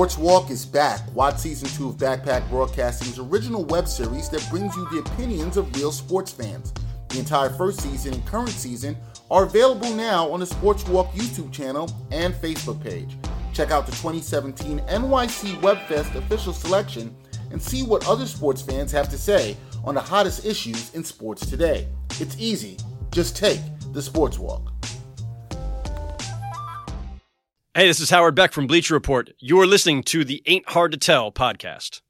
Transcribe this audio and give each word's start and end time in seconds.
Sports 0.00 0.16
Walk 0.16 0.50
is 0.50 0.64
back. 0.64 1.02
Watch 1.14 1.36
season 1.36 1.68
two 1.68 1.90
of 1.90 1.96
Backpack 1.96 2.48
Broadcasting's 2.48 3.18
original 3.18 3.66
web 3.66 3.86
series 3.86 4.30
that 4.30 4.48
brings 4.48 4.74
you 4.74 4.88
the 4.88 5.00
opinions 5.00 5.58
of 5.58 5.76
real 5.76 5.92
sports 5.92 6.32
fans. 6.32 6.72
The 7.10 7.18
entire 7.18 7.50
first 7.50 7.82
season 7.82 8.14
and 8.14 8.24
current 8.24 8.48
season 8.48 8.96
are 9.30 9.44
available 9.44 9.92
now 9.92 10.26
on 10.30 10.40
the 10.40 10.46
Sports 10.46 10.88
Walk 10.88 11.12
YouTube 11.12 11.52
channel 11.52 11.92
and 12.10 12.32
Facebook 12.32 12.82
page. 12.82 13.18
Check 13.52 13.72
out 13.72 13.84
the 13.84 13.92
2017 13.92 14.78
NYC 14.78 15.60
WebFest 15.60 16.14
official 16.14 16.54
selection 16.54 17.14
and 17.50 17.60
see 17.60 17.82
what 17.82 18.08
other 18.08 18.24
sports 18.24 18.62
fans 18.62 18.90
have 18.92 19.10
to 19.10 19.18
say 19.18 19.54
on 19.84 19.94
the 19.94 20.00
hottest 20.00 20.46
issues 20.46 20.94
in 20.94 21.04
sports 21.04 21.44
today. 21.44 21.86
It's 22.18 22.38
easy. 22.38 22.78
Just 23.10 23.36
take 23.36 23.60
the 23.92 24.00
Sports 24.00 24.38
Walk. 24.38 24.72
Hey, 27.72 27.86
this 27.86 28.00
is 28.00 28.10
Howard 28.10 28.34
Beck 28.34 28.50
from 28.52 28.66
Bleacher 28.66 28.94
Report. 28.94 29.30
You're 29.38 29.64
listening 29.64 30.02
to 30.02 30.24
the 30.24 30.42
Ain't 30.46 30.68
Hard 30.70 30.90
to 30.90 30.98
Tell 30.98 31.30
podcast. 31.30 32.00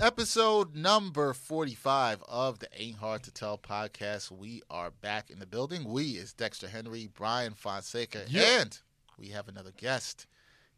Episode 0.00 0.76
number 0.76 1.32
45 1.32 2.22
of 2.28 2.60
the 2.60 2.68
Ain't 2.80 2.98
Hard 2.98 3.24
to 3.24 3.32
Tell 3.32 3.58
podcast. 3.58 4.30
We 4.30 4.62
are 4.70 4.92
back 4.92 5.30
in 5.30 5.40
the 5.40 5.46
building. 5.46 5.82
We 5.82 6.10
is 6.12 6.32
Dexter 6.32 6.68
Henry, 6.68 7.08
Brian 7.12 7.54
Fonseca, 7.54 8.26
and 8.32 8.78
we 9.18 9.30
have 9.30 9.48
another 9.48 9.72
guest. 9.76 10.28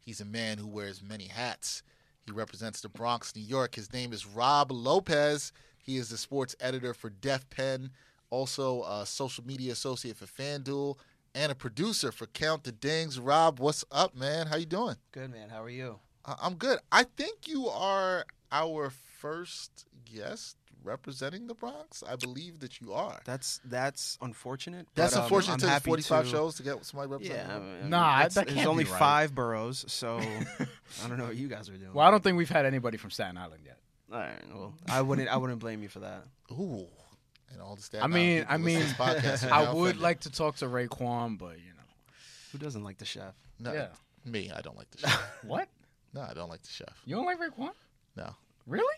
He's 0.05 0.21
a 0.21 0.25
man 0.25 0.59
who 0.59 0.67
wears 0.67 1.01
many 1.01 1.25
hats. 1.25 1.81
He 2.27 2.31
represents 2.31 2.79
the 2.79 2.89
Bronx, 2.89 3.35
New 3.35 3.41
York. 3.41 3.73
His 3.73 3.91
name 3.91 4.13
is 4.13 4.27
Rob 4.27 4.71
Lopez. 4.71 5.51
He 5.79 5.97
is 5.97 6.09
the 6.09 6.17
sports 6.17 6.55
editor 6.59 6.93
for 6.93 7.09
Def 7.09 7.49
Pen, 7.49 7.89
also 8.29 8.83
a 8.83 9.03
social 9.07 9.43
media 9.43 9.71
associate 9.71 10.15
for 10.17 10.25
FanDuel, 10.27 10.99
and 11.33 11.51
a 11.51 11.55
producer 11.55 12.11
for 12.11 12.27
Count 12.27 12.65
the 12.65 12.71
Dings. 12.71 13.19
Rob, 13.19 13.59
what's 13.59 13.83
up, 13.91 14.15
man? 14.15 14.45
How 14.45 14.57
you 14.57 14.67
doing? 14.67 14.95
Good 15.11 15.31
man. 15.31 15.49
How 15.49 15.63
are 15.63 15.69
you? 15.69 15.97
I'm 16.23 16.53
good. 16.53 16.79
I 16.91 17.03
think 17.03 17.47
you 17.47 17.67
are 17.67 18.25
our 18.51 18.91
first 18.91 19.85
guest 20.05 20.55
representing 20.85 21.47
the 21.47 21.53
Bronx. 21.55 22.03
I 22.07 22.15
believe 22.15 22.59
that 22.59 22.79
you 22.79 22.93
are. 22.93 23.19
That's 23.25 23.59
that's 23.65 24.17
unfortunate. 24.21 24.87
That's 24.95 25.13
but, 25.13 25.19
um, 25.19 25.23
unfortunate. 25.25 25.53
I'm 25.53 25.57
It 25.57 25.61
took 25.61 25.69
happy 25.69 25.89
45 25.89 26.23
to- 26.25 26.29
shows 26.31 26.55
to 26.55 26.63
get 26.63 26.85
somebody 26.85 27.11
representing. 27.11 27.47
Yeah, 27.49 27.55
I 27.55 27.59
mean, 27.59 27.89
Nah, 27.89 28.17
it's- 28.19 28.33
that 28.35 28.47
can't 28.47 28.67
only 28.67 28.83
be 28.85 28.89
right. 28.91 28.99
five 28.99 29.35
boroughs, 29.35 29.83
so 29.91 30.17
I 31.03 31.07
don't 31.07 31.17
know 31.17 31.25
what 31.25 31.35
you 31.35 31.47
guys 31.47 31.69
are 31.69 31.77
doing. 31.77 31.93
Well, 31.93 32.05
I 32.07 32.11
don't 32.11 32.23
think 32.23 32.37
we've 32.37 32.49
had 32.49 32.65
anybody 32.65 32.97
from 32.97 33.11
Staten 33.11 33.37
Island 33.37 33.63
yet. 33.65 33.77
All 34.11 34.19
right, 34.19 34.39
well, 34.53 34.73
I 34.87 35.01
wouldn't 35.01 35.27
I 35.29 35.37
wouldn't 35.37 35.59
blame 35.59 35.81
you 35.81 35.89
for 35.89 35.99
that. 35.99 36.23
Ooh. 36.51 36.87
And 37.51 37.61
all 37.61 37.75
the 37.75 37.81
Staten 37.81 38.03
I 38.03 38.07
mean, 38.13 38.39
Island 38.43 38.47
I 38.49 38.57
mean, 38.57 38.79
listen 38.79 38.95
to 38.95 39.03
this 39.13 39.43
podcast 39.43 39.51
are 39.51 39.53
I 39.69 39.73
would 39.73 39.99
like 39.99 40.21
to 40.21 40.31
talk 40.31 40.57
to 40.57 40.65
Raekwon, 40.65 41.37
but 41.37 41.57
you 41.57 41.73
know, 41.75 41.83
Who 42.51 42.57
doesn't 42.57 42.83
like 42.83 42.97
the 42.97 43.05
chef? 43.05 43.33
No, 43.59 43.73
yeah. 43.73 43.87
me. 44.25 44.51
I 44.51 44.61
don't 44.61 44.77
like 44.77 44.89
the 44.91 44.97
chef. 45.07 45.21
What? 45.43 45.67
no, 46.13 46.21
I 46.21 46.33
don't 46.33 46.49
like 46.49 46.61
the 46.63 46.69
chef. 46.71 47.01
You 47.05 47.15
don't 47.15 47.25
like 47.25 47.39
Raekwon? 47.39 47.71
No, 48.15 48.35
Really? 48.67 48.95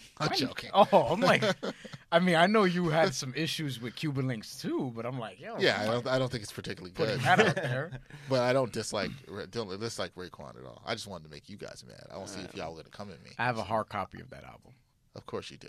I'm 0.18 0.34
joking. 0.36 0.70
Oh, 0.74 1.06
I'm 1.10 1.20
like, 1.20 1.42
I 2.12 2.18
mean, 2.18 2.36
I 2.36 2.46
know 2.46 2.64
you 2.64 2.88
had 2.88 3.14
some 3.14 3.32
issues 3.36 3.80
with 3.80 3.94
Cuban 3.96 4.26
Linx 4.26 4.60
too, 4.60 4.92
but 4.94 5.04
I'm 5.06 5.18
like, 5.18 5.40
yo, 5.40 5.56
Yeah, 5.58 5.80
I 5.80 5.86
don't. 5.86 6.06
I 6.06 6.18
don't 6.18 6.30
think 6.30 6.42
it's 6.42 6.52
particularly 6.52 6.92
good. 6.92 7.20
that 7.20 7.40
out 7.40 7.54
there. 7.56 8.00
but 8.28 8.40
I 8.42 8.52
don't 8.52 8.72
dislike 8.72 9.10
don't 9.50 9.78
dislike 9.80 10.14
Raekwon 10.14 10.58
at 10.58 10.64
all. 10.66 10.82
I 10.86 10.94
just 10.94 11.06
wanted 11.06 11.24
to 11.24 11.30
make 11.30 11.48
you 11.48 11.56
guys 11.56 11.84
mad. 11.86 12.04
I 12.12 12.16
want 12.16 12.28
to 12.28 12.34
see 12.34 12.40
if 12.40 12.54
uh, 12.54 12.58
y'all 12.58 12.70
were 12.72 12.78
gonna 12.82 12.90
come 12.90 13.10
at 13.10 13.22
me. 13.22 13.30
I 13.38 13.44
have 13.44 13.58
a 13.58 13.62
hard 13.64 13.88
copy 13.88 14.20
of 14.20 14.30
that 14.30 14.44
album. 14.44 14.72
Of 15.14 15.26
course 15.26 15.50
you 15.50 15.58
do. 15.58 15.68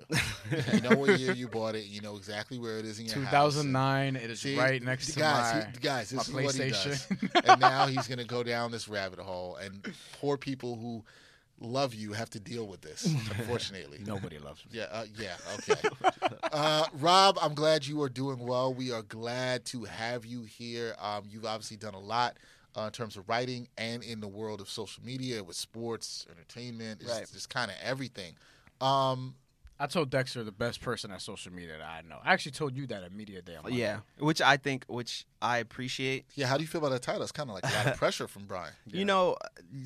you 0.74 0.80
know 0.80 0.96
what 0.96 1.20
year 1.20 1.34
you 1.34 1.50
bought 1.50 1.76
it. 1.76 1.84
You 1.84 2.00
know 2.00 2.16
exactly 2.16 2.58
where 2.58 2.78
it 2.78 2.86
is 2.86 3.00
in 3.00 3.08
your 3.08 3.16
house. 3.26 3.56
2009. 3.56 4.16
It 4.16 4.31
is 4.31 4.40
See, 4.40 4.58
right 4.58 4.81
next 4.81 5.12
to 5.14 5.20
guys, 5.20 5.66
my, 5.66 5.70
he, 5.70 5.80
guys, 5.80 6.14
my 6.14 6.18
this 6.18 6.28
is 6.30 6.34
what 6.34 6.44
he 6.56 6.70
does. 6.70 6.86
PlayStation. 7.08 7.52
and 7.52 7.59
now 7.59 7.88
he's 7.88 8.08
going 8.08 8.20
to 8.20 8.24
go 8.26 8.42
down 8.42 8.72
this 8.72 8.88
rabbit 8.88 9.20
hole, 9.20 9.58
and 9.58 9.86
poor 10.22 10.38
people 10.38 10.78
who 10.78 11.03
love 11.63 11.94
you 11.94 12.13
have 12.13 12.29
to 12.31 12.40
deal 12.40 12.68
with 12.68 12.81
this. 12.81 13.06
Unfortunately, 13.38 14.00
Nobody 14.06 14.38
loves 14.38 14.63
me. 14.66 14.72
Yeah, 14.79 14.85
uh, 14.91 15.06
yeah, 15.18 15.35
okay. 15.56 15.79
uh, 16.51 16.85
Rob, 17.00 17.38
I'm 17.41 17.53
glad 17.53 17.85
you 17.88 18.01
are 18.01 18.09
doing 18.09 18.40
well. 18.40 18.74
We 18.74 18.91
are 18.91 19.01
glad 19.01 19.66
to 19.66 19.85
have 19.85 20.25
you 20.25 20.44
here. 20.44 20.96
Um, 21.02 21.23
you've 21.29 21.46
obviously 21.46 21.78
done 21.78 21.94
a 21.94 22.00
lot 22.00 22.38
uh, 22.78 22.81
in 22.81 22.91
terms 22.91 23.18
of 23.18 23.28
writing 23.29 23.68
and 23.78 24.03
in 24.03 24.19
the 24.19 24.28
world 24.28 24.59
of 24.62 24.69
social 24.69 25.03
media 25.03 25.44
with 25.44 25.56
sports, 25.56 26.25
entertainment, 26.29 27.02
it's 27.02 27.09
Right. 27.12 27.28
just 27.31 27.50
kind 27.50 27.72
of 27.72 27.78
everything. 27.81 28.34
Um, 28.81 29.35
I 29.84 29.88
told 29.88 30.10
Dexter 30.10 30.46
the 30.46 30.52
best 30.54 30.80
person 30.82 31.12
at 31.12 31.22
social 31.22 31.52
media 31.52 31.78
that 31.78 31.86
I 31.86 32.02
know. 32.08 32.18
I 32.24 32.32
actually 32.32 32.54
told 32.54 32.74
you 32.76 32.88
that 32.88 33.04
at 33.04 33.12
Media 33.12 33.42
Day. 33.42 33.58
On 33.58 33.64
Monday. 33.64 33.80
Yeah, 33.80 34.00
which 34.18 34.42
I 34.42 34.56
think, 34.56 34.86
which 34.88 35.26
I 35.42 35.58
appreciate. 35.58 36.26
yeah, 36.36 36.48
how 36.48 36.56
do 36.56 36.64
you 36.64 36.68
feel 36.70 36.80
about 36.80 36.92
that 36.92 37.02
title? 37.02 37.22
It's 37.22 37.34
kind 37.34 37.50
of 37.50 37.56
like 37.56 37.66
a 37.70 37.76
lot 37.76 37.88
of 37.88 37.98
pressure 37.98 38.28
from 38.30 38.46
Brian. 38.46 38.72
You 38.86 39.04
know, 39.04 39.36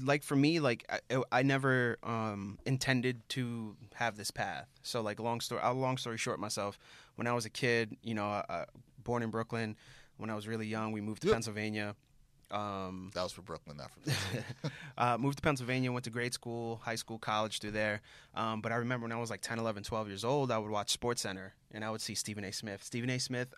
like 0.03 0.21
for 0.23 0.35
me, 0.35 0.59
like 0.59 0.85
I, 1.09 1.23
I 1.31 1.41
never 1.41 1.97
um, 2.03 2.59
intended 2.67 3.27
to 3.29 3.75
have 3.95 4.17
this 4.17 4.29
path. 4.29 4.67
So, 4.83 5.01
like, 5.01 5.19
long 5.19 5.41
story, 5.41 5.61
long 5.63 5.97
story 5.97 6.17
short, 6.19 6.39
myself, 6.39 6.77
when 7.15 7.25
I 7.25 7.33
was 7.33 7.45
a 7.45 7.49
kid, 7.49 7.97
you 8.03 8.13
know, 8.13 8.27
uh, 8.29 8.65
born 9.03 9.23
in 9.23 9.31
Brooklyn. 9.31 9.75
When 10.17 10.29
I 10.29 10.35
was 10.35 10.47
really 10.47 10.67
young, 10.67 10.91
we 10.91 11.01
moved 11.01 11.21
to 11.23 11.27
Yep. 11.27 11.33
Pennsylvania. 11.35 11.95
Um, 12.51 13.11
That 13.13 13.23
was 13.23 13.31
for 13.31 13.41
Brooklyn, 13.41 13.77
not 13.77 13.91
for 13.91 13.99
Brooklyn. 14.05 14.43
uh, 14.97 15.17
moved 15.17 15.37
to 15.37 15.41
Pennsylvania, 15.41 15.91
went 15.91 16.05
to 16.05 16.09
grade 16.09 16.33
school, 16.33 16.79
high 16.83 16.95
school, 16.95 17.17
college 17.19 17.59
through 17.59 17.71
there. 17.71 18.01
Um, 18.35 18.61
but 18.61 18.71
I 18.71 18.75
remember 18.75 19.03
when 19.05 19.11
I 19.11 19.19
was 19.19 19.29
like 19.29 19.41
10, 19.41 19.59
11, 19.59 19.83
12 19.83 20.07
years 20.07 20.23
old, 20.23 20.51
I 20.51 20.57
would 20.57 20.71
watch 20.71 20.89
Sports 20.91 21.21
Center 21.21 21.53
and 21.71 21.83
I 21.83 21.89
would 21.91 22.01
see 22.01 22.15
Stephen 22.15 22.43
A. 22.45 22.51
Smith. 22.51 22.83
Stephen 22.83 23.09
A. 23.09 23.19
Smith, 23.19 23.53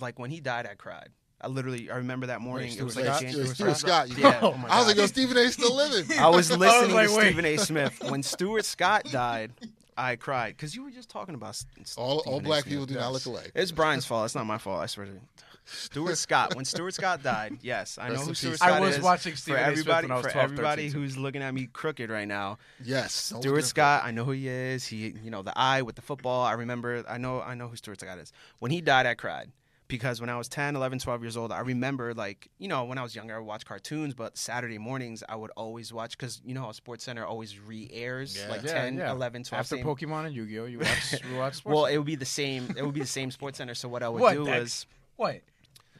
like 0.00 0.18
when 0.18 0.30
he 0.30 0.40
died, 0.40 0.66
I 0.70 0.74
cried. 0.74 1.08
I 1.40 1.48
literally, 1.48 1.90
I 1.90 1.96
remember 1.96 2.26
that 2.28 2.40
morning. 2.40 2.72
it 2.76 2.82
was 2.82 2.94
Stuart 2.94 3.06
like 3.06 3.14
Scott? 3.16 3.22
January. 3.22 3.48
Stuart 3.54 3.76
Scott. 3.76 4.08
you- 4.10 4.16
Yeah, 4.22 4.38
oh 4.42 4.54
my 4.56 4.68
I 4.68 4.78
was 4.78 4.86
like, 4.86 4.96
God. 4.96 5.02
yo, 5.02 5.06
Stephen 5.06 5.36
A. 5.36 5.50
still 5.50 5.74
living. 5.74 6.18
I 6.18 6.28
was 6.28 6.50
listening 6.50 6.94
like, 6.94 7.08
to 7.08 7.16
wait. 7.16 7.24
Stephen 7.26 7.44
A. 7.44 7.56
Smith 7.58 8.02
when 8.10 8.22
Stuart 8.22 8.64
Scott 8.64 9.04
died. 9.10 9.52
I 9.96 10.16
cried 10.16 10.56
because 10.56 10.74
you 10.74 10.82
were 10.82 10.90
just 10.90 11.08
talking 11.08 11.34
about 11.36 11.62
all 11.96 12.18
all 12.26 12.40
black 12.40 12.64
Smith. 12.64 12.72
people 12.72 12.86
do 12.86 12.94
not 12.94 13.12
look 13.12 13.26
alike. 13.26 13.52
It's 13.54 13.70
Brian's 13.72 14.04
fault. 14.04 14.24
It's 14.24 14.34
not 14.34 14.44
my 14.44 14.58
fault. 14.58 14.80
I 14.82 14.86
swear 14.86 15.06
to 15.06 15.12
you. 15.12 15.20
Stuart 15.64 16.16
Scott. 16.18 16.54
When 16.54 16.64
Stuart 16.64 16.94
Scott 16.94 17.22
died, 17.22 17.58
yes, 17.62 17.98
I 17.98 18.08
know 18.08 18.14
Rest 18.14 18.20
in 18.22 18.26
who 18.26 18.30
peace. 18.32 18.38
Stuart 18.38 18.52
I 18.62 18.66
Scott 18.68 18.80
was 18.82 18.96
is. 18.96 19.02
watching 19.02 19.32
for 19.32 19.38
Stephen 19.38 19.60
A. 19.60 19.64
Smith 19.64 19.72
everybody. 19.78 20.04
when 20.06 20.12
I 20.12 20.16
was 20.16 20.26
for 20.26 20.32
12, 20.32 20.44
everybody 20.52 20.88
13, 20.88 21.00
who's 21.00 21.16
looking 21.18 21.42
at 21.42 21.54
me 21.54 21.66
crooked 21.72 22.10
right 22.10 22.28
now. 22.28 22.58
Yes. 22.82 23.30
don't 23.30 23.42
Stuart. 23.42 23.64
Scott, 23.64 24.02
I 24.04 24.10
know 24.10 24.24
who 24.24 24.32
he 24.32 24.48
is. 24.48 24.86
He, 24.86 25.14
you 25.24 25.30
know, 25.30 25.42
the 25.42 25.56
eye 25.58 25.82
with 25.82 25.96
the 25.96 26.02
football. 26.02 26.44
I 26.44 26.52
remember. 26.52 27.04
I 27.08 27.18
know. 27.18 27.40
I 27.40 27.54
know 27.54 27.68
who 27.68 27.76
Stuart 27.76 28.00
Scott 28.00 28.18
is. 28.18 28.32
When 28.58 28.70
he 28.70 28.80
died, 28.80 29.06
I 29.06 29.14
cried 29.14 29.50
because 29.86 30.18
when 30.18 30.30
I 30.30 30.36
was 30.38 30.48
10, 30.48 30.76
11, 30.76 30.98
12 30.98 31.22
years 31.22 31.36
old, 31.36 31.52
I 31.52 31.60
remember 31.60 32.14
like 32.14 32.48
you 32.58 32.68
know 32.68 32.84
when 32.84 32.96
I 32.98 33.02
was 33.02 33.14
younger, 33.14 33.34
I 33.34 33.38
would 33.38 33.46
watch 33.46 33.64
cartoons, 33.66 34.14
but 34.14 34.36
Saturday 34.38 34.78
mornings 34.78 35.22
I 35.28 35.36
would 35.36 35.50
always 35.56 35.92
watch 35.92 36.16
because 36.16 36.40
you 36.44 36.54
know 36.54 36.62
how 36.62 36.72
Sports 36.72 37.04
Center 37.04 37.24
always 37.26 37.58
re-airs 37.60 38.36
Yeah. 38.38 38.48
like 38.50 38.62
Yeah, 38.62 38.72
10, 38.82 38.96
yeah. 38.96 39.12
11, 39.12 39.44
12. 39.44 39.60
After 39.60 39.76
same- 39.76 39.84
Pokemon 39.84 40.26
and 40.26 40.34
Yu-Gi-Oh, 40.34 40.64
you 40.64 40.78
watch, 40.78 41.22
you 41.30 41.36
watch 41.36 41.54
sports. 41.56 41.74
well, 41.74 41.84
it 41.86 41.96
would 41.98 42.06
be 42.06 42.16
the 42.16 42.24
same. 42.24 42.74
It 42.76 42.82
would 42.84 42.94
be 42.94 43.00
the 43.00 43.06
same 43.06 43.30
Sports 43.30 43.58
Center. 43.58 43.74
So 43.74 43.88
what 43.88 44.02
I 44.02 44.08
would 44.08 44.20
What, 44.22 44.32
do 44.34 44.44
Dex? 44.46 44.60
was 44.60 44.86
what? 45.16 45.40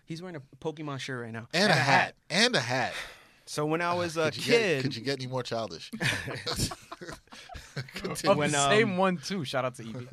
He's 0.05 0.23
wearing 0.23 0.37
a 0.37 0.43
Pokemon 0.65 0.99
shirt 1.01 1.23
right 1.23 1.33
now. 1.33 1.49
And 1.55 1.71
a 1.71 1.75
hat. 1.75 2.15
And 2.31 2.55
a 2.55 2.61
hat. 2.61 2.93
So 3.47 3.67
when 3.67 3.83
I 3.83 3.93
was 3.95 4.17
a 4.17 4.25
Could 4.27 4.37
you 4.39 4.53
get- 4.53 4.61
kid, 4.61 4.83
could 4.83 4.97
you 4.97 5.03
get 5.03 5.19
any 5.21 5.27
more 5.27 5.43
childish? 5.43 5.91
Of 7.77 8.37
When, 8.37 8.53
the 8.53 8.61
um, 8.61 8.71
same 8.71 8.97
one 8.97 9.17
too. 9.19 9.45
Shout 9.45 9.65
out 9.65 9.75
to 9.77 9.83
Evie. 9.83 10.07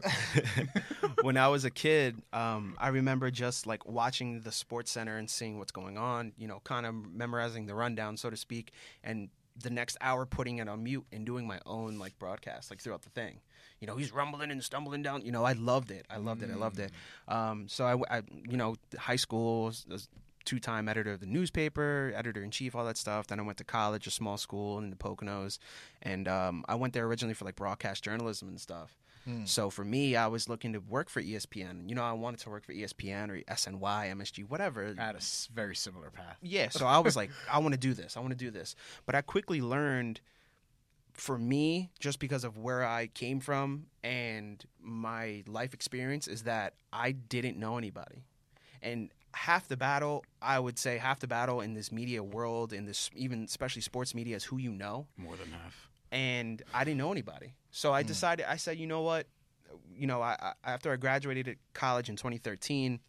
when 1.21 1.37
I 1.37 1.47
was 1.49 1.63
a 1.63 1.69
kid, 1.69 2.19
um, 2.33 2.75
I 2.79 2.87
remember 2.87 3.29
just 3.29 3.67
like 3.67 3.85
watching 3.85 4.41
the 4.41 4.51
Sports 4.51 4.91
Center 4.91 5.17
and 5.17 5.29
seeing 5.29 5.59
what's 5.59 5.71
going 5.71 5.97
on. 5.97 6.33
You 6.37 6.47
know, 6.47 6.59
kind 6.63 6.85
of 6.87 6.95
memorizing 7.13 7.67
the 7.67 7.75
rundown, 7.75 8.17
so 8.17 8.29
to 8.31 8.37
speak, 8.37 8.71
and 9.03 9.29
the 9.61 9.69
next 9.69 9.97
hour 10.01 10.25
putting 10.25 10.57
it 10.57 10.67
on 10.67 10.83
mute 10.83 11.05
and 11.11 11.23
doing 11.25 11.45
my 11.45 11.59
own 11.65 11.99
like 11.99 12.17
broadcast, 12.17 12.71
like 12.71 12.81
throughout 12.81 13.03
the 13.03 13.09
thing. 13.11 13.41
You 13.81 13.87
know, 13.87 13.97
he's 13.97 14.13
rumbling 14.13 14.51
and 14.51 14.63
stumbling 14.63 15.01
down. 15.01 15.23
You 15.25 15.31
know, 15.31 15.43
I 15.43 15.53
loved 15.53 15.91
it. 15.91 16.05
I 16.09 16.17
loved 16.17 16.43
it. 16.43 16.49
I 16.51 16.55
loved 16.55 16.79
it. 16.79 16.91
Um, 17.27 17.67
so 17.67 17.83
I, 17.85 18.17
I, 18.17 18.21
you 18.49 18.55
know, 18.55 18.75
high 18.97 19.15
school. 19.17 19.73
Two-time 20.43 20.89
editor 20.89 21.11
of 21.13 21.19
the 21.19 21.27
newspaper, 21.27 22.11
editor 22.15 22.43
in 22.43 22.49
chief, 22.49 22.73
all 22.73 22.83
that 22.85 22.97
stuff. 22.97 23.27
Then 23.27 23.39
I 23.39 23.43
went 23.43 23.59
to 23.59 23.63
college, 23.63 24.07
a 24.07 24.11
small 24.11 24.37
school 24.37 24.79
in 24.79 24.89
the 24.89 24.95
Poconos, 24.95 25.59
and 26.01 26.27
um, 26.27 26.65
I 26.67 26.73
went 26.73 26.93
there 26.93 27.05
originally 27.05 27.35
for 27.35 27.45
like 27.45 27.55
broadcast 27.55 28.03
journalism 28.03 28.47
and 28.47 28.59
stuff. 28.59 28.97
So 29.45 29.69
for 29.69 29.85
me, 29.85 30.15
I 30.15 30.25
was 30.25 30.49
looking 30.49 30.73
to 30.73 30.79
work 30.79 31.09
for 31.09 31.21
ESPN. 31.21 31.87
You 31.87 31.93
know, 31.93 32.01
I 32.01 32.13
wanted 32.13 32.39
to 32.39 32.49
work 32.49 32.65
for 32.65 32.73
ESPN 32.73 33.29
or 33.29 33.39
SNY, 33.53 34.11
MSG, 34.15 34.49
whatever. 34.49 34.95
I 34.97 35.05
had 35.05 35.15
a 35.15 35.19
very 35.53 35.75
similar 35.75 36.09
path. 36.09 36.37
Yeah, 36.41 36.69
so 36.69 36.87
I 36.87 36.97
was 36.97 37.15
like, 37.15 37.29
I 37.51 37.59
want 37.59 37.73
to 37.73 37.79
do 37.79 37.93
this. 37.93 38.17
I 38.17 38.19
want 38.21 38.31
to 38.31 38.35
do 38.35 38.49
this. 38.49 38.75
But 39.05 39.13
I 39.13 39.21
quickly 39.21 39.61
learned 39.61 40.21
for 41.21 41.37
me, 41.37 41.91
just 41.99 42.17
because 42.17 42.43
of 42.43 42.57
where 42.57 42.83
I 42.83 43.05
came 43.05 43.41
from 43.41 43.85
and 44.03 44.65
my 44.81 45.43
life 45.45 45.71
experience, 45.71 46.27
is 46.27 46.43
that 46.43 46.73
I 46.91 47.11
didn't 47.11 47.57
know 47.57 47.77
anybody. 47.77 48.23
And 48.81 49.11
half 49.35 49.67
the 49.67 49.77
battle, 49.77 50.25
I 50.41 50.57
would 50.57 50.79
say, 50.79 50.97
half 50.97 51.19
the 51.19 51.27
battle 51.27 51.61
in 51.61 51.75
this 51.75 51.91
media 51.91 52.23
world, 52.23 52.73
in 52.73 52.85
this 52.85 53.11
even 53.15 53.43
especially 53.43 53.83
sports 53.83 54.15
media, 54.15 54.35
is 54.35 54.45
who 54.45 54.57
you 54.57 54.71
know. 54.71 55.05
More 55.15 55.35
than 55.35 55.51
half. 55.51 55.91
and 56.11 56.63
I 56.73 56.83
didn't 56.85 56.97
know 56.97 57.11
anybody. 57.11 57.53
So 57.69 57.93
I 57.93 58.01
hmm. 58.01 58.07
decided. 58.07 58.47
I 58.49 58.55
said, 58.55 58.79
you 58.79 58.87
know 58.87 59.01
what? 59.01 59.27
You 59.95 60.07
know, 60.07 60.23
I, 60.23 60.35
I 60.41 60.53
after 60.63 60.91
I 60.91 60.95
graduated 60.95 61.47
at 61.47 61.57
college 61.75 62.09
in 62.09 62.15
2013. 62.15 62.99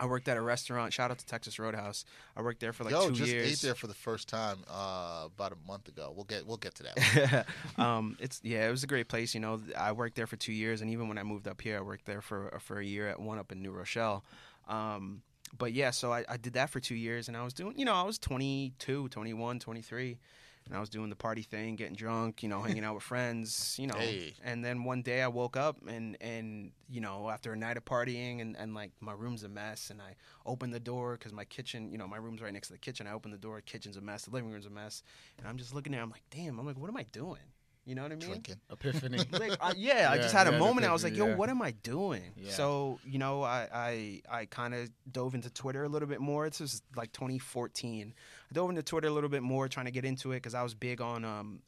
I 0.00 0.06
worked 0.06 0.28
at 0.28 0.36
a 0.36 0.40
restaurant. 0.40 0.92
Shout 0.92 1.10
out 1.10 1.18
to 1.18 1.26
Texas 1.26 1.58
Roadhouse. 1.58 2.04
I 2.36 2.42
worked 2.42 2.60
there 2.60 2.72
for 2.72 2.84
like 2.84 2.92
Yo, 2.92 3.08
two 3.08 3.14
just 3.14 3.32
years. 3.32 3.52
ate 3.52 3.58
there 3.60 3.74
for 3.74 3.86
the 3.86 3.94
first 3.94 4.28
time 4.28 4.58
uh, 4.68 5.26
about 5.26 5.52
a 5.52 5.68
month 5.68 5.88
ago. 5.88 6.12
We'll 6.14 6.24
get 6.24 6.46
we'll 6.46 6.56
get 6.56 6.74
to 6.76 6.82
that. 6.84 7.46
um, 7.78 8.16
it's 8.18 8.40
yeah, 8.42 8.66
it 8.66 8.70
was 8.70 8.82
a 8.82 8.88
great 8.88 9.08
place. 9.08 9.34
You 9.34 9.40
know, 9.40 9.60
I 9.78 9.92
worked 9.92 10.16
there 10.16 10.26
for 10.26 10.36
two 10.36 10.52
years, 10.52 10.80
and 10.80 10.90
even 10.90 11.08
when 11.08 11.18
I 11.18 11.22
moved 11.22 11.46
up 11.46 11.60
here, 11.60 11.78
I 11.78 11.80
worked 11.80 12.06
there 12.06 12.20
for 12.20 12.58
for 12.60 12.78
a 12.80 12.84
year 12.84 13.08
at 13.08 13.20
one 13.20 13.38
up 13.38 13.52
in 13.52 13.62
New 13.62 13.72
Rochelle. 13.72 14.24
Um, 14.68 15.22
but 15.56 15.72
yeah, 15.72 15.90
so 15.90 16.12
I, 16.12 16.24
I 16.28 16.36
did 16.36 16.54
that 16.54 16.70
for 16.70 16.80
two 16.80 16.94
years, 16.96 17.28
and 17.28 17.36
I 17.36 17.44
was 17.44 17.52
doing, 17.52 17.78
you 17.78 17.84
know, 17.84 17.94
I 17.94 18.02
was 18.02 18.18
22, 18.18 19.08
21, 19.08 19.58
23, 19.60 20.18
and 20.66 20.74
I 20.74 20.80
was 20.80 20.88
doing 20.88 21.10
the 21.10 21.16
party 21.16 21.42
thing, 21.42 21.76
getting 21.76 21.94
drunk, 21.94 22.42
you 22.42 22.48
know, 22.48 22.62
hanging 22.62 22.84
out 22.84 22.94
with 22.94 23.02
friends, 23.02 23.76
you 23.78 23.86
know. 23.86 23.98
Hey. 23.98 24.34
And 24.42 24.64
then 24.64 24.84
one 24.84 25.02
day 25.02 25.22
I 25.22 25.28
woke 25.28 25.56
up 25.56 25.76
and 25.86 26.16
and 26.20 26.72
you 26.88 27.00
know 27.00 27.28
after 27.28 27.52
a 27.52 27.56
night 27.56 27.76
of 27.76 27.84
partying 27.84 28.40
and, 28.40 28.56
and 28.56 28.74
like 28.74 28.92
my 29.00 29.12
room's 29.12 29.42
a 29.42 29.48
mess, 29.48 29.90
and 29.90 30.00
I 30.00 30.16
opened 30.46 30.72
the 30.72 30.80
door 30.80 31.16
because 31.18 31.32
my 31.32 31.44
kitchen, 31.44 31.90
you 31.90 31.98
know, 31.98 32.08
my 32.08 32.16
room's 32.16 32.40
right 32.40 32.52
next 32.52 32.68
to 32.68 32.74
the 32.74 32.78
kitchen. 32.78 33.06
I 33.06 33.12
opened 33.12 33.34
the 33.34 33.38
door, 33.38 33.60
kitchen's 33.60 33.96
a 33.96 34.00
mess, 34.00 34.24
the 34.24 34.30
living 34.30 34.50
room's 34.50 34.66
a 34.66 34.70
mess, 34.70 35.02
and 35.38 35.46
I'm 35.46 35.58
just 35.58 35.74
looking 35.74 35.92
there. 35.92 36.02
I'm 36.02 36.10
like, 36.10 36.24
damn, 36.30 36.58
I'm 36.58 36.66
like, 36.66 36.78
what 36.78 36.88
am 36.88 36.96
I 36.96 37.04
doing? 37.04 37.40
You 37.86 37.94
know 37.94 38.02
what 38.02 38.12
I 38.12 38.16
mean? 38.16 38.28
Drinking. 38.28 38.56
Epiphany. 38.70 39.18
like 39.32 39.56
I, 39.60 39.74
yeah, 39.76 40.08
I 40.10 40.16
just 40.16 40.34
had 40.34 40.48
a 40.48 40.52
yeah, 40.52 40.58
moment. 40.58 40.86
I 40.86 40.92
was 40.92 41.04
like, 41.04 41.16
"Yo, 41.16 41.26
yeah. 41.26 41.34
what 41.34 41.50
am 41.50 41.60
I 41.60 41.72
doing?" 41.72 42.32
Yeah. 42.36 42.50
So 42.50 42.98
you 43.04 43.18
know, 43.18 43.42
I 43.42 43.68
I, 43.72 44.22
I 44.30 44.44
kind 44.46 44.74
of 44.74 44.88
dove 45.10 45.34
into 45.34 45.50
Twitter 45.50 45.84
a 45.84 45.88
little 45.88 46.08
bit 46.08 46.20
more. 46.20 46.46
It's 46.46 46.58
just 46.58 46.82
like 46.96 47.12
2014. 47.12 48.14
I 48.16 48.54
dove 48.54 48.70
into 48.70 48.82
Twitter 48.82 49.08
a 49.08 49.10
little 49.10 49.28
bit 49.28 49.42
more, 49.42 49.68
trying 49.68 49.86
to 49.86 49.92
get 49.92 50.04
into 50.04 50.32
it 50.32 50.36
because 50.36 50.54
I 50.54 50.62
was 50.62 50.74
big 50.74 51.02
on 51.02 51.24
um, 51.24 51.60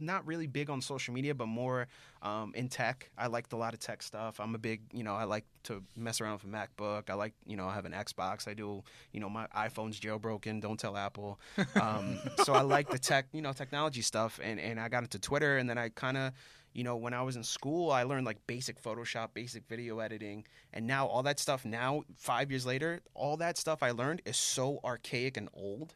not 0.00 0.26
really 0.26 0.46
big 0.46 0.70
on 0.70 0.80
social 0.80 1.14
media, 1.14 1.34
but 1.34 1.46
more 1.46 1.88
um, 2.22 2.52
in 2.54 2.68
tech. 2.68 3.10
I 3.16 3.26
liked 3.26 3.52
a 3.52 3.56
lot 3.56 3.74
of 3.74 3.80
tech 3.80 4.02
stuff. 4.02 4.40
I'm 4.40 4.54
a 4.54 4.58
big, 4.58 4.82
you 4.92 5.02
know, 5.02 5.14
I 5.14 5.24
like 5.24 5.44
to 5.64 5.82
mess 5.96 6.20
around 6.20 6.34
with 6.34 6.44
a 6.44 6.46
MacBook. 6.46 7.10
I 7.10 7.14
like, 7.14 7.34
you 7.46 7.56
know, 7.56 7.66
I 7.66 7.74
have 7.74 7.84
an 7.84 7.92
Xbox. 7.92 8.48
I 8.48 8.54
do, 8.54 8.82
you 9.12 9.20
know, 9.20 9.28
my 9.28 9.46
iPhone's 9.56 9.98
jailbroken. 9.98 10.60
Don't 10.60 10.78
tell 10.78 10.96
Apple. 10.96 11.40
Um, 11.80 12.18
so 12.44 12.52
I 12.52 12.62
like 12.62 12.90
the 12.90 12.98
tech, 12.98 13.26
you 13.32 13.42
know, 13.42 13.52
technology 13.52 14.02
stuff. 14.02 14.40
And, 14.42 14.60
and 14.60 14.78
I 14.78 14.88
got 14.88 15.02
into 15.02 15.18
Twitter, 15.18 15.58
and 15.58 15.68
then 15.68 15.78
I 15.78 15.88
kind 15.90 16.16
of, 16.16 16.32
you 16.72 16.84
know, 16.84 16.96
when 16.96 17.14
I 17.14 17.22
was 17.22 17.36
in 17.36 17.42
school, 17.42 17.90
I 17.90 18.04
learned 18.04 18.26
like 18.26 18.38
basic 18.46 18.80
Photoshop, 18.80 19.28
basic 19.34 19.66
video 19.68 19.98
editing, 19.98 20.44
and 20.72 20.86
now 20.86 21.06
all 21.06 21.22
that 21.24 21.40
stuff. 21.40 21.64
Now, 21.64 22.04
five 22.16 22.50
years 22.50 22.64
later, 22.64 23.00
all 23.14 23.36
that 23.38 23.58
stuff 23.58 23.82
I 23.82 23.90
learned 23.90 24.22
is 24.24 24.36
so 24.36 24.78
archaic 24.84 25.36
and 25.36 25.48
old 25.52 25.94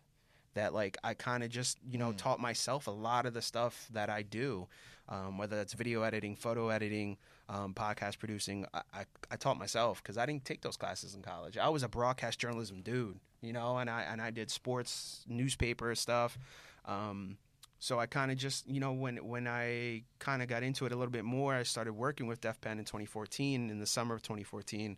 that 0.54 0.74
like 0.74 0.96
I 1.04 1.14
kind 1.14 1.42
of 1.42 1.50
just 1.50 1.78
you 1.88 1.98
know 1.98 2.12
taught 2.12 2.40
myself 2.40 2.86
a 2.86 2.92
lot 2.92 3.26
of 3.26 3.34
the 3.34 3.42
stuff 3.42 3.88
that 3.92 4.10
I 4.10 4.22
do, 4.22 4.66
um, 5.08 5.38
whether 5.38 5.56
that's 5.56 5.74
video 5.74 6.02
editing, 6.02 6.36
photo 6.36 6.68
editing, 6.68 7.16
um, 7.48 7.74
podcast 7.74 8.18
producing. 8.18 8.66
I, 8.72 8.82
I, 8.92 9.04
I 9.30 9.36
taught 9.36 9.58
myself 9.58 10.02
because 10.02 10.18
I 10.18 10.26
didn't 10.26 10.44
take 10.44 10.62
those 10.62 10.76
classes 10.76 11.14
in 11.14 11.22
college. 11.22 11.58
I 11.58 11.68
was 11.68 11.82
a 11.82 11.88
broadcast 11.88 12.38
journalism 12.38 12.82
dude, 12.82 13.18
you 13.40 13.52
know, 13.52 13.78
and 13.78 13.90
I 13.90 14.02
and 14.02 14.20
I 14.20 14.30
did 14.30 14.50
sports 14.50 15.24
newspaper 15.28 15.94
stuff. 15.94 16.38
Um, 16.86 17.38
so 17.78 17.98
I 17.98 18.06
kind 18.06 18.30
of 18.30 18.38
just 18.38 18.66
you 18.66 18.80
know 18.80 18.92
when 18.92 19.16
when 19.18 19.46
I 19.46 20.04
kind 20.18 20.42
of 20.42 20.48
got 20.48 20.62
into 20.62 20.86
it 20.86 20.92
a 20.92 20.96
little 20.96 21.12
bit 21.12 21.24
more, 21.24 21.54
I 21.54 21.64
started 21.64 21.92
working 21.92 22.26
with 22.26 22.40
Def 22.40 22.60
Pen 22.60 22.78
in 22.78 22.84
2014 22.84 23.70
in 23.70 23.78
the 23.78 23.86
summer 23.86 24.14
of 24.14 24.22
2014. 24.22 24.96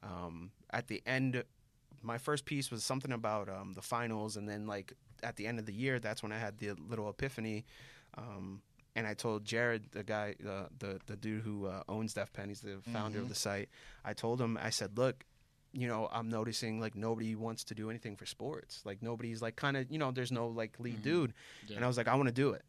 Um, 0.00 0.52
at 0.70 0.86
the 0.86 1.02
end 1.06 1.42
my 2.02 2.18
first 2.18 2.44
piece 2.44 2.70
was 2.70 2.84
something 2.84 3.12
about 3.12 3.48
um, 3.48 3.72
the 3.74 3.82
finals, 3.82 4.36
and 4.36 4.48
then 4.48 4.66
like 4.66 4.92
at 5.22 5.36
the 5.36 5.46
end 5.46 5.58
of 5.58 5.66
the 5.66 5.72
year, 5.72 5.98
that's 5.98 6.22
when 6.22 6.32
I 6.32 6.38
had 6.38 6.58
the 6.58 6.72
little 6.88 7.08
epiphany. 7.08 7.64
Um, 8.16 8.62
and 8.96 9.06
I 9.06 9.14
told 9.14 9.44
Jared, 9.44 9.92
the 9.92 10.02
guy, 10.02 10.34
uh, 10.46 10.64
the 10.78 11.00
the 11.06 11.16
dude 11.16 11.42
who 11.42 11.66
uh, 11.66 11.82
owns 11.88 12.14
Def 12.14 12.32
Pen, 12.32 12.48
he's 12.48 12.60
the 12.60 12.78
founder 12.92 13.18
of 13.20 13.28
the 13.28 13.34
site. 13.34 13.68
I 14.04 14.12
told 14.12 14.40
him, 14.40 14.58
I 14.60 14.70
said, 14.70 14.98
look, 14.98 15.24
you 15.72 15.86
know, 15.86 16.08
I'm 16.10 16.28
noticing 16.28 16.80
like 16.80 16.96
nobody 16.96 17.34
wants 17.36 17.62
to 17.64 17.74
do 17.74 17.90
anything 17.90 18.16
for 18.16 18.26
sports. 18.26 18.80
Like 18.84 19.02
nobody's 19.02 19.40
like 19.42 19.54
kind 19.56 19.76
of, 19.76 19.90
you 19.90 19.98
know, 19.98 20.10
there's 20.10 20.32
no 20.32 20.48
like 20.48 20.80
lead 20.80 21.02
dude. 21.02 21.34
And 21.76 21.84
I 21.84 21.88
was 21.88 21.96
like, 21.96 22.08
I 22.08 22.14
want 22.14 22.28
to 22.28 22.34
do 22.34 22.50
it. 22.50 22.62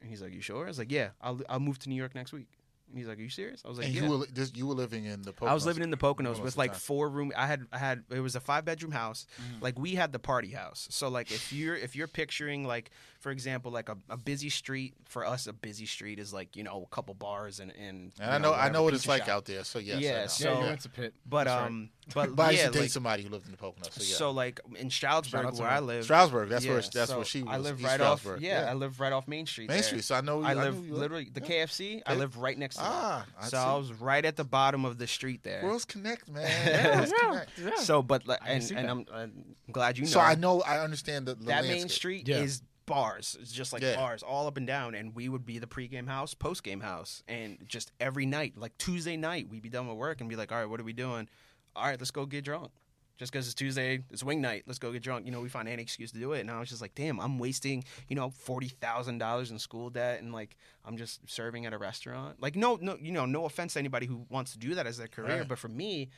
And 0.00 0.10
he's 0.10 0.22
like, 0.22 0.32
you 0.32 0.40
sure? 0.40 0.64
I 0.64 0.68
was 0.68 0.78
like, 0.78 0.92
yeah, 0.92 1.10
I'll 1.20 1.40
I'll 1.48 1.60
move 1.60 1.78
to 1.80 1.88
New 1.88 1.96
York 1.96 2.14
next 2.14 2.32
week. 2.32 2.46
And 2.92 2.98
he's 2.98 3.08
like, 3.08 3.18
are 3.18 3.22
you 3.22 3.30
serious? 3.30 3.62
I 3.64 3.68
was 3.68 3.78
like, 3.78 3.86
and 3.86 3.94
yeah. 3.94 4.02
you 4.02 4.10
were 4.10 4.26
this, 4.26 4.52
you 4.54 4.66
were 4.66 4.74
living 4.74 5.06
in 5.06 5.22
the. 5.22 5.32
Poconos 5.32 5.48
I 5.48 5.54
was 5.54 5.64
living 5.64 5.82
in 5.82 5.90
the 5.90 5.96
Poconos 5.96 6.40
with 6.40 6.58
like 6.58 6.74
four 6.74 7.08
room. 7.08 7.32
I 7.34 7.46
had 7.46 7.66
I 7.72 7.78
had 7.78 8.04
it 8.10 8.20
was 8.20 8.36
a 8.36 8.40
five 8.40 8.66
bedroom 8.66 8.92
house. 8.92 9.26
Mm-hmm. 9.40 9.64
Like 9.64 9.78
we 9.78 9.94
had 9.94 10.12
the 10.12 10.18
party 10.18 10.50
house. 10.50 10.88
So 10.90 11.08
like 11.08 11.32
if 11.32 11.52
you're 11.52 11.74
if 11.74 11.96
you're 11.96 12.06
picturing 12.06 12.66
like 12.66 12.90
for 13.22 13.30
example 13.30 13.70
like 13.72 13.88
a, 13.88 13.96
a 14.10 14.16
busy 14.16 14.50
street 14.50 14.94
for 15.08 15.24
us 15.24 15.46
a 15.46 15.52
busy 15.52 15.86
street 15.86 16.18
is 16.18 16.32
like 16.34 16.56
you 16.56 16.64
know 16.64 16.86
a 16.90 16.94
couple 16.94 17.14
bars 17.14 17.60
and 17.60 17.70
and, 17.72 18.12
And 18.20 18.20
you 18.20 18.24
I 18.26 18.38
know 18.38 18.52
I 18.52 18.68
know 18.68 18.82
what 18.82 18.94
it's 18.94 19.06
like 19.06 19.22
shop. 19.22 19.28
out 19.30 19.44
there. 19.46 19.62
So 19.64 19.78
yes, 19.78 20.00
Yeah, 20.00 20.10
I 20.10 20.20
know. 20.22 20.26
so- 20.26 20.52
yeah, 20.52 20.58
you 20.60 20.64
went 20.66 20.80
to 20.80 20.88
Pitt. 20.90 21.14
But 21.24 21.44
That's 21.44 21.60
right. 21.60 21.66
um 21.66 21.90
but 22.14 22.34
But 22.34 22.42
I 22.42 22.50
used 22.50 22.62
yeah 22.62 22.66
to 22.66 22.72
date 22.74 22.80
like, 22.80 22.90
somebody 22.90 23.22
who 23.22 23.28
lived 23.28 23.46
in 23.46 23.52
the 23.52 23.56
Poconos. 23.58 23.92
So 23.92 24.02
yeah. 24.02 24.16
so 24.16 24.30
like 24.32 24.60
in 24.76 24.88
Shout 24.88 25.24
Stroudsburg 25.24 25.60
where. 25.60 25.68
I 25.70 25.78
live. 25.78 26.02
Stroudsburg. 26.04 26.48
That's 26.48 26.66
where 26.66 26.80
that's 26.80 27.10
so 27.10 27.16
where 27.18 27.24
she 27.24 27.44
was. 27.44 27.54
I 27.54 27.58
live 27.58 27.78
East 27.80 27.88
right 27.88 28.00
off. 28.00 28.20
Stroudsburg. 28.22 28.42
Yeah, 28.42 28.66
I 28.68 28.74
live 28.74 28.98
right 28.98 29.12
off 29.12 29.28
Main 29.28 29.46
Street. 29.46 29.68
Main 29.68 29.76
there. 29.76 29.82
Street. 29.84 30.02
So 30.04 30.16
I 30.16 30.20
know. 30.20 30.42
I 30.42 30.54
live 30.54 30.84
you 30.84 30.94
literally 30.94 31.30
the 31.32 31.40
KFC. 31.40 32.02
I 32.04 32.16
live 32.16 32.36
right 32.38 32.58
next 32.58 32.74
to 32.76 32.82
Ah, 32.84 33.24
it. 33.40 33.46
So. 33.50 33.56
I 33.58 33.76
was 33.76 33.92
right 33.92 34.24
at 34.24 34.34
the 34.36 34.44
bottom 34.44 34.84
of 34.84 34.98
the 34.98 35.06
street 35.06 35.44
there. 35.44 35.62
Worlds 35.62 35.84
connect, 35.84 36.28
man. 36.28 36.96
Worlds 36.96 37.12
connect. 37.20 37.50
Yeah. 37.58 37.76
So, 37.76 38.02
but 38.02 38.26
like, 38.26 38.42
I 38.42 38.58
can 38.58 38.62
and, 38.62 38.70
and. 38.78 38.90
I'm, 38.90 39.06
I'm 39.14 39.44
glad 39.70 39.96
you 39.96 40.04
know. 40.04 40.10
So 40.10 40.18
I 40.18 40.34
know 40.34 40.60
I 40.62 40.80
understand 40.82 41.26
the, 41.26 41.36
the 41.36 41.44
that 41.46 41.64
main 41.64 41.88
street 41.88 42.28
is 42.28 42.62
bars. 42.92 43.36
It's 43.40 43.52
just 43.52 43.72
like 43.72 43.82
Yeah. 43.82 43.96
bars 43.96 44.22
all 44.22 44.46
up 44.46 44.56
and 44.56 44.66
down, 44.66 44.94
and 44.94 45.14
we 45.14 45.28
would 45.28 45.44
be 45.46 45.58
the 45.58 45.66
pregame 45.66 46.08
house, 46.08 46.34
postgame 46.34 46.82
house, 46.82 47.22
and 47.26 47.58
just 47.66 47.90
every 48.00 48.26
night, 48.26 48.56
like 48.56 48.76
Tuesday 48.78 49.16
night, 49.16 49.48
we'd 49.48 49.62
be 49.62 49.68
done 49.70 49.88
with 49.88 49.96
work 49.96 50.20
and 50.20 50.28
be 50.28 50.36
like, 50.36 50.52
all 50.52 50.58
right, 50.58 50.68
what 50.68 50.78
are 50.80 50.84
we 50.84 50.92
doing? 50.92 51.28
All 51.74 51.86
right, 51.86 51.98
let's 51.98 52.10
go 52.10 52.26
get 52.26 52.44
drunk. 52.44 52.70
Just 53.18 53.30
because 53.30 53.46
it's 53.46 53.54
Tuesday, 53.54 54.02
it's 54.10 54.24
wing 54.24 54.40
night. 54.40 54.64
Let's 54.66 54.78
go 54.78 54.90
get 54.90 55.02
drunk. 55.02 55.26
You 55.26 55.32
know, 55.32 55.40
we 55.40 55.48
find 55.48 55.68
any 55.68 55.82
excuse 55.82 56.10
to 56.12 56.18
do 56.18 56.32
it. 56.32 56.40
And 56.40 56.50
I 56.50 56.58
was 56.58 56.68
just 56.68 56.80
like, 56.82 56.94
damn, 56.94 57.20
I'm 57.20 57.38
wasting, 57.38 57.84
you 58.08 58.16
know, 58.16 58.30
forty 58.30 58.68
thousand 58.68 59.18
dollars 59.18 59.50
in 59.50 59.58
school 59.58 59.90
debt, 59.90 60.20
and 60.20 60.32
like 60.32 60.56
I'm 60.84 60.96
just 60.96 61.20
serving 61.30 61.64
at 61.66 61.72
a 61.72 61.78
restaurant. 61.78 62.40
Like, 62.42 62.56
no, 62.56 62.78
no, 62.80 62.96
you 63.00 63.12
know, 63.12 63.24
no 63.26 63.44
offense 63.44 63.74
to 63.74 63.78
anybody 63.78 64.06
who 64.06 64.26
wants 64.28 64.52
to 64.52 64.58
do 64.58 64.74
that 64.74 64.86
as 64.86 64.96
their 64.98 65.08
career, 65.08 65.38
Right. 65.40 65.48
but 65.48 65.58
for 65.58 65.68
me, 65.68 66.08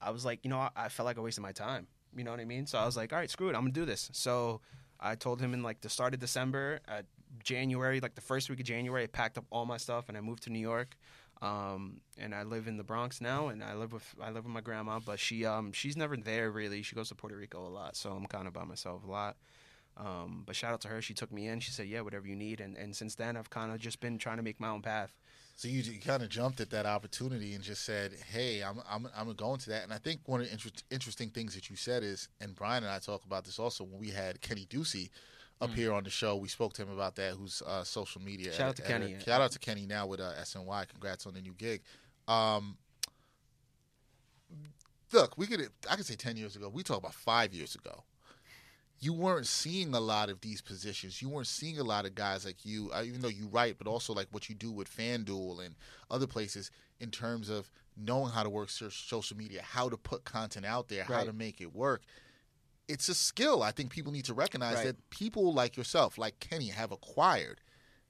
I 0.00 0.10
was 0.10 0.24
like, 0.24 0.40
you 0.44 0.50
know, 0.50 0.58
I, 0.58 0.70
I 0.76 0.88
felt 0.88 1.04
like 1.06 1.18
I 1.18 1.20
wasted 1.20 1.42
my 1.42 1.52
time. 1.52 1.86
You 2.16 2.24
know 2.24 2.30
what 2.30 2.40
I 2.40 2.44
mean? 2.46 2.66
So 2.66 2.78
I 2.78 2.86
was 2.86 2.96
like, 2.96 3.12
all 3.12 3.18
right, 3.18 3.30
screw 3.30 3.48
it, 3.48 3.54
I'm 3.54 3.62
gonna 3.62 3.72
do 3.72 3.84
this. 3.84 4.08
So 4.12 4.60
I 5.04 5.14
told 5.14 5.40
him 5.40 5.54
in 5.54 5.62
like 5.62 5.82
the 5.82 5.88
start 5.88 6.14
of 6.14 6.20
December, 6.20 6.80
at 6.88 7.04
January, 7.42 8.00
like 8.00 8.14
the 8.14 8.20
first 8.20 8.48
week 8.48 8.60
of 8.60 8.66
January, 8.66 9.04
I 9.04 9.06
packed 9.06 9.36
up 9.38 9.44
all 9.50 9.66
my 9.66 9.76
stuff 9.76 10.08
and 10.08 10.16
I 10.16 10.20
moved 10.20 10.44
to 10.44 10.50
New 10.50 10.60
York. 10.60 10.96
Um, 11.42 12.00
and 12.16 12.34
I 12.34 12.44
live 12.44 12.68
in 12.68 12.78
the 12.78 12.84
Bronx 12.84 13.20
now, 13.20 13.48
and 13.48 13.62
I 13.62 13.74
live 13.74 13.92
with 13.92 14.14
I 14.20 14.30
live 14.30 14.44
with 14.44 14.52
my 14.54 14.62
grandma, 14.62 14.98
but 15.04 15.18
she 15.18 15.44
um 15.44 15.72
she's 15.72 15.96
never 15.96 16.16
there 16.16 16.50
really. 16.50 16.82
She 16.82 16.94
goes 16.94 17.08
to 17.10 17.14
Puerto 17.14 17.36
Rico 17.36 17.66
a 17.66 17.68
lot, 17.68 17.96
so 17.96 18.12
I'm 18.12 18.26
kind 18.26 18.46
of 18.46 18.54
by 18.54 18.64
myself 18.64 19.04
a 19.04 19.10
lot. 19.10 19.36
Um, 19.96 20.42
but 20.46 20.56
shout 20.56 20.72
out 20.72 20.80
to 20.82 20.88
her, 20.88 21.02
she 21.02 21.12
took 21.12 21.30
me 21.30 21.46
in. 21.48 21.60
She 21.60 21.70
said, 21.70 21.86
"Yeah, 21.86 22.00
whatever 22.00 22.26
you 22.26 22.36
need," 22.36 22.60
and 22.60 22.76
and 22.76 22.96
since 22.96 23.14
then 23.16 23.36
I've 23.36 23.50
kind 23.50 23.72
of 23.72 23.78
just 23.78 24.00
been 24.00 24.16
trying 24.16 24.38
to 24.38 24.42
make 24.42 24.58
my 24.58 24.68
own 24.68 24.80
path. 24.80 25.14
So 25.56 25.68
you, 25.68 25.82
you 25.82 26.00
kind 26.00 26.22
of 26.22 26.28
jumped 26.28 26.60
at 26.60 26.70
that 26.70 26.84
opportunity 26.84 27.54
and 27.54 27.62
just 27.62 27.84
said, 27.84 28.12
"Hey, 28.32 28.62
I'm 28.62 28.80
I'm 28.90 29.08
I'm 29.16 29.32
going 29.34 29.58
to 29.60 29.70
that." 29.70 29.84
And 29.84 29.92
I 29.92 29.98
think 29.98 30.20
one 30.26 30.40
of 30.40 30.46
the 30.46 30.52
inter- 30.52 30.70
interesting 30.90 31.30
things 31.30 31.54
that 31.54 31.70
you 31.70 31.76
said 31.76 32.02
is, 32.02 32.28
and 32.40 32.54
Brian 32.56 32.82
and 32.82 32.92
I 32.92 32.98
talk 32.98 33.24
about 33.24 33.44
this 33.44 33.58
also 33.60 33.84
when 33.84 34.00
we 34.00 34.10
had 34.10 34.40
Kenny 34.40 34.66
Ducey 34.66 35.10
up 35.60 35.70
Mm. 35.70 35.74
here 35.74 35.92
on 35.92 36.02
the 36.02 36.10
show. 36.10 36.34
We 36.36 36.48
spoke 36.48 36.72
to 36.74 36.82
him 36.82 36.90
about 36.90 37.14
that. 37.16 37.34
Who's 37.34 37.62
uh, 37.64 37.84
social 37.84 38.20
media? 38.20 38.52
Shout 38.52 38.70
out 38.70 38.76
to. 38.76 38.82
Kenny, 38.82 39.12
yeah. 39.12 39.18
Shout 39.20 39.40
out 39.40 39.52
to 39.52 39.58
Kenny 39.60 39.86
now 39.86 40.06
with 40.08 40.18
uh, 40.20 40.32
SNY. 40.42 40.88
Congrats 40.88 41.24
on 41.26 41.34
the 41.34 41.40
new 41.40 41.52
gig. 41.56 41.82
Um, 42.26 42.76
look, 45.12 45.38
we 45.38 45.46
could 45.46 45.68
I 45.88 45.94
could 45.96 46.06
say 46.06 46.16
ten 46.16 46.36
years 46.36 46.56
ago. 46.56 46.68
We 46.68 46.82
talk 46.82 46.98
about 46.98 47.14
five 47.14 47.54
years 47.54 47.76
ago. 47.76 48.02
You 49.04 49.12
weren't 49.12 49.46
seeing 49.46 49.92
a 49.94 50.00
lot 50.00 50.30
of 50.30 50.40
these 50.40 50.62
positions. 50.62 51.20
You 51.20 51.28
weren't 51.28 51.46
seeing 51.46 51.78
a 51.78 51.84
lot 51.84 52.06
of 52.06 52.14
guys 52.14 52.46
like 52.46 52.64
you, 52.64 52.90
uh, 52.94 53.02
even 53.04 53.20
though 53.20 53.28
you 53.28 53.48
write, 53.48 53.76
but 53.76 53.86
also 53.86 54.14
like 54.14 54.28
what 54.30 54.48
you 54.48 54.54
do 54.54 54.70
with 54.72 54.88
FanDuel 54.88 55.62
and 55.64 55.74
other 56.10 56.26
places 56.26 56.70
in 57.00 57.10
terms 57.10 57.50
of 57.50 57.70
knowing 57.98 58.30
how 58.32 58.42
to 58.42 58.48
work 58.48 58.70
social 58.70 59.36
media, 59.36 59.60
how 59.62 59.90
to 59.90 59.98
put 59.98 60.24
content 60.24 60.64
out 60.64 60.88
there, 60.88 61.04
how 61.04 61.22
to 61.24 61.34
make 61.34 61.60
it 61.60 61.74
work. 61.74 62.00
It's 62.88 63.10
a 63.10 63.14
skill. 63.14 63.62
I 63.62 63.72
think 63.72 63.90
people 63.90 64.10
need 64.10 64.24
to 64.24 64.34
recognize 64.34 64.76
Right. 64.76 64.86
that 64.86 65.10
people 65.10 65.52
like 65.52 65.76
yourself, 65.76 66.16
like 66.16 66.40
Kenny, 66.40 66.68
have 66.68 66.90
acquired. 66.90 67.60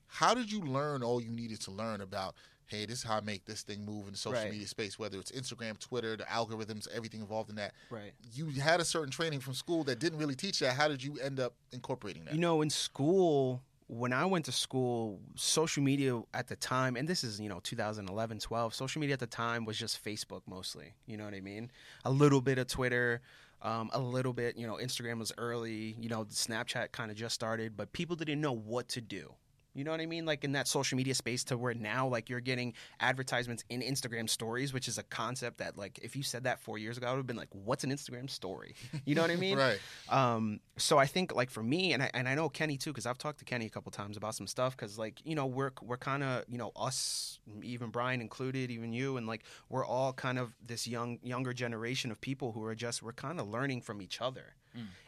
How 0.07 0.33
did 0.33 0.53
you 0.53 0.61
learn 0.61 1.03
all 1.03 1.21
you 1.21 1.31
needed 1.31 1.61
to 1.63 1.73
learn 1.73 2.01
about? 2.01 2.37
Hey, 2.67 2.87
this 2.87 2.99
is 2.99 3.05
how 3.05 3.17
I 3.17 3.21
make 3.21 3.45
this 3.45 3.63
thing 3.63 3.85
move 3.85 4.07
in 4.07 4.13
the 4.13 4.19
social 4.19 4.41
Right. 4.41 4.51
media 4.51 4.67
space, 4.67 4.99
whether 4.99 5.19
it's 5.19 5.31
Instagram, 5.33 5.79
Twitter, 5.79 6.17
the 6.17 6.25
algorithms, 6.25 6.89
everything 6.89 7.21
involved 7.21 7.51
in 7.51 7.57
that. 7.57 7.75
Right. 7.91 8.13
You 8.33 8.47
had 8.61 8.81
a 8.81 8.85
certain 8.85 9.11
training 9.11 9.41
from 9.41 9.55
school 9.55 9.85
that 9.85 9.99
didn't 9.99 10.19
really 10.19 10.35
teach 10.35 10.61
that. 10.61 10.75
How 10.75 10.89
did 10.89 11.03
you 11.03 11.19
end 11.19 11.41
up 11.41 11.55
incorporating 11.73 12.25
that? 12.25 12.35
You 12.35 12.41
know, 12.41 12.63
in 12.63 12.71
school, 12.71 13.63
when 13.87 14.13
I 14.15 14.25
went 14.25 14.47
to 14.47 14.53
school, 14.53 15.21
social 15.35 15.83
media 15.83 16.21
at 16.33 16.49
the 16.49 16.57
time, 16.57 16.97
and 16.97 17.07
this 17.07 17.23
is, 17.23 17.39
you 17.39 17.49
know, 17.51 17.61
2011, 17.61 18.39
12, 18.39 18.75
social 18.75 19.01
media 19.01 19.13
at 19.15 19.21
the 19.21 19.27
time 19.27 19.65
was 19.65 19.79
just 19.79 20.03
Facebook 20.03 20.41
mostly. 20.47 20.95
You 21.07 21.17
know 21.19 21.25
what 21.25 21.35
I 21.35 21.41
mean? 21.41 21.71
A 22.05 22.11
little 22.11 22.41
bit 22.41 22.57
of 22.59 22.67
Twitter, 22.67 23.21
um, 23.61 23.91
a 23.93 24.01
little 24.01 24.33
bit, 24.33 24.57
you 24.57 24.67
know, 24.67 24.79
Instagram 24.83 25.19
was 25.19 25.33
early, 25.37 25.97
you 26.01 26.09
know, 26.09 26.25
Snapchat 26.25 26.93
kind 26.93 27.11
of 27.11 27.17
just 27.17 27.35
started, 27.35 27.77
but 27.77 27.93
people 27.93 28.17
didn't 28.17 28.41
know 28.41 28.53
what 28.53 28.89
to 28.89 29.01
do. 29.01 29.35
You 29.75 29.85
know 29.85 29.91
what 29.91 30.01
I 30.01 30.07
mean? 30.07 30.25
Like 30.25 30.45
in 30.45 30.53
that 30.53 30.69
social 30.69 30.97
media 30.97 31.15
space 31.15 31.45
to 31.45 31.59
where 31.59 31.75
now 31.75 32.07
like 32.07 32.31
you're 32.31 32.41
getting 32.41 32.75
advertisements 33.01 33.65
in 33.69 33.81
Instagram 33.81 34.31
stories, 34.31 34.73
which 34.73 34.87
is 34.89 34.99
a 34.99 35.03
concept 35.03 35.59
that 35.59 35.77
like 35.77 35.99
if 36.03 36.15
you 36.15 36.23
said 36.23 36.45
that 36.45 36.61
four 36.61 36.79
years 36.79 36.97
ago, 36.97 37.09
I 37.09 37.11
would 37.11 37.19
have 37.19 37.27
been 37.27 37.37
like, 37.37 37.49
what's 37.53 37.85
an 37.85 37.91
Instagram 37.91 38.31
story? 38.31 38.75
You 39.05 39.15
know 39.15 39.23
what 39.23 39.31
I 39.31 39.37
mean? 39.37 39.59
right. 39.59 39.79
Um, 40.09 40.61
so 40.79 40.99
I 40.99 41.07
think 41.07 41.35
like 41.35 41.51
for 41.51 41.63
me, 41.63 41.93
and 41.93 42.03
I, 42.03 42.11
and 42.15 42.29
I 42.29 42.35
know 42.35 42.49
Kenny 42.49 42.79
too, 42.79 42.91
because 42.91 43.07
I've 43.07 43.19
talked 43.19 43.39
to 43.41 43.45
Kenny 43.45 43.67
a 43.67 43.69
couple 43.69 43.91
times 43.93 44.17
about 44.17 44.35
some 44.35 44.47
stuff. 44.47 44.77
Because 44.77 44.99
like 44.99 45.21
you 45.25 45.35
know 45.35 45.47
we're 45.47 45.73
we're 45.83 45.99
kind 45.99 46.23
of 46.23 46.45
you 46.49 46.57
know 46.57 46.73
us, 46.77 47.39
even 47.63 47.91
Brian 47.91 48.21
included, 48.21 48.71
even 48.71 48.93
you, 48.93 49.17
and 49.17 49.27
like 49.27 49.43
we're 49.69 49.85
all 49.85 50.13
kind 50.13 50.39
of 50.39 50.55
this 50.65 50.87
young 50.87 51.19
younger 51.23 51.53
generation 51.53 52.11
of 52.11 52.21
people 52.21 52.53
who 52.53 52.65
are 52.65 52.75
just 52.75 53.03
we're 53.03 53.13
kind 53.13 53.41
of 53.41 53.49
learning 53.49 53.83
from 53.83 54.01
each 54.01 54.21
other. 54.21 54.55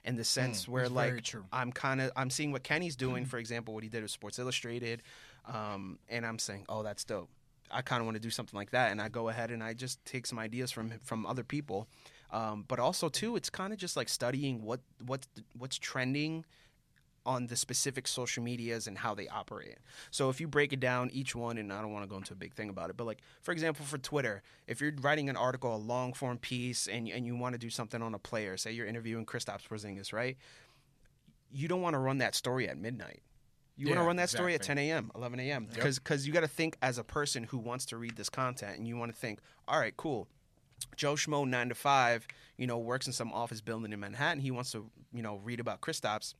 In 0.05 0.17
the 0.17 0.25
sense 0.25 0.69
where 0.69 0.89
like. 0.89 1.13
I'm 1.53 1.73
kind 1.73 2.01
of 2.01 2.13
I'm 2.17 2.31
seeing 2.31 2.53
what 2.53 2.63
Kenny's 2.63 2.97
doing, 2.97 3.25
for 3.27 3.39
example, 3.39 3.75
what 3.75 3.83
he 3.83 3.89
did 3.89 4.03
with 4.03 4.11
Sports 4.11 4.39
Illustrated, 4.39 5.03
um, 5.47 5.99
and 6.09 6.25
I'm 6.25 6.39
saying, 6.39 6.65
oh, 6.69 6.83
that's 6.83 7.05
dope. 7.05 7.29
I 7.71 7.83
kind 7.83 8.01
of 8.01 8.07
want 8.07 8.15
to 8.15 8.21
do 8.21 8.31
something 8.31 8.57
like 8.57 8.71
that, 8.71 8.93
and 8.93 9.01
I 9.01 9.09
go 9.09 9.29
ahead 9.29 9.51
and 9.51 9.63
I 9.63 9.75
just 9.75 10.05
take 10.05 10.27
some 10.27 10.39
ideas 10.39 10.71
from 10.71 10.93
from 11.03 11.27
other 11.27 11.43
people, 11.43 11.89
um, 12.31 12.65
but 12.69 12.79
also 12.79 13.09
too, 13.09 13.35
it's 13.37 13.51
kind 13.51 13.73
of 13.73 13.79
just 13.79 13.97
like 13.97 14.09
studying 14.09 14.63
what 14.63 14.81
what's 15.05 15.27
what's 15.59 15.77
trending 15.77 16.45
on 17.27 17.49
the 17.49 17.57
specific 17.57 18.09
social 18.09 18.43
medias 18.43 18.87
and 18.87 18.97
how 18.97 19.15
they 19.15 19.29
operate. 19.29 19.77
So 20.11 20.31
if 20.31 20.41
you 20.41 20.49
break 20.49 20.73
it 20.73 20.81
down 20.81 21.11
each 21.13 21.35
one, 21.35 21.59
and 21.59 21.73
I 21.73 21.83
don't 21.83 21.93
want 21.93 22.05
to 22.05 22.09
go 22.09 22.17
into 22.17 22.33
a 22.33 22.37
big 22.37 22.55
thing 22.55 22.71
about 22.71 22.89
it, 22.89 22.97
but 22.97 23.05
like 23.05 23.19
for 23.43 23.53
example, 23.53 23.85
for 23.85 23.99
Twitter, 23.99 24.43
if 24.67 24.81
you're 24.81 24.93
writing 25.01 25.29
an 25.29 25.37
article, 25.37 25.75
a 25.75 25.77
long 25.77 26.15
form 26.15 26.39
piece, 26.39 26.87
and 26.87 27.09
and 27.09 27.27
you 27.27 27.37
want 27.37 27.53
to 27.53 27.59
do 27.59 27.69
something 27.69 28.01
on 28.01 28.15
a 28.15 28.19
player, 28.19 28.57
say 28.57 28.73
you're 28.73 28.87
interviewing 28.87 29.27
Kristaps 29.27 29.69
Porzingis, 29.69 30.13
right? 30.13 30.39
You 31.51 31.69
don't 31.69 31.83
want 31.83 31.95
to 31.95 31.99
run 31.99 32.19
that 32.19 32.35
story 32.35 32.69
at 32.69 32.79
midnight. 32.79 33.23
You 33.77 33.89
want 33.89 34.01
to 34.01 34.05
run 34.07 34.17
that 34.17 34.31
story 34.31 34.55
at 34.55 34.63
10 34.63 34.79
a.m., 34.79 35.11
11 35.15 35.39
a.m. 35.39 35.67
Because 35.73 35.99
Because 35.99 36.27
you 36.27 36.33
got 36.33 36.41
to 36.41 36.49
think 36.49 36.79
as 36.81 36.97
a 36.97 37.05
person 37.05 37.45
who 37.45 37.59
wants 37.59 37.85
to 37.87 37.99
read 37.99 38.17
this 38.17 38.31
content, 38.31 38.79
and 38.79 38.89
you 38.89 38.97
want 38.97 39.13
to 39.13 39.19
think, 39.19 39.41
all 39.69 39.79
right, 39.79 39.95
cool. 39.97 40.29
Joe 40.97 41.15
Schmo, 41.15 41.47
nine 41.47 41.69
to 41.69 41.75
five, 41.75 42.27
you 42.57 42.67
know, 42.67 42.79
works 42.79 43.07
in 43.07 43.13
some 43.13 43.33
office 43.33 43.61
building 43.61 43.93
in 43.93 44.01
Manhattan. 44.01 44.41
He 44.41 44.51
wants 44.51 44.73
to, 44.73 44.91
you 45.13 45.23
know, 45.23 45.41
read 45.45 45.61
about 45.61 45.81
Kristaps. 45.81 46.35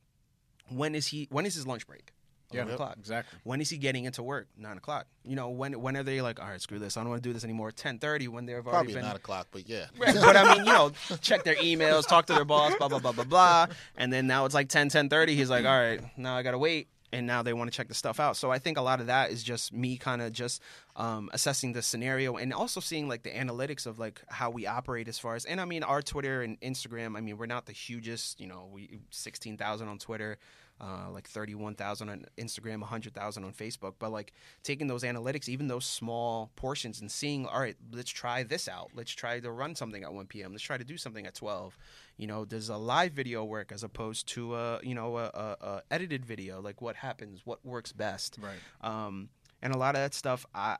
When 0.69 0.95
is 0.95 1.07
he? 1.07 1.27
When 1.29 1.45
is 1.45 1.55
his 1.55 1.65
lunch 1.67 1.87
break? 1.87 2.13
Yeah, 2.51 2.61
Eleven 2.61 2.73
o'clock. 2.75 2.95
exactly. 2.97 3.39
When 3.43 3.59
is 3.59 3.69
he 3.69 3.77
getting 3.77 4.05
into 4.05 4.23
work? 4.23 4.47
Nine 4.57 4.77
o'clock. 4.77 5.07
You 5.25 5.35
know, 5.35 5.49
when 5.49 5.81
when 5.81 5.97
are 5.97 6.03
they 6.03 6.21
like, 6.21 6.39
all 6.39 6.47
right, 6.47 6.61
screw 6.61 6.79
this, 6.79 6.95
I 6.95 7.01
don't 7.01 7.09
want 7.09 7.21
to 7.21 7.27
do 7.29 7.33
this 7.33 7.43
anymore. 7.43 7.71
Ten 7.71 7.99
thirty 7.99 8.29
when 8.29 8.45
they've 8.45 8.55
already 8.55 8.69
Probably 8.71 8.93
been 8.93 9.03
nine 9.03 9.15
o'clock, 9.17 9.47
but 9.51 9.67
yeah. 9.67 9.87
Right, 9.97 10.15
but 10.21 10.37
I 10.37 10.55
mean, 10.55 10.65
you 10.65 10.71
know, 10.71 10.91
check 11.19 11.43
their 11.43 11.55
emails, 11.55 12.07
talk 12.07 12.25
to 12.27 12.33
their 12.33 12.45
boss, 12.45 12.73
blah 12.75 12.87
blah 12.87 12.99
blah 12.99 13.11
blah 13.11 13.25
blah, 13.25 13.67
and 13.97 14.13
then 14.13 14.27
now 14.27 14.45
it's 14.45 14.55
like 14.55 14.69
10, 14.69 14.89
10.30. 14.89 15.29
He's 15.29 15.49
like, 15.49 15.65
all 15.65 15.77
right, 15.77 15.99
now 16.17 16.37
I 16.37 16.41
gotta 16.43 16.57
wait, 16.57 16.87
and 17.11 17.27
now 17.27 17.41
they 17.43 17.51
want 17.51 17.69
to 17.69 17.75
check 17.75 17.89
the 17.89 17.93
stuff 17.93 18.17
out. 18.17 18.37
So 18.37 18.49
I 18.49 18.59
think 18.59 18.77
a 18.77 18.81
lot 18.81 19.01
of 19.01 19.07
that 19.07 19.31
is 19.31 19.43
just 19.43 19.73
me 19.73 19.97
kind 19.97 20.21
of 20.21 20.31
just 20.31 20.61
um, 20.97 21.29
assessing 21.31 21.73
the 21.73 21.81
scenario 21.83 22.37
and 22.37 22.51
also 22.51 22.79
seeing 22.79 23.07
like 23.07 23.21
the 23.21 23.29
analytics 23.29 23.85
of 23.85 23.99
like 23.99 24.21
how 24.29 24.49
we 24.49 24.65
operate 24.65 25.07
as 25.07 25.19
far 25.19 25.35
as, 25.35 25.45
and 25.45 25.61
I 25.61 25.65
mean, 25.65 25.83
our 25.83 26.01
Twitter 26.01 26.41
and 26.41 26.59
Instagram. 26.59 27.15
I 27.15 27.21
mean, 27.21 27.37
we're 27.37 27.45
not 27.45 27.67
the 27.67 27.71
hugest, 27.71 28.41
you 28.41 28.47
know, 28.47 28.67
we 28.71 28.99
sixteen 29.11 29.57
thousand 29.57 29.87
on 29.87 29.99
Twitter. 29.99 30.37
Uh, 30.79 31.09
like 31.11 31.27
31,000 31.27 32.07
on 32.07 32.25
Instagram, 32.37 32.81
100,000 32.81 33.43
on 33.43 33.51
Facebook. 33.51 33.93
But 33.97 34.11
like 34.11 34.31
taking 34.61 34.85
those 34.85 35.01
analytics, 35.01 35.49
even 35.49 35.67
those 35.67 35.87
small 35.87 36.51
portions, 36.55 37.01
and 37.01 37.11
seeing, 37.11 37.47
all 37.47 37.59
right, 37.59 37.75
let's 37.91 38.11
try 38.11 38.43
this 38.43 38.67
out. 38.67 38.91
Let's 38.93 39.11
try 39.11 39.39
to 39.39 39.51
run 39.51 39.73
something 39.73 40.03
at 40.03 40.13
1 40.13 40.27
p.m. 40.27 40.51
Let's 40.51 40.63
try 40.63 40.77
to 40.77 40.83
do 40.83 40.95
something 40.95 41.25
at 41.25 41.33
12. 41.33 41.75
You 42.17 42.27
know, 42.27 42.45
does 42.45 42.69
a 42.69 42.77
live 42.77 43.13
video 43.13 43.43
work 43.43 43.71
as 43.71 43.81
opposed 43.81 44.27
to 44.29 44.53
a, 44.53 44.79
you 44.83 44.93
know, 44.93 45.17
a, 45.17 45.25
a, 45.25 45.57
a 45.61 45.81
edited 45.89 46.23
video? 46.23 46.61
Like 46.61 46.79
what 46.79 46.95
happens? 46.95 47.41
What 47.43 47.65
works 47.65 47.91
best? 47.91 48.37
Right. 48.39 48.59
Um, 48.87 49.29
and 49.61 49.73
a 49.73 49.77
lot 49.77 49.95
of 49.95 50.01
that 50.01 50.13
stuff, 50.13 50.45
I, 50.53 50.77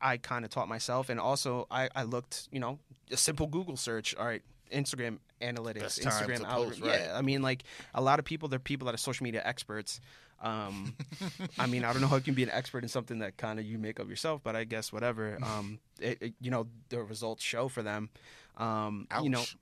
I 0.00 0.16
kind 0.18 0.44
of 0.44 0.50
taught 0.50 0.68
myself. 0.68 1.08
And 1.08 1.18
also 1.20 1.66
I, 1.70 1.88
I 1.94 2.02
looked, 2.04 2.48
you 2.52 2.60
know, 2.60 2.78
a 3.10 3.16
simple 3.16 3.46
Google 3.46 3.76
search. 3.76 4.14
All 4.16 4.26
right. 4.26 4.42
Instagram 4.72 5.18
analytics, 5.40 6.00
Instagram 6.04 6.42
post, 6.44 6.80
right. 6.80 6.98
Yeah, 7.00 7.12
I 7.16 7.22
mean, 7.22 7.40
like 7.40 7.62
a 7.94 8.02
lot 8.02 8.18
of 8.18 8.24
people, 8.24 8.48
they're 8.48 8.58
people 8.58 8.86
that 8.86 8.94
are 8.94 8.98
social 8.98 9.22
media 9.22 9.40
experts. 9.44 10.00
Um, 10.42 10.96
I 11.58 11.66
mean, 11.66 11.84
I 11.84 11.92
don't 11.92 12.02
know 12.02 12.08
how 12.08 12.16
you 12.16 12.22
can 12.22 12.34
be 12.34 12.42
an 12.42 12.50
expert 12.50 12.82
in 12.82 12.88
something 12.88 13.20
that 13.20 13.36
kind 13.36 13.60
of 13.60 13.64
you 13.64 13.78
make 13.78 14.00
up 14.00 14.08
yourself, 14.08 14.40
but 14.42 14.56
I 14.56 14.64
guess 14.64 14.92
whatever. 14.92 15.38
Um, 15.40 15.78
it, 16.00 16.18
it- 16.20 16.34
you 16.40 16.50
know, 16.50 16.66
the 16.88 17.00
results 17.02 17.44
show 17.44 17.68
for 17.68 17.82
them. 17.82 18.10
Um, 18.56 19.06
you 19.22 19.30
know, 19.30 19.40
Ouch. 19.40 19.56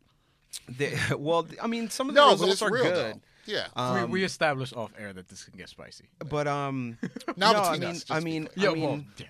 they, 0.68 0.96
well, 1.18 1.46
I 1.62 1.66
mean, 1.66 1.90
some 1.90 2.08
of 2.08 2.14
the 2.14 2.20
No, 2.22 2.30
results 2.32 2.62
are 2.62 2.70
real 2.72 2.84
good. 2.84 2.94
though. 3.16 3.20
Yeah. 3.46 3.66
Um, 3.76 4.10
we, 4.10 4.20
we 4.20 4.24
established 4.24 4.74
off 4.76 4.92
air 4.98 5.12
that 5.12 5.28
this 5.28 5.44
can 5.44 5.56
get 5.58 5.68
spicy. 5.68 6.08
but 6.28 6.46
um, 6.46 6.98
Now 7.36 7.52
no, 7.54 7.60
I 7.62 7.72
mean, 7.78 7.90
us, 7.90 7.98
just 8.04 8.12
I 8.12 8.20
mean, 8.20 8.46
clear. 8.46 8.70
I 8.70 8.72
Yeah, 8.72 8.74
mean, 8.80 8.84
well, 8.88 9.04
yeah. 9.18 9.26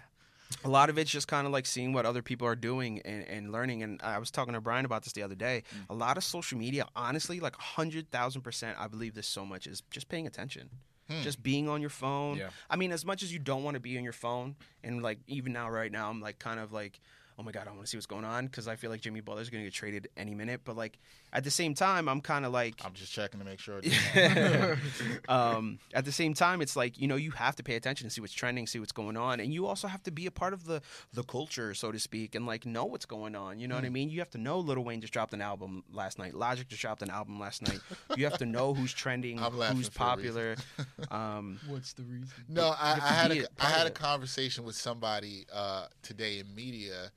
a 0.64 0.68
lot 0.68 0.88
of 0.90 0.98
it's 0.98 1.10
just 1.10 1.26
kind 1.28 1.46
of 1.46 1.52
like 1.52 1.66
seeing 1.66 1.92
what 1.92 2.06
other 2.06 2.22
people 2.22 2.46
are 2.46 2.56
doing 2.56 3.00
and, 3.04 3.26
and 3.28 3.52
learning. 3.52 3.82
And 3.82 4.00
I 4.02 4.18
was 4.18 4.30
talking 4.30 4.54
to 4.54 4.60
Brian 4.60 4.84
about 4.84 5.02
this 5.04 5.12
the 5.12 5.22
other 5.22 5.34
day. 5.34 5.62
Mm. 5.74 5.90
A 5.90 5.94
lot 5.94 6.16
of 6.16 6.24
social 6.24 6.58
media, 6.58 6.86
honestly, 6.94 7.40
like 7.40 7.56
hundred 7.56 8.10
thousand 8.10 8.42
percent, 8.42 8.76
I 8.78 8.86
believe 8.88 9.14
this 9.14 9.26
so 9.26 9.44
much 9.44 9.66
is 9.66 9.82
just 9.90 10.08
paying 10.08 10.26
attention. 10.26 10.70
Hmm. 11.10 11.20
Just 11.20 11.42
being 11.42 11.68
on 11.68 11.82
your 11.82 11.90
phone. 11.90 12.38
Yeah. 12.38 12.48
I 12.70 12.76
mean, 12.76 12.90
as 12.90 13.04
much 13.04 13.22
as 13.22 13.30
you 13.30 13.38
don't 13.38 13.62
want 13.62 13.74
to 13.74 13.80
be 13.80 13.98
on 13.98 14.04
your 14.04 14.14
phone, 14.14 14.56
and 14.82 15.02
like 15.02 15.18
even 15.26 15.52
now, 15.52 15.68
right 15.68 15.92
now, 15.92 16.08
I'm 16.08 16.22
like 16.22 16.38
kind 16.38 16.58
of 16.58 16.72
like, 16.72 16.98
oh 17.38 17.42
my 17.42 17.50
god, 17.50 17.66
I 17.66 17.70
want 17.70 17.82
to 17.82 17.86
see 17.88 17.96
what's 17.96 18.06
going 18.06 18.24
on 18.24 18.46
because 18.46 18.68
I 18.68 18.76
feel 18.76 18.90
like 18.90 19.00
Jimmy 19.00 19.20
Butler's 19.20 19.50
going 19.50 19.62
to 19.64 19.66
get 19.66 19.74
traded 19.74 20.08
any 20.16 20.34
minute. 20.34 20.60
But 20.64 20.76
like 20.76 20.98
at 21.32 21.42
the 21.44 21.50
same 21.50 21.74
time, 21.74 22.08
I'm 22.08 22.20
kind 22.20 22.44
of 22.46 22.52
like, 22.52 22.74
I'm 22.84 22.92
just 22.94 23.12
checking 23.12 23.40
to 23.40 23.46
make 23.46 23.58
sure. 23.58 23.80
um, 25.28 25.78
at 25.92 26.04
the 26.04 26.12
same 26.12 26.34
time, 26.34 26.60
it's 26.62 26.76
like 26.76 26.98
you 27.00 27.06
know 27.08 27.16
you 27.16 27.30
have 27.32 27.56
to 27.56 27.62
pay 27.62 27.76
attention 27.76 28.06
and 28.06 28.12
see 28.12 28.20
what's 28.20 28.32
trending, 28.32 28.66
see 28.66 28.78
what's 28.78 28.92
going 28.92 29.16
on, 29.16 29.40
and 29.40 29.52
you 29.52 29.66
also 29.66 29.88
have 29.88 30.02
to 30.04 30.10
be 30.10 30.26
a 30.26 30.30
part 30.30 30.52
of 30.52 30.64
the 30.64 30.80
the 31.12 31.22
culture, 31.24 31.74
so 31.74 31.90
to 31.92 31.98
speak, 31.98 32.34
and 32.34 32.46
like 32.46 32.66
know 32.66 32.84
what's 32.84 33.06
going 33.06 33.34
on. 33.34 33.58
You 33.58 33.68
know 33.68 33.74
Hmm. 33.74 33.82
what 33.82 33.86
I 33.86 33.90
mean? 33.90 34.10
You 34.10 34.20
have 34.20 34.30
to 34.30 34.38
know 34.38 34.58
Lil 34.58 34.80
Wayne 34.84 35.00
just 35.00 35.12
dropped 35.12 35.32
an 35.34 35.40
album 35.42 35.84
last 35.92 36.18
night. 36.18 36.34
Logic 36.34 36.68
just 36.68 36.80
dropped 36.82 37.02
an 37.02 37.10
album 37.10 37.40
last 37.40 37.62
night. 37.62 37.80
You 38.16 38.24
have 38.24 38.38
to 38.38 38.46
know 38.46 38.74
who's 38.74 38.92
trending, 38.92 39.38
who's 39.72 39.88
popular. 39.88 40.56
Um, 41.10 41.58
What's 41.68 41.92
the 41.92 42.02
reason? 42.02 42.28
No, 42.48 42.74
I, 42.80 42.94
have 42.94 43.02
I 43.02 43.06
had 43.08 43.30
be 43.30 43.38
a, 43.40 43.42
a 43.42 43.46
I 43.58 43.62
part 43.64 43.72
had 43.74 43.86
a 43.86 43.90
conversation 43.90 44.64
with 44.64 44.74
somebody 44.74 45.46
uh, 45.52 45.86
today 46.02 46.38
in 46.38 46.54
media 46.54 47.10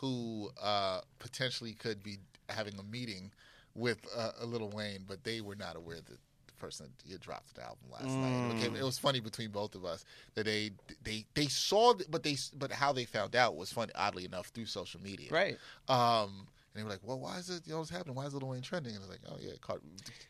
who 0.00 0.50
uh, 0.62 1.00
potentially 1.18 1.72
could 1.74 2.02
be 2.02 2.18
having 2.48 2.74
a 2.78 2.82
meeting 2.82 3.30
with 3.74 3.98
uh, 4.16 4.30
a 4.40 4.46
Lil 4.46 4.70
Wayne, 4.70 5.04
but 5.06 5.24
they 5.24 5.40
were 5.40 5.54
not 5.54 5.76
aware 5.76 5.96
that 5.96 6.18
the 6.46 6.52
person 6.58 6.86
that 7.04 7.12
had 7.12 7.20
dropped 7.20 7.54
the 7.54 7.62
album 7.62 7.90
last 7.90 8.16
night. 8.16 8.64
It, 8.64 8.80
it 8.80 8.84
was 8.84 8.98
funny 8.98 9.20
between 9.20 9.50
both 9.50 9.74
of 9.74 9.84
us 9.84 10.04
that 10.34 10.44
they 10.44 10.70
they 11.04 11.24
they 11.34 11.46
saw, 11.46 11.94
but 12.08 12.22
they 12.22 12.36
but 12.56 12.72
how 12.72 12.92
they 12.92 13.04
found 13.04 13.36
out 13.36 13.56
was 13.56 13.72
funny. 13.72 13.92
Oddly 13.94 14.24
enough, 14.24 14.48
through 14.48 14.66
social 14.66 15.00
media, 15.00 15.28
right. 15.30 15.58
Um, 15.88 16.46
and 16.72 16.80
they 16.80 16.84
were 16.84 16.90
like, 16.90 17.00
"Well, 17.02 17.18
why 17.18 17.38
is 17.38 17.50
it? 17.50 17.62
You 17.66 17.72
know, 17.72 17.78
what's 17.80 17.90
happening? 17.90 18.14
Why 18.14 18.26
is 18.26 18.34
Lil 18.34 18.48
Wayne 18.48 18.62
trending?" 18.62 18.94
And 18.94 19.02
I 19.02 19.06
was 19.06 19.10
like, 19.10 19.20
"Oh 19.28 19.36
yeah, 19.40 19.52
Carter, 19.60 19.82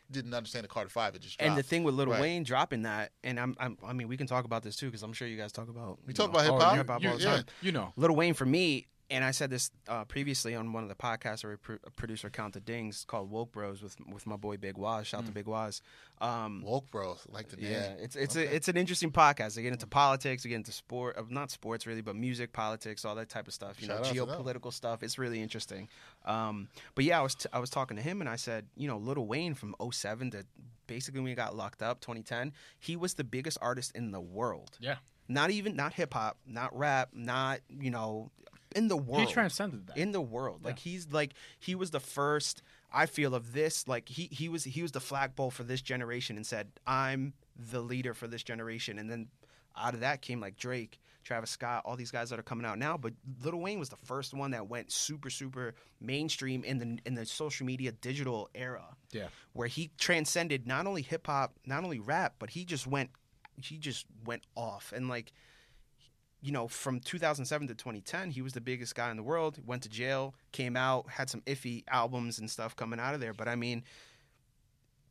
didn't 0.09 0.33
understand 0.33 0.63
the 0.63 0.69
Carter 0.69 0.89
Five. 0.89 1.13
It 1.15 1.21
just 1.21 1.37
dropped." 1.37 1.49
And 1.49 1.57
the 1.57 1.63
thing 1.63 1.83
with 1.83 1.93
Little 1.93 2.13
Right. 2.13 2.21
Wayne 2.21 2.43
dropping 2.43 2.81
that, 2.83 3.11
and 3.23 3.39
I'm, 3.39 3.55
I'm, 3.59 3.77
I 3.85 3.93
mean, 3.93 4.07
we 4.07 4.17
can 4.17 4.25
talk 4.25 4.45
about 4.45 4.63
this 4.63 4.75
too 4.75 4.87
because 4.87 5.03
I'm 5.03 5.13
sure 5.13 5.27
you 5.27 5.37
guys 5.37 5.51
talk 5.51 5.69
about. 5.69 5.99
we 6.07 6.13
talk 6.13 6.33
know, 6.33 6.39
about 6.39 6.75
hip 6.75 6.87
hop. 6.87 7.05
all 7.05 7.17
the 7.17 7.23
time. 7.23 7.45
You 7.61 7.71
know. 7.71 7.93
Little 7.95 8.15
Wayne 8.15 8.33
for 8.33 8.45
me, 8.45 8.87
and 9.11 9.23
I 9.23 9.31
said 9.31 9.49
this 9.49 9.69
uh, 9.87 10.05
previously 10.05 10.55
on 10.55 10.73
one 10.73 10.83
of 10.83 10.89
the 10.89 10.95
podcasts 10.95 11.43
or 11.43 11.53
a, 11.53 11.57
pro- 11.57 11.77
a 11.83 11.91
producer 11.91 12.29
Count 12.29 12.53
the 12.53 12.59
Dings 12.59 13.03
called 13.07 13.29
Woke 13.29 13.51
Bros 13.51 13.83
with 13.83 13.95
with 14.11 14.25
my 14.25 14.37
boy 14.37 14.57
Big 14.57 14.77
Waz. 14.77 15.07
Shout 15.07 15.19
out 15.21 15.25
to 15.27 15.31
Big 15.31 15.45
Waz. 15.47 15.81
Um, 16.19 16.61
Woke 16.63 16.89
bros, 16.91 17.25
like 17.29 17.49
the 17.49 17.57
name. 17.57 17.71
yeah, 17.71 17.93
it's 17.99 18.15
it's 18.15 18.35
Okay. 18.35 18.45
a, 18.47 18.51
it's 18.51 18.67
an 18.67 18.77
interesting 18.77 19.11
podcast. 19.11 19.55
They 19.55 19.63
get 19.63 19.73
into 19.73 19.87
politics, 19.87 20.43
they 20.43 20.49
get 20.49 20.55
into 20.55 20.71
sport, 20.71 21.17
uh, 21.17 21.23
not 21.29 21.49
sports 21.51 21.85
really, 21.87 22.01
but 22.01 22.15
music, 22.15 22.53
politics, 22.53 23.05
all 23.05 23.15
that 23.15 23.27
type 23.29 23.47
of 23.47 23.53
stuff. 23.53 23.81
You 23.81 23.87
Shout 23.87 24.01
know, 24.01 24.07
out 24.07 24.13
to 24.13 24.25
them. 24.25 24.45
geopolitical 24.45 24.71
stuff. 24.71 25.03
It's 25.03 25.17
really 25.17 25.41
interesting. 25.41 25.89
Um, 26.25 26.67
but 26.95 27.05
yeah, 27.05 27.19
I 27.19 27.23
was 27.23 27.35
t- 27.35 27.49
I 27.51 27.59
was 27.59 27.69
talking 27.69 27.97
to 27.97 28.03
him 28.03 28.21
and 28.21 28.29
I 28.29 28.35
said, 28.35 28.67
you 28.75 28.87
know, 28.87 28.97
Lil 28.97 29.25
Wayne 29.25 29.55
from 29.55 29.75
07 29.91 30.31
to 30.31 30.45
basically 30.87 31.21
when 31.21 31.29
he 31.29 31.35
got 31.35 31.55
locked 31.55 31.81
up, 31.81 32.01
2010, 32.01 32.53
he 32.79 32.95
was 32.95 33.15
the 33.15 33.23
biggest 33.23 33.57
artist 33.61 33.91
in 33.95 34.11
the 34.11 34.21
world. 34.21 34.77
Yeah. 34.79 34.97
Not 35.27 35.49
even 35.49 35.75
not 35.75 35.93
hip 35.93 36.13
hop, 36.13 36.37
not 36.45 36.77
rap, 36.77 37.09
not 37.13 37.61
you 37.69 37.89
know, 37.89 38.29
in 38.75 38.87
the 38.87 38.97
world 38.97 39.27
He 39.27 39.33
transcended 39.33 39.87
that. 39.87 39.97
in 39.97 40.11
the 40.11 40.21
world. 40.21 40.63
Like 40.63 40.79
he's 40.79 41.11
like 41.11 41.33
he 41.59 41.75
was 41.75 41.91
the 41.91 41.99
first 41.99 42.61
I 42.93 43.05
feel 43.05 43.33
of 43.35 43.53
this 43.53 43.87
like 43.87 44.09
he 44.09 44.27
he 44.31 44.49
was 44.49 44.63
he 44.63 44.81
was 44.81 44.91
the 44.91 44.99
flagpole 44.99 45.51
for 45.51 45.63
this 45.63 45.81
generation 45.81 46.35
and 46.35 46.45
said 46.45 46.67
I'm 46.85 47.33
the 47.55 47.81
leader 47.81 48.13
for 48.13 48.27
this 48.27 48.43
generation 48.43 48.97
and 48.99 49.09
then 49.09 49.27
out 49.77 49.93
of 49.93 50.01
that 50.01 50.21
came 50.21 50.41
like 50.41 50.57
Drake, 50.57 50.99
Travis 51.23 51.49
Scott, 51.49 51.83
all 51.85 51.95
these 51.95 52.11
guys 52.11 52.29
that 52.29 52.37
are 52.37 52.43
coming 52.43 52.65
out 52.65 52.77
now, 52.77 52.97
but 52.97 53.13
Lil 53.41 53.57
Wayne 53.61 53.79
was 53.79 53.87
the 53.87 53.95
first 53.95 54.33
one 54.33 54.51
that 54.51 54.67
went 54.67 54.91
super 54.91 55.29
super 55.29 55.75
mainstream 56.01 56.63
in 56.63 56.77
the 56.79 56.97
in 57.05 57.15
the 57.15 57.25
social 57.25 57.65
media 57.65 57.91
digital 57.93 58.49
era 58.53 58.83
yeah. 59.11 59.27
where 59.53 59.67
he 59.67 59.91
transcended 59.97 60.67
not 60.67 60.87
only 60.87 61.01
hip 61.01 61.27
hop, 61.27 61.53
not 61.65 61.83
only 61.83 61.99
rap, 61.99 62.35
but 62.39 62.49
he 62.49 62.65
just 62.65 62.85
went 62.87 63.11
he 63.61 63.77
just 63.77 64.05
went 64.25 64.43
off 64.55 64.91
and 64.95 65.07
like 65.07 65.31
you 66.41 66.51
know, 66.51 66.67
from 66.67 66.99
2007 66.99 67.67
to 67.67 67.73
2010, 67.75 68.31
he 68.31 68.41
was 68.41 68.53
the 68.53 68.61
biggest 68.61 68.95
guy 68.95 69.11
in 69.11 69.17
the 69.17 69.23
world. 69.23 69.59
Went 69.65 69.83
to 69.83 69.89
jail, 69.89 70.33
came 70.51 70.75
out, 70.75 71.07
had 71.09 71.29
some 71.29 71.41
iffy 71.41 71.83
albums 71.87 72.39
and 72.39 72.49
stuff 72.49 72.75
coming 72.75 72.99
out 72.99 73.13
of 73.13 73.19
there. 73.19 73.33
But 73.33 73.47
I 73.47 73.55
mean, 73.55 73.83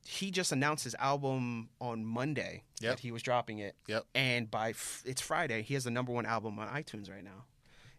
he 0.04 0.30
just 0.30 0.50
announced 0.50 0.84
his 0.84 0.94
album 0.96 1.68
on 1.80 2.04
Monday 2.04 2.64
Yep. 2.80 2.90
that 2.96 3.00
he 3.00 3.12
was 3.12 3.22
dropping 3.22 3.58
it. 3.58 3.76
Yep. 3.87 4.06
And 4.14 4.50
by 4.50 4.70
f- 4.70 5.02
it's 5.04 5.20
Friday, 5.20 5.62
he 5.62 5.75
has 5.75 5.84
the 5.84 5.90
number 5.90 6.12
one 6.12 6.26
album 6.26 6.58
on 6.58 6.68
iTunes 6.68 7.10
right 7.10 7.22
now. 7.22 7.44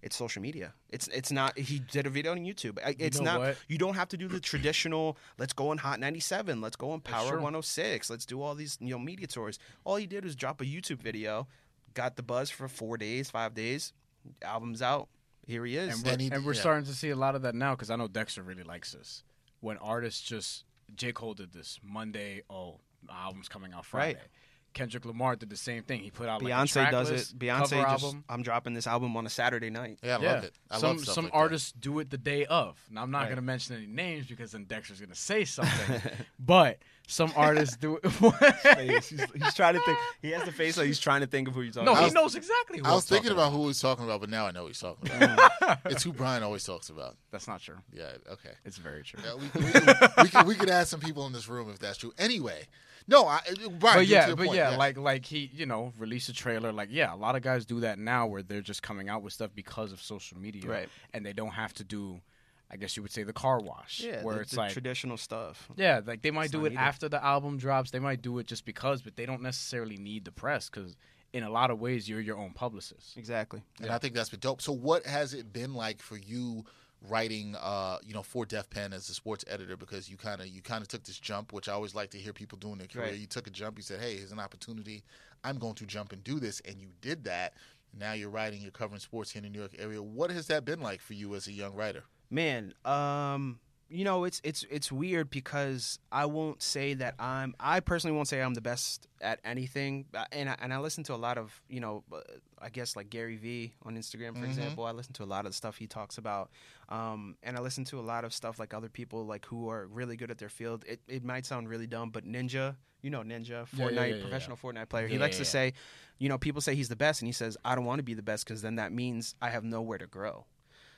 It's 0.02 0.16
social 0.16 0.42
media. 0.42 0.74
It's 0.90 1.08
it's 1.10 1.32
not. 1.32 1.56
He 1.60 1.78
did 1.78 2.08
a 2.08 2.10
video 2.10 2.32
on 2.32 2.40
YouTube. 2.40 2.80
I- 2.84 2.96
It's 2.98 3.20
know 3.20 3.34
not. 3.34 3.40
what? 3.40 3.58
You 3.68 3.78
don't 3.78 3.94
have 3.94 4.08
to 4.10 4.18
do 4.18 4.28
the 4.28 4.40
traditional. 4.40 5.16
Let's 5.38 5.54
go 5.54 5.70
on 5.70 5.78
Hot 5.78 6.00
97. 6.00 6.60
Let's 6.60 6.76
go 6.76 6.90
on 6.90 7.02
Power 7.02 7.36
106. 7.40 8.10
Let's 8.10 8.26
do 8.26 8.42
all 8.42 8.56
these 8.56 8.80
you 8.82 8.90
know 8.90 8.98
media 9.00 9.28
tours. 9.28 9.60
All 9.84 9.98
he 9.98 10.08
did 10.08 10.24
was 10.26 10.36
drop 10.36 10.60
a 10.60 10.66
YouTube 10.66 11.04
video, 11.04 11.48
got 11.94 12.16
the 12.16 12.24
buzz 12.24 12.50
for 12.50 12.68
four 12.68 12.98
days, 12.98 13.30
five 13.30 13.54
days. 13.54 13.94
Album's 14.42 14.82
out. 14.82 15.08
Here 15.48 15.66
he 15.66 15.76
is. 15.78 15.96
And 15.96 16.06
we're, 16.06 16.12
And 16.14 16.22
he- 16.22 16.32
and 16.32 16.46
we're 16.46 16.54
yeah. 16.54 16.60
starting 16.62 16.86
to 16.86 16.94
see 16.94 17.10
a 17.10 17.16
lot 17.16 17.36
of 17.36 17.42
that 17.42 17.56
now 17.56 17.74
because 17.76 17.90
I 17.90 17.96
know 17.96 18.08
Dexter 18.08 18.44
really 18.44 18.64
likes 18.64 18.92
this. 18.94 19.24
When 19.60 19.78
artists 19.78 20.22
just 20.22 20.66
J 20.96 21.12
Cole 21.12 21.34
did 21.34 21.52
this 21.54 21.80
Monday. 21.84 22.44
Oh, 22.50 22.80
album's 23.10 23.48
coming 23.48 23.74
out 23.74 23.86
Friday. 23.86 24.20
Right. 24.20 24.28
Kendrick 24.74 25.06
Lamar 25.06 25.36
did 25.36 25.50
the 25.50 25.58
same 25.58 25.84
thing. 25.84 26.02
He 26.02 26.12
put 26.12 26.28
out 26.30 26.42
like 26.42 26.52
a 26.52 26.56
Beyonce 26.56 26.92
does 26.92 27.12
list, 27.12 27.34
it. 27.34 27.40
Beyonce 27.40 27.70
cover 27.70 27.92
just. 27.92 28.04
album. 28.04 28.24
I'm 28.30 28.42
dropping 28.44 28.74
this 28.74 28.88
album 28.88 29.16
on 29.18 29.26
a 29.26 29.30
Saturday 29.30 29.70
night. 29.70 30.00
Yeah, 30.04 30.18
I 30.18 30.22
yeah, 30.22 30.34
love 30.34 30.44
it. 30.46 30.54
I 30.70 30.78
some 30.78 30.98
love 30.98 31.06
some 31.06 31.24
like 31.26 31.34
that. 31.34 31.38
artists 31.40 31.72
do 31.74 32.00
it 32.00 32.10
the 32.10 32.18
day 32.18 32.46
of. 32.46 32.78
Now 32.90 33.02
I'm 33.04 33.12
not 33.12 33.20
Right. 33.20 33.26
going 33.26 33.36
to 33.38 33.42
mention 33.42 33.76
any 33.76 33.88
names 33.88 34.28
because 34.28 34.52
then 34.54 34.64
Dexter's 34.66 35.00
going 35.00 35.10
to 35.12 35.16
say 35.16 35.46
something. 35.46 36.02
but 36.40 36.80
some 37.08 37.34
artists 37.36 37.76
do 37.76 38.00
it. 38.02 38.06
He's, 38.80 39.10
he's 39.10 39.54
trying 39.54 39.74
to 39.74 39.82
think. 39.82 39.98
He 40.22 40.32
has 40.32 40.44
the 40.44 40.52
face 40.52 40.78
like 40.78 40.88
he's 40.88 41.00
trying 41.00 41.22
to 41.22 41.28
think 41.28 41.48
of 41.50 41.54
who 41.56 41.62
you're 41.62 41.72
talking 41.74 41.86
no, 41.86 41.92
about. 41.94 42.06
he 42.08 42.12
knows 42.14 42.36
exactly. 42.36 42.80
Who 42.80 42.86
I 42.86 42.94
was 42.94 43.06
thinking 43.06 43.30
talking 43.30 43.44
about 43.44 43.52
who 43.52 43.62
he 43.62 43.68
was 43.68 43.82
talking 43.82 44.06
about, 44.06 44.22
but 44.22 44.30
now 44.30 44.46
I 44.48 44.52
know 44.52 44.62
who 44.62 44.68
he's 44.68 44.80
talking 44.80 45.12
about. 45.12 45.52
it's 45.86 46.04
who 46.04 46.14
Brian 46.14 46.44
always 46.44 46.64
talks 46.64 46.90
about. 46.90 47.18
That's 47.32 47.48
not 47.48 47.62
true. 47.62 47.78
Yeah, 47.94 48.12
okay. 48.32 48.52
It's 48.66 48.78
very 48.78 49.04
true. 49.04 49.20
Yeah, 49.24 49.36
we, 49.36 49.62
we, 49.62 49.72
we, 49.72 50.24
we, 50.24 50.30
could, 50.30 50.48
we 50.48 50.56
could 50.56 50.70
add 50.70 50.88
some 50.88 51.00
people 51.02 51.26
in 51.28 51.34
this 51.34 51.48
room 51.50 51.70
if 51.70 51.80
that's 51.80 51.98
true. 51.98 52.14
Anyway, 52.18 52.68
no, 53.08 53.26
I, 53.28 53.40
Brian. 53.80 54.00
but 54.00 54.08
yeah, 54.08 54.28
but 54.30 54.46
point, 54.46 54.56
yeah, 54.56 54.76
like 54.78 54.98
like 54.98 55.26
he, 55.26 55.50
you 55.54 55.66
know, 55.66 55.94
release 55.98 56.30
a 56.30 56.34
trailer. 56.34 56.72
Like 56.72 56.90
yeah, 56.92 57.14
a 57.14 57.16
lot 57.16 57.36
of 57.36 57.42
guys 57.42 57.66
do 57.66 57.80
that 57.82 58.00
now, 58.00 58.28
where 58.28 58.44
they're 58.44 58.62
just 58.62 58.84
coming 58.84 59.10
out 59.10 59.22
with 59.24 59.34
stuff 59.34 59.52
because 59.56 59.92
of 59.92 60.02
social 60.02 60.38
media, 60.38 60.70
Right. 60.70 60.90
And 61.14 61.26
they 61.26 61.34
don't 61.34 61.52
have 61.52 61.74
to 61.76 61.84
do, 61.84 62.22
I 62.70 62.78
guess 62.78 62.96
you 62.96 63.04
would 63.04 63.12
say, 63.12 63.24
the 63.24 63.34
car 63.34 63.60
wash, 63.60 64.02
yeah, 64.02 64.24
where 64.24 64.36
the, 64.36 64.42
it's 64.42 64.52
the 64.52 64.58
like, 64.58 64.74
traditional 64.74 65.18
stuff. 65.18 65.70
yeah, 65.76 66.02
like 66.06 66.22
they 66.22 66.32
might 66.32 66.46
It's 66.46 66.52
do 66.54 66.66
it 66.66 66.70
needed. 66.72 66.78
after 66.82 67.10
the 67.10 67.24
album 67.24 67.58
drops. 67.58 67.92
They 67.92 68.00
might 68.00 68.22
do 68.22 68.40
it 68.40 68.48
just 68.48 68.66
because, 68.66 69.02
but 69.02 69.16
they 69.16 69.26
don't 69.26 69.42
necessarily 69.42 69.98
need 69.98 70.26
the 70.26 70.32
press 70.32 70.70
because 70.70 70.96
in 71.34 71.44
a 71.44 71.50
lot 71.50 71.72
of 71.72 71.80
ways, 71.80 72.10
you're 72.10 72.20
your 72.22 72.38
own 72.38 72.52
publicist. 72.52 73.16
Exactly. 73.18 73.62
and 73.82 73.90
I 73.90 73.98
think 73.98 74.14
that's 74.14 74.30
been 74.30 74.40
dope. 74.42 74.62
So, 74.62 74.74
what 74.74 75.06
has 75.06 75.34
it 75.34 75.54
been 75.54 75.74
like 75.74 76.02
for 76.02 76.18
you 76.18 76.66
writing, 77.08 77.56
uh, 77.56 77.98
you 78.04 78.14
know, 78.14 78.24
for 78.24 78.46
Def 78.46 78.70
Pen 78.70 78.94
as 78.94 79.10
a 79.10 79.14
sports 79.14 79.44
editor? 79.48 79.78
Because 79.78 80.10
you 80.10 80.18
kind 80.18 80.42
of 80.42 80.48
you 80.48 80.62
kind 80.62 80.82
of 80.82 80.88
took 80.88 81.04
this 81.04 81.20
jump, 81.20 81.54
which 81.54 81.70
I 81.70 81.74
always 81.74 81.96
like 81.96 82.12
to 82.12 82.18
hear 82.18 82.34
people 82.34 82.58
do 82.58 82.72
in 82.72 82.78
their 82.78 82.88
career. 82.88 83.08
Right. 83.08 83.20
You 83.20 83.28
took 83.28 83.48
a 83.48 83.52
jump. 83.52 83.78
You 83.78 83.84
said, 83.84 84.00
"Hey, 84.00 84.18
here's 84.18 84.32
an 84.32 84.40
opportunity. 84.40 85.04
I'm 85.44 85.58
going 85.58 85.76
to 85.76 85.86
jump 85.86 86.12
and 86.12 86.24
do 86.24 86.40
this," 86.40 86.62
and 86.62 86.80
you 86.80 86.90
did 87.02 87.24
that. 87.26 87.54
Now 87.98 88.14
you're 88.14 88.30
writing, 88.30 88.62
you're 88.62 88.72
covering 88.72 89.00
sports 89.00 89.32
here 89.32 89.40
in 89.40 89.44
the 89.44 89.50
New 89.50 89.60
York 89.60 89.76
area. 89.78 90.02
What 90.02 90.32
has 90.32 90.48
that 90.48 90.64
been 90.64 90.80
like 90.80 91.02
for 91.02 91.14
you 91.14 91.36
as 91.36 91.48
a 91.48 91.52
young 91.52 91.76
writer? 91.76 92.04
Man, 92.30 92.74
um, 92.86 93.60
you 93.92 94.06
know, 94.06 94.24
it's 94.24 94.40
it's 94.44 94.66
it's 94.72 94.90
weird 94.92 95.30
because 95.30 96.00
I 96.12 96.26
won't 96.26 96.62
say 96.64 96.94
that 96.94 97.16
I'm. 97.20 97.54
I 97.60 97.82
personally 97.82 98.16
won't 98.16 98.28
say 98.30 98.42
I'm 98.42 98.54
the 98.54 98.62
best 98.62 99.08
at 99.20 99.40
anything, 99.44 100.06
Uh, 100.14 100.24
and 100.32 100.50
I, 100.50 100.56
and 100.62 100.74
I 100.74 100.80
listen 100.80 101.04
to 101.06 101.14
a 101.14 101.18
lot 101.28 101.38
of 101.38 101.62
you 101.68 101.82
know, 101.82 102.04
uh, 102.14 102.22
I 102.60 102.70
guess 102.70 102.96
like 102.96 103.10
Gary 103.10 103.36
Vee 103.36 103.74
on 103.84 103.98
Instagram, 103.98 104.34
for 104.34 104.46
Mhm. 104.46 104.52
example. 104.52 104.86
I 104.86 104.92
listen 104.92 105.14
to 105.14 105.24
a 105.24 105.26
lot 105.36 105.46
of 105.46 105.52
the 105.52 105.56
stuff 105.58 105.76
he 105.78 105.88
talks 105.88 106.18
about, 106.18 106.50
um, 106.90 107.36
and 107.44 107.58
I 107.58 107.60
listen 107.60 107.84
to 107.86 108.00
a 108.00 108.06
lot 108.14 108.24
of 108.24 108.34
stuff 108.34 108.60
like 108.60 108.74
other 108.74 108.90
people 108.90 109.26
like 109.26 109.46
who 109.48 109.70
are 109.70 109.86
really 109.88 110.16
good 110.16 110.32
at 110.32 110.38
their 110.38 110.50
field. 110.50 110.86
It 110.88 111.02
it 111.08 111.24
might 111.24 111.46
sound 111.46 111.68
really 111.70 111.88
dumb, 111.88 112.12
but 112.12 112.24
Ninja, 112.26 112.78
you 113.02 113.10
know, 113.10 113.22
Ninja, 113.24 113.68
Fortnite, 113.68 113.96
yeah, 113.96 114.06
yeah, 114.06 114.16
yeah. 114.16 114.22
professional 114.22 114.58
Fortnite 114.58 114.88
player. 114.90 115.08
He 115.08 115.18
likes 115.18 115.38
to 115.38 115.46
say, 115.46 115.74
you 116.18 116.30
know, 116.30 116.38
people 116.38 116.62
say 116.62 116.76
he's 116.76 116.90
the 116.90 116.96
best, 116.96 117.22
and 117.22 117.28
he 117.28 117.34
says, 117.34 117.58
I 117.66 117.76
don't 117.76 117.86
want 117.86 118.00
to 118.00 118.04
be 118.04 118.14
the 118.14 118.22
best 118.24 118.46
because 118.46 118.62
then 118.62 118.76
that 118.76 118.92
means 118.94 119.36
I 119.42 119.50
have 119.50 119.64
nowhere 119.66 119.98
to 119.98 120.08
grow. 120.08 120.46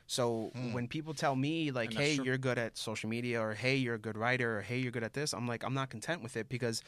So 0.07 0.51
Hmm. 0.55 0.73
when 0.73 0.87
people 0.87 1.13
tell 1.13 1.35
me 1.35 1.71
like, 1.71 1.93
"Hey, 1.93 2.15
true. 2.15 2.25
you're 2.25 2.37
good 2.37 2.57
at 2.57 2.77
social 2.77 3.09
media," 3.09 3.41
or 3.41 3.53
"Hey, 3.53 3.75
you're 3.77 3.95
a 3.95 3.99
good 3.99 4.17
writer," 4.17 4.59
or 4.59 4.61
"Hey, 4.61 4.77
you're 4.79 4.91
good 4.91 5.03
at 5.03 5.13
this," 5.13 5.33
I'm 5.33 5.47
like, 5.47 5.63
I'm 5.63 5.73
not 5.73 5.89
content 5.89 6.21
with 6.21 6.35
it 6.37 6.49
because 6.49 6.81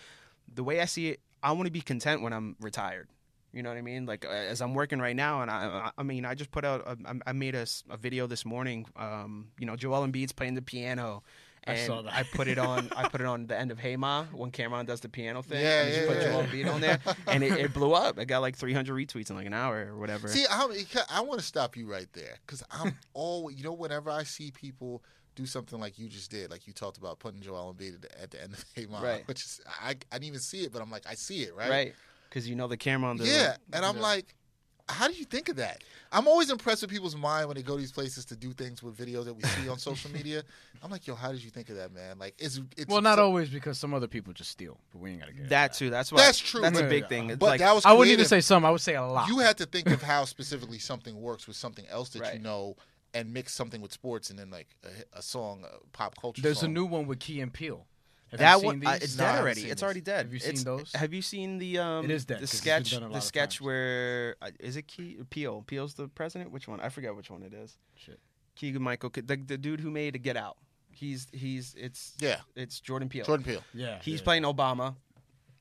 the 0.53 0.63
way 0.63 0.81
I 0.81 0.85
see 0.85 1.09
it, 1.09 1.19
I 1.41 1.51
want 1.53 1.65
to 1.67 1.71
be 1.71 1.81
content 1.81 2.21
when 2.21 2.33
I'm 2.33 2.55
retired. 2.59 3.07
You 3.53 3.63
know 3.63 3.69
what 3.69 3.77
I 3.77 3.81
mean? 3.81 4.05
Like 4.05 4.25
as 4.25 4.61
I'm 4.61 4.73
working 4.73 4.99
right 4.99 5.15
now, 5.15 5.41
and 5.41 5.49
I, 5.49 5.91
I 5.97 6.03
mean, 6.03 6.25
I 6.25 6.35
just 6.35 6.51
put 6.51 6.65
out, 6.65 6.81
a, 6.85 6.97
I- 7.07 7.29
I 7.29 7.31
made 7.31 7.55
a 7.55 7.65
video 7.97 8.27
this 8.27 8.43
morning. 8.45 8.85
Um, 8.97 9.47
you 9.57 9.65
know, 9.65 9.77
Joel 9.77 10.05
Embiid's 10.05 10.33
playing 10.33 10.55
the 10.55 10.61
piano. 10.61 11.23
I 11.67 11.75
saw 11.75 12.01
that. 12.03 12.13
I 12.13 12.23
put 12.23 12.47
it 12.47 12.57
on. 12.59 12.89
I 12.95 13.07
put 13.07 13.21
it 13.21 13.27
on 13.27 13.47
the 13.47 13.57
end 13.59 13.71
of 13.71 13.79
Hey 13.79 13.95
Ma 13.95 14.25
when 14.25 14.51
Cameron 14.51 14.85
does 14.85 14.99
the 14.99 15.09
piano 15.09 15.41
thing. 15.41 15.61
Yeah, 15.61 15.81
and 15.81 15.91
just 15.93 16.01
yeah, 16.01 16.07
put 16.13 16.17
yeah. 16.23 16.31
Joel 16.31 16.43
Embiid 16.43 16.71
on 16.71 16.81
there, 16.81 16.99
and 17.27 17.43
it, 17.43 17.53
it 17.53 17.73
blew 17.73 17.93
up. 17.93 18.19
It 18.19 18.25
got 18.25 18.39
like 18.39 18.55
300 18.55 18.93
retweets 18.93 19.29
in 19.29 19.35
like 19.35 19.47
an 19.47 19.53
hour 19.53 19.87
or 19.91 19.97
whatever. 19.99 20.27
See, 20.27 20.45
I, 20.49 20.67
I 21.09 21.21
want 21.21 21.39
to 21.39 21.45
stop 21.45 21.75
you 21.75 21.89
right 21.91 22.07
there 22.13 22.37
because 22.45 22.63
I'm 22.71 22.95
always, 23.13 23.57
you 23.57 23.63
know, 23.63 23.73
whenever 23.73 24.09
I 24.11 24.23
see 24.23 24.51
people 24.51 25.03
do 25.35 25.45
something 25.45 25.79
like 25.79 25.97
you 25.99 26.07
just 26.07 26.29
did, 26.31 26.51
like 26.51 26.67
you 26.67 26.73
talked 26.73 26.97
about 26.97 27.19
putting 27.19 27.41
Joel 27.41 27.73
Embiid 27.73 27.95
at 27.95 28.01
the, 28.01 28.21
at 28.21 28.31
the 28.31 28.43
end 28.43 28.53
of 28.53 28.63
Hey 28.75 28.85
Ma, 28.89 29.01
Right. 29.01 29.27
which 29.27 29.43
is 29.43 29.59
I, 29.81 29.89
I 29.89 29.93
didn't 30.13 30.25
even 30.25 30.39
see 30.39 30.63
it, 30.63 30.71
but 30.71 30.81
I'm 30.81 30.91
like, 30.91 31.05
I 31.09 31.15
see 31.15 31.41
it, 31.43 31.55
right? 31.55 31.69
right? 31.69 31.93
Because 32.29 32.47
you 32.47 32.55
know 32.55 32.67
the 32.67 32.77
camera 32.77 33.09
on 33.09 33.17
the 33.17 33.25
Yeah, 33.25 33.55
and 33.73 33.83
I'm 33.83 33.95
Yeah. 33.95 34.01
like, 34.01 34.35
how 34.87 35.07
do 35.07 35.13
you 35.13 35.25
think 35.25 35.49
of 35.49 35.55
that? 35.55 35.83
I'm 36.11 36.27
always 36.27 36.49
impressed 36.51 36.81
with 36.81 36.91
people's 36.91 37.15
mind 37.15 37.47
when 37.47 37.55
they 37.57 37.63
go 37.63 37.73
to 37.73 37.79
these 37.79 37.91
places 37.91 38.23
to 38.25 38.35
do 38.35 38.53
things 38.53 38.83
with 38.83 38.95
videos 38.95 39.25
that 39.25 39.33
we 39.33 39.41
see 39.43 39.67
on 39.67 39.77
social 39.79 40.11
media. 40.13 40.43
I'm 40.83 40.91
like, 40.91 41.07
yo, 41.07 41.15
how 41.15 41.31
did 41.31 41.43
you 41.43 41.49
think 41.49 41.69
of 41.69 41.77
that, 41.77 41.91
man? 41.91 42.19
Like, 42.19 42.35
it's, 42.37 42.59
it's 42.77 42.87
Well, 42.87 43.01
not 43.01 43.17
always 43.17 43.49
because 43.49 43.79
some 43.79 43.93
other 43.93 44.07
people 44.07 44.31
just 44.33 44.51
steal, 44.51 44.79
but 44.91 45.01
we 45.01 45.11
ain't 45.11 45.19
gotta 45.21 45.33
get 45.33 45.49
that 45.49 45.71
into 45.71 45.79
too. 45.79 45.89
That's 45.89 46.11
why. 46.11 46.17
That's 46.19 46.37
true, 46.39 46.61
That's 46.61 46.77
a 46.79 46.83
but- 46.83 46.89
big 46.89 47.09
thing. 47.09 47.31
It's 47.31 47.39
but 47.39 47.47
like, 47.47 47.59
that 47.61 47.73
was 47.73 47.85
I 47.85 47.93
wouldn't 47.93 48.13
even 48.13 48.25
say 48.25 48.41
some. 48.41 48.63
I 48.63 48.71
would 48.71 48.81
say 48.81 48.95
a 48.95 49.03
lot. 49.03 49.27
You 49.27 49.39
had 49.39 49.57
to 49.57 49.65
think 49.65 49.89
of 49.89 50.01
how 50.03 50.25
specifically 50.25 50.79
something 50.79 51.19
works 51.19 51.47
with 51.47 51.55
something 51.57 51.85
else 51.89 52.09
that 52.09 52.33
you 52.33 52.39
know, 52.39 52.75
and 53.13 53.33
mix 53.33 53.53
something 53.53 53.81
with 53.81 53.91
sports, 53.91 54.29
and 54.29 54.37
then 54.37 54.51
like 54.51 54.67
a, 54.83 55.17
a 55.19 55.21
song, 55.21 55.63
a 55.65 55.85
pop 55.97 56.15
culture. 56.19 56.41
There's 56.41 56.59
song. 56.59 56.69
a 56.69 56.73
new 56.73 56.85
one 56.85 57.07
with 57.07 57.19
Key 57.19 57.41
and 57.41 57.51
Peele. 57.51 57.85
Have 58.39 58.61
that 58.61 58.65
you 58.65 58.71
seen 58.71 58.79
one, 58.81 58.87
uh, 58.87 58.99
it's 59.01 59.17
No, 59.17 59.23
dead 59.23 59.39
already. 59.39 59.61
It's 59.61 59.69
this. 59.69 59.83
already 59.83 60.01
dead. 60.01 60.25
Have 60.25 60.33
you 60.33 60.37
It's- 60.37 60.55
seen 60.57 60.65
those? 60.65 60.91
Have 60.93 61.13
you 61.13 61.21
seen 61.21 61.57
the 61.57 61.77
um? 61.79 62.05
It 62.05 62.11
is 62.11 62.25
dead, 62.25 62.35
The 62.37 62.39
'cause 62.41 62.53
it's 62.53 62.61
been 62.61 62.83
sketch. 62.85 62.91
done 62.91 63.01
a 63.03 63.05
lot 63.05 63.11
The 63.13 63.17
of 63.17 63.23
sketch 63.23 63.55
times. 63.57 63.61
where 63.61 64.35
uh, 64.41 64.51
is 64.59 64.75
it 64.77 64.87
Key 64.87 65.17
Peele? 65.29 65.63
Peele's 65.67 65.93
the 65.95 66.07
president. 66.07 66.51
Which 66.51 66.67
one? 66.67 66.79
I 66.79 66.89
forget 66.89 67.15
which 67.15 67.29
one 67.29 67.43
it 67.43 67.53
is. 67.53 67.77
Shit. 67.95 68.19
Keegan 68.55 68.81
Michael, 68.81 69.09
the, 69.13 69.21
the 69.35 69.57
dude 69.57 69.81
who 69.81 69.91
made 69.91 70.21
Get 70.23 70.37
Out. 70.37 70.57
He's 70.91 71.27
he's 71.33 71.75
it's 71.77 72.13
Yeah, 72.19 72.39
it's 72.55 72.79
Jordan 72.79 73.09
Peele. 73.09 73.25
Jordan 73.25 73.43
Peele. 73.43 73.63
Yeah, 73.73 73.99
He's 74.01 74.19
yeah. 74.19 74.23
playing 74.23 74.43
Obama. 74.43 74.95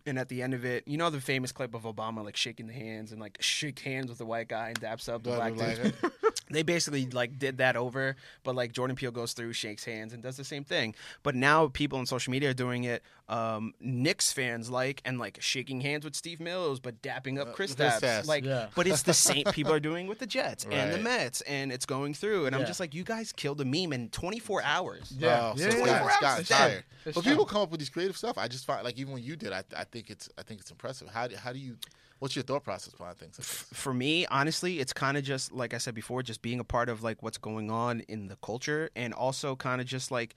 And 0.07 0.19
at 0.19 0.29
the 0.29 0.43
end 0.43 0.53
of 0.53 0.67
it, 0.67 0.87
you 0.87 0.99
know 0.99 1.09
the 1.09 1.19
famous 1.21 1.51
clip 1.51 1.75
of 1.75 1.85
Obama 1.85 2.23
like 2.23 2.37
shaking 2.37 2.67
the 2.67 2.75
hands 2.75 3.11
and 3.11 3.21
like 3.21 3.39
shake 3.41 3.79
hands 3.81 4.11
with 4.11 4.19
the 4.19 4.27
white 4.27 4.49
guy 4.49 4.69
and 4.69 4.79
daps 4.79 5.09
up 5.09 5.23
the 5.23 5.31
Blah, 5.31 5.51
black 5.51 5.55
blah, 5.55 5.75
dude. 5.75 5.95
blah. 6.49 6.55
they 6.55 6.63
basically 6.63 7.07
like 7.07 7.39
did 7.39 7.59
that 7.59 7.77
over, 7.77 8.17
but 8.43 8.55
like 8.55 8.73
Jordan 8.73 8.97
Peele 8.97 9.11
goes 9.11 9.33
through, 9.33 9.53
shakes 9.53 9.85
hands, 9.85 10.13
and 10.13 10.23
does 10.23 10.37
the 10.37 10.45
same 10.45 10.65
thing. 10.65 10.95
But 11.23 11.35
now 11.35 11.69
people 11.69 11.99
on 11.99 12.07
social 12.07 12.31
media 12.31 12.51
are 12.51 12.55
doing 12.55 12.85
it. 12.85 13.03
Um, 13.29 13.73
Knicks 13.81 14.33
fans 14.33 14.69
like 14.69 15.01
and 15.05 15.19
like 15.19 15.39
shaking 15.41 15.81
hands 15.81 16.05
with 16.05 16.15
Steve 16.15 16.41
Mills, 16.41 16.79
but 16.81 17.01
dapping 17.01 17.41
up 17.41 17.49
Uh, 17.49 17.53
Chris 17.53 17.75
Chris 17.75 17.95
Stapps. 17.95 18.01
Stapps. 18.01 18.27
Like, 18.27 18.45
Yeah. 18.45 18.67
but 18.75 18.87
it's 18.87 19.03
the 19.03 19.15
same 19.15 19.45
people 19.53 19.73
are 19.73 19.81
doing 19.81 20.07
with 20.07 20.19
the 20.19 20.27
Jets 20.27 20.67
and 20.71 20.93
the 20.93 20.99
Mets, 20.99 21.41
and 21.43 21.73
it's 21.73 21.87
going 21.87 22.13
through. 22.15 22.47
And 22.47 22.55
I'm 22.55 22.67
just 22.67 22.81
like, 22.81 22.95
you 22.95 23.03
guys 23.05 23.33
killed 23.33 23.61
a 23.61 23.65
meme 23.65 23.93
in 23.95 24.11
24 24.11 24.63
hours. 24.63 25.15
Yeah, 25.19 25.53
Oh, 25.53 25.57
so 25.57 25.63
yeah, 25.63 25.67
it's 25.69 25.77
yeah, 25.79 25.85
got- 25.87 25.87
yeah. 25.87 26.07
it's 26.07 26.21
gotten 26.21 26.41
It's 26.41 26.49
dead. 26.49 26.57
tired. 26.59 26.85
It's 27.07 27.15
But 27.15 27.23
true. 27.25 27.33
people 27.33 27.45
come 27.47 27.63
up 27.63 27.71
with 27.71 27.81
these 27.81 27.91
creative 27.91 28.17
stuff. 28.17 28.37
I 28.39 28.49
just 28.49 28.65
find 28.67 28.85
like 28.85 28.99
even 28.99 29.13
when 29.15 29.23
you 29.23 29.37
did, 29.37 29.53
I, 29.53 29.63
I 29.77 29.85
think 29.85 30.11
it's 30.11 30.29
I 30.39 30.43
think 30.43 30.61
it's 30.61 30.71
impressive. 30.71 31.09
How 31.09 31.27
do, 31.27 31.37
how 31.37 31.53
do 31.53 31.59
you? 31.59 31.77
What's 32.19 32.37
your 32.37 32.43
thought 32.43 32.65
process 32.65 32.95
behind 32.95 33.19
things 33.19 33.39
like 33.39 33.47
this? 33.47 33.67
for 33.73 33.93
me 33.93 34.27
honestly 34.27 34.81
it's 34.81 34.93
kind 34.93 35.17
of 35.17 35.25
just 35.25 35.53
like 35.53 35.75
i 35.75 35.79
said 35.79 35.95
before 35.95 36.23
just 36.23 36.41
being 36.43 36.61
a 36.61 36.65
part 36.65 36.89
of 36.89 37.03
like 37.03 37.23
what's 37.23 37.39
going 37.39 37.71
on 37.71 38.01
in 38.09 38.29
the 38.29 38.37
culture 38.37 38.89
and 38.97 39.13
also 39.13 39.57
kind 39.57 39.81
of 39.81 39.87
just 39.87 40.11
like 40.11 40.37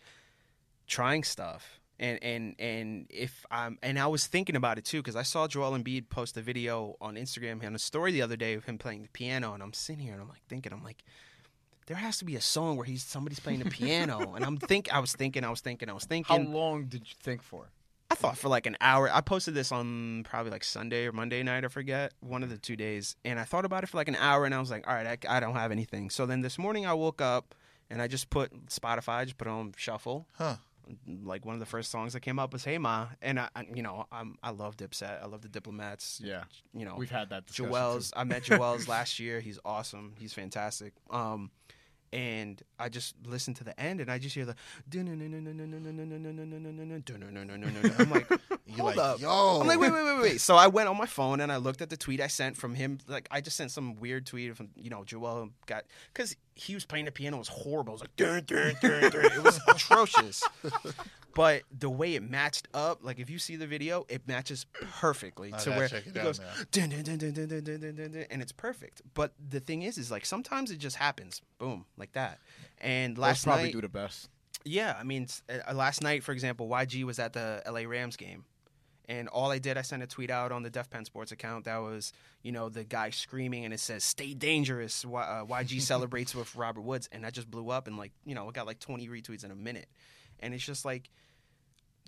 trying 0.87 1.23
stuff 1.23 1.79
and 1.99 2.19
and 2.23 2.55
and 2.59 3.07
if 3.09 3.45
i'm 3.51 3.77
and 3.81 3.97
i 3.97 4.07
was 4.07 4.27
thinking 4.27 4.55
about 4.55 4.77
it 4.77 4.85
too 4.85 4.97
because 4.97 5.15
i 5.15 5.23
saw 5.23 5.47
joel 5.47 5.71
Embiid 5.77 6.09
post 6.09 6.35
a 6.37 6.41
video 6.41 6.95
on 7.01 7.15
instagram 7.15 7.63
and 7.63 7.75
a 7.75 7.79
story 7.79 8.11
the 8.11 8.21
other 8.21 8.35
day 8.35 8.53
of 8.53 8.65
him 8.65 8.77
playing 8.77 9.01
the 9.03 9.09
piano 9.09 9.53
and 9.53 9.63
i'm 9.63 9.73
sitting 9.73 10.03
here 10.03 10.13
and 10.13 10.21
i'm 10.21 10.29
like 10.29 10.43
thinking 10.47 10.73
i'm 10.73 10.83
like 10.83 11.03
there 11.87 11.97
has 11.97 12.17
to 12.17 12.25
be 12.25 12.35
a 12.35 12.41
song 12.41 12.75
where 12.75 12.85
he's 12.85 13.03
somebody's 13.03 13.39
playing 13.39 13.59
the 13.59 13.69
piano 13.69 14.33
and 14.35 14.43
i'm 14.43 14.57
think 14.57 14.93
i 14.93 14.99
was 14.99 15.13
thinking 15.13 15.43
i 15.43 15.49
was 15.49 15.61
thinking 15.61 15.89
i 15.89 15.93
was 15.93 16.05
thinking. 16.05 16.45
How 16.45 16.51
long 16.51 16.85
did 16.85 17.07
you 17.07 17.15
think 17.21 17.41
for? 17.41 17.69
I 18.17 18.21
thought 18.21 18.37
for 18.37 18.49
like 18.49 18.65
an 18.65 18.77
hour. 18.81 19.09
I 19.13 19.21
posted 19.21 19.53
this 19.53 19.71
on 19.71 20.23
probably 20.23 20.51
like 20.51 20.63
Sunday 20.63 21.05
or 21.05 21.11
Monday 21.11 21.43
night. 21.43 21.63
I 21.63 21.67
forget 21.67 22.13
one 22.19 22.43
of 22.43 22.49
the 22.49 22.57
two 22.57 22.75
days, 22.75 23.15
and 23.23 23.39
I 23.39 23.43
thought 23.43 23.65
about 23.65 23.83
it 23.83 23.87
for 23.87 23.97
like 23.97 24.07
an 24.07 24.15
hour, 24.15 24.45
and 24.45 24.55
I 24.55 24.59
was 24.59 24.71
like, 24.71 24.87
all 24.87 24.93
right, 24.93 25.23
I, 25.27 25.37
I 25.37 25.39
don't 25.39 25.53
have 25.53 25.71
anything. 25.71 26.09
So 26.09 26.25
then 26.25 26.41
this 26.41 26.57
morning 26.57 26.85
I 26.85 26.93
woke 26.93 27.21
up 27.21 27.53
and 27.89 28.01
I 28.01 28.07
just 28.07 28.29
put 28.29 28.51
Spotify, 28.67 29.09
I 29.09 29.25
just 29.25 29.37
put 29.37 29.47
on 29.47 29.73
shuffle. 29.77 30.27
Huh? 30.33 30.55
Like 31.21 31.45
one 31.45 31.53
of 31.53 31.59
the 31.59 31.65
first 31.65 31.91
songs 31.91 32.13
that 32.13 32.21
came 32.21 32.39
up 32.39 32.53
was 32.53 32.63
"Hey 32.63 32.77
Ma," 32.77 33.07
and 33.21 33.39
I, 33.41 33.49
I 33.55 33.65
you 33.73 33.83
know, 33.83 34.05
I'm 34.09 34.37
I 34.41 34.51
love 34.51 34.77
Dipset. 34.77 35.21
I 35.21 35.25
love 35.25 35.41
the 35.41 35.49
Diplomats. 35.49 36.21
Yeah, 36.23 36.43
You 36.73 36.85
know, 36.85 36.95
we've 36.97 37.11
had 37.11 37.29
that. 37.31 37.45
Joel's. 37.47 38.11
too. 38.11 38.19
I 38.19 38.23
met 38.23 38.43
Joel's 38.43 38.87
last 38.97 39.19
year. 39.19 39.41
He's 39.41 39.59
awesome. 39.65 40.13
He's 40.17 40.31
fantastic. 40.33 40.93
Um, 41.09 41.51
and 42.13 42.61
I 42.79 42.89
just 42.89 43.15
listen 43.25 43.53
to 43.55 43.63
the 43.63 43.79
end, 43.79 44.01
and 44.01 44.09
I 44.09 44.17
just 44.17 44.35
hear 44.35 44.45
the. 44.45 44.55
I'm 47.99 48.09
like, 48.09 48.29
hold 48.77 48.95
like, 48.95 48.97
up. 48.97 49.19
yo. 49.19 49.61
I'm 49.61 49.67
like, 49.67 49.79
wait, 49.79 49.91
wait, 49.91 50.03
wait, 50.03 50.21
wait. 50.21 50.41
So 50.41 50.55
I 50.55 50.67
went 50.67 50.89
on 50.89 50.97
my 50.97 51.05
phone 51.05 51.41
and 51.41 51.51
I 51.51 51.57
looked 51.57 51.81
at 51.81 51.89
the 51.89 51.97
tweet 51.97 52.21
I 52.21 52.27
sent 52.27 52.57
from 52.57 52.75
him. 52.75 52.99
Like, 53.07 53.27
I 53.31 53.41
just 53.41 53.57
sent 53.57 53.71
some 53.71 53.95
weird 53.95 54.25
tweet 54.25 54.55
from, 54.55 54.69
you 54.75 54.89
know, 54.89 55.03
Joel 55.03 55.49
got, 55.65 55.85
because 56.13 56.35
he 56.57 56.73
was 56.73 56.85
playing 56.85 57.05
the 57.05 57.11
piano. 57.11 57.37
It 57.37 57.39
was 57.39 57.47
horrible. 57.47 57.93
It 57.93 57.95
was 57.95 58.01
like, 58.01 58.15
dun, 58.15 58.43
dun, 58.45 58.75
dun, 58.81 59.11
dun. 59.11 59.25
it 59.25 59.43
was 59.43 59.59
atrocious. 59.67 60.43
But 61.33 61.61
the 61.77 61.89
way 61.89 62.15
it 62.15 62.23
matched 62.23 62.67
up, 62.73 63.03
like 63.03 63.19
if 63.19 63.29
you 63.29 63.37
see 63.37 63.57
the 63.57 63.67
video, 63.67 64.05
it 64.09 64.27
matches 64.27 64.65
perfectly 64.99 65.53
I 65.53 65.57
to 65.59 65.65
gotta 65.69 65.77
where 65.79 65.87
check 65.87 66.07
it 66.07 66.13
he 66.13 66.19
out 66.19 66.23
goes, 66.23 66.39
now. 66.39 66.45
dun, 66.71 66.89
dun, 66.89 67.03
dun, 67.03 67.17
dun, 67.19 67.33
dun, 67.33 67.47
dun, 67.47 67.63
dun, 67.63 67.79
dun, 67.95 68.11
dun, 68.11 68.25
and 68.31 68.41
it's 68.41 68.51
perfect. 68.51 69.03
But 69.13 69.33
the 69.49 69.59
thing 69.59 69.83
is, 69.83 69.99
is 69.99 70.09
like 70.09 70.25
sometimes 70.25 70.71
it 70.71 70.77
just 70.79 70.95
happens, 70.95 71.41
boom, 71.59 71.85
like 71.95 72.13
that. 72.13 72.39
And 72.79 73.17
last 73.19 73.43
probably 73.43 73.65
night, 73.65 73.73
do 73.73 73.81
the 73.81 73.87
best. 73.89 74.29
yeah, 74.65 74.97
I 74.99 75.03
mean, 75.03 75.23
s- 75.23 75.43
uh, 75.49 75.73
last 75.75 76.01
night, 76.01 76.23
for 76.23 76.31
example, 76.31 76.67
YG 76.69 77.03
was 77.03 77.19
at 77.19 77.33
the 77.33 77.61
LA 77.69 77.81
Rams 77.87 78.15
game. 78.17 78.45
And 79.09 79.29
all 79.29 79.51
I 79.51 79.59
did, 79.59 79.77
I 79.77 79.83
sent 79.83 80.03
a 80.03 80.07
tweet 80.07 80.29
out 80.29 80.51
on 80.51 80.63
the 80.63 80.69
Def 80.69 80.89
Pen 80.89 81.05
Sports 81.05 81.31
account 81.31 81.65
that 81.65 81.77
was, 81.77 82.11
you 82.43 82.51
know, 82.51 82.67
the 82.67 82.83
guy 82.83 83.09
screaming 83.09 83.63
and 83.63 83.73
it 83.73 83.79
says, 83.79 84.03
stay 84.03 84.33
dangerous. 84.33 85.05
Y- 85.05 85.21
uh, 85.21 85.45
YG 85.45 85.79
celebrates 85.81 86.35
with 86.35 86.53
Robert 86.55 86.81
Woods. 86.81 87.07
And 87.11 87.23
that 87.23 87.33
just 87.33 87.49
blew 87.49 87.69
up 87.69 87.87
and, 87.87 87.97
like, 87.97 88.11
you 88.25 88.35
know, 88.35 88.49
it 88.49 88.53
got 88.53 88.67
like 88.67 88.79
20 88.79 89.07
retweets 89.07 89.45
in 89.45 89.51
a 89.51 89.55
minute. 89.55 89.87
And 90.41 90.53
it's 90.53 90.65
just 90.65 90.83
like, 90.83 91.09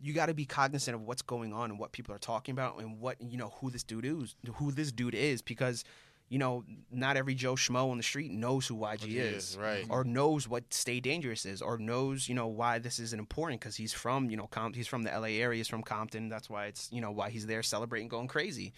you 0.01 0.13
got 0.13 0.27
to 0.27 0.33
be 0.33 0.45
cognizant 0.45 0.95
of 0.95 1.01
what's 1.01 1.21
going 1.21 1.53
on 1.53 1.71
and 1.71 1.79
what 1.79 1.91
people 1.91 2.13
are 2.13 2.19
talking 2.19 2.53
about 2.53 2.79
and 2.79 2.99
what, 2.99 3.15
you 3.21 3.37
know, 3.37 3.53
who 3.61 3.69
this 3.69 3.83
dude 3.83 4.05
is, 4.05 4.35
who 4.55 4.71
this 4.71 4.91
dude 4.91 5.15
is. 5.15 5.41
Because, 5.41 5.85
you 6.29 6.37
know, 6.37 6.63
not 6.91 7.17
every 7.17 7.33
Joe 7.33 7.55
Schmo 7.55 7.89
on 7.89 7.97
the 7.97 8.03
street 8.03 8.31
knows 8.31 8.67
who 8.67 8.75
YG 8.75 9.07
is 9.07 9.51
is, 9.51 9.57
right. 9.57 9.85
or 9.89 10.03
knows 10.03 10.47
what 10.47 10.71
Stay 10.73 10.99
Dangerous 10.99 11.45
is, 11.45 11.61
or 11.61 11.77
knows 11.77 12.29
you 12.29 12.35
know 12.35 12.47
why 12.47 12.79
this 12.79 12.99
isn't 12.99 13.19
important 13.19 13.59
because 13.59 13.75
he's 13.75 13.93
from 13.93 14.29
you 14.29 14.37
know 14.37 14.47
Com- 14.47 14.73
he's 14.73 14.87
from 14.87 15.03
the 15.03 15.11
L.A. 15.11 15.41
area, 15.41 15.57
he's 15.57 15.67
from 15.67 15.83
Compton. 15.83 16.29
That's 16.29 16.49
why 16.49 16.67
it's 16.67 16.87
you 16.91 17.01
know 17.01 17.11
why 17.11 17.31
he's 17.31 17.47
there 17.47 17.63
celebrating, 17.63 18.07
going 18.07 18.27
crazy. 18.27 18.73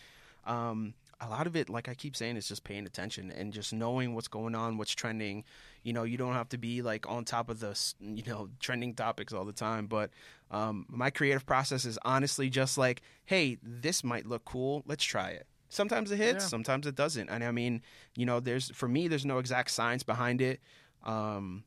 Um, 0.46 0.94
a 1.20 1.30
lot 1.30 1.46
of 1.46 1.56
it, 1.56 1.70
like 1.70 1.88
I 1.88 1.94
keep 1.94 2.16
saying, 2.16 2.36
is 2.36 2.48
just 2.48 2.64
paying 2.64 2.88
attention 2.88 3.32
and 3.32 3.54
just 3.54 3.74
knowing 3.74 4.16
what's 4.16 4.28
going 4.28 4.56
on, 4.56 4.78
what's 4.78 4.96
trending. 4.96 5.44
You 5.84 5.94
know, 5.94 6.04
you 6.04 6.18
don't 6.18 6.34
have 6.34 6.50
to 6.50 6.58
be 6.58 6.82
like 6.82 7.08
on 7.08 7.26
top 7.26 7.50
of 7.50 7.60
the 7.60 7.78
you 8.00 8.24
know 8.26 8.50
trending 8.60 8.96
topics 8.96 9.34
all 9.34 9.46
the 9.46 9.54
time, 9.54 9.88
but 9.88 10.10
um, 10.50 10.86
my 10.90 11.10
creative 11.10 11.46
process 11.46 11.86
is 11.86 12.00
honestly 12.04 12.50
just 12.50 12.78
like, 12.78 13.02
hey, 13.26 13.58
this 13.62 14.04
might 14.04 14.26
look 14.26 14.46
cool, 14.46 14.84
let's 14.88 15.04
try 15.04 15.30
it. 15.30 15.48
Sometimes 15.74 16.12
it 16.12 16.18
hits, 16.18 16.44
Yeah. 16.44 16.48
sometimes 16.50 16.86
it 16.86 16.96
doesn't, 16.96 17.30
and 17.30 17.44
I 17.44 17.52
mean, 17.52 17.82
you 18.16 18.26
know, 18.26 18.40
there's 18.42 18.70
for 18.72 18.88
me, 18.88 19.08
there's 19.08 19.26
no 19.26 19.38
exact 19.40 19.72
science 19.72 20.04
behind 20.04 20.42
it. 20.42 20.60
Um, 21.04 21.64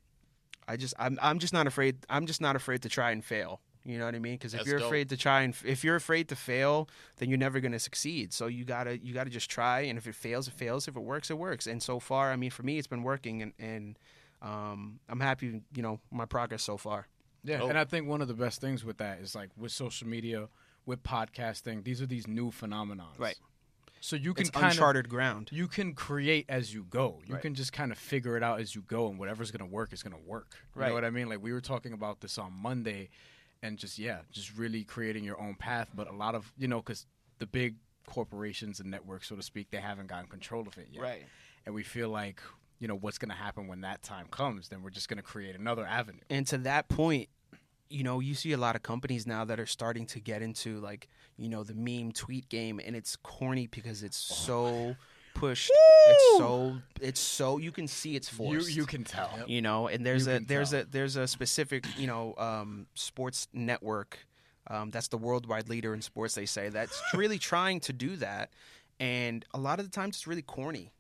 I 0.69 0.77
just 0.77 0.95
I'm 0.99 1.19
I'm 1.23 1.39
just 1.39 1.53
not 1.53 1.67
afraid. 1.67 1.97
I'm 2.09 2.27
just 2.27 2.41
not 2.41 2.55
afraid 2.57 2.83
to 2.83 2.89
try 2.89 3.11
and 3.13 3.25
fail. 3.25 3.61
You 3.87 3.99
know 3.99 4.07
what 4.07 4.15
I 4.15 4.19
mean? 4.19 4.35
Because 4.35 4.55
if 4.55 4.61
That's 4.61 4.69
you're 4.71 4.79
dope. 4.79 4.87
afraid 4.89 5.09
to 5.11 5.17
try 5.17 5.43
and 5.43 5.55
if 5.65 5.85
you're 5.85 5.97
afraid 5.97 6.29
to 6.31 6.37
fail, 6.37 6.89
then 7.17 7.29
you're 7.29 7.39
never 7.39 7.61
going 7.61 7.73
to 7.73 7.79
succeed. 7.79 8.33
So 8.33 8.47
you 8.47 8.65
gotta 8.65 8.99
you 8.99 9.13
gotta 9.15 9.31
just 9.31 9.51
try, 9.51 9.81
and 9.81 9.99
if 9.99 10.07
it 10.07 10.15
fails, 10.15 10.49
it 10.49 10.55
fails. 10.55 10.87
If 10.89 10.97
it 10.97 11.03
works, 11.03 11.31
it 11.31 11.37
works. 11.39 11.67
And 11.67 11.83
so 11.83 11.99
far, 12.01 12.33
I 12.33 12.37
mean, 12.37 12.51
for 12.51 12.63
me, 12.63 12.79
it's 12.79 12.87
been 12.87 13.03
working, 13.03 13.43
and 13.43 13.53
and 13.59 13.99
um, 14.41 15.01
I'm 15.09 15.21
happy. 15.21 15.61
You 15.75 15.83
know, 15.83 16.01
my 16.11 16.25
progress 16.25 16.63
so 16.63 16.77
far. 16.77 17.09
Yeah, 17.43 17.61
Oh. 17.63 17.69
and 17.69 17.79
I 17.79 17.85
think 17.85 18.09
one 18.09 18.23
of 18.23 18.29
the 18.29 18.35
best 18.35 18.61
things 18.61 18.85
with 18.87 18.97
that 18.99 19.19
is 19.21 19.35
like 19.35 19.51
with 19.57 19.71
social 19.73 20.09
media, 20.09 20.49
with 20.87 21.03
podcasting, 21.03 21.85
these 21.85 22.01
are 22.01 22.07
these 22.07 22.27
new 22.27 22.51
phenomenons. 22.51 23.19
Right. 23.19 23.37
So 24.05 24.17
you 24.17 24.35
can 24.35 24.47
kind 24.49 24.67
of 24.67 24.71
uncharted 24.73 25.09
ground. 25.09 25.49
you 25.51 25.67
can 25.67 25.95
create 25.95 26.45
as 26.51 26.75
you 26.75 26.85
go. 26.85 27.23
You 27.27 27.35
Right. 27.37 27.43
can 27.43 27.55
just 27.55 27.73
kind 27.73 27.91
of 27.91 27.97
figure 27.97 28.37
it 28.37 28.43
out 28.43 28.61
as 28.61 28.75
you 28.75 28.83
go, 28.83 29.09
and 29.09 29.19
whatever's 29.19 29.51
gonna 29.51 29.65
work 29.65 29.95
is 29.95 30.03
gonna 30.03 30.19
work. 30.19 30.59
You 30.75 30.83
Right. 30.83 30.89
know 30.89 30.95
what 30.95 31.07
I 31.07 31.11
mean? 31.11 31.31
Like 31.31 31.43
we 31.43 31.55
were 31.55 31.63
talking 31.63 31.95
about 31.95 32.21
this 32.21 32.37
on 32.37 32.53
Monday, 32.53 33.09
and 33.63 33.79
just 33.79 33.99
yeah, 33.99 34.21
just 34.31 34.55
really 34.59 34.85
creating 34.85 35.25
your 35.25 35.41
own 35.41 35.55
path. 35.55 35.89
But 35.95 36.07
a 36.09 36.13
lot 36.13 36.35
of 36.35 36.53
you 36.59 36.69
know, 36.69 36.81
because 36.83 37.07
the 37.39 37.47
big 37.47 37.77
corporations 38.05 38.79
and 38.79 38.91
networks, 38.91 39.29
so 39.29 39.37
to 39.37 39.43
speak, 39.43 39.71
they 39.71 39.81
haven't 39.81 40.09
gotten 40.09 40.29
control 40.29 40.69
of 40.69 40.77
it 40.77 40.89
yet. 40.93 41.01
Right. 41.01 41.25
And 41.65 41.75
we 41.75 41.83
feel 41.83 42.11
like 42.11 42.43
you 42.81 42.87
know 42.89 42.97
what's 42.97 43.17
gonna 43.17 43.33
happen 43.33 43.69
when 43.69 43.81
that 43.81 44.03
time 44.03 44.27
comes. 44.27 44.69
Then 44.69 44.83
we're 44.83 44.91
just 44.91 45.09
gonna 45.09 45.23
create 45.23 45.57
another 45.57 45.87
avenue. 45.87 46.21
And 46.29 46.47
to 46.49 46.59
that 46.59 46.89
point, 46.89 47.31
you 47.91 48.03
know, 48.03 48.21
you 48.21 48.35
see 48.35 48.53
a 48.53 48.57
lot 48.57 48.77
of 48.77 48.83
companies 48.83 49.27
now 49.27 49.45
that 49.45 49.61
are 49.61 49.67
starting 49.67 50.07
to 50.07 50.21
get 50.21 50.43
into 50.43 50.81
like, 50.81 51.09
you 51.37 51.49
know, 51.49 51.63
the 51.63 51.75
meme 51.75 52.13
tweet 52.13 52.49
game 52.49 52.81
and 52.85 52.97
it's 52.97 53.17
corny 53.17 53.67
because 53.67 54.03
it's 54.03 54.31
Oh 54.31 54.35
so 54.35 54.97
pushed. 55.35 55.71
It's 56.07 56.39
so 56.39 56.77
it's 57.01 57.21
so 57.21 57.59
you 57.59 57.73
can 57.73 57.87
see 57.89 58.15
it's 58.17 58.31
You 58.33 58.37
forced. 58.37 58.75
you 58.77 58.87
can 58.87 59.05
tell. 59.05 59.31
you 59.47 59.61
know, 59.63 59.89
and 59.89 60.05
there's 60.05 60.27
You 60.27 60.35
a 60.35 60.41
there's 60.41 60.71
tell. 60.71 60.81
a 60.81 60.85
there's 60.85 61.17
a 61.17 61.27
specific, 61.27 61.85
you 61.99 62.07
know, 62.07 62.35
um, 62.39 62.87
sports 62.95 63.49
network 63.53 64.19
um, 64.69 64.91
that's 64.91 65.09
the 65.09 65.19
worldwide 65.19 65.69
leader 65.69 65.93
in 65.93 66.01
sports 66.01 66.35
they 66.35 66.47
say 66.47 66.71
that's 66.71 66.99
really 67.15 67.39
trying 67.39 67.81
to 67.81 67.93
do 67.93 68.17
that 68.17 68.51
and 68.99 69.45
a 69.53 69.59
lot 69.59 69.79
of 69.79 69.85
the 69.85 69.91
times 69.91 70.17
it's 70.17 70.27
really 70.27 70.41
corny. 70.43 70.91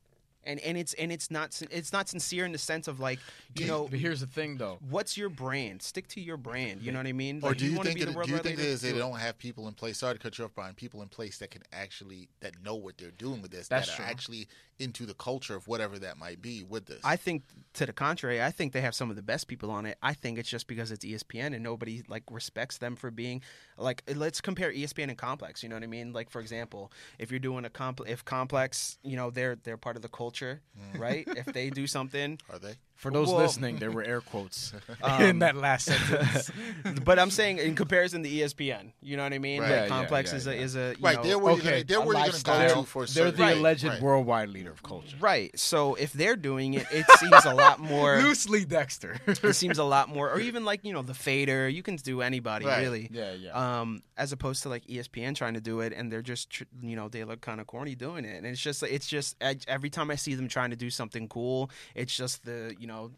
And 0.46 0.60
and 0.60 0.76
it's 0.76 0.94
and 0.94 1.10
it's 1.12 1.30
not 1.30 1.60
it's 1.70 1.92
not 1.92 2.08
sincere 2.08 2.44
in 2.44 2.52
the 2.52 2.58
sense 2.58 2.88
of 2.88 3.00
like, 3.00 3.18
you 3.54 3.66
know, 3.66 3.88
But 3.88 3.98
here's 3.98 4.20
the 4.20 4.26
thing, 4.26 4.56
though. 4.56 4.78
what's 4.90 5.16
your 5.16 5.28
brand? 5.28 5.82
Stick 5.82 6.08
to 6.08 6.20
your 6.20 6.36
brand. 6.36 6.82
You 6.82 6.92
know 6.92 6.98
what 6.98 7.06
I 7.06 7.12
mean? 7.12 7.40
Or 7.42 7.50
Like, 7.50 7.58
do 7.58 7.66
you, 7.66 7.76
wanna 7.76 7.88
think 7.90 7.98
be 8.00 8.04
the 8.04 8.18
it, 8.20 8.26
do 8.26 8.32
you 8.32 8.38
think 8.38 8.58
it 8.58 8.64
is 8.64 8.82
they 8.82 8.90
Do 8.90 8.96
it. 8.96 8.98
don't 8.98 9.18
have 9.18 9.38
people 9.38 9.68
in 9.68 9.74
place? 9.74 9.98
Sorry 9.98 10.14
to 10.14 10.20
cut 10.20 10.38
you 10.38 10.44
off, 10.44 10.54
Brian. 10.54 10.74
People 10.74 11.02
in 11.02 11.08
place 11.08 11.38
that 11.38 11.50
can 11.50 11.62
actually 11.72 12.28
that 12.40 12.62
know 12.62 12.74
what 12.74 12.98
they're 12.98 13.10
doing 13.12 13.42
with 13.42 13.50
this, 13.50 13.68
That's 13.68 13.88
that 13.88 13.96
true. 13.96 14.04
are 14.04 14.08
actually 14.08 14.48
into 14.78 15.06
the 15.06 15.14
culture 15.14 15.54
of 15.54 15.68
whatever 15.68 15.98
that 15.98 16.16
might 16.18 16.42
be 16.42 16.64
with 16.64 16.86
this. 16.86 17.00
I 17.04 17.16
think 17.16 17.44
to 17.74 17.86
the 17.86 17.92
contrary, 17.92 18.42
I 18.42 18.50
think 18.50 18.72
they 18.72 18.80
have 18.80 18.94
some 18.94 19.10
of 19.10 19.16
the 19.16 19.22
best 19.22 19.46
people 19.46 19.70
on 19.70 19.86
it. 19.86 19.98
I 20.02 20.14
think 20.14 20.38
it's 20.38 20.48
just 20.48 20.66
because 20.66 20.90
it's 20.90 21.04
ESPN 21.04 21.54
and 21.54 21.62
nobody 21.62 22.02
like 22.08 22.24
respects 22.30 22.78
them 22.78 22.96
for 22.96 23.10
being 23.10 23.42
like 23.76 24.02
let's 24.14 24.40
compare 24.40 24.72
ESPN 24.72 25.08
and 25.08 25.18
Complex, 25.18 25.62
you 25.62 25.68
know 25.68 25.76
what 25.76 25.84
I 25.84 25.88
mean? 25.88 26.12
Like 26.12 26.30
for 26.30 26.40
example, 26.40 26.92
if 27.18 27.30
you're 27.30 27.40
doing 27.40 27.64
a 27.64 27.70
comp 27.70 28.00
if 28.06 28.24
Complex, 28.24 28.98
you 29.02 29.16
know, 29.16 29.30
they're 29.30 29.56
they're 29.56 29.76
part 29.76 29.96
of 29.96 30.02
the 30.02 30.08
culture, 30.08 30.60
mm. 30.78 30.98
right? 30.98 31.24
if 31.28 31.46
they 31.46 31.70
do 31.70 31.86
something, 31.86 32.38
are 32.52 32.58
they? 32.58 32.74
For 32.96 33.10
those 33.10 33.28
Well- 33.28 33.38
listening, 33.38 33.76
there 33.78 33.90
were 33.90 34.02
air 34.04 34.20
quotes 34.20 34.72
Um, 35.02 35.20
in 35.22 35.38
that 35.40 35.56
last 35.56 35.86
sentence. 35.86 36.50
but 37.04 37.18
I'm 37.18 37.30
saying 37.30 37.58
in 37.58 37.74
comparison 37.74 38.22
to 38.22 38.28
ESPN, 38.30 38.92
you 39.02 39.16
know 39.16 39.24
what 39.24 39.32
I 39.32 39.38
mean? 39.38 39.60
Right. 39.60 39.68
Like 39.68 39.76
Yeah, 39.76 39.82
yeah, 39.82 39.88
Complex 39.88 40.30
yeah, 40.32 40.36
is 40.38 40.46
a 40.46 40.54
is 40.54 40.76
a 40.76 40.94
you 40.98 41.04
Right, 41.04 41.16
know, 41.16 41.22
they're 41.22 41.38
where 41.38 41.52
okay, 41.54 41.62
you're 41.62 41.72
gonna, 41.72 41.84
they're 41.84 41.98
a 41.98 42.00
where 42.06 42.16
you're 42.16 42.26
lifestyle. 42.26 42.56
going 42.56 42.68
to 42.68 42.74
go 42.76 42.80
to 42.82 42.86
for 42.86 43.06
They're 43.06 43.30
the 43.30 43.42
right, 43.42 43.56
alleged 43.58 43.84
right. 43.84 44.00
worldwide 44.00 44.48
leader 44.48 44.70
of 44.70 44.82
culture. 44.82 45.16
right. 45.20 45.50
So 45.58 45.96
if 45.96 46.12
they're 46.12 46.36
doing 46.36 46.74
it, 46.74 46.86
it 46.92 47.04
seems 47.18 47.44
a 47.44 47.52
lot 47.54 47.80
more 47.80 48.18
Loosely 48.22 48.64
Dexter. 48.64 49.18
it 49.26 49.54
seems 49.54 49.78
a 49.78 49.84
lot 49.84 50.08
more 50.08 50.30
or 50.30 50.40
even 50.40 50.64
like, 50.64 50.84
you 50.84 50.92
know, 50.92 51.02
the 51.02 51.14
fader, 51.14 51.68
you 51.68 51.82
can 51.82 51.96
do 51.96 52.22
anybody 52.22 52.64
Right. 52.66 52.80
really. 52.82 53.08
yeah, 53.12 53.32
yeah. 53.32 53.80
um, 53.80 54.02
as 54.16 54.32
opposed 54.32 54.62
to 54.62 54.68
like 54.68 54.86
ESPN 54.86 55.34
trying 55.34 55.54
to 55.54 55.60
do 55.60 55.80
it, 55.80 55.92
and 55.92 56.10
they're 56.10 56.22
just 56.22 56.48
tr- 56.48 56.64
you 56.80 56.94
know 56.96 57.08
they 57.08 57.24
look 57.24 57.40
kind 57.40 57.60
of 57.60 57.66
corny 57.66 57.94
doing 57.96 58.24
it, 58.24 58.36
and 58.36 58.46
it's 58.46 58.60
just 58.60 58.82
it's 58.84 59.06
just 59.08 59.36
every 59.66 59.90
time 59.90 60.10
I 60.10 60.14
see 60.14 60.34
them 60.36 60.46
trying 60.48 60.70
to 60.70 60.76
do 60.76 60.88
something 60.88 61.28
cool, 61.28 61.68
it's 61.96 62.16
just 62.16 62.44
the 62.44 62.76
you 62.84 62.88
know, 62.88 63.12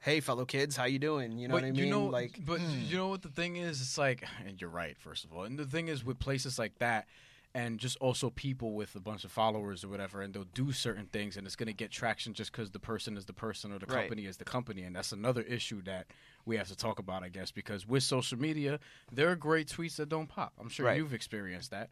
hey 0.00 0.18
fellow 0.20 0.46
kids, 0.46 0.74
how 0.74 0.86
you 0.86 0.98
doing? 0.98 1.36
You 1.36 1.46
know 1.48 1.52
but 1.52 1.62
what 1.62 1.68
I 1.68 1.72
mean? 1.72 1.84
you 1.84 1.90
know, 1.90 2.06
like 2.06 2.38
but 2.42 2.58
Hmm. 2.58 2.86
you 2.88 2.96
know 2.96 3.08
what 3.08 3.20
the 3.20 3.28
thing 3.28 3.56
is? 3.56 3.82
It's 3.82 3.98
like, 3.98 4.24
and 4.46 4.58
you're 4.58 4.70
right, 4.70 4.96
first 4.98 5.24
of 5.26 5.32
all. 5.34 5.44
And 5.44 5.58
the 5.58 5.66
thing 5.66 5.88
is, 5.88 6.02
with 6.02 6.18
places 6.18 6.58
like 6.58 6.78
that, 6.78 7.06
and 7.54 7.78
just 7.78 7.98
also 7.98 8.30
people 8.30 8.72
with 8.72 8.94
a 8.94 9.00
bunch 9.00 9.24
of 9.24 9.30
followers 9.30 9.84
or 9.84 9.88
whatever, 9.88 10.22
and 10.22 10.32
they'll 10.32 10.44
do 10.54 10.72
certain 10.72 11.04
things, 11.04 11.36
and 11.36 11.46
it's 11.46 11.54
going 11.54 11.66
to 11.66 11.74
get 11.74 11.90
traction 11.90 12.32
just 12.32 12.50
because 12.50 12.70
the 12.70 12.78
person 12.80 13.18
is 13.18 13.26
the 13.26 13.34
person 13.34 13.70
or 13.72 13.78
the 13.78 13.84
Right. 13.84 14.08
company 14.08 14.24
is 14.24 14.38
the 14.38 14.46
company, 14.46 14.84
and 14.84 14.96
that's 14.96 15.12
another 15.12 15.42
issue 15.42 15.82
that 15.82 16.06
we 16.46 16.56
have 16.56 16.68
to 16.68 16.76
talk 16.76 16.98
about, 16.98 17.22
I 17.22 17.28
guess, 17.28 17.50
because 17.50 17.86
with 17.86 18.04
social 18.04 18.38
media, 18.38 18.80
there 19.12 19.28
are 19.28 19.36
great 19.36 19.68
tweets 19.68 19.96
that 19.96 20.08
don't 20.08 20.28
pop. 20.28 20.54
I'm 20.58 20.70
sure 20.70 20.86
Right. 20.86 20.96
you've 20.96 21.12
experienced 21.12 21.72
that. 21.72 21.90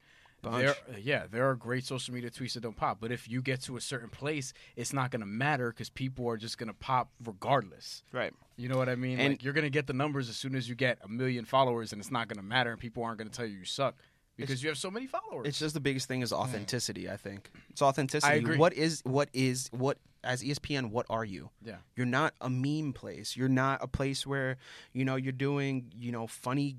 Bunch. 0.51 0.65
There, 0.89 0.99
yeah, 0.99 1.27
there 1.31 1.49
are 1.49 1.55
great 1.55 1.85
social 1.85 2.15
media 2.15 2.31
tweets 2.31 2.55
that 2.55 2.61
don't 2.61 2.77
pop, 2.77 2.99
but 3.01 3.11
if 3.13 3.29
you 3.29 3.43
get 3.43 3.61
to 3.63 3.77
a 3.77 3.81
certain 3.81 4.09
place, 4.09 4.53
it's 4.77 4.93
not 4.93 5.11
going 5.11 5.21
to 5.21 5.27
matter 5.27 5.71
because 5.71 5.91
people 5.91 6.29
are 6.29 6.37
just 6.37 6.59
going 6.59 6.69
to 6.69 6.75
pop 6.75 7.11
regardless. 7.25 8.03
right. 8.13 8.33
You 8.59 8.71
know 8.71 8.79
what 8.79 8.89
I 8.89 8.95
mean? 8.95 9.21
And- 9.21 9.35
like 9.35 9.45
you're 9.45 9.53
gonna 9.53 9.69
get 9.69 9.87
the 9.87 9.93
numbers 9.93 10.31
as 10.31 10.37
soon 10.37 10.55
as 10.55 10.67
you 10.67 10.75
get 10.75 10.99
a 11.03 11.09
million 11.09 11.45
followers, 11.45 11.93
and 11.93 12.01
it's 12.01 12.11
not 12.11 12.27
gonna 12.27 12.43
matter, 12.43 12.71
and 12.71 12.81
people 12.81 13.05
aren't 13.05 13.19
gonna 13.19 13.29
tell 13.29 13.45
you 13.45 13.59
you 13.59 13.65
suck 13.67 13.97
because 14.39 14.63
you 14.63 14.71
have 14.71 14.79
so 14.79 14.91
many 14.91 15.07
followers. 15.07 15.47
It's 15.47 15.59
just 15.59 15.75
the 15.75 15.81
biggest 15.81 16.09
thing 16.09 16.23
is 16.23 16.33
authenticity. 16.33 17.11
I 17.11 17.19
think 17.19 17.51
it's 17.69 17.83
authenticity. 17.83 18.33
I 18.33 18.37
agree. 18.37 18.57
What 18.57 18.73
is 18.73 19.03
what 19.05 19.29
is 19.35 19.69
what 19.73 19.99
as 20.25 20.43
ESPN? 20.43 20.89
What 20.91 21.05
are 21.11 21.25
you? 21.25 21.51
yeah, 21.63 21.77
You're 21.97 22.07
not 22.07 22.33
a 22.41 22.49
meme 22.49 22.95
place. 22.95 23.37
You're 23.37 23.51
not 23.51 23.83
a 23.83 23.87
place 23.89 24.27
where 24.27 24.57
you 24.95 25.05
know 25.05 25.17
you're 25.17 25.33
doing 25.33 25.93
you 25.95 26.11
know 26.11 26.27
funny 26.27 26.77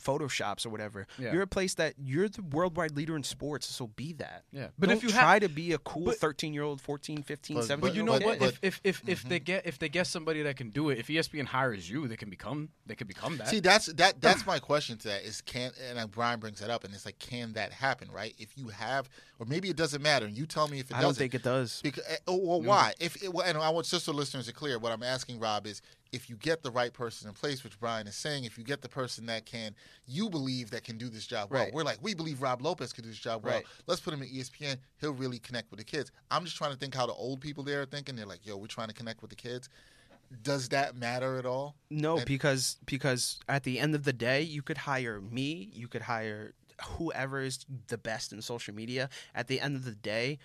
photoshops 0.00 0.66
or 0.66 0.70
whatever. 0.70 1.06
Yeah. 1.18 1.32
You're 1.32 1.42
a 1.42 1.46
place 1.46 1.74
that 1.74 1.94
you're 1.98 2.28
the 2.28 2.42
worldwide 2.42 2.96
leader 2.96 3.16
in 3.16 3.22
sports, 3.22 3.66
so 3.66 3.88
be 3.88 4.12
that. 4.14 4.44
Yeah, 4.52 4.62
But 4.62 4.72
but 4.78 4.88
Don't 4.88 4.96
if 4.98 5.02
you 5.02 5.10
try 5.10 5.34
have, 5.34 5.42
to 5.42 5.48
be 5.48 5.72
a 5.72 5.78
cool 5.78 6.10
13 6.12 6.54
year 6.54 6.62
old, 6.62 6.80
14, 6.80 7.22
15, 7.22 7.56
But- 7.56 7.64
17. 7.66 7.80
but 7.88 7.96
you 7.96 8.02
know 8.02 8.12
But- 8.12 8.24
what? 8.24 8.38
but- 8.38 8.48
if 8.48 8.58
if 8.62 8.80
if, 8.84 9.02
if 9.08 9.20
mm-hmm. 9.20 9.28
they 9.28 9.40
get 9.40 9.66
if 9.66 9.78
they 9.78 9.88
get 9.88 10.06
somebody 10.06 10.42
that 10.42 10.56
can 10.56 10.70
do 10.70 10.90
it, 10.90 10.98
if 10.98 11.08
ESPN 11.08 11.46
hires 11.46 11.88
you, 11.88 12.08
they 12.08 12.16
can 12.16 12.30
become 12.30 12.70
they 12.86 12.94
can 12.94 13.06
become 13.06 13.36
that. 13.38 13.48
See, 13.48 13.60
that's 13.60 13.86
that. 13.86 14.20
That's 14.20 14.46
my 14.46 14.58
question 14.58 14.96
to 14.98 15.08
that 15.08 15.22
is 15.22 15.40
can 15.40 15.72
and 15.88 16.10
Brian 16.10 16.40
brings 16.40 16.60
that 16.60 16.70
up, 16.70 16.84
and 16.84 16.94
it's 16.94 17.04
like, 17.06 17.18
can 17.18 17.52
that 17.54 17.72
happen? 17.72 18.10
Right? 18.10 18.34
If 18.38 18.56
you 18.56 18.68
have, 18.68 19.08
or 19.38 19.46
maybe 19.46 19.70
it 19.70 19.76
doesn't 19.76 20.02
matter. 20.02 20.26
And 20.26 20.36
you 20.36 20.46
tell 20.46 20.68
me 20.68 20.80
if 20.80 20.90
it 20.90 20.96
I 20.96 21.00
don't 21.00 21.10
doesn't. 21.10 21.20
think 21.20 21.34
it 21.34 21.42
does. 21.42 21.80
Because, 21.82 22.04
eh, 22.08 22.16
oh, 22.26 22.36
well, 22.36 22.62
why? 22.62 22.92
If 23.00 23.22
it, 23.22 23.32
well, 23.32 23.46
and 23.46 23.56
I 23.58 23.70
want 23.70 23.86
just 23.86 24.04
so 24.04 24.12
listeners 24.12 24.48
are 24.48 24.52
clear, 24.52 24.78
what 24.78 24.92
I'm 24.92 25.02
asking 25.02 25.38
Rob 25.40 25.66
is 25.66 25.82
if 26.12 26.28
you 26.28 26.36
get 26.36 26.62
the 26.62 26.70
right 26.70 26.92
person 26.92 27.28
in 27.28 27.34
place, 27.34 27.62
which 27.62 27.78
Brian 27.78 28.06
is 28.06 28.16
saying, 28.16 28.44
if 28.44 28.58
you 28.58 28.64
get 28.64 28.82
the 28.82 28.88
person 28.88 29.26
that 29.26 29.46
can, 29.46 29.74
you 30.06 30.28
believe 30.28 30.70
that 30.70 30.82
can 30.82 30.98
do 30.98 31.08
this 31.08 31.26
job 31.26 31.50
well. 31.50 31.64
Right. 31.64 31.72
We're 31.72 31.84
like, 31.84 31.98
we 32.02 32.14
believe 32.14 32.42
Rob 32.42 32.62
Lopez 32.62 32.92
can 32.92 33.04
do 33.04 33.10
this 33.10 33.18
job 33.18 33.44
well. 33.44 33.54
Right. 33.54 33.64
Let's 33.86 34.00
put 34.00 34.12
him 34.12 34.22
at 34.22 34.28
E 34.28 34.40
ESPN. 34.40 34.76
He'll 35.00 35.12
really 35.12 35.38
connect 35.38 35.70
with 35.70 35.78
the 35.78 35.84
kids. 35.84 36.10
I'm 36.30 36.44
just 36.44 36.56
trying 36.56 36.72
to 36.72 36.76
think 36.76 36.94
how 36.94 37.06
the 37.06 37.12
old 37.12 37.40
people 37.40 37.62
there 37.62 37.82
are 37.82 37.86
thinking. 37.86 38.16
They're 38.16 38.26
like, 38.26 38.44
yo, 38.44 38.56
we're 38.56 38.66
trying 38.66 38.88
to 38.88 38.94
connect 38.94 39.22
with 39.22 39.30
the 39.30 39.36
kids. 39.36 39.68
Does 40.42 40.68
that 40.70 40.96
matter 40.96 41.38
at 41.38 41.46
all? 41.46 41.76
No, 41.90 42.16
And- 42.18 42.26
because 42.26 42.76
because 42.86 43.38
at 43.48 43.64
the 43.64 43.78
end 43.78 43.94
of 43.94 44.04
the 44.04 44.12
day, 44.12 44.42
you 44.42 44.62
could 44.62 44.78
hire 44.78 45.20
me, 45.20 45.70
you 45.72 45.88
could 45.88 46.02
hire 46.02 46.54
whoever 46.96 47.40
is 47.40 47.66
the 47.88 47.98
best 47.98 48.32
in 48.32 48.40
social 48.42 48.74
media. 48.74 49.08
At 49.34 49.48
the 49.48 49.60
end 49.60 49.76
of 49.76 49.84
the 49.84 49.94
day, 49.94 50.38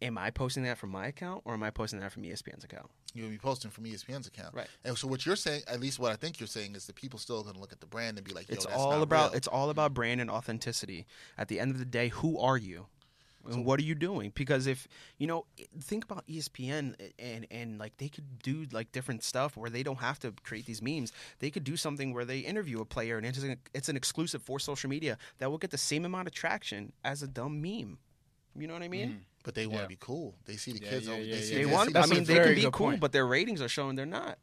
am 0.00 0.18
I 0.18 0.30
posting 0.30 0.64
that 0.64 0.76
from 0.78 0.90
my 0.90 1.06
account 1.06 1.42
or 1.44 1.54
am 1.54 1.62
I 1.62 1.70
posting 1.70 2.00
that 2.00 2.12
from 2.12 2.24
ESPN's 2.24 2.64
account? 2.64 2.90
You'll 3.14 3.28
be 3.28 3.38
posting 3.38 3.70
from 3.70 3.84
ESPN's 3.84 4.26
account. 4.26 4.54
Right. 4.54 4.68
And 4.84 4.96
so 4.96 5.06
what 5.06 5.26
you're 5.26 5.36
saying, 5.36 5.62
at 5.68 5.80
least 5.80 5.98
what 5.98 6.12
I 6.12 6.16
think 6.16 6.40
you're 6.40 6.46
saying, 6.46 6.74
is 6.74 6.86
that 6.86 6.96
people 6.96 7.18
still 7.18 7.42
going 7.42 7.54
to 7.54 7.60
look 7.60 7.72
at 7.72 7.80
the 7.80 7.86
brand 7.86 8.16
and 8.16 8.26
be 8.26 8.32
like, 8.32 8.48
yo, 8.48 8.54
it's 8.54 8.66
all 8.66 9.02
about 9.02 9.30
real. 9.30 9.36
it's 9.36 9.48
all 9.48 9.70
about 9.70 9.94
brand 9.94 10.20
and 10.20 10.30
authenticity. 10.30 11.06
At 11.36 11.48
the 11.48 11.60
end 11.60 11.72
of 11.72 11.78
the 11.78 11.84
day, 11.84 12.08
who 12.08 12.38
are 12.38 12.56
you? 12.56 12.86
And 13.44 13.64
what 13.64 13.80
are 13.80 13.82
you 13.82 13.94
doing? 13.94 14.30
Because 14.34 14.66
if 14.66 14.86
you 15.18 15.26
know, 15.26 15.46
think 15.80 16.04
about 16.04 16.26
ESPN 16.26 16.94
and 17.18 17.46
and 17.50 17.78
like 17.78 17.96
they 17.96 18.08
could 18.08 18.38
do 18.42 18.66
like 18.72 18.92
different 18.92 19.24
stuff 19.24 19.56
where 19.56 19.70
they 19.70 19.82
don't 19.82 19.98
have 19.98 20.18
to 20.20 20.32
create 20.44 20.66
these 20.66 20.80
memes. 20.80 21.12
They 21.40 21.50
could 21.50 21.64
do 21.64 21.76
something 21.76 22.14
where 22.14 22.24
they 22.24 22.38
interview 22.38 22.80
a 22.80 22.84
player 22.84 23.16
and 23.16 23.26
it's 23.26 23.42
an, 23.42 23.56
it's 23.74 23.88
an 23.88 23.96
exclusive 23.96 24.42
for 24.42 24.60
social 24.60 24.88
media 24.88 25.18
that 25.38 25.50
will 25.50 25.58
get 25.58 25.70
the 25.70 25.78
same 25.78 26.04
amount 26.04 26.28
of 26.28 26.34
traction 26.34 26.92
as 27.04 27.22
a 27.22 27.26
dumb 27.26 27.60
meme. 27.60 27.98
You 28.58 28.66
know 28.66 28.74
what 28.74 28.82
I 28.82 28.88
mean? 28.88 29.24
But 29.44 29.54
they 29.54 29.66
want 29.66 29.78
to 29.78 29.82
Yeah. 29.84 29.88
be 29.88 29.96
cool. 29.98 30.34
They 30.44 30.56
see 30.56 30.72
the 30.72 30.82
Yeah, 30.84 30.90
kids 30.90 31.06
yeah, 31.08 31.12
over. 31.14 31.22
yeah, 31.22 31.34
they 31.34 31.40
see, 31.42 31.54
They 31.54 31.64
they 31.64 31.66
want. 31.66 31.88
see 31.90 31.96
I 31.96 32.00
That's 32.00 32.08
the 32.10 32.14
a 32.14 32.18
mean, 32.18 32.24
they 32.26 32.34
can 32.44 32.54
be 32.54 32.62
cool, 32.62 32.70
point. 32.70 33.00
but 33.00 33.12
their 33.12 33.26
ratings 33.26 33.60
are 33.60 33.68
showing 33.68 33.96
they're 33.96 34.06
not. 34.06 34.38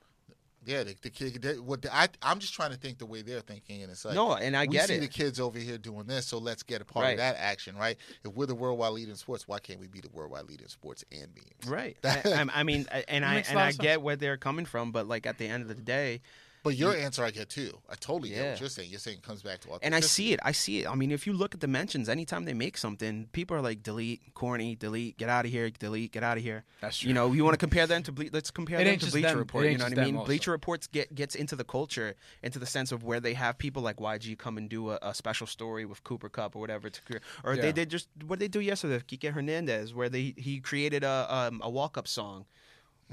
Yeah, 0.65 0.83
the, 0.83 0.93
the 1.01 1.09
kid. 1.09 1.41
They, 1.41 1.57
what 1.57 1.81
the, 1.81 1.95
I, 1.95 2.09
I'm 2.21 2.39
just 2.39 2.53
trying 2.53 2.71
to 2.71 2.77
think 2.77 2.97
the 2.97 3.05
way 3.05 3.21
they're 3.21 3.39
thinking, 3.39 3.81
and 3.81 3.89
it's 3.89 4.03
like 4.03 4.13
no, 4.13 4.33
and 4.33 4.57
I 4.57 4.65
we 4.65 4.73
get 4.73 4.89
see 4.89 4.95
it. 4.95 4.99
the 4.99 5.07
kids 5.07 5.39
over 5.39 5.57
here 5.57 5.77
doing 5.77 6.03
this, 6.05 6.25
so 6.27 6.37
let's 6.37 6.63
get 6.63 6.81
a 6.81 6.85
part 6.85 7.05
Right. 7.05 7.11
of 7.11 7.17
that 7.19 7.37
action, 7.39 7.77
right? 7.77 7.97
If 8.25 8.33
we're 8.33 8.45
the 8.45 8.55
worldwide 8.55 8.91
leader 8.91 9.09
in 9.11 9.15
sports, 9.15 9.47
why 9.47 9.59
can't 9.59 9.79
we 9.79 9.87
be 9.87 10.01
the 10.01 10.09
worldwide 10.09 10.43
leader 10.45 10.63
in 10.63 10.69
sports 10.69 11.05
and 11.13 11.27
memes? 11.33 11.65
Right. 11.71 11.97
I, 12.03 12.21
I'm- 12.31 12.51
I 12.53 12.63
mean, 12.63 12.85
and 13.07 13.23
I 13.25 13.35
and 13.49 13.57
I 13.57 13.67
sense. 13.71 13.77
get 13.77 14.01
where 14.01 14.17
they're 14.17 14.35
coming 14.37 14.65
from, 14.65 14.91
but 14.91 15.07
like 15.07 15.25
at 15.25 15.37
the 15.37 15.47
end 15.47 15.61
of 15.63 15.69
the 15.69 15.81
day, 15.81 16.19
But 16.63 16.75
your 16.75 16.95
answer, 16.95 17.23
I 17.23 17.31
get 17.31 17.49
too. 17.49 17.77
I 17.89 17.95
totally 17.95 18.29
get 18.29 18.49
what 18.51 18.59
you're 18.59 18.69
saying. 18.69 18.89
You're 18.89 18.99
saying 18.99 19.17
it 19.17 19.23
comes 19.23 19.41
back 19.41 19.61
to 19.61 19.79
and 19.81 19.95
I 19.95 20.01
see 20.01 20.33
it. 20.33 20.39
I 20.43 20.51
see 20.51 20.81
it. 20.81 20.87
I 20.89 20.95
mean, 20.95 21.11
if 21.11 21.25
you 21.25 21.33
look 21.33 21.53
at 21.55 21.61
the 21.61 21.67
mentions, 21.67 22.09
anytime 22.09 22.43
they 22.45 22.53
make 22.53 22.77
something, 22.77 23.27
people 23.31 23.55
are 23.55 23.61
like, 23.61 23.81
delete, 23.81 24.33
corny, 24.33 24.75
delete, 24.75 25.17
get 25.17 25.29
out 25.29 25.45
of 25.45 25.51
here, 25.51 25.69
delete, 25.69 26.11
get 26.11 26.23
out 26.23 26.37
of 26.37 26.43
here. 26.43 26.65
That's 26.81 26.97
true. 26.97 27.07
You 27.07 27.13
know, 27.13 27.31
you 27.31 27.43
want 27.45 27.53
to 27.53 27.57
compare 27.57 27.87
them 27.87 28.03
to 28.03 28.11
Ble- 28.11 28.29
let's 28.33 28.51
compare 28.51 28.79
It 28.81 28.83
them 28.85 28.99
to 28.99 29.11
Bleacher 29.11 29.27
them. 29.29 29.37
Report. 29.37 29.65
You 29.67 29.77
know 29.77 29.85
what 29.85 29.97
I 29.99 30.05
mean? 30.05 30.15
also. 30.17 30.25
Bleacher 30.25 30.51
Reports 30.51 30.87
get 30.87 31.15
gets 31.15 31.35
into 31.35 31.55
the 31.55 31.63
culture, 31.63 32.15
into 32.43 32.59
the 32.59 32.65
sense 32.65 32.91
of 32.91 33.03
where 33.03 33.19
they 33.21 33.33
have 33.35 33.57
people 33.57 33.81
like 33.81 33.97
YG 33.97 34.37
come 34.37 34.57
and 34.57 34.69
do 34.69 34.89
a, 34.91 34.99
a 35.01 35.13
special 35.13 35.47
story 35.47 35.85
with 35.85 36.03
Cooper 36.03 36.27
Kupp 36.29 36.55
or 36.55 36.59
whatever 36.59 36.89
to 36.89 37.01
create, 37.03 37.21
or 37.43 37.55
Yeah. 37.55 37.61
they 37.61 37.71
did 37.71 37.89
just 37.89 38.09
what 38.27 38.39
they 38.39 38.47
do 38.49 38.59
yesterday, 38.59 38.99
Kike 39.07 39.31
Hernandez, 39.31 39.93
where 39.93 40.09
they 40.09 40.33
he 40.37 40.59
created 40.59 41.03
a 41.03 41.25
um, 41.33 41.61
a 41.63 41.69
walk 41.69 41.97
up 41.97 42.07
song. 42.07 42.45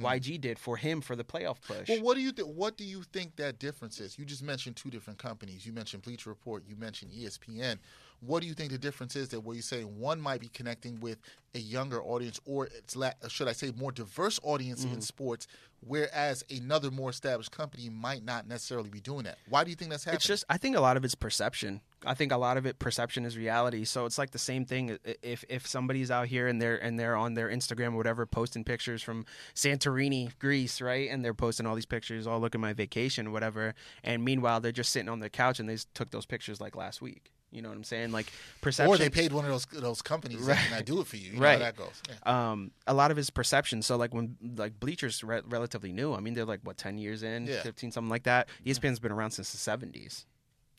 YG 0.01 0.41
did 0.41 0.59
for 0.59 0.77
him 0.77 1.01
for 1.01 1.17
the 1.17 1.25
playoff 1.25 1.57
push. 1.67 1.89
Well, 1.89 2.03
what 2.03 2.15
do 2.17 2.21
you 2.21 2.33
th- 2.33 2.47
what 2.49 2.77
do 2.77 2.85
you 2.85 3.03
think 3.13 3.37
that 3.37 3.59
difference 3.59 3.99
is? 4.01 4.19
You 4.19 4.25
just 4.25 4.43
mentioned 4.43 4.77
two 4.77 4.91
different 4.91 5.19
companies. 5.19 5.65
You 5.67 5.73
mentioned 5.73 6.03
Bleacher 6.03 6.31
Report. 6.31 6.65
You 6.69 6.77
mentioned 6.77 7.13
ESPN. 7.13 7.79
What 8.21 8.41
do 8.41 8.47
you 8.49 8.55
think 8.55 8.73
the 8.73 8.79
difference 8.79 9.15
is 9.17 9.29
that 9.31 9.41
where 9.41 9.55
you 9.57 9.63
say 9.63 9.83
one 9.85 10.21
might 10.21 10.41
be 10.41 10.49
connecting 10.49 11.01
with 11.01 11.19
a 11.55 11.59
younger 11.59 12.03
audience, 12.03 12.41
or 12.47 12.67
it's 12.67 12.97
la- 12.97 13.13
should 13.29 13.47
I 13.49 13.53
say 13.53 13.73
more 13.77 13.93
diverse 13.93 14.41
audience 14.43 14.85
Mm-hmm. 14.85 14.95
in 14.95 15.01
sports, 15.03 15.47
whereas 15.81 16.43
another 16.51 16.91
more 16.91 17.11
established 17.11 17.51
company 17.53 17.89
might 17.89 18.25
not 18.25 18.49
necessarily 18.49 18.89
be 18.91 19.01
doing 19.01 19.25
that? 19.25 19.39
Why 19.49 19.65
do 19.65 19.71
you 19.71 19.77
think 19.77 19.91
that's 19.91 20.05
happening? 20.05 20.17
It's 20.17 20.27
just 20.27 20.45
I 20.49 20.57
think 20.59 20.77
a 20.77 20.81
lot 20.81 20.97
of 20.97 21.05
it's 21.05 21.15
perception. 21.15 21.81
I 22.05 22.15
think 22.15 22.31
a 22.31 22.37
lot 22.37 22.57
of 22.57 22.67
it 22.67 22.79
perception 22.79 23.25
is 23.25 23.37
reality. 23.39 23.85
So 23.85 24.05
it's 24.05 24.19
like 24.19 24.31
the 24.31 24.39
same 24.39 24.65
thing. 24.67 24.99
If 25.23 25.45
if 25.49 25.67
somebody's 25.67 26.11
out 26.11 26.27
here 26.29 26.47
and 26.47 26.61
they're 26.61 26.77
and 26.77 26.99
they're 26.99 27.17
on 27.17 27.35
their 27.35 27.49
Instagram 27.49 27.95
or 27.95 27.97
whatever 27.97 28.27
posting 28.27 28.65
pictures 28.65 29.03
from 29.03 29.25
Santorini, 29.55 30.31
Greece, 30.39 30.81
right, 30.81 31.09
and 31.11 31.25
they're 31.25 31.35
posting 31.35 31.67
all 31.67 31.75
these 31.75 31.87
pictures, 31.87 32.27
oh 32.27 32.39
look 32.39 32.55
at 32.55 32.61
my 32.61 32.73
vacation, 32.73 33.33
whatever, 33.33 33.75
and 34.05 34.25
meanwhile 34.25 34.61
they're 34.61 34.73
just 34.73 34.93
sitting 34.93 35.09
on 35.09 35.21
their 35.21 35.29
couch 35.31 35.59
and 35.59 35.69
they 35.69 35.79
took 35.95 36.11
those 36.11 36.27
pictures 36.27 36.61
like 36.61 36.77
last 36.77 37.01
week. 37.03 37.33
You 37.51 37.63
know 37.63 37.69
what 37.71 37.77
I'm 37.77 37.85
saying? 37.85 38.13
Like 38.13 38.27
perception. 38.61 38.93
or 38.95 38.99
they 38.99 39.09
paid 39.09 39.33
one 39.33 39.45
of 39.45 39.51
those 39.51 39.65
those 39.67 40.03
companies 40.03 40.45
that 40.47 40.59
can 40.59 40.77
I 40.77 40.83
do 40.83 41.01
it 41.01 41.07
for 41.07 41.17
you. 41.17 41.31
You 41.33 41.37
know 41.39 41.43
Right. 41.45 41.53
how 41.53 41.59
that 41.65 41.77
goes. 41.77 42.03
Yeah. 42.09 42.51
um, 42.51 42.73
a 42.87 42.93
lot 42.93 43.11
of 43.11 43.17
his 43.17 43.31
perception. 43.31 43.81
So 43.83 43.97
like 43.97 44.13
when 44.13 44.37
like 44.57 44.79
Bleachers 44.79 45.25
re- 45.25 45.41
relatively 45.49 45.93
new. 45.93 46.13
I 46.13 46.21
mean 46.21 46.35
they're 46.35 46.45
like 46.45 46.61
what 46.65 46.77
ten 46.77 46.99
years 46.99 47.23
in, 47.23 47.47
Yeah. 47.47 47.63
fifteen 47.63 47.91
something 47.91 48.11
like 48.11 48.25
that. 48.25 48.49
ESPN's 48.67 48.99
been 49.01 49.13
around 49.13 49.31
since 49.31 49.53
the 49.53 49.59
seventies. 49.59 50.27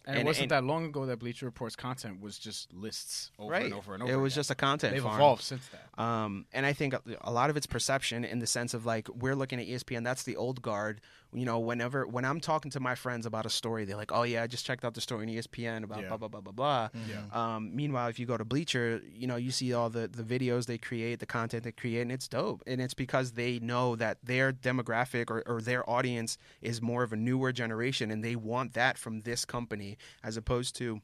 And, 0.07 0.17
it 0.19 0.25
wasn't 0.25 0.43
and- 0.43 0.51
that 0.51 0.63
long 0.63 0.85
ago 0.85 1.05
that 1.05 1.19
Bleacher 1.19 1.45
Report's 1.45 1.75
content 1.75 2.21
was 2.21 2.39
just 2.39 2.73
lists 2.73 3.31
over 3.37 3.51
right. 3.51 3.65
and 3.65 3.73
over 3.73 3.93
and 3.93 4.01
over. 4.03 4.11
It 4.11 4.15
was 4.15 4.33
again. 4.33 4.39
just 4.39 4.51
a 4.51 4.55
content. 4.55 4.93
they've 4.93 5.03
farm. 5.03 5.15
evolved 5.15 5.43
since 5.43 5.67
that. 5.69 6.01
Um, 6.01 6.45
and 6.53 6.65
I 6.65 6.73
think 6.73 6.93
a- 6.93 7.31
lot 7.31 7.49
of 7.49 7.57
it's 7.57 7.67
perception 7.67 8.23
in 8.23 8.39
the 8.39 8.47
sense 8.47 8.73
of 8.73 8.85
like 8.85 9.07
we're 9.09 9.35
looking 9.35 9.59
at 9.59 9.67
ESPN. 9.67 10.03
That's 10.03 10.23
the 10.23 10.35
old 10.35 10.61
guard. 10.61 11.01
You 11.33 11.45
know, 11.45 11.59
whenever 11.59 12.07
when 12.07 12.23
I'm 12.25 12.39
talking 12.39 12.71
to 12.71 12.79
my 12.79 12.95
friends 12.95 13.25
about 13.25 13.45
a 13.45 13.49
story, 13.49 13.83
they're 13.85 13.97
like, 13.97 14.11
"Oh 14.11 14.23
yeah, 14.23 14.43
I 14.43 14.47
just 14.47 14.65
checked 14.65 14.85
out 14.85 14.93
the 14.93 15.01
story 15.01 15.23
on 15.23 15.29
ESPN 15.29 15.83
about 15.83 16.03
Yeah. 16.03 16.07
blah 16.09 16.17
blah 16.17 16.27
blah 16.29 16.41
blah 16.41 16.53
blah." 16.53 16.89
Yeah. 17.07 17.25
Um, 17.55 17.75
meanwhile, 17.75 18.07
if 18.07 18.17
you 18.17 18.25
go 18.25 18.37
to 18.37 18.45
Bleacher, 18.45 19.01
you 19.11 19.27
know, 19.27 19.35
you 19.35 19.51
see 19.51 19.73
all 19.73 19.89
the 19.89 20.07
the 20.07 20.23
videos 20.23 20.65
they 20.67 20.77
create, 20.77 21.19
the 21.19 21.25
content 21.25 21.63
they 21.63 21.71
create, 21.73 22.01
and 22.01 22.11
it's 22.11 22.27
dope. 22.27 22.63
And 22.65 22.81
it's 22.81 22.93
because 22.93 23.33
they 23.33 23.59
know 23.59 23.95
that 23.97 24.19
their 24.23 24.53
demographic 24.53 25.29
or, 25.29 25.43
or 25.45 25.61
their 25.61 25.87
audience 25.89 26.37
is 26.61 26.81
more 26.81 27.03
of 27.03 27.11
a 27.11 27.17
newer 27.17 27.51
generation, 27.51 28.09
and 28.09 28.23
they 28.23 28.35
want 28.35 28.73
that 28.73 28.97
from 28.97 29.21
this 29.21 29.43
company 29.45 29.97
as 30.23 30.37
opposed 30.37 30.75
to 30.77 31.01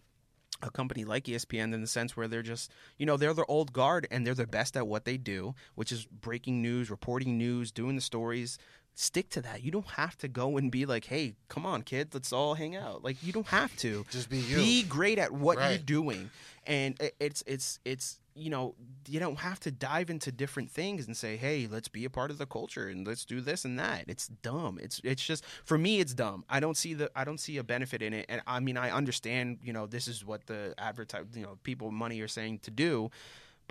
a 0.62 0.69
company 0.71 1.03
like 1.03 1.25
ESPN 1.25 1.73
in 1.73 1.81
the 1.81 1.88
sense 1.88 2.15
where 2.15 2.27
they're 2.29 2.41
just, 2.41 2.71
you 2.97 3.05
know, 3.05 3.17
they're 3.17 3.33
the 3.33 3.43
old 3.45 3.73
guard 3.73 4.07
and 4.09 4.25
they're 4.25 4.33
the 4.33 4.47
best 4.47 4.77
at 4.77 4.88
what 4.88 5.03
they 5.03 5.17
do, 5.17 5.53
which 5.75 5.91
is 5.91 6.05
breaking 6.05 6.62
news, 6.62 6.89
reporting 6.89 7.38
news, 7.38 7.69
doing 7.71 7.95
the 7.97 8.01
stories. 8.01 8.57
Stick 8.95 9.29
to 9.32 9.41
that. 9.41 9.63
You 9.63 9.71
don't 9.71 9.88
have 9.91 10.17
to 10.19 10.27
go 10.27 10.58
and 10.58 10.71
be 10.71 10.86
like, 10.86 11.06
"Hey, 11.06 11.36
come 11.49 11.65
on, 11.65 11.82
kid, 11.82 12.13
let's 12.13 12.32
all 12.32 12.53
hang 12.53 12.75
out." 12.75 13.03
Like 13.03 13.17
you 13.23 13.34
don't 13.34 13.47
have 13.47 13.75
to. 13.77 14.06
Just 14.12 14.29
be 14.29 14.38
you. 14.38 14.58
Be 14.58 14.84
great 14.84 15.17
at 15.17 15.32
what 15.32 15.58
you're 15.58 15.79
doing, 15.79 16.29
and 16.67 16.95
it's 17.19 17.43
it's 17.47 17.79
it's 17.86 18.19
you 18.36 18.49
know 18.49 18.75
you 19.08 19.19
don't 19.19 19.39
have 19.39 19.60
to 19.62 19.71
dive 19.71 20.10
into 20.10 20.32
different 20.32 20.69
things 20.69 21.08
and 21.08 21.17
say, 21.17 21.38
"Hey, 21.38 21.67
let's 21.69 21.88
be 21.88 22.06
a 22.06 22.10
part 22.10 22.29
of 22.29 22.38
the 22.38 22.45
culture 22.45 22.88
and 22.88 23.06
let's 23.08 23.25
do 23.25 23.41
this 23.41 23.65
and 23.65 23.79
that." 23.79 24.06
It's 24.08 24.27
dumb. 24.27 24.77
It's 24.79 25.01
it's 25.03 25.25
just 25.25 25.43
for 25.65 25.77
me, 25.77 25.99
it's 25.99 26.13
dumb. 26.13 26.45
I 26.47 26.60
don't 26.60 26.77
see 26.77 26.93
the 26.93 27.10
I 27.15 27.23
don't 27.23 27.39
see 27.39 27.58
a 27.58 27.63
benefit 27.63 28.03
in 28.03 28.13
it, 28.13 28.27
and 28.29 28.41
I 28.45 28.60
mean 28.60 28.77
I 28.77 28.91
understand 28.91 29.58
you 29.63 29.73
know 29.73 29.88
this 29.88 30.08
is 30.08 30.23
what 30.23 30.45
the 30.45 30.75
advertise 30.77 31.25
you 31.34 31.43
know 31.43 31.58
people 31.63 31.89
money 31.89 32.21
are 32.21 32.27
saying 32.27 32.60
to 32.60 32.71
do. 32.71 33.10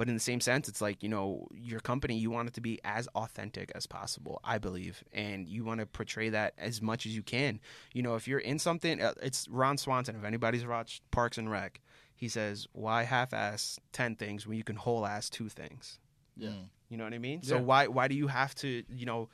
But 0.03 0.09
in 0.09 0.15
the 0.15 0.21
same 0.21 0.41
sense, 0.41 0.69
it's 0.69 0.81
like, 0.81 1.01
you 1.01 1.09
know, 1.09 1.47
your 1.55 1.79
company, 1.79 2.19
you 2.19 2.29
want 2.29 2.49
it 2.49 2.55
to 2.55 2.61
be 2.61 2.81
as 2.83 3.07
authentic 3.15 3.71
as 3.77 3.87
possible, 3.87 4.41
I 4.43 4.59
believe. 4.59 5.05
And 5.13 5.49
you 5.49 5.63
want 5.63 5.79
to 5.79 5.87
portray 5.87 6.29
that 6.31 6.55
as 6.59 6.83
much 6.83 7.07
as 7.07 7.15
you 7.15 7.23
can. 7.23 7.61
You 7.93 8.03
know, 8.03 8.17
if 8.17 8.27
you're 8.27 8.41
in 8.41 8.59
something, 8.59 9.01
uh, 9.01 9.13
it's 9.23 9.47
Ron 9.49 9.79
Swanson. 9.79 10.17
If 10.17 10.25
anybody's 10.25 10.67
watched 10.67 11.09
Parks 11.13 11.39
and 11.39 11.49
Rec, 11.49 11.81
he 12.17 12.29
says, 12.29 12.67
why 12.73 13.05
half 13.05 13.33
ass 13.33 13.79
10 13.93 14.17
things 14.17 14.45
when 14.45 14.59
you 14.59 14.65
can 14.65 14.75
whole 14.75 15.07
ass 15.07 15.31
two 15.31 15.49
things? 15.49 16.01
Yeah. 16.37 16.51
You 16.89 16.97
know 16.97 17.05
what 17.05 17.15
I 17.15 17.19
mean? 17.19 17.45
So 17.45 17.59
why 17.59 17.87
why 17.87 18.09
do 18.09 18.17
you 18.17 18.27
have 18.27 18.57
to, 18.57 18.83
you 18.93 19.07
know, 19.07 19.29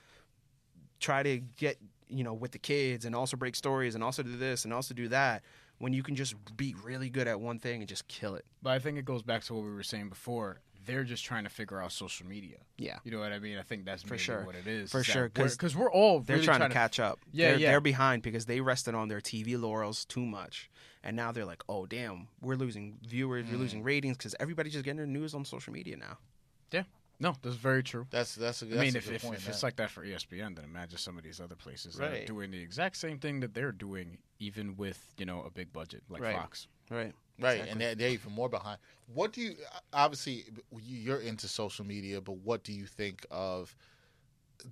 try 1.00 1.22
to 1.22 1.38
get, 1.38 1.78
you 2.08 2.24
know, 2.24 2.34
with 2.34 2.52
the 2.52 2.58
kids 2.58 3.06
and 3.06 3.16
also 3.16 3.38
break 3.38 3.56
stories 3.56 3.94
and 3.94 4.04
also 4.04 4.22
do 4.22 4.36
this 4.36 4.66
and 4.66 4.74
also 4.74 4.92
do 4.92 5.08
that 5.08 5.42
when 5.78 5.92
you 5.92 6.02
can 6.02 6.16
just 6.16 6.34
be 6.56 6.74
really 6.82 7.08
good 7.08 7.28
at 7.28 7.40
one 7.40 7.58
thing 7.58 7.80
and 7.80 7.88
just 7.88 8.08
kill 8.08 8.34
it? 8.34 8.44
But 8.62 8.70
I 8.70 8.78
think 8.78 8.98
it 8.98 9.04
goes 9.04 9.22
back 9.22 9.42
to 9.44 9.54
what 9.54 9.64
we 9.64 9.70
were 9.70 9.82
saying 9.82 10.08
before. 10.08 10.60
They're 10.86 11.04
just 11.04 11.24
trying 11.24 11.44
to 11.44 11.50
figure 11.50 11.82
out 11.82 11.92
social 11.92 12.26
media. 12.26 12.56
Yeah. 12.78 12.98
You 13.04 13.10
know 13.10 13.18
what 13.18 13.32
I 13.32 13.38
mean? 13.38 13.58
I 13.58 13.62
think 13.62 13.84
that's 13.84 14.02
For 14.02 14.16
sure. 14.16 14.44
what 14.44 14.54
it 14.54 14.66
is. 14.66 14.90
For 14.90 15.04
sure, 15.04 15.22
we're- 15.22 15.30
'cause 15.30 15.56
because 15.56 15.76
we're 15.76 15.90
all 15.90 16.20
They're 16.20 16.36
really 16.36 16.46
trying, 16.46 16.60
to 16.60 16.68
catch 16.70 16.98
up. 16.98 17.20
Yeah, 17.30 17.50
they're, 17.50 17.58
yeah. 17.58 17.70
They're 17.72 17.80
behind 17.80 18.22
because 18.22 18.46
they 18.46 18.60
rested 18.60 18.94
on 18.94 19.08
their 19.08 19.20
TV 19.20 19.60
laurels 19.60 20.06
too 20.06 20.24
much, 20.24 20.70
and 21.02 21.14
now 21.14 21.30
they're 21.30 21.44
like, 21.44 21.62
"Oh, 21.68 21.84
damn, 21.84 22.28
we're 22.40 22.56
losing 22.56 22.98
viewers, 23.06 23.44
we're 23.50 23.58
losing 23.58 23.82
mm. 23.82 23.86
ratings 23.86 24.16
because 24.16 24.34
everybody's 24.40 24.72
just 24.72 24.84
getting 24.84 24.96
their 24.96 25.06
news 25.06 25.34
on 25.34 25.44
social 25.44 25.74
media 25.74 25.96
now." 25.98 26.16
Yeah. 26.72 26.84
No, 27.20 27.34
that's 27.42 27.56
very 27.56 27.82
true. 27.82 28.06
That's 28.10 28.34
that's. 28.36 28.62
A, 28.62 28.66
that's 28.66 28.78
I 28.80 28.84
mean, 28.84 28.94
a 28.94 28.98
if, 28.98 29.10
if, 29.10 29.22
point, 29.22 29.36
if 29.36 29.48
it's 29.48 29.62
like 29.62 29.76
that 29.76 29.90
for 29.90 30.04
ESPN, 30.04 30.54
then 30.54 30.64
imagine 30.64 30.98
some 30.98 31.18
of 31.18 31.24
these 31.24 31.40
other 31.40 31.56
places 31.56 31.96
that 31.96 32.12
are 32.12 32.24
doing 32.26 32.50
the 32.52 32.60
exact 32.60 32.96
same 32.96 33.18
thing 33.18 33.40
that 33.40 33.54
they're 33.54 33.72
doing, 33.72 34.18
even 34.38 34.76
with 34.76 35.14
you 35.18 35.26
know 35.26 35.42
a 35.42 35.50
big 35.50 35.72
budget 35.72 36.02
like 36.08 36.22
Right. 36.22 36.34
Fox. 36.36 36.68
Right. 36.90 37.12
Right, 37.40 37.52
Exactly. 37.52 37.70
and 37.70 37.80
they're, 37.80 37.94
they're 37.94 38.10
even 38.10 38.32
more 38.32 38.48
behind. 38.48 38.78
What 39.14 39.32
do 39.32 39.40
you? 39.40 39.54
Obviously, 39.92 40.46
you're 40.82 41.20
into 41.20 41.46
social 41.46 41.84
media, 41.84 42.20
but 42.20 42.38
what 42.38 42.64
do 42.64 42.72
you 42.72 42.84
think 42.84 43.24
of 43.30 43.76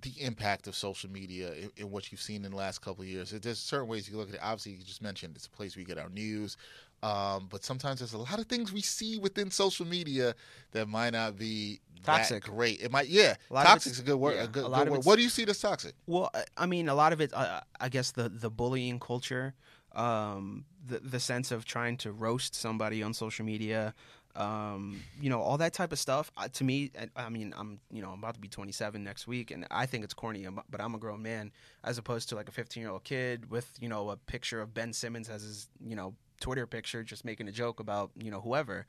the 0.01 0.11
impact 0.19 0.67
of 0.67 0.75
social 0.75 1.09
media 1.09 1.53
in, 1.53 1.71
in 1.77 1.91
what 1.91 2.11
you've 2.11 2.21
seen 2.21 2.43
in 2.43 2.51
the 2.51 2.57
last 2.57 2.81
couple 2.81 3.03
of 3.03 3.07
years? 3.07 3.31
There's 3.31 3.59
certain 3.59 3.87
ways 3.87 4.09
you 4.09 4.17
look 4.17 4.27
at 4.27 4.35
it. 4.35 4.41
Obviously, 4.43 4.73
you 4.73 4.83
just 4.83 5.01
mentioned 5.01 5.35
it's 5.37 5.47
a 5.47 5.49
place 5.49 5.77
we 5.77 5.85
get 5.85 5.97
our 5.97 6.09
news, 6.09 6.57
um, 7.03 7.47
but 7.49 7.63
sometimes 7.63 7.99
there's 7.99 8.13
a 8.13 8.17
lot 8.17 8.39
of 8.39 8.45
things 8.47 8.71
we 8.73 8.81
see 8.81 9.17
within 9.17 9.51
social 9.51 9.85
media 9.85 10.33
that 10.71 10.87
might 10.87 11.13
not 11.13 11.37
be 11.37 11.79
that 12.03 12.17
Toxic. 12.19 12.43
great. 12.43 12.79
It 12.81 12.91
might, 12.91 13.07
yeah, 13.07 13.35
A 13.49 13.53
lot 13.53 13.65
of 13.65 13.71
toxic's 13.73 13.99
a 13.99 14.03
good 14.03 14.15
word. 14.17 14.35
yeah, 14.35 14.43
a 14.43 14.47
good, 14.47 14.65
a 14.65 14.69
good 14.69 14.89
word. 14.89 15.05
What 15.05 15.15
do 15.17 15.23
you 15.23 15.29
see 15.29 15.45
as 15.45 15.59
toxic? 15.59 15.93
Well, 16.05 16.29
I- 16.33 16.45
I 16.55 16.65
mean, 16.65 16.89
a 16.89 16.95
lot 16.95 17.11
of 17.13 17.21
it, 17.21 17.33
uh, 17.33 17.61
I 17.79 17.89
guess, 17.89 18.11
the 18.11 18.29
the 18.29 18.49
bullying 18.49 18.99
culture, 18.99 19.55
um, 19.93 20.65
the 20.85 20.99
the 20.99 21.19
sense 21.19 21.51
of 21.51 21.65
trying 21.65 21.97
to 21.97 22.11
roast 22.11 22.55
somebody 22.55 23.01
on 23.03 23.13
social 23.13 23.45
media, 23.45 23.93
um, 24.35 25.01
you 25.19 25.29
know, 25.29 25.41
all 25.41 25.57
that 25.57 25.73
type 25.73 25.91
of 25.91 25.99
stuff. 25.99 26.31
Uh, 26.37 26.47
to 26.49 26.63
me, 26.63 26.91
I- 26.99 27.23
I 27.25 27.29
mean, 27.29 27.53
I'm 27.57 27.79
you 27.91 28.01
know, 28.01 28.11
I'm 28.11 28.19
about 28.19 28.35
to 28.35 28.39
be 28.39 28.47
27 28.47 29.03
next 29.03 29.27
week, 29.27 29.51
and 29.51 29.65
I 29.71 29.85
think 29.87 30.03
it's 30.03 30.13
corny, 30.13 30.47
but 30.69 30.79
I'm 30.79 30.93
a 30.95 30.99
grown 30.99 31.21
man, 31.23 31.51
as 31.83 31.97
opposed 31.97 32.29
to 32.29 32.35
like 32.35 32.47
a 32.47 32.51
15 32.51 32.81
year 32.81 32.91
old 32.91 33.03
kid 33.03 33.49
with 33.49 33.71
you 33.79 33.89
know 33.89 34.09
a 34.09 34.17
picture 34.17 34.61
of 34.61 34.73
Ben 34.73 34.93
Simmons 34.93 35.29
as 35.29 35.41
his 35.41 35.67
you 35.83 35.95
know 35.95 36.13
Twitter 36.39 36.67
picture, 36.67 37.03
just 37.03 37.25
making 37.25 37.47
a 37.47 37.51
joke 37.51 37.79
about 37.79 38.11
you 38.15 38.31
know 38.31 38.41
whoever. 38.41 38.85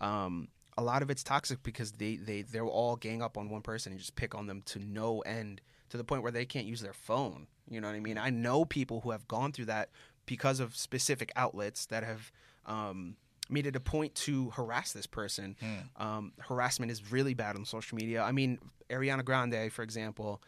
Um, 0.00 0.48
a 0.78 0.82
lot 0.82 1.02
of 1.02 1.10
it's 1.10 1.22
toxic 1.22 1.62
because 1.62 1.92
they 1.92 2.16
they 2.16 2.42
they're 2.42 2.64
all 2.64 2.96
gang 2.96 3.22
up 3.22 3.36
on 3.36 3.50
one 3.50 3.62
person 3.62 3.92
and 3.92 4.00
just 4.00 4.16
pick 4.16 4.34
on 4.34 4.46
them 4.46 4.62
to 4.66 4.78
no 4.78 5.20
end 5.20 5.60
to 5.90 5.96
the 5.96 6.04
point 6.04 6.22
where 6.22 6.32
they 6.32 6.44
can't 6.44 6.66
use 6.66 6.80
their 6.80 6.92
phone. 6.92 7.46
You 7.68 7.80
know 7.80 7.88
what 7.88 7.96
I 7.96 8.00
mean? 8.00 8.18
I 8.18 8.30
know 8.30 8.64
people 8.64 9.00
who 9.00 9.10
have 9.10 9.26
gone 9.28 9.52
through 9.52 9.66
that 9.66 9.90
because 10.26 10.60
of 10.60 10.76
specific 10.76 11.32
outlets 11.36 11.86
that 11.86 12.04
have 12.04 12.30
um, 12.66 13.16
made 13.48 13.66
it 13.66 13.74
a 13.76 13.80
point 13.80 14.14
to 14.14 14.50
harass 14.50 14.92
this 14.92 15.06
person. 15.06 15.56
Um, 15.96 16.32
harassment 16.38 16.90
is 16.92 17.10
really 17.12 17.34
bad 17.34 17.56
on 17.56 17.64
social 17.64 17.96
media. 17.96 18.22
I 18.22 18.32
mean, 18.32 18.58
Ariana 18.88 19.24
Grande, 19.24 19.72
for 19.72 19.82
example, 19.82 20.40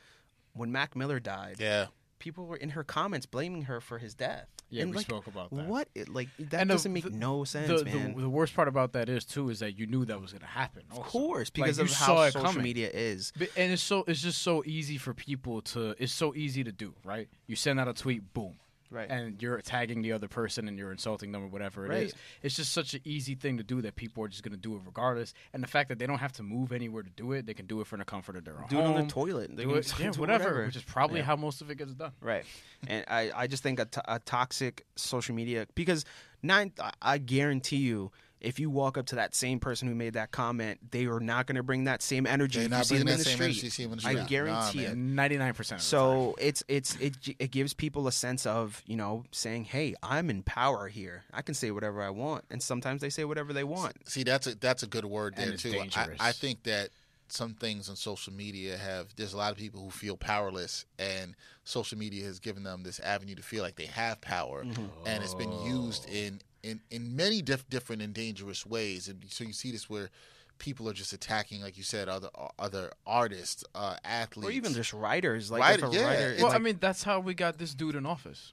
when 0.55 0.71
Mac 0.71 0.95
Miller 0.95 1.19
died, 1.21 1.57
Yeah, 1.59 1.87
people 2.23 2.47
were 2.47 2.57
in 2.57 2.71
her 2.71 2.85
comments 2.85 3.27
blaming 3.27 3.63
her 3.63 3.81
for 3.81 3.99
his 3.99 4.15
death. 4.15 4.47
Yeah, 4.71 4.83
And, 4.85 4.91
we 4.93 4.97
like, 4.99 5.07
spoke 5.07 5.27
about 5.27 5.51
that. 5.51 5.67
What? 5.67 5.89
Like 6.09 6.29
that 6.39 6.51
the- 6.61 6.65
doesn't 6.73 6.93
make 6.93 7.05
the- 7.05 7.11
no 7.11 7.45
sense, 7.45 7.69
The, 7.69 7.85
man. 7.85 8.15
the, 8.15 8.23
the 8.23 8.29
worst 8.31 8.55
part 8.55 8.69
about 8.69 8.93
that 8.95 9.09
is 9.11 9.25
too 9.27 9.51
is 9.51 9.59
that 9.59 9.77
you 9.79 9.87
knew 9.87 10.05
that 10.07 10.19
was 10.21 10.31
going 10.33 10.41
to 10.41 10.47
happen. 10.47 10.85
of 10.93 11.01
course, 11.03 11.51
because 11.51 11.77
you 11.79 11.85
of 11.85 11.91
how 11.93 12.17
social 12.31 12.41
coming. 12.43 12.63
media 12.63 12.89
is. 12.91 13.33
But- 13.37 13.51
And 13.57 13.73
it's 13.73 13.83
so 13.83 14.05
it's 14.07 14.23
just 14.23 14.41
so 14.41 14.63
easy 14.65 14.97
for 14.97 15.13
people 15.13 15.61
to 15.73 15.95
it's 15.99 16.13
so 16.13 16.35
easy 16.35 16.65
to 16.65 16.73
do, 16.73 16.95
right? 17.05 17.29
You 17.47 17.57
send 17.57 17.79
out 17.81 17.89
a 17.89 17.93
tweet, 17.93 18.33
boom. 18.33 18.55
Right. 18.93 19.09
And 19.11 19.41
you're 19.43 19.61
tagging 19.63 20.03
the 20.03 20.13
other 20.13 20.29
person 20.29 20.69
and 20.69 20.79
you're 20.79 20.93
insulting 20.93 21.33
them 21.33 21.43
or 21.45 21.49
whatever 21.49 21.87
it 21.87 21.93
is. 21.93 22.13
Right. 22.13 22.15
It's 22.43 22.57
just 22.57 22.73
such 22.73 22.95
an 22.95 23.01
easy 23.05 23.35
thing 23.35 23.57
to 23.57 23.65
do 23.65 23.81
that 23.83 23.97
people 23.97 24.23
are 24.25 24.29
just 24.29 24.43
going 24.43 24.53
to 24.53 24.61
do 24.61 24.75
it 24.77 24.83
regardless. 24.85 25.33
And 25.53 25.63
the 25.63 25.67
fact 25.67 25.89
that 25.89 25.99
they 25.99 26.07
don't 26.07 26.19
have 26.19 26.33
to 26.35 26.43
move 26.43 26.73
anywhere 26.73 27.03
to 27.03 27.11
do 27.11 27.33
it, 27.33 27.47
they 27.47 27.55
can 27.55 27.67
do 27.67 27.81
it 27.81 27.87
from 27.87 28.01
the 28.01 28.05
comfort 28.05 28.37
of 28.37 28.45
their 28.45 28.59
own 28.59 28.67
do 28.69 28.79
it 28.79 28.83
on 28.83 28.93
home. 28.93 29.07
the 29.07 29.13
toilet. 29.13 29.57
They 29.57 29.65
Do 29.65 29.75
it, 29.75 29.93
yeah, 29.99 30.09
it 30.09 30.19
whatever, 30.19 30.67
Which 30.67 30.77
is 30.77 30.83
probably 30.85 31.21
Yeah. 31.21 31.25
how 31.25 31.37
most 31.37 31.63
of 31.63 31.71
it 31.71 31.79
gets 31.79 31.95
done. 31.95 32.13
Right. 32.21 32.45
and 32.87 33.05
I, 33.09 33.31
I 33.35 33.47
just 33.47 33.63
think 33.63 33.81
a, 33.81 33.87
to- 33.87 34.15
a 34.15 34.19
toxic 34.19 34.85
social 34.97 35.35
media 35.35 35.67
because 35.75 36.05
nine 36.43 36.73
I 37.01 37.19
guarantee 37.19 37.77
you 37.79 38.11
if 38.43 38.61
you 38.61 38.69
walk 38.69 38.99
up 38.99 39.07
to 39.07 39.15
that 39.17 39.35
same 39.35 39.59
person 39.61 39.89
who 39.89 39.95
made 39.95 40.15
that 40.15 40.31
comment, 40.33 40.91
they 40.91 41.07
are 41.07 41.21
not 41.21 41.47
going 41.47 41.57
to 41.57 41.63
bring 41.63 41.85
that 41.85 42.03
same 42.03 42.27
energy. 42.27 42.59
they're 42.59 42.67
if 42.67 42.71
you 42.71 42.77
not 42.77 42.87
see 42.87 42.97
them 42.99 43.05
bringing 43.07 43.13
in 43.15 43.19
that 43.19 43.25
the 43.25 43.25
same 43.25 43.37
street. 43.37 43.45
energy. 43.47 43.67
you 43.67 43.71
see 43.71 43.83
them 43.85 43.93
in 43.93 43.99
the 43.99 44.23
I 44.23 44.25
guarantee 44.27 44.83
Nah, 44.85 44.91
it. 44.91 44.97
Ninety 44.97 45.39
nine 45.39 45.55
percent. 45.55 45.81
So 45.81 46.35
it's 46.39 46.63
it's 46.69 46.97
it 46.97 47.15
it 47.39 47.51
gives 47.51 47.73
people 47.75 48.07
a 48.09 48.13
sense 48.13 48.45
of 48.47 48.83
you 48.87 48.97
know 48.97 49.25
saying, 49.31 49.65
"Hey, 49.65 49.95
I'm 50.03 50.29
in 50.31 50.43
power 50.43 50.89
here. 50.89 51.25
I 51.33 51.43
can 51.43 51.55
say 51.55 51.71
whatever 51.71 52.03
I 52.03 52.11
want," 52.11 52.45
and 52.51 52.63
sometimes 52.63 53.01
they 53.01 53.11
say 53.11 53.25
whatever 53.25 53.53
they 53.53 53.65
want. 53.65 54.09
See, 54.09 54.25
that's 54.25 54.47
a 54.47 54.55
that's 54.55 54.83
a 54.83 54.87
good 54.87 55.05
word 55.05 55.35
And 55.37 55.51
there 55.51 55.57
too. 55.57 55.81
I. 55.97 56.09
I 56.21 56.33
think 56.33 56.65
that 56.65 56.91
some 57.33 57.55
things 57.55 57.89
on 57.89 57.97
social 57.97 58.33
media 58.33 58.77
have. 58.77 59.15
There's 59.17 59.33
a 59.33 59.37
lot 59.37 59.53
of 59.53 59.59
people 59.59 59.83
who 59.83 59.91
feel 59.91 60.17
powerless, 60.17 60.85
and 60.99 61.35
social 61.65 61.99
media 61.99 62.25
has 62.27 62.39
given 62.39 62.63
them 62.63 62.83
this 62.83 63.01
avenue 63.01 63.35
to 63.37 63.43
feel 63.43 63.63
like 63.63 63.77
they 63.77 63.87
have 63.87 64.21
power, 64.21 64.65
Mm-hmm. 64.65 64.83
and 65.07 65.23
it's 65.25 65.35
been 65.35 65.53
used 65.65 66.09
in 66.09 66.41
in 66.63 66.81
in 66.91 67.17
many 67.17 67.43
diff- 67.43 67.69
different 67.69 68.03
and 68.03 68.13
dangerous 68.15 68.65
ways. 68.67 69.09
And 69.09 69.25
so 69.29 69.45
you 69.45 69.53
see 69.53 69.73
this 69.73 69.89
where 69.91 70.11
people 70.59 70.89
are 70.89 70.93
just 70.93 71.13
attacking, 71.13 71.61
like 71.63 71.77
you 71.77 71.83
said, 71.83 72.09
other 72.09 72.29
other 72.59 72.93
artists, 73.07 73.65
uh, 73.75 73.97
athletes, 74.05 74.49
Or 74.49 74.53
even 74.53 74.73
just 74.75 74.93
writers, 74.93 75.51
like 75.51 75.61
Writer- 75.61 75.87
if 75.87 75.93
a 75.93 75.97
yeah, 75.97 76.07
writer, 76.07 76.35
well, 76.39 76.49
like, 76.49 76.55
I 76.55 76.59
mean, 76.59 76.79
that's 76.81 77.03
how 77.03 77.19
we 77.21 77.35
got 77.35 77.59
this 77.59 77.75
dude 77.75 77.97
in 77.97 78.07
office. 78.07 78.53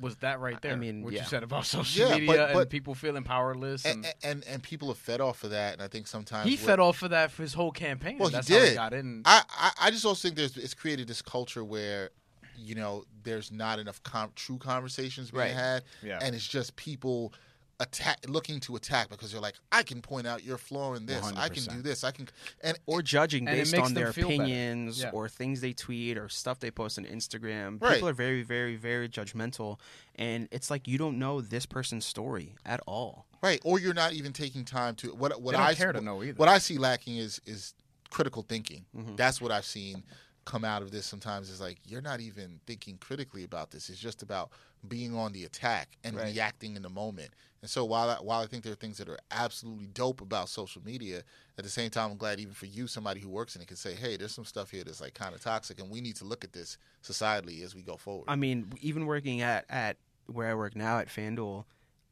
Was 0.00 0.16
that 0.16 0.40
right 0.40 0.60
there? 0.62 0.72
I 0.72 0.76
mean, 0.76 1.02
what 1.02 1.12
yeah. 1.12 1.20
you 1.20 1.26
said 1.26 1.42
about 1.42 1.66
social 1.76 2.08
Yeah, 2.08 2.14
media 2.18 2.50
but- 2.52 2.56
and 2.62 2.70
people 2.70 2.94
feeling 2.94 3.22
powerless, 3.24 3.84
and, 3.84 4.04
and, 4.04 4.14
and 4.22 4.44
and 4.46 4.62
people 4.62 4.88
have 4.88 4.98
fed 4.98 5.20
off 5.20 5.44
of 5.44 5.50
that. 5.50 5.74
And 5.74 5.82
I 5.82 5.88
think 5.88 6.06
sometimes 6.06 6.48
he 6.48 6.56
fed 6.56 6.80
off 6.80 7.02
of 7.02 7.10
that 7.10 7.30
for 7.30 7.42
his 7.42 7.54
whole 7.54 7.72
campaign. 7.72 8.18
Well, 8.18 8.28
he 8.28 8.34
that's 8.34 8.48
how 8.48 8.54
he 8.60 8.66
did. 8.66 8.74
got 8.74 8.92
in. 8.94 9.22
I, 9.24 9.42
I, 9.50 9.70
I 9.82 9.90
just 9.90 10.04
also 10.04 10.28
think 10.28 10.36
there's 10.36 10.56
it's 10.56 10.74
created 10.74 11.08
this 11.08 11.22
culture 11.22 11.64
where, 11.64 12.10
you 12.56 12.74
know, 12.74 13.04
there's 13.22 13.50
not 13.52 13.78
enough 13.78 14.02
com- 14.02 14.32
true 14.36 14.58
conversations 14.58 15.30
being 15.30 15.40
Right. 15.42 15.50
had, 15.52 15.82
Yeah. 16.02 16.18
and 16.22 16.34
it's 16.34 16.46
just 16.48 16.76
people 16.76 17.32
attack 17.80 18.18
looking 18.28 18.60
to 18.60 18.76
attack 18.76 19.08
because 19.08 19.32
they're 19.32 19.40
like, 19.40 19.56
I 19.72 19.82
can 19.82 20.00
point 20.02 20.26
out 20.26 20.44
your 20.44 20.58
flaw 20.58 20.94
in 20.94 21.06
this, 21.06 21.24
I 21.34 21.48
can 21.48 21.64
do 21.64 21.82
this, 21.82 22.04
I 22.04 22.12
can, 22.12 22.28
and 22.62 22.78
or 22.86 23.02
judging 23.02 23.48
And 23.48 23.56
based 23.56 23.74
on 23.74 23.94
their 23.94 24.10
opinions 24.10 25.00
Yeah. 25.02 25.10
or 25.12 25.28
things 25.28 25.60
they 25.60 25.72
tweet 25.72 26.16
or 26.18 26.28
stuff 26.28 26.60
they 26.60 26.70
post 26.70 26.98
on 26.98 27.04
Instagram. 27.06 27.80
Right. 27.82 27.94
People 27.94 28.10
are 28.10 28.12
very, 28.12 28.42
very, 28.42 28.76
very 28.76 29.08
judgmental, 29.08 29.78
and 30.16 30.46
it's 30.52 30.70
like 30.70 30.86
you 30.86 30.98
don't 30.98 31.18
know 31.18 31.40
this 31.40 31.66
person's 31.66 32.04
story 32.04 32.54
at 32.64 32.80
all. 32.86 33.26
right, 33.42 33.60
or 33.64 33.80
you're 33.80 33.94
not 33.94 34.12
even 34.12 34.32
taking 34.32 34.64
time 34.64 34.94
to 34.96 35.08
what 35.14 35.40
what 35.40 35.52
They 35.52 35.56
don't 35.58 35.66
I 35.66 35.74
care 35.74 35.92
to 35.92 36.00
know 36.00 36.22
either. 36.22 36.36
What 36.36 36.48
I 36.48 36.58
see 36.58 36.78
lacking 36.78 37.16
is 37.16 37.40
is 37.46 37.74
critical 38.10 38.42
thinking. 38.42 38.84
Mm-hmm. 38.96 39.16
That's 39.16 39.40
what 39.40 39.50
I've 39.50 39.64
seen 39.64 40.02
come 40.44 40.64
out 40.64 40.82
of 40.82 40.90
this. 40.90 41.06
Sometimes 41.06 41.48
is 41.48 41.60
like 41.60 41.78
you're 41.86 42.02
not 42.02 42.20
even 42.20 42.60
thinking 42.66 42.98
critically 42.98 43.44
about 43.44 43.70
this. 43.70 43.88
It's 43.88 43.98
just 44.00 44.22
about 44.22 44.50
being 44.88 45.14
on 45.14 45.32
the 45.32 45.44
attack 45.44 45.96
and 46.04 46.16
Right. 46.16 46.32
reacting 46.34 46.74
in 46.76 46.82
the 46.82 46.88
moment. 46.90 47.30
And 47.62 47.70
so 47.70 47.84
while 47.84 48.08
I, 48.08 48.14
while 48.14 48.40
I 48.40 48.46
think 48.46 48.64
there 48.64 48.72
are 48.72 48.76
things 48.76 48.98
that 48.98 49.08
are 49.08 49.18
absolutely 49.30 49.86
dope 49.86 50.20
about 50.20 50.48
social 50.48 50.82
media, 50.82 51.22
at 51.58 51.64
the 51.64 51.70
same 51.70 51.90
time, 51.90 52.12
I'm 52.12 52.16
glad 52.16 52.40
even 52.40 52.54
for 52.54 52.66
you, 52.66 52.86
somebody 52.86 53.20
who 53.20 53.28
works 53.28 53.54
in 53.54 53.60
it, 53.60 53.68
can 53.68 53.76
say, 53.76 53.94
"Hey, 53.94 54.16
there's 54.16 54.34
some 54.34 54.46
stuff 54.46 54.70
here 54.70 54.82
that's 54.82 55.00
like 55.00 55.14
kind 55.14 55.34
of 55.34 55.42
toxic, 55.42 55.78
and 55.78 55.90
we 55.90 56.00
need 56.00 56.16
to 56.16 56.24
look 56.24 56.42
at 56.42 56.52
this 56.52 56.78
societally 57.02 57.62
as 57.62 57.74
we 57.74 57.82
go 57.82 57.96
forward." 57.96 58.24
I 58.28 58.36
mean, 58.36 58.72
even 58.80 59.06
working 59.06 59.42
at 59.42 59.66
at 59.68 59.98
where 60.26 60.48
I 60.48 60.54
work 60.54 60.74
now 60.74 60.98
at 60.98 61.08
FanDuel, 61.08 61.64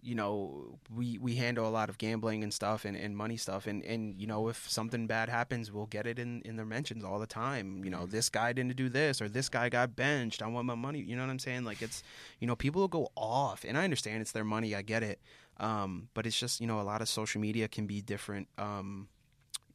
you 0.02 0.14
know, 0.14 0.78
we 0.94 1.18
we 1.18 1.34
handle 1.34 1.66
a 1.66 1.70
lot 1.70 1.88
of 1.88 1.98
gambling 1.98 2.42
and 2.42 2.52
stuff 2.52 2.84
and, 2.84 2.96
and 2.96 3.16
money 3.16 3.36
stuff, 3.36 3.66
and 3.66 3.82
and 3.84 4.20
you 4.20 4.26
know, 4.26 4.48
if 4.48 4.68
something 4.70 5.06
bad 5.06 5.28
happens, 5.28 5.72
we'll 5.72 5.86
get 5.86 6.06
it 6.06 6.18
in 6.18 6.42
in 6.42 6.56
their 6.56 6.66
mentions 6.66 7.04
all 7.04 7.18
the 7.18 7.26
time. 7.26 7.84
You 7.84 7.90
know, 7.90 8.06
this 8.06 8.28
guy 8.28 8.52
didn't 8.52 8.76
do 8.76 8.88
this 8.88 9.20
or 9.20 9.28
this 9.28 9.48
guy 9.48 9.68
got 9.68 9.96
benched. 9.96 10.42
I 10.42 10.46
want 10.46 10.66
my 10.66 10.74
money. 10.74 11.00
You 11.00 11.16
know 11.16 11.22
what 11.22 11.30
I'm 11.30 11.38
saying? 11.38 11.64
Like 11.64 11.82
it's, 11.82 12.02
you 12.38 12.46
know, 12.46 12.56
people 12.56 12.80
will 12.80 12.88
go 12.88 13.10
off, 13.16 13.64
and 13.66 13.76
I 13.76 13.84
understand 13.84 14.20
it's 14.20 14.32
their 14.32 14.44
money. 14.44 14.74
I 14.74 14.82
get 14.82 15.02
it, 15.02 15.20
um, 15.58 16.08
but 16.14 16.26
it's 16.26 16.38
just 16.38 16.60
you 16.60 16.66
know, 16.66 16.80
a 16.80 16.82
lot 16.82 17.02
of 17.02 17.08
social 17.08 17.40
media 17.40 17.68
can 17.68 17.86
be 17.86 18.00
different. 18.00 18.48
Um, 18.56 19.08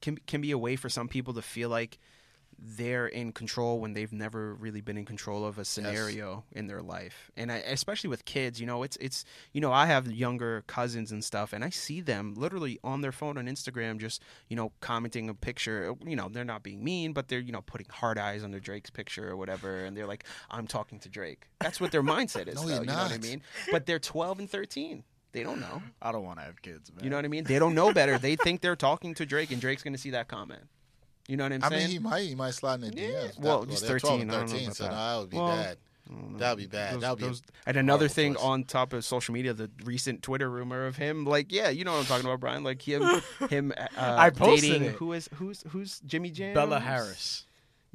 can 0.01 0.17
can 0.25 0.41
be 0.41 0.51
a 0.51 0.57
way 0.57 0.75
for 0.75 0.89
some 0.89 1.07
people 1.07 1.33
to 1.33 1.41
feel 1.41 1.69
like 1.69 1.99
they're 2.59 3.07
in 3.07 3.31
control 3.31 3.79
when 3.79 3.93
they've 3.93 4.11
never 4.11 4.53
really 4.55 4.81
been 4.81 4.97
in 4.97 5.05
control 5.05 5.45
of 5.45 5.57
a 5.57 5.65
scenario 5.65 6.43
in 6.51 6.67
their 6.67 6.81
life. 6.81 7.31
And 7.35 7.51
I, 7.51 7.57
especially 7.57 8.09
with 8.09 8.25
kids 8.25 8.59
you 8.59 8.67
know 8.67 8.83
it's 8.83 8.97
it's 8.97 9.25
you 9.51 9.61
know 9.61 9.71
i 9.71 9.85
have 9.85 10.11
younger 10.11 10.63
cousins 10.67 11.11
and 11.11 11.23
stuff 11.23 11.53
and 11.53 11.63
i 11.63 11.69
see 11.69 12.01
them 12.01 12.33
literally 12.35 12.79
on 12.83 13.01
their 13.01 13.11
phone 13.11 13.37
on 13.37 13.45
instagram 13.45 13.99
just 13.99 14.21
you 14.47 14.55
know 14.55 14.71
commenting 14.79 15.29
a 15.29 15.33
picture. 15.33 15.93
You 16.05 16.15
know 16.15 16.29
they're 16.29 16.43
not 16.45 16.63
being 16.63 16.83
mean 16.83 17.13
but 17.13 17.27
they're 17.27 17.39
you 17.39 17.51
know 17.51 17.61
putting 17.61 17.87
hard 17.89 18.17
eyes 18.17 18.43
under 18.43 18.59
drake's 18.59 18.89
picture 18.89 19.29
or 19.29 19.35
whatever 19.35 19.83
and 19.85 19.95
they're 19.95 20.07
like 20.07 20.25
i'm 20.49 20.67
talking 20.67 20.99
to 20.99 21.09
drake. 21.09 21.47
That's 21.59 21.79
what 21.81 21.91
their 21.91 22.03
mindset 22.03 22.47
is 22.47 22.55
No, 22.61 22.67
though, 22.67 22.75
you're 22.75 22.85
know 22.85 22.95
what 22.95 23.11
i 23.11 23.17
mean? 23.17 23.41
But 23.71 23.85
they're 23.85 23.99
12 23.99 24.39
and 24.39 24.49
13 24.49 25.03
they 25.31 25.41
don't 25.41 25.59
know. 25.59 25.81
I 25.99 26.11
don't 26.11 26.23
want 26.23 26.37
to 26.37 26.45
have 26.45 26.61
kids, 26.61 26.91
man. 26.93 27.03
you 27.03 27.09
know 27.09 27.15
what 27.15 27.25
i 27.25 27.27
mean? 27.27 27.43
They 27.43 27.57
don't 27.57 27.73
know 27.73 27.91
better. 27.91 28.19
They 28.19 28.35
think 28.35 28.61
they're 28.61 28.75
talking 28.75 29.15
to 29.15 29.25
drake 29.25 29.51
and 29.51 29.59
drake's 29.59 29.81
going 29.83 29.93
to 29.93 29.99
see 29.99 30.11
that 30.11 30.27
comment 30.27 30.63
you 31.27 31.37
know 31.37 31.43
what 31.45 31.53
i'm 31.53 31.63
I 31.63 31.69
saying 31.69 31.81
I 31.81 31.85
mean, 31.85 31.91
he 31.93 31.99
might 31.99 32.21
he 32.27 32.35
might 32.35 32.51
slide 32.53 32.83
in 32.83 32.91
the 32.91 33.01
Yeah. 33.01 33.07
DMs. 33.07 33.39
Well, 33.39 33.61
That- 33.61 33.69
just 33.71 33.87
they're 33.87 33.99
12 33.99 34.19
13, 34.19 34.21
and 34.21 34.31
I 34.31 34.35
don't 34.39 34.45
know 34.45 34.51
13, 34.51 34.65
about 34.67 34.75
so 34.77 34.83
that. 34.83 34.89
no, 34.91 34.95
that 34.95 35.19
would 35.19 35.29
be 35.29 35.37
Well, 35.37 35.47
bad. 35.47 35.77
That 36.37 36.49
would 36.51 36.57
be 36.61 36.67
bad. 36.67 36.93
Those- 36.95 37.01
That 37.01 37.09
would 37.11 37.19
be. 37.19 37.25
those- 37.25 37.41
and 37.65 37.77
another 37.77 38.07
thing 38.09 38.33
choice. 38.35 38.43
on 38.43 38.63
top 38.65 38.91
of 38.93 39.05
social 39.05 39.33
media, 39.33 39.53
the 39.53 39.71
recent 39.85 40.21
Twitter 40.21 40.49
rumor 40.49 40.85
of 40.85 40.97
him, 40.97 41.23
like, 41.25 41.51
yeah, 41.51 41.69
you 41.69 41.85
know 41.85 41.93
what 41.93 41.99
I'm 42.01 42.05
talking 42.05 42.25
about, 42.25 42.41
Brian, 42.41 42.63
like 42.63 42.81
him, 42.81 43.01
him, 43.49 43.73
uh, 43.77 43.87
I 43.97 44.29
posted 44.29 44.69
dating 44.71 44.87
it. 44.89 44.95
who 44.95 45.13
is 45.13 45.29
who's 45.35 45.63
who's 45.69 46.01
Jimmy 46.01 46.29
Jam, 46.29 46.53
Bella 46.55 46.79
Harris. 46.81 47.45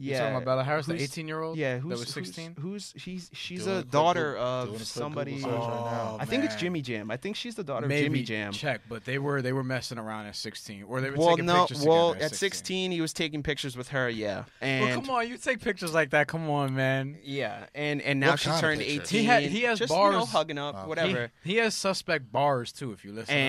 Yeah, 0.00 0.10
You're 0.10 0.18
talking 0.20 0.36
about 0.36 0.44
Bella 0.44 0.64
Harris, 0.64 0.86
the 0.86 0.92
Who's- 0.92 1.02
18 1.10 1.26
year 1.28 1.42
old. 1.42 1.58
Yeah, 1.58 1.78
who's 1.78 1.90
that 1.90 1.98
was 1.98 2.14
who's- 2.14 2.26
16. 2.26 2.54
Who's, 2.60 2.94
she's 2.96 3.30
she's 3.32 3.64
Doing 3.64 3.76
a 3.76 3.78
a 3.78 3.82
quick 3.82 3.90
daughter 3.90 4.32
Google- 4.34 4.44
doing 4.44 4.48
a 4.48 4.62
of 4.62 4.68
quick 4.76 4.80
somebody. 4.86 5.34
Google 5.34 5.50
search 5.50 5.60
right 5.60 5.68
now. 5.92 6.10
Oh, 6.12 6.16
I 6.20 6.24
think 6.24 6.44
it's 6.44 6.54
man. 6.54 6.60
Jimmy 6.60 6.82
Jam. 6.82 7.10
I 7.10 7.16
think 7.16 7.34
she's 7.36 7.54
the 7.56 7.64
daughter 7.64 7.86
Maybe 7.88 8.06
of 8.06 8.12
Jimmy 8.12 8.22
Jam. 8.24 8.52
check, 8.52 8.82
but 8.88 9.04
they 9.04 9.18
were 9.18 9.42
they 9.42 9.52
were 9.52 9.64
messing 9.64 9.98
around 9.98 10.26
at 10.26 10.36
16, 10.36 10.84
or 10.84 11.00
they 11.00 11.10
were 11.10 11.16
Well, 11.16 11.30
taking 11.30 11.46
no, 11.46 11.66
pictures 11.66 11.84
well, 11.84 12.12
together 12.12 12.26
at 12.26 12.34
16 12.36 12.92
he 12.92 13.00
was 13.00 13.12
taking 13.12 13.42
pictures 13.42 13.76
with 13.76 13.88
her. 13.88 14.08
Yeah, 14.08 14.44
and 14.60 14.84
Well, 14.84 15.00
come 15.00 15.10
on, 15.10 15.28
you 15.28 15.36
take 15.36 15.60
pictures 15.60 15.92
like 15.92 16.10
that. 16.10 16.28
Come 16.28 16.48
on, 16.48 16.74
man. 16.76 17.18
yeah, 17.24 17.66
and 17.74 18.00
and 18.02 18.20
now 18.20 18.30
What 18.30 18.40
she 18.40 18.46
kind 18.50 18.54
of 18.56 18.60
turned 18.60 18.80
pictures? 18.80 19.12
18. 19.12 19.20
He 19.20 19.26
ha- 19.26 19.40
he 19.40 19.62
has 19.62 19.78
just, 19.80 19.90
You 19.92 19.96
know, 19.98 20.12
bars. 20.12 20.28
hugging 20.28 20.58
up, 20.58 20.74
oh, 20.74 20.78
Wow. 20.78 20.82
He- 20.84 20.88
whatever. 20.88 21.30
He, 21.42 21.56
has 21.56 21.74
suspect 21.74 22.30
bars 22.30 22.72
too. 22.72 22.92
If 22.92 23.04
you 23.04 23.10
listen, 23.12 23.26
to 23.26 23.32
them. 23.34 23.40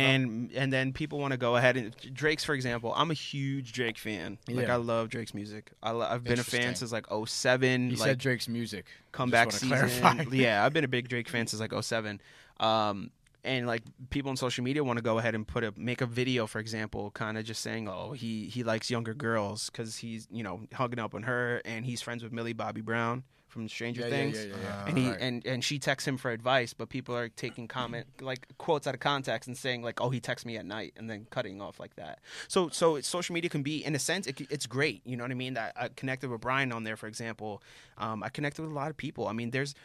and 0.49 0.51
and 0.53 0.73
then 0.73 0.93
people 0.93 1.19
want 1.19 1.31
to 1.33 1.37
go 1.37 1.55
ahead 1.57 1.77
and 1.77 1.95
Drake's 2.13 2.43
for 2.43 2.55
example. 2.55 2.91
I'm 2.95 3.11
a 3.11 3.13
huge 3.13 3.71
Drake 3.73 3.97
fan. 3.99 4.37
Like 4.47 4.65
Yeah. 4.67 4.73
I 4.73 4.77
love 4.77 5.09
Drake's 5.09 5.33
music. 5.35 5.71
I 5.83 5.91
lo- 5.91 6.07
I've 6.09 6.23
been 6.23 6.38
a 6.39 6.43
fan 6.43 6.75
since 6.75 6.91
like 6.91 7.05
07. 7.25 7.89
he 7.89 7.95
like 7.95 8.07
said 8.07 8.17
Drake's 8.17 8.47
music. 8.47 8.85
comeback 9.11 9.51
season. 9.51 9.69
clarify. 9.69 10.23
yeah, 10.31 10.65
I've 10.65 10.73
been 10.73 10.83
a 10.83 10.89
big 10.89 11.07
Drake 11.09 11.29
fan 11.29 11.47
since 11.47 11.59
like 11.59 11.73
07. 11.73 12.21
Um, 12.59 13.11
and 13.43 13.67
like 13.67 13.83
people 14.09 14.29
on 14.29 14.37
social 14.37 14.63
media 14.63 14.83
want 14.83 14.97
to 14.97 15.03
go 15.03 15.17
ahead 15.17 15.33
and 15.33 15.47
put 15.47 15.63
a 15.63 15.73
make 15.77 16.01
a 16.01 16.05
video, 16.05 16.45
for 16.45 16.59
example, 16.59 17.11
kind 17.11 17.37
of 17.37 17.45
just 17.45 17.61
saying, 17.61 17.87
"Oh, 17.87 18.11
he 18.11 18.45
he 18.45 18.63
likes 18.63 18.91
younger 18.91 19.13
girls 19.13 19.69
because 19.69 19.97
he's 19.97 20.27
you 20.29 20.43
know 20.43 20.61
hugging 20.73 20.99
up 20.99 21.15
on 21.15 21.23
her, 21.23 21.61
and 21.63 21.85
he's 21.85 22.01
friends 22.01 22.21
with 22.21 22.33
Millie 22.33 22.53
Bobby 22.53 22.81
Brown 22.81 23.23
from 23.49 23.67
Stranger 23.67 24.01
Yeah, 24.01 24.09
Things." 24.09 24.45
yeah, 24.45 24.55
yeah. 24.61 24.83
And 24.87 24.97
he 24.97 25.09
Right. 25.09 25.17
and 25.19 25.45
and 25.45 25.63
she 25.63 25.79
texts 25.79 26.07
him 26.07 26.17
for 26.17 26.31
advice, 26.31 26.73
but 26.73 26.89
people 26.89 27.15
are 27.15 27.29
taking 27.29 27.67
comment 27.67 28.07
like 28.21 28.47
quotes 28.57 28.87
out 28.87 28.93
of 28.93 28.99
context 28.99 29.47
and 29.47 29.57
saying 29.57 29.81
like, 29.83 29.99
"Oh, 29.99 30.09
he 30.09 30.19
texts 30.19 30.45
me 30.45 30.57
at 30.57 30.65
night," 30.65 30.93
and 30.97 31.09
then 31.09 31.27
cutting 31.29 31.61
off 31.61 31.79
like 31.79 31.95
that. 31.95 32.19
So 32.47 32.69
so 32.69 33.01
social 33.01 33.33
media 33.33 33.49
can 33.49 33.63
be 33.63 33.83
in 33.83 33.95
a 33.95 33.99
sense 33.99 34.27
it, 34.27 34.39
it's 34.49 34.65
great. 34.67 35.01
You 35.05 35.17
know 35.17 35.23
what 35.23 35.31
I 35.31 35.35
mean? 35.35 35.55
That 35.55 35.73
I 35.75 35.89
connected 35.89 36.29
with 36.29 36.41
Brian 36.41 36.71
on 36.71 36.83
there, 36.83 36.95
for 36.97 37.07
example. 37.07 37.61
Um, 37.97 38.23
I 38.23 38.29
connected 38.29 38.61
with 38.61 38.71
a 38.71 38.75
lot 38.75 38.89
of 38.89 38.97
people. 38.97 39.27
I 39.27 39.33
mean, 39.33 39.51
there's 39.51 39.75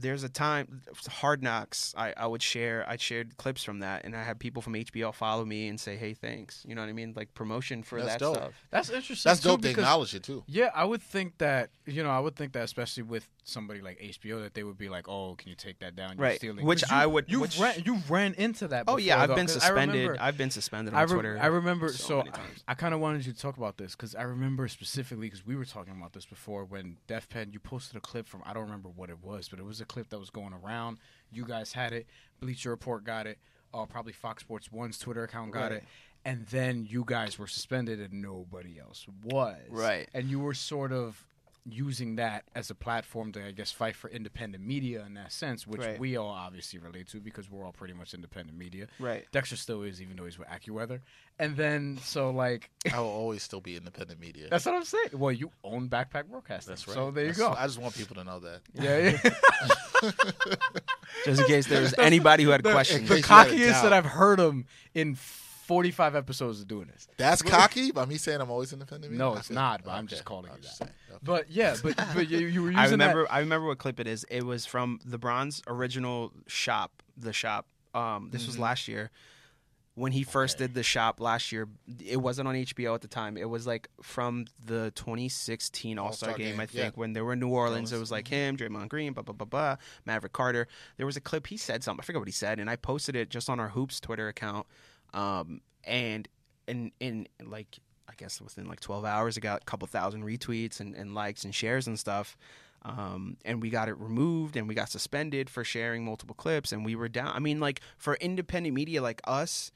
there's 0.00 0.22
a 0.22 0.28
time 0.28 0.80
hard 1.08 1.42
knocks 1.42 1.94
I, 1.96 2.14
I 2.16 2.26
would 2.26 2.42
share 2.42 2.84
i 2.88 2.96
shared 2.96 3.36
clips 3.36 3.64
from 3.64 3.80
that 3.80 4.04
and 4.04 4.14
i 4.14 4.22
had 4.22 4.38
people 4.38 4.62
from 4.62 4.74
hbo 4.74 5.12
follow 5.12 5.44
me 5.44 5.68
and 5.68 5.78
say 5.80 5.96
hey 5.96 6.14
thanks 6.14 6.64
you 6.68 6.74
know 6.74 6.82
what 6.82 6.88
i 6.88 6.92
mean 6.92 7.12
like 7.16 7.34
promotion 7.34 7.82
for 7.82 8.00
That's 8.00 8.12
that 8.14 8.20
dope. 8.20 8.36
stuff 8.36 8.52
That's 8.70 8.90
interesting. 8.90 9.28
That's 9.30 9.40
too, 9.40 9.48
dope 9.48 9.62
to 9.62 9.68
because- 9.68 9.82
acknowledge 9.82 10.14
it 10.14 10.22
too. 10.22 10.44
Yeah, 10.46 10.70
I 10.74 10.84
would 10.84 11.02
think 11.02 11.38
that 11.38 11.70
you 11.86 12.02
know 12.02 12.10
I 12.10 12.20
would 12.20 12.36
think 12.36 12.52
that 12.52 12.62
especially 12.64 13.02
with 13.02 13.28
somebody 13.44 13.80
like 13.80 13.98
HBO 14.00 14.42
that 14.42 14.52
they 14.54 14.62
would 14.62 14.76
be 14.76 14.88
like, 14.90 15.08
oh, 15.08 15.34
can 15.36 15.48
you 15.48 15.54
take 15.54 15.78
that 15.78 15.96
down? 15.96 16.16
You're 16.18 16.22
Right. 16.26 16.36
stealing. 16.36 16.64
Which 16.66 16.82
'Cause 16.82 16.90
you- 16.90 16.96
I 16.96 17.06
would- 17.06 17.24
You 17.30 17.40
which- 17.40 17.58
ran 17.58 17.82
you 17.84 17.98
ran 18.08 18.34
into 18.34 18.68
that. 18.68 18.84
oh 18.88 18.98
yeah 18.98 19.20
i've 19.22 19.28
though, 19.30 19.34
been 19.36 19.46
'cause 19.46 19.56
I 19.56 19.60
suspended 19.68 19.96
remember- 20.02 20.22
i've 20.22 20.36
been 20.38 20.50
suspended 20.50 20.94
on 20.94 21.00
I, 21.00 21.02
re- 21.04 21.08
twitter 21.08 21.38
I 21.40 21.46
remember. 21.46 21.88
so 21.88 21.96
So, 22.08 22.16
many 22.18 22.30
times. 22.30 22.62
I 22.68 22.74
kind 22.74 22.94
of 22.94 23.00
wanted 23.00 23.26
you 23.26 23.32
to 23.32 23.38
talk 23.38 23.56
about 23.56 23.78
this 23.78 23.92
because 23.96 24.14
I 24.14 24.22
remember 24.22 24.68
specifically 24.68 25.26
because 25.28 25.44
we 25.46 25.56
were 25.56 25.64
talking 25.64 25.94
about 25.96 26.12
this 26.12 26.26
before 26.26 26.64
when 26.64 26.98
Def 27.06 27.28
Pen 27.28 27.50
you 27.52 27.58
posted 27.60 27.96
a 27.96 28.00
clip 28.00 28.28
from 28.28 28.42
I 28.44 28.52
don't 28.52 28.64
remember 28.64 28.88
what 28.90 29.08
it 29.10 29.18
was, 29.22 29.48
but 29.48 29.58
it 29.58 29.64
was 29.64 29.80
a 29.80 29.86
clip 29.88 30.08
that 30.10 30.18
was 30.18 30.30
going 30.30 30.52
around. 30.52 30.98
You 31.32 31.44
guys 31.44 31.72
had 31.72 31.92
it. 31.92 32.06
Bleacher 32.40 32.70
Report 32.70 33.04
got 33.04 33.26
it. 33.26 33.38
Uh, 33.74 33.84
probably 33.86 34.12
Fox 34.12 34.42
Sports 34.42 34.70
One's 34.72 34.98
Twitter 34.98 35.24
account 35.24 35.52
got 35.52 35.64
Right. 35.70 35.72
it. 35.72 35.84
And 36.24 36.46
then 36.46 36.86
you 36.88 37.04
guys 37.06 37.38
were 37.38 37.46
suspended 37.46 38.00
and 38.00 38.20
nobody 38.22 38.78
else 38.78 39.06
was. 39.24 39.56
Right. 39.70 40.08
And 40.14 40.28
you 40.28 40.40
were 40.40 40.54
sort 40.54 40.92
of 40.92 41.24
using 41.72 42.16
that 42.16 42.44
as 42.54 42.70
a 42.70 42.74
platform 42.74 43.32
to, 43.32 43.46
I 43.46 43.50
guess, 43.52 43.70
fight 43.70 43.96
for 43.96 44.08
independent 44.10 44.64
media 44.64 45.04
in 45.06 45.14
that 45.14 45.32
sense, 45.32 45.66
which 45.66 45.80
Right. 45.80 45.98
we 45.98 46.16
all 46.16 46.28
obviously 46.30 46.78
relate 46.78 47.08
to 47.08 47.20
because 47.20 47.50
we're 47.50 47.64
all 47.64 47.72
pretty 47.72 47.94
much 47.94 48.14
independent 48.14 48.56
media. 48.58 48.86
right 48.98 49.26
Dexter 49.32 49.56
still 49.56 49.82
is, 49.82 50.00
even 50.02 50.16
though 50.16 50.24
he's 50.24 50.38
with 50.38 50.48
AccuWeather. 50.48 51.00
And 51.38 51.56
then, 51.56 51.98
so 52.02 52.30
like, 52.30 52.70
I 52.92 52.98
will 53.00 53.06
always 53.08 53.42
still 53.42 53.60
be 53.60 53.76
independent 53.76 54.18
media. 54.20 54.48
that's 54.50 54.66
what 54.66 54.74
I'm 54.74 54.84
saying. 54.84 55.10
Well, 55.12 55.32
you 55.32 55.50
own 55.62 55.88
Backpack 55.88 56.26
Broadcasting. 56.26 56.72
That's 56.72 56.88
right. 56.88 56.94
So 56.94 57.10
there 57.10 57.26
you 57.26 57.32
That's- 57.32 57.54
go. 57.56 57.60
I 57.60 57.66
just 57.66 57.78
want 57.78 57.94
people 57.94 58.16
to 58.16 58.24
know 58.24 58.40
that. 58.40 58.60
yeah, 58.74 59.18
yeah. 60.02 60.10
just 61.24 61.40
in 61.40 61.46
case 61.46 61.66
there 61.66 61.80
was 61.82 61.94
anybody 61.98 62.44
who 62.44 62.50
had 62.50 62.62
the, 62.62 62.72
questions 62.72 63.08
the 63.08 63.16
case 63.16 63.28
you 63.28 63.34
had 63.36 63.46
a 63.48 63.50
cockiest 63.50 63.82
that 63.82 63.92
I've 63.92 64.06
heard 64.06 64.38
him 64.40 64.66
in 64.94 65.14
45 65.68 66.16
episodes 66.16 66.60
of 66.60 66.66
doing 66.66 66.86
this. 66.88 67.06
That's 67.18 67.42
cocky 67.42 67.92
by 67.92 68.06
me 68.06 68.16
saying 68.16 68.40
I'm 68.40 68.50
always 68.50 68.72
independent 68.72 69.12
media. 69.12 69.24
No, 69.26 69.34
it's 69.36 69.50
not, 69.50 69.84
but 69.84 69.92
I'm 69.92 70.06
just 70.06 70.24
calling 70.24 70.50
I'm 70.50 70.56
you 70.56 70.62
just 70.62 70.78
that. 70.80 70.92
Okay. 71.10 71.18
But 71.22 71.50
yeah, 71.50 71.76
but 71.82 71.94
but 72.14 72.28
you, 72.28 72.38
you 72.38 72.62
were 72.62 72.68
using 72.70 72.78
i 72.78 72.88
remember 72.88 73.22
that. 73.24 73.32
i 73.34 73.40
remember 73.40 73.66
what 73.68 73.78
clip 73.78 74.00
it 74.00 74.06
is 74.06 74.24
it 74.30 74.44
was 74.44 74.66
from 74.66 74.98
lebron's 75.08 75.62
original 75.68 76.32
shop 76.46 77.02
the 77.16 77.32
shop 77.32 77.66
um 77.94 78.30
this 78.32 78.46
was 78.46 78.54
Mm-hmm. 78.54 78.62
last 78.64 78.88
year 78.88 79.10
when 79.94 80.12
he 80.12 80.22
first 80.22 80.56
Okay. 80.56 80.64
did 80.68 80.74
the 80.74 80.82
shop 80.84 81.18
last 81.20 81.50
year 81.52 81.68
it 82.04 82.18
wasn't 82.18 82.46
on 82.46 82.54
hbo 82.54 82.94
at 82.94 83.00
the 83.00 83.08
time 83.08 83.36
it 83.36 83.48
was 83.50 83.66
like 83.66 83.88
from 84.02 84.46
the 84.64 84.92
2016 84.94 85.98
all-star, 85.98 86.30
All-Star 86.30 86.38
game, 86.38 86.52
game, 86.52 86.60
i 86.60 86.66
think 86.66 86.94
yeah. 86.94 87.00
when 87.00 87.12
they 87.14 87.20
were 87.20 87.32
in 87.32 87.40
new 87.40 87.48
orleans 87.48 87.70
Orleans, 87.72 87.92
it 87.92 87.98
was 87.98 88.10
like 88.12 88.28
him 88.28 88.56
draymond 88.56 88.88
green 88.88 89.12
blah 89.12 89.22
blah 89.24 89.34
blah 89.34 89.46
blah 89.46 89.76
maverick 90.06 90.32
carter 90.32 90.68
there 90.98 91.06
was 91.06 91.16
a 91.16 91.20
clip 91.20 91.48
he 91.48 91.56
said 91.56 91.82
something 91.82 92.00
i 92.02 92.04
forget 92.04 92.20
what 92.20 92.28
he 92.28 92.32
said 92.32 92.60
and 92.60 92.70
i 92.70 92.76
posted 92.76 93.16
it 93.16 93.28
just 93.28 93.50
on 93.50 93.58
our 93.58 93.70
hoops 93.70 93.98
twitter 94.00 94.28
account 94.28 94.66
um 95.14 95.60
and 95.84 96.28
in 96.66 96.92
in 97.00 97.26
like 97.44 97.78
I 98.08 98.14
guess 98.16 98.40
within 98.40 98.66
like 98.68 98.80
12 98.80 99.04
hours, 99.04 99.36
it 99.36 99.40
got 99.40 99.62
a 99.62 99.64
couple 99.64 99.86
thousand 99.86 100.22
retweets 100.24 100.80
and, 100.80 100.94
and 100.94 101.14
likes 101.14 101.44
and 101.44 101.54
shares 101.54 101.86
and 101.86 101.98
stuff. 101.98 102.36
Um, 102.82 103.36
and 103.44 103.60
we 103.60 103.68
got 103.70 103.88
it 103.88 103.98
removed 103.98 104.56
and 104.56 104.66
we 104.68 104.74
got 104.74 104.88
suspended 104.88 105.50
for 105.50 105.62
sharing 105.64 106.04
multiple 106.04 106.34
clips 106.34 106.72
and 106.72 106.84
we 106.86 106.94
were 106.96 107.08
down. 107.08 107.28
I 107.34 107.38
mean, 107.38 107.60
like 107.60 107.80
for 107.98 108.14
independent 108.14 108.74
media 108.74 109.02
like 109.02 109.20
us, 109.24 109.70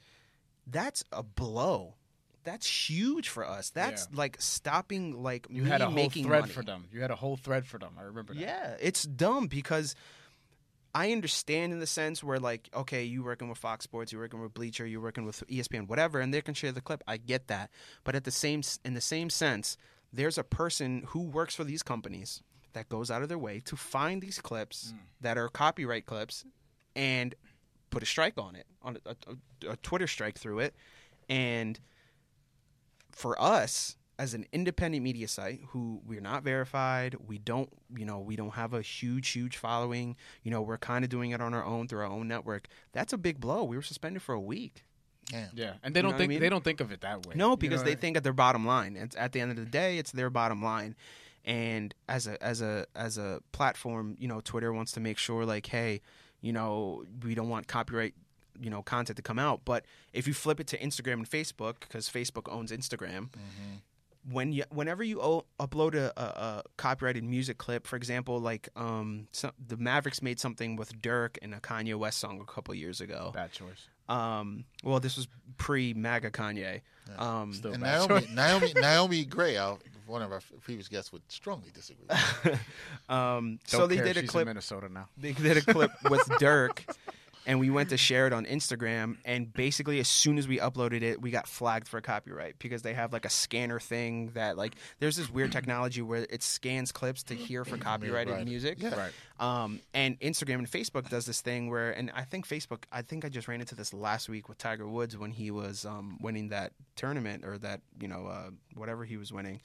that's 0.65 1.03
a 1.11 1.21
blow. 1.21 1.95
That's 2.43 2.89
huge 2.89 3.29
for 3.29 3.47
us. 3.47 3.69
That's 3.69 4.07
Yeah. 4.11 4.17
like 4.17 4.37
stopping 4.41 5.21
like 5.21 5.47
you 5.49 5.63
had 5.65 5.81
a 5.81 5.85
whole 5.85 5.93
making 5.93 6.25
thread 6.25 6.41
money. 6.41 6.53
for 6.53 6.63
them. 6.63 6.85
You 6.91 7.01
had 7.01 7.11
a 7.11 7.15
whole 7.15 7.37
thread 7.37 7.65
for 7.67 7.77
them. 7.77 7.93
I 7.99 8.03
remember 8.03 8.33
that. 8.33 8.39
Yeah, 8.41 8.75
it's 8.81 9.03
dumb 9.03 9.47
because 9.47 9.95
I 10.95 11.11
understand 11.11 11.73
in 11.73 11.79
the 11.79 11.87
sense 11.87 12.23
where 12.23 12.39
like, 12.39 12.69
okay, 12.75 13.03
you 13.03 13.23
working 13.23 13.49
with 13.49 13.57
Fox 13.57 13.83
Sports, 13.83 14.11
you're 14.11 14.21
working 14.21 14.41
with 14.41 14.53
Bleacher, 14.53 14.85
you're 14.85 15.01
working 15.01 15.25
with 15.25 15.43
ESPN, 15.47 15.87
whatever, 15.87 16.19
and 16.19 16.33
they 16.33 16.41
can 16.41 16.53
share 16.53 16.71
the 16.71 16.81
clip. 16.81 17.03
I 17.07 17.17
get 17.17 17.47
that, 17.47 17.71
but 18.03 18.15
at 18.15 18.23
the 18.23 18.31
same 18.31 18.61
in 18.85 18.93
the 18.93 19.01
same 19.01 19.29
sense, 19.29 19.77
there's 20.11 20.37
a 20.37 20.43
person 20.43 21.03
who 21.07 21.21
works 21.21 21.55
for 21.55 21.63
these 21.63 21.81
companies 21.81 22.43
that 22.73 22.89
goes 22.89 23.09
out 23.09 23.21
of 23.23 23.29
their 23.29 23.37
way 23.37 23.59
to 23.61 23.75
find 23.75 24.21
these 24.21 24.39
clips 24.39 24.93
mm. 24.95 24.99
that 25.21 25.37
are 25.37 25.47
copyright 25.47 26.05
clips 26.05 26.45
and 26.95 27.35
put 27.89 28.03
a 28.03 28.05
strike 28.05 28.37
on 28.37 28.55
it, 28.55 28.65
on 28.81 28.97
a, 29.05 29.15
a, 29.27 29.71
a 29.71 29.77
Twitter 29.77 30.07
strike 30.07 30.37
through 30.37 30.59
it, 30.59 30.75
and 31.27 31.79
for 33.11 33.39
us 33.41 33.97
as 34.23 34.33
an 34.33 34.45
independent 34.51 35.03
media 35.03 35.27
site 35.27 35.59
who 35.69 35.99
we're 36.05 36.21
not 36.31 36.43
verified 36.43 37.11
we 37.27 37.37
don't 37.37 37.69
you 37.99 38.05
know 38.05 38.19
we 38.29 38.35
don't 38.35 38.55
have 38.61 38.73
a 38.73 38.81
huge 38.81 39.27
huge 39.37 39.55
following 39.57 40.15
you 40.43 40.51
know 40.51 40.61
we're 40.61 40.77
kind 40.77 41.03
of 41.05 41.09
doing 41.09 41.31
it 41.31 41.41
on 41.41 41.53
our 41.53 41.65
own 41.73 41.87
through 41.87 41.99
our 41.99 42.13
own 42.17 42.27
network. 42.27 42.63
That's 42.93 43.11
a 43.13 43.17
big 43.17 43.39
blow. 43.39 43.63
We 43.63 43.75
were 43.75 43.81
suspended 43.91 44.21
for 44.21 44.33
a 44.33 44.39
week. 44.55 44.75
Damn. 45.31 45.49
Yeah, 45.53 45.73
and 45.83 45.93
they 45.93 45.99
You 45.99 46.03
don't 46.03 46.11
what 46.11 46.15
I 46.15 46.17
think 46.19 46.29
mean? 46.29 46.39
they 46.41 46.49
don't 46.49 46.63
think 46.63 46.79
of 46.81 46.91
it 46.91 47.01
that 47.01 47.25
way. 47.25 47.33
no 47.35 47.51
You 47.51 47.57
because 47.57 47.81
know 47.81 47.85
they 47.85 47.91
I- 47.93 48.03
think 48.03 48.17
at 48.17 48.23
their 48.23 48.33
bottom 48.45 48.65
line. 48.65 48.95
It's 48.95 49.15
at 49.15 49.31
the 49.33 49.39
end 49.41 49.51
of 49.51 49.57
the 49.57 49.65
day 49.65 49.97
it's 49.97 50.11
their 50.11 50.29
bottom 50.29 50.61
line. 50.63 50.95
And 51.45 51.93
as 52.07 52.27
a 52.27 52.41
as 52.43 52.61
a 52.61 52.85
as 52.95 53.17
a 53.17 53.41
platform 53.51 54.15
you 54.19 54.27
know 54.31 54.39
twitter 54.41 54.71
wants 54.71 54.91
to 54.93 54.99
make 55.01 55.17
sure 55.17 55.45
like 55.45 55.65
hey 55.67 56.01
you 56.41 56.53
know 56.53 57.03
we 57.23 57.35
don't 57.35 57.49
want 57.49 57.67
copyright 57.67 58.13
you 58.59 58.69
know 58.69 58.81
content 58.83 59.17
to 59.17 59.23
come 59.23 59.39
out. 59.39 59.61
But 59.65 59.83
if 60.13 60.27
you 60.27 60.33
flip 60.33 60.59
it 60.59 60.67
to 60.67 60.77
instagram 60.77 61.13
and 61.23 61.29
facebook 61.29 61.75
because 61.81 62.07
facebook 62.09 62.51
owns 62.51 62.71
instagram 62.71 63.29
mm-hmm. 63.31 63.75
When 64.31 64.51
you 64.53 64.63
whenever 64.71 65.03
you 65.03 65.21
o- 65.21 65.45
upload 65.59 65.95
a, 65.95 66.11
a, 66.17 66.23
a 66.23 66.63
copyrighted 66.77 67.23
music 67.23 67.57
clip 67.57 67.85
for 67.85 67.95
example 67.97 68.39
like 68.39 68.69
um 68.75 69.27
some, 69.31 69.51
the 69.67 69.75
mavericks 69.77 70.21
made 70.21 70.39
something 70.39 70.75
with 70.75 71.01
dirk 71.01 71.37
and 71.41 71.53
a 71.53 71.59
kanye 71.59 71.95
west 71.95 72.19
song 72.19 72.39
a 72.41 72.45
couple 72.45 72.73
years 72.73 73.01
ago 73.01 73.31
bad 73.33 73.51
choice. 73.51 73.87
um 74.07 74.63
well 74.83 74.99
this 75.01 75.17
was 75.17 75.27
pre 75.57 75.93
maga 75.93 76.31
kanye 76.31 76.81
um 77.17 77.51
Still 77.53 77.73
And 77.73 77.83
bad 77.83 78.07
Naomi, 78.07 78.21
choice. 78.25 78.29
Naomi, 78.33 78.73
Naomi 78.77 79.25
Gray, 79.25 79.57
our, 79.57 79.77
one 80.07 80.21
of 80.21 80.31
our 80.31 80.39
previous 80.61 80.87
guests, 80.87 81.11
would 81.11 81.21
strongly 81.29 81.69
disagree. 81.73 82.07
um 83.09 83.59
so 83.65 83.79
Don't 83.79 83.89
they 83.89 83.95
care, 83.95 84.05
did 84.05 84.17
a 84.17 84.19
she's 84.21 84.29
in 84.29 84.31
clip 84.31 84.47
Minnesota 84.47 84.87
now. 84.89 85.09
they 85.17 85.33
did 85.33 85.57
a 85.57 85.61
clip 85.61 85.91
with 86.09 86.25
Dirk, 86.39 86.85
and 87.45 87.59
we 87.59 87.69
went 87.69 87.89
to 87.89 87.97
share 87.97 88.27
it 88.27 88.33
on 88.33 88.45
Instagram. 88.45 89.17
And 89.25 89.51
basically, 89.51 89.99
as 89.99 90.07
soon 90.07 90.37
as 90.37 90.47
we 90.47 90.59
uploaded 90.59 91.01
it, 91.01 91.21
we 91.21 91.31
got 91.31 91.47
flagged 91.47 91.87
for 91.87 91.99
copyright 92.01 92.57
because 92.59 92.81
they 92.81 92.93
have 92.93 93.11
like 93.11 93.25
a 93.25 93.29
scanner 93.29 93.79
thing 93.79 94.31
that 94.33 94.57
like 94.57 94.75
there's 94.99 95.17
this 95.17 95.29
weird 95.29 95.51
technology 95.51 96.01
where 96.01 96.25
it 96.29 96.43
scans 96.43 96.91
clips 96.91 97.23
to 97.23 97.35
hear 97.35 97.65
for 97.65 97.77
copyrighted 97.77 98.33
right. 98.33 98.45
music. 98.45 98.81
Yeah. 98.81 98.95
Right. 98.95 99.11
Um, 99.39 99.81
and 99.93 100.19
Instagram 100.19 100.55
and 100.55 100.71
Facebook 100.71 101.09
does 101.09 101.25
this 101.25 101.41
thing 101.41 101.69
where, 101.69 101.91
and 101.91 102.11
I 102.15 102.23
think 102.23 102.47
Facebook, 102.47 102.83
I 102.91 103.01
think 103.01 103.25
I 103.25 103.29
just 103.29 103.47
ran 103.47 103.59
into 103.59 103.75
this 103.75 103.93
last 103.93 104.29
week 104.29 104.47
with 104.47 104.57
Tiger 104.57 104.87
Woods 104.87 105.17
when 105.17 105.31
he 105.31 105.51
was 105.51 105.85
um, 105.85 106.17
winning 106.21 106.49
that 106.49 106.71
tournament 106.95 107.43
or 107.45 107.57
that, 107.57 107.81
you 107.99 108.07
know, 108.07 108.27
uh, 108.27 108.51
whatever 108.75 109.03
he 109.03 109.17
was 109.17 109.33
winning. 109.33 109.61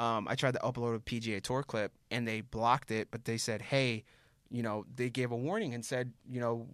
Um, 0.00 0.26
I 0.28 0.34
tried 0.34 0.54
to 0.54 0.60
upload 0.60 0.96
a 0.96 0.98
PGA 0.98 1.40
Tour 1.40 1.62
clip 1.62 1.92
and 2.10 2.26
they 2.26 2.40
blocked 2.40 2.90
it, 2.90 3.08
but 3.10 3.24
they 3.24 3.38
said, 3.38 3.62
hey, 3.62 4.04
you 4.50 4.62
know, 4.62 4.84
they 4.94 5.10
gave 5.10 5.32
a 5.32 5.36
warning 5.36 5.74
and 5.74 5.84
said, 5.84 6.12
you 6.30 6.40
know, 6.40 6.66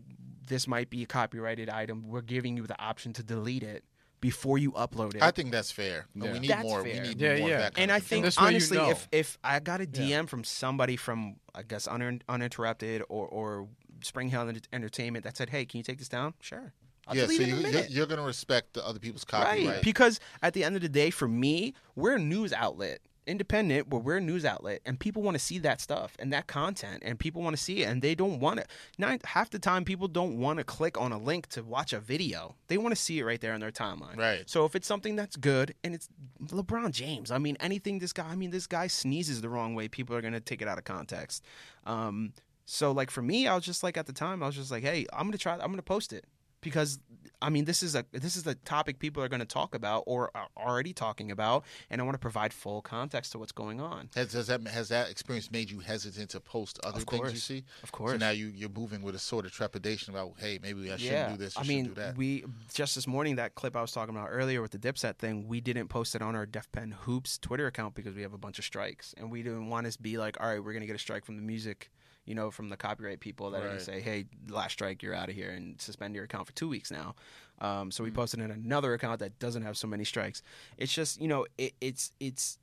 this 0.51 0.67
might 0.69 0.91
be 0.91 1.03
a 1.03 1.07
copyrighted 1.07 1.71
item. 1.71 2.09
We're 2.09 2.21
giving 2.21 2.57
you 2.57 2.67
the 2.67 2.79
option 2.79 3.13
to 3.15 3.23
delete 3.23 3.63
it 3.63 3.85
before 4.21 4.59
you 4.59 4.73
upload 4.73 5.15
it. 5.15 5.23
I 5.23 5.31
think 5.31 5.51
that's 5.53 5.71
fair. 5.73 6.07
Yeah. 6.15 6.33
We 6.33 6.41
need 6.41 6.51
That's 6.51 6.63
more. 6.65 6.83
fair. 6.83 6.93
We 7.03 7.09
need 7.09 7.21
Yeah, 7.21 7.39
more 7.39 7.49
yeah. 7.49 7.55
of 7.55 7.61
that 7.75 7.79
and 7.79 7.91
I 7.91 8.01
think 8.01 8.25
This 8.27 8.37
way 8.37 8.43
you 8.43 8.49
honestly, 8.49 8.77
know. 8.77 8.91
if 8.91 9.09
if 9.13 9.39
I 9.43 9.61
got 9.61 9.81
a 9.81 9.87
DM 9.87 10.09
Yeah. 10.09 10.23
from 10.27 10.45
somebody 10.45 10.97
from 10.97 11.37
I 11.55 11.63
guess 11.63 11.89
un- 11.89 12.21
uninterrupted 12.29 13.03
or 13.09 13.27
or 13.27 13.69
SpringHill 14.01 14.63
Entertainment 14.73 15.25
that 15.25 15.37
said, 15.37 15.51
"Hey, 15.51 15.65
can 15.65 15.79
you 15.79 15.85
take 15.85 15.99
this 15.99 16.09
down?" 16.09 16.35
Sure. 16.41 16.73
I'll 17.07 17.17
yeah, 17.17 17.23
so 17.23 17.29
delete 17.29 17.41
it 17.41 17.49
in 17.49 17.65
a 17.65 17.69
you, 17.69 17.73
you're, 17.79 17.87
you're 17.87 18.07
going 18.07 18.21
to 18.21 18.27
respect 18.27 18.75
the 18.75 18.87
other 18.87 18.99
people's 18.99 19.25
right. 19.33 19.45
copyright. 19.45 19.83
Because 19.83 20.21
at 20.43 20.53
the 20.55 20.65
end 20.65 20.77
of 20.77 20.83
the 20.83 20.89
day, 20.89 21.11
for 21.11 21.27
me, 21.29 21.75
we're 21.97 22.17
a 22.17 22.19
news 22.19 22.53
outlet. 22.53 23.01
Independent, 23.27 23.89
but 23.89 23.99
we're 23.99 24.17
a 24.17 24.21
news 24.21 24.45
outlet, 24.45 24.81
and 24.87 24.99
people 24.99 25.23
want 25.23 25.35
to 25.35 25.39
see 25.39 25.59
that 25.59 25.81
stuff 25.81 26.17
and 26.19 26.33
that 26.33 26.47
content, 26.47 27.03
and 27.05 27.19
people 27.19 27.43
want 27.43 27.55
to 27.55 27.63
see 27.63 27.83
it, 27.83 27.87
and 27.87 28.01
they 28.03 28.15
don't 28.15 28.41
want 28.41 28.61
it. 28.61 28.69
Nine 28.99 29.21
half 29.25 29.51
the 29.51 29.59
time, 29.59 29.85
people 29.85 30.09
don't 30.09 30.39
want 30.39 30.59
to 30.59 30.65
click 30.65 31.01
on 31.01 31.13
a 31.13 31.19
link 31.19 31.47
to 31.49 31.63
watch 31.63 31.93
a 31.93 32.01
video; 32.01 32.57
they 32.69 32.79
want 32.79 32.95
to 32.95 33.01
see 33.01 33.19
it 33.19 33.25
right 33.25 33.41
there 33.41 33.53
on 33.53 33.61
their 33.61 33.71
timeline. 33.71 34.17
Right. 34.17 34.49
So 34.49 34.65
if 34.65 34.75
it's 34.75 34.87
something 34.87 35.17
that's 35.17 35.37
good, 35.37 35.75
and 35.85 35.95
it's 35.95 36.09
LeBron 36.47 36.93
James, 36.93 37.31
I 37.31 37.39
mean, 37.39 37.57
anything 37.61 37.99
this 37.99 38.13
guy, 38.13 38.27
I 38.27 38.37
mean, 38.37 38.51
this 38.51 38.67
guy 38.67 38.87
sneezes 38.87 39.43
the 39.43 39.49
wrong 39.49 39.75
way, 39.75 39.87
people 39.87 40.17
are 40.17 40.23
gonna 40.23 40.41
take 40.41 40.63
it 40.63 40.69
out 40.69 40.79
of 40.79 40.85
context. 40.85 41.45
Um, 41.85 42.33
so 42.65 42.91
like 42.91 43.11
for 43.11 43.23
me, 43.23 43.47
I 43.47 43.55
was 43.55 43.65
just 43.65 43.83
like 43.83 43.97
at 43.97 44.07
the 44.07 44.13
time, 44.13 44.43
I 44.43 44.47
was 44.47 44.57
just 44.57 44.71
like, 44.71 44.83
hey, 44.83 45.07
I'm 45.13 45.27
gonna 45.27 45.39
try, 45.39 45.55
I'm 45.55 45.71
gonna 45.71 45.83
post 45.83 46.13
it 46.13 46.25
because 46.61 46.99
I 47.43 47.51
mean, 47.51 47.65
this 47.65 47.83
is 47.83 47.95
a 47.95 48.05
this 48.13 48.37
is 48.37 48.43
the 48.43 48.55
topic 48.55 48.99
people 48.99 49.23
are 49.23 49.29
going 49.29 49.41
to 49.41 49.47
talk 49.47 49.75
about 49.75 50.05
or 50.07 50.31
are 50.35 50.49
already 50.57 50.93
talking 50.93 51.31
about, 51.31 51.65
and 51.89 52.01
I 52.01 52.05
want 52.05 52.15
to 52.15 52.19
provide 52.19 52.53
full 52.53 52.83
context 52.83 53.33
to 53.33 53.39
what's 53.39 53.53
going 53.53 53.81
on. 53.81 54.11
Has, 54.15 54.33
has 54.33 54.49
that 54.49 54.67
has 54.69 54.89
that 54.89 55.11
experience 55.11 55.51
made 55.51 55.71
you 55.71 55.79
hesitant 55.81 56.31
to 56.31 56.41
post 56.41 56.79
other 56.85 57.01
things 57.01 57.33
you 57.33 57.39
see? 57.39 57.65
Of 57.83 57.93
course. 57.93 58.13
So 58.13 58.19
now 58.19 58.31
you 58.31 58.49
you're 58.49 58.69
moving 58.69 59.03
with 59.03 59.15
a 59.15 59.19
sort 59.19 59.47
of 59.47 59.53
trepidation 59.53 60.13
about, 60.13 60.35
hey, 60.39 60.59
maybe 60.63 60.93
I 60.93 60.97
shouldn't 60.97 61.03
yeah, 61.03 61.31
do 61.31 61.37
this. 61.39 61.57
Or 61.57 61.61
I 61.61 61.63
shouldn't 61.63 61.85
mean, 61.85 61.95
do 61.95 62.01
that. 62.01 62.17
we 62.17 62.45
just 62.75 62.95
this 62.95 63.07
morning 63.07 63.37
that 63.37 63.55
clip 63.55 63.75
I 63.75 63.81
was 63.81 63.93
talking 63.93 64.15
about 64.15 64.29
earlier 64.31 64.61
with 64.61 64.73
the 64.73 64.79
Dipset 64.79 65.17
thing, 65.17 65.49
we 65.49 65.61
didn't 65.61 65.89
post 65.89 66.15
it 66.15 66.23
on 66.23 66.37
our 66.37 66.47
Def 66.47 66.71
Pen 66.73 66.95
Hoops 67.03 67.39
Twitter 67.39 67.67
account 67.67 67.95
because 67.95 68.15
we 68.15 68.23
have 68.23 68.35
a 68.35 68.39
bunch 68.39 68.59
of 68.59 68.65
strikes, 68.65 69.15
and 69.17 69.31
we 69.31 69.43
didn't 69.43 69.69
want 69.69 69.91
to 69.91 70.03
be 70.03 70.19
like, 70.19 70.37
all 70.41 70.49
right, 70.49 70.63
we're 70.63 70.75
gonna 70.75 70.87
get 70.87 70.97
a 70.97 70.99
strike 70.99 71.25
from 71.25 71.37
the 71.37 71.43
music, 71.43 71.91
you 72.31 72.37
know, 72.37 72.49
from 72.53 72.69
the 72.69 72.77
copyright 72.77 73.19
people 73.19 73.51
that 73.51 73.59
are 73.59 73.67
gonna 73.67 73.73
Right. 73.75 73.83
say, 73.83 74.01
hey, 74.01 74.25
last 74.49 74.73
strike, 74.75 75.03
you're 75.03 75.15
out 75.15 75.29
of 75.29 75.35
here 75.35 75.51
and 75.51 75.81
suspend 75.81 76.15
your 76.15 76.25
account 76.25 76.47
for 76.47 76.55
two 76.55 76.69
weeks 76.69 76.89
now. 76.93 77.17
Um, 77.61 77.91
so 77.91 78.05
we 78.05 78.13
posted 78.13 78.39
in 78.39 78.53
another 78.53 78.95
account 78.95 79.19
that 79.19 79.39
doesn't 79.41 79.63
have 79.63 79.77
so 79.77 79.89
many 79.89 80.05
strikes. 80.05 80.41
It's 80.79 80.95
just 80.95 81.21
you 81.21 81.27
know, 81.27 81.45
it, 81.59 81.73
it's 81.81 82.13
it's 82.21 82.59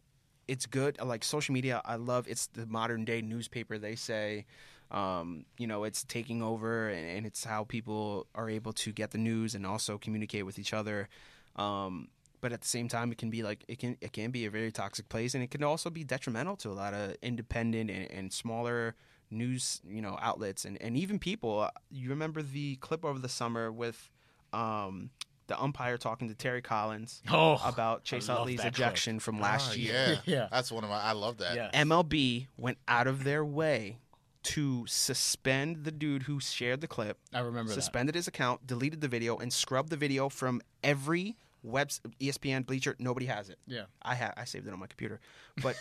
it's 0.48 0.66
good. 0.66 0.98
Like 1.04 1.26
social 1.26 1.54
media, 1.54 1.82
I 1.84 1.98
love. 1.98 2.28
It's 2.30 2.48
the 2.48 2.66
modern 2.66 3.04
day 3.04 3.22
newspaper. 3.22 3.78
They 3.78 3.96
say, 3.96 4.46
um, 4.90 5.44
you 5.58 5.68
know, 5.68 5.84
it's 5.84 6.06
taking 6.06 6.42
over, 6.42 6.88
and, 6.88 7.06
and 7.18 7.26
it's 7.26 7.44
how 7.44 7.66
people 7.66 8.28
are 8.34 8.50
able 8.50 8.72
to 8.72 8.94
get 8.94 9.12
the 9.12 9.18
news 9.18 9.54
and 9.54 9.66
also 9.68 9.98
communicate 9.98 10.46
with 10.46 10.58
each 10.58 10.74
other. 10.74 11.10
Um, 11.58 12.08
but 12.40 12.54
at 12.54 12.62
the 12.62 12.68
same 12.68 12.88
time, 12.88 13.12
it 13.12 13.18
can 13.18 13.30
be 13.30 13.44
like 13.44 13.66
it 13.68 13.80
can 13.80 13.98
it 14.00 14.14
can 14.14 14.32
be 14.32 14.46
a 14.46 14.50
very 14.50 14.72
toxic 14.72 15.10
place, 15.10 15.36
and 15.36 15.44
it 15.44 15.52
can 15.52 15.64
also 15.64 15.90
be 15.90 16.06
detrimental 16.06 16.56
to 16.58 16.70
a 16.70 16.78
lot 16.84 16.94
of 16.94 17.18
independent 17.22 17.92
and, 17.92 18.10
and 18.12 18.32
smaller 18.32 18.96
news, 19.30 19.82
you 19.88 20.02
know, 20.02 20.18
outlets 20.22 20.66
and, 20.66 20.82
and 20.82 20.96
even 20.98 21.20
people. 21.20 21.70
You 21.90 22.10
remember 22.10 22.42
the 22.42 22.76
clip 22.78 23.04
over 23.06 23.20
the 23.20 23.30
summer 23.30 23.72
with 23.72 24.10
um, 24.54 25.10
the 25.48 25.62
umpire 25.62 25.98
talking 25.98 26.28
to 26.30 26.36
Terry 26.36 26.62
Collins 26.62 27.22
Oh, 27.32 27.62
about 27.66 28.04
Chase 28.04 28.30
love 28.30 28.40
Utley's 28.42 28.58
that 28.58 28.74
clip. 28.74 28.88
ejection 28.88 29.20
from 29.20 29.38
Ah, 29.40 29.44
last 29.44 29.78
year. 29.78 29.94
yeah. 29.94 30.16
Yeah. 30.26 30.48
that's 30.52 30.72
one 30.72 30.84
of 30.84 30.90
my. 30.90 31.00
I 31.02 31.12
love 31.14 31.38
that. 31.38 31.56
yeah. 31.56 31.70
MLB 31.74 32.48
went 32.58 32.78
out 32.88 33.08
of 33.08 33.24
their 33.24 33.44
way 33.46 33.98
to 34.44 34.86
suspend 34.88 35.84
the 35.84 35.92
dude 35.92 36.24
who 36.24 36.40
shared 36.40 36.80
the 36.80 36.88
clip, 36.88 37.18
I 37.34 37.40
remember 37.40 37.74
suspended 37.74 38.16
his 38.16 38.30
account, 38.30 38.66
deleted 38.66 39.02
the 39.02 39.10
video, 39.10 39.36
and 39.38 39.52
scrubbed 39.52 39.90
the 39.90 39.98
video 39.98 40.30
from 40.30 40.62
every 40.84 41.36
web 41.64 41.90
ESPN 42.22 42.66
Bleacher. 42.66 42.96
Nobody 42.98 43.26
has 43.26 43.50
it. 43.50 43.58
Yeah. 43.68 43.86
I 44.02 44.16
ha- 44.16 44.32
I 44.38 44.46
saved 44.46 44.66
it 44.68 44.72
on 44.72 44.80
my 44.80 44.88
computer, 44.88 45.20
but 45.62 45.76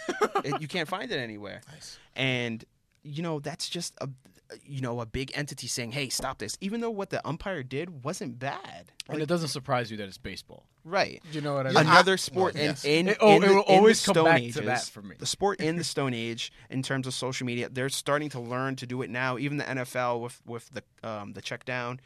it, 0.44 0.60
you 0.60 0.66
can't 0.66 0.88
find 0.88 1.12
it 1.12 1.16
anywhere. 1.18 1.60
Nice. 1.72 1.98
And 2.16 2.64
you 3.06 3.22
know 3.22 3.40
that's 3.40 3.68
just 3.68 3.94
a 4.00 4.08
you 4.64 4.80
know 4.80 5.00
a 5.00 5.06
big 5.06 5.32
entity 5.34 5.66
saying, 5.66 5.92
"Hey, 5.92 6.08
stop 6.08 6.38
this," 6.38 6.56
even 6.60 6.80
though 6.80 6.90
what 6.90 7.10
the 7.10 7.26
umpire 7.26 7.62
did 7.62 8.04
wasn't 8.04 8.38
bad. 8.38 8.92
And 9.08 9.20
it 9.22 9.26
doesn't 9.26 9.48
surprise 9.48 9.90
you 9.90 9.96
that 9.98 10.08
it's 10.08 10.18
baseball. 10.18 10.66
Right. 10.84 11.22
You 11.32 11.40
know 11.40 11.54
what 11.54 11.66
I 11.66 11.70
mean? 11.70 11.78
Another 11.78 12.16
sport 12.16 12.54
well, 12.54 12.62
in, 12.62 12.68
yes. 12.70 12.84
in, 12.84 13.08
It- 13.08 13.18
oh, 13.20 13.36
in 13.36 13.42
it 13.42 13.46
the, 13.48 13.54
will 13.54 13.60
in 13.62 13.66
the 13.68 13.74
always 13.74 14.04
come 14.04 14.14
Stone 14.14 14.24
back 14.24 14.36
to 14.38 14.44
Ages, 14.44 14.64
that 14.64 14.82
for 14.84 15.02
me. 15.02 15.16
The 15.18 15.26
sport 15.26 15.60
in 15.60 15.76
the 15.76 15.84
Stone 15.84 16.14
Age, 16.14 16.52
in 16.70 16.82
terms 16.82 17.06
of 17.08 17.14
social 17.14 17.44
media, 17.46 17.68
they're 17.68 17.88
starting 17.88 18.28
to 18.30 18.40
learn 18.40 18.76
to 18.76 18.86
do 18.86 19.02
it 19.02 19.10
now. 19.10 19.36
Even 19.38 19.58
the 19.58 19.64
NFL 19.64 20.20
with 20.20 20.40
with 20.46 20.70
the 20.70 21.08
um, 21.08 21.32
the 21.32 21.40
check 21.42 21.64
down, 21.64 22.00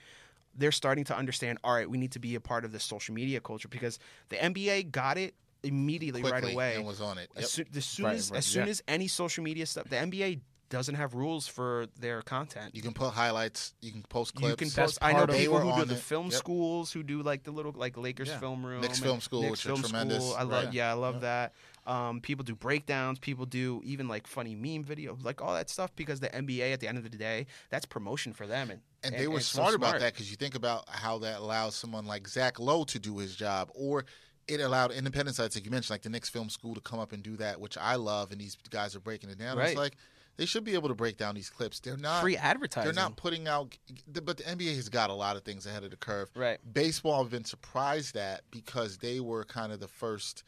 they're 0.54 0.72
starting 0.72 1.04
to 1.04 1.16
understand. 1.16 1.58
All 1.64 1.74
right, 1.74 1.88
we 1.88 1.98
need 1.98 2.12
to 2.12 2.18
be 2.18 2.34
a 2.36 2.40
part 2.40 2.64
of 2.64 2.72
this 2.72 2.84
social 2.84 3.14
media 3.14 3.40
culture 3.40 3.68
because 3.68 3.98
the 4.30 4.36
NBA 4.36 4.90
got 4.90 5.18
it 5.18 5.34
immediately 5.62 6.22
Quickly, 6.22 6.40
right 6.42 6.52
away. 6.54 6.74
and 6.76 6.86
was 6.86 7.00
on 7.02 7.18
it. 7.18 7.28
Yep. 7.34 7.44
As, 7.44 7.50
soo- 7.52 7.64
as 7.76 7.84
soon 7.84 8.06
Right, 8.06 8.14
as 8.16 8.30
right, 8.30 8.38
as 8.38 8.46
soon 8.46 8.64
yeah. 8.64 8.70
as 8.70 8.82
any 8.88 9.08
social 9.08 9.44
media 9.44 9.66
stuff, 9.66 9.88
the 9.90 9.96
NBA 9.96 10.40
doesn't 10.70 10.94
have 10.94 11.14
rules 11.14 11.46
for 11.48 11.86
their 11.98 12.22
content. 12.22 12.74
You 12.74 12.80
can 12.80 12.92
put 12.94 13.10
highlights. 13.12 13.74
You 13.82 13.90
can 13.92 14.02
post 14.04 14.34
clips. 14.34 14.50
You 14.50 14.56
can 14.56 14.70
post. 14.70 14.98
I 15.02 15.12
know 15.12 15.26
They 15.26 15.40
people 15.40 15.54
were 15.56 15.60
who 15.60 15.72
do 15.74 15.80
on 15.82 15.88
the 15.88 15.94
it. 15.94 16.00
film 16.00 16.26
Yep. 16.26 16.34
schools 16.38 16.92
who 16.92 17.02
do 17.02 17.22
like 17.22 17.42
the 17.42 17.50
little 17.50 17.72
like 17.72 17.96
Lakers 17.98 18.28
Yeah. 18.28 18.38
film 18.38 18.64
room, 18.64 18.80
Knicks 18.80 19.00
Film 19.00 19.20
School, 19.20 19.42
Knicks 19.42 19.50
which 19.50 19.66
are 19.66 19.68
film 19.70 19.82
tremendous. 19.82 20.22
School. 20.24 20.34
I 20.38 20.42
love. 20.44 20.64
Right. 20.66 20.72
Yeah, 20.74 20.90
I 20.90 20.94
love 20.94 21.14
Yep. 21.16 21.22
that. 21.22 21.54
Um, 21.86 22.20
people 22.20 22.44
do 22.44 22.54
breakdowns. 22.54 23.18
People 23.18 23.46
do 23.46 23.82
even 23.84 24.06
like 24.06 24.26
funny 24.28 24.54
meme 24.54 24.84
videos, 24.84 25.22
like 25.24 25.42
all 25.42 25.54
that 25.54 25.68
stuff. 25.68 25.94
Because 25.96 26.20
the 26.20 26.32
NBA, 26.34 26.72
at 26.72 26.78
the 26.80 26.86
end 26.88 26.96
of 26.98 27.04
the 27.04 27.10
day, 27.10 27.46
that's 27.68 27.84
promotion 27.84 28.32
for 28.32 28.46
them. 28.46 28.70
And 28.70 28.80
And 29.02 29.14
they 29.14 29.26
were 29.26 29.38
it's 29.38 29.46
so 29.46 29.58
smart 29.62 29.74
about 29.74 29.98
that 29.98 30.12
because 30.14 30.30
you 30.30 30.36
think 30.36 30.54
about 30.54 30.88
how 30.88 31.18
that 31.18 31.40
allows 31.40 31.74
someone 31.74 32.06
like 32.06 32.28
Zach 32.28 32.60
Lowe 32.60 32.84
to 32.84 32.98
do 33.00 33.18
his 33.18 33.34
job, 33.34 33.70
or 33.74 34.04
it 34.46 34.60
allowed 34.60 34.92
independent 34.92 35.36
sites, 35.36 35.56
like 35.56 35.64
you 35.64 35.70
mentioned, 35.70 35.90
like 35.94 36.02
the 36.02 36.10
Knicks 36.10 36.28
Film 36.28 36.48
School, 36.48 36.74
to 36.76 36.80
come 36.80 37.00
up 37.00 37.10
and 37.12 37.22
do 37.24 37.36
that, 37.38 37.60
which 37.60 37.76
I 37.76 37.96
love. 37.96 38.30
And 38.30 38.40
these 38.40 38.56
guys 38.70 38.94
are 38.94 39.00
breaking 39.00 39.30
it 39.30 39.38
down. 39.38 39.56
Right. 39.58 39.70
It's 39.70 39.76
like 39.78 39.96
they 40.40 40.46
should 40.46 40.64
be 40.64 40.72
able 40.72 40.88
to 40.88 40.94
break 40.94 41.18
down 41.18 41.34
these 41.34 41.50
clips. 41.50 41.80
They're 41.80 41.98
not 41.98 42.22
Free 42.22 42.34
advertising. 42.34 42.86
They're 42.86 43.02
not 43.04 43.14
putting 43.14 43.46
out, 43.46 43.76
but 44.10 44.38
the 44.38 44.42
NBA 44.44 44.74
has 44.74 44.88
got 44.88 45.10
a 45.10 45.12
lot 45.12 45.36
of 45.36 45.42
things 45.42 45.66
ahead 45.66 45.84
of 45.84 45.90
the 45.90 45.98
curve. 45.98 46.30
Right. 46.34 46.58
Baseball, 46.72 47.22
I've 47.22 47.30
been 47.30 47.44
surprised 47.44 48.16
at 48.16 48.40
because 48.50 48.96
they 48.96 49.20
were 49.20 49.44
kind 49.44 49.70
of 49.70 49.80
the 49.80 49.86
first 49.86 50.42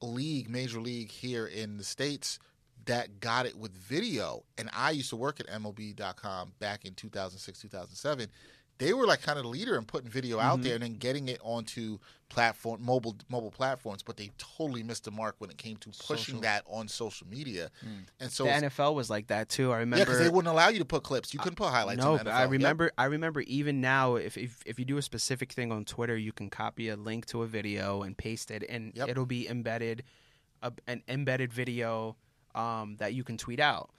league, 0.00 0.48
major 0.48 0.80
league 0.80 1.10
here 1.10 1.46
in 1.46 1.76
the 1.76 1.84
states 1.84 2.38
that 2.86 3.20
got 3.20 3.44
it 3.44 3.58
with 3.58 3.72
video. 3.72 4.42
And 4.56 4.70
I 4.74 4.92
used 4.92 5.10
to 5.10 5.16
work 5.16 5.38
at 5.38 5.48
MLB.com 5.48 6.52
back 6.58 6.86
in 6.86 6.94
2006, 6.94 7.60
2007. 7.60 8.28
They 8.78 8.92
were 8.92 9.06
like 9.06 9.22
kind 9.22 9.38
of 9.38 9.44
the 9.44 9.48
leader 9.50 9.76
in 9.76 9.84
putting 9.84 10.10
video 10.10 10.40
out 10.40 10.54
Mm-hmm. 10.54 10.62
there 10.64 10.74
and 10.74 10.82
then 10.82 10.94
getting 10.96 11.28
it 11.28 11.38
onto 11.42 11.98
platform 12.28 12.84
mobile 12.84 13.14
mobile 13.28 13.52
platforms, 13.52 14.02
but 14.02 14.16
they 14.16 14.32
totally 14.38 14.82
missed 14.82 15.04
the 15.04 15.12
mark 15.12 15.36
when 15.38 15.48
it 15.50 15.56
came 15.58 15.76
to 15.76 15.90
pushing 15.90 16.34
Social. 16.36 16.40
that 16.40 16.64
on 16.66 16.88
social 16.88 17.26
media. 17.28 17.70
And 18.18 18.32
so 18.32 18.44
The 18.44 18.50
NFL 18.50 18.94
was 18.96 19.08
like 19.08 19.28
that 19.28 19.48
too. 19.48 19.70
I 19.70 19.74
yeah, 19.74 19.78
remember. 19.80 20.04
because 20.04 20.18
they 20.18 20.28
wouldn't 20.28 20.52
allow 20.52 20.68
you 20.68 20.80
to 20.80 20.84
put 20.84 21.04
clips. 21.04 21.32
You 21.32 21.38
couldn't 21.38 21.54
put 21.56 21.68
highlights. 21.68 21.98
No, 22.02 22.16
but. 22.18 22.26
I 22.26 22.42
Yep. 22.42 22.50
remember. 22.50 22.90
I 22.98 23.04
remember 23.04 23.42
even 23.42 23.80
now, 23.80 24.16
if, 24.16 24.36
if 24.36 24.60
if 24.66 24.78
you 24.80 24.84
do 24.84 24.96
a 24.98 25.02
specific 25.02 25.52
thing 25.52 25.70
on 25.70 25.84
Twitter, 25.84 26.16
you 26.16 26.32
can 26.32 26.50
copy 26.50 26.88
a 26.88 26.96
link 26.96 27.26
to 27.26 27.42
a 27.42 27.46
video 27.46 28.02
and 28.02 28.16
paste 28.16 28.50
it, 28.50 28.64
and 28.68 28.92
Yep. 28.96 29.08
it'll 29.10 29.26
be 29.26 29.46
embedded, 29.48 30.02
a, 30.62 30.72
an 30.88 31.02
embedded 31.06 31.52
video 31.52 32.16
um, 32.56 32.96
that 32.96 33.14
you 33.14 33.22
can 33.22 33.36
tweet 33.38 33.60
out. 33.60 33.90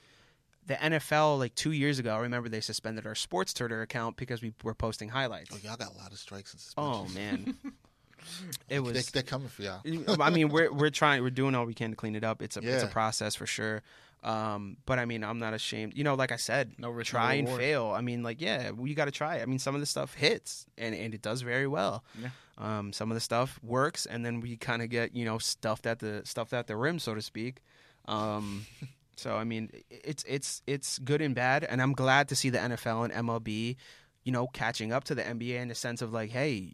The 0.68 0.76
NFL, 0.76 1.38
like 1.38 1.54
two 1.56 1.72
years 1.72 2.00
ago, 2.00 2.16
I 2.16 2.20
remember 2.20 2.50
they 2.50 2.62
suspended 2.62 3.06
our 3.06 3.16
Sports 3.16 3.54
Twitter 3.54 3.82
account 3.82 4.18
because 4.18 4.42
we 4.42 4.54
were 4.64 4.74
posting 4.74 5.10
highlights. 5.10 5.52
Oh, 5.54 5.58
y'all 5.64 5.78
got 5.78 5.94
a 5.94 5.98
lot 5.98 6.12
of 6.12 6.18
strikes 6.18 6.54
and 6.54 6.60
suspensions. 6.60 7.12
Oh 7.12 7.14
man, 7.14 7.56
it 8.70 8.80
was. 8.80 9.10
they're 9.12 9.22
coming 9.24 9.48
for 9.48 9.62
y'all. 9.62 9.82
I 10.22 10.30
mean, 10.32 10.50
we're 10.50 10.72
we're 10.72 10.90
trying, 10.90 11.22
we're 11.22 11.30
doing 11.30 11.54
all 11.54 11.66
we 11.66 11.74
can 11.76 11.92
to 11.92 11.96
clean 11.96 12.16
it 12.16 12.24
up. 12.24 12.42
It's 12.42 12.58
a 12.58 12.62
it's 12.62 12.84
a 12.84 12.88
process 12.88 13.36
for 13.36 13.46
sure. 13.46 13.84
Um, 14.24 14.78
but 14.88 14.98
I 14.98 15.06
mean, 15.06 15.24
I'm 15.24 15.38
not 15.38 15.54
ashamed. 15.54 15.94
You 15.96 16.04
know, 16.04 16.16
like 16.16 16.32
I 16.32 16.38
said, 16.38 16.74
No 16.80 16.90
risk, 16.90 17.14
no 17.14 17.20
try 17.20 17.34
and 17.36 17.48
fail. 17.48 17.94
I 17.96 18.02
mean, 18.02 18.24
like 18.24 18.42
yeah, 18.42 18.72
we 18.72 18.96
got 18.96 19.06
to 19.06 19.12
try. 19.12 19.40
I 19.40 19.46
mean, 19.46 19.60
some 19.60 19.76
of 19.76 19.82
the 19.82 19.86
stuff 19.86 20.16
hits 20.16 20.66
and 20.80 20.96
and 20.96 21.14
it 21.14 21.22
does 21.22 21.44
very 21.44 21.68
well. 21.68 22.04
Yeah. 22.20 22.30
Um, 22.58 22.92
some 22.92 23.12
of 23.12 23.16
the 23.16 23.22
stuff 23.22 23.60
works, 23.62 24.08
and 24.08 24.26
then 24.26 24.40
we 24.40 24.58
kind 24.58 24.82
of 24.82 24.90
get 24.90 25.16
you 25.16 25.26
know 25.26 25.38
stuffed 25.38 25.86
at 25.86 26.00
the 26.00 26.24
stuffed 26.26 26.54
at 26.54 26.66
the 26.66 26.76
rim, 26.76 26.98
so 26.98 27.14
to 27.14 27.22
speak. 27.22 27.62
Um, 28.08 28.66
so 29.16 29.36
I 29.36 29.44
mean, 29.44 29.70
it's 29.90 30.24
it's 30.28 30.62
it's 30.68 31.00
good 31.00 31.22
and 31.22 31.34
bad, 31.36 31.64
and 31.64 31.82
I'm 31.82 31.94
glad 31.94 32.28
to 32.30 32.36
see 32.36 32.50
the 32.50 32.60
NFL 32.60 33.06
and 33.06 33.28
MLB, 33.28 33.76
you 34.24 34.32
know, 34.32 34.48
catching 34.48 34.92
up 34.92 35.04
to 35.06 35.16
the 35.16 35.24
NBA 35.24 35.60
in 35.62 35.68
the 35.70 35.76
sense 35.76 36.02
of 36.02 36.12
like, 36.14 36.30
hey, 36.32 36.74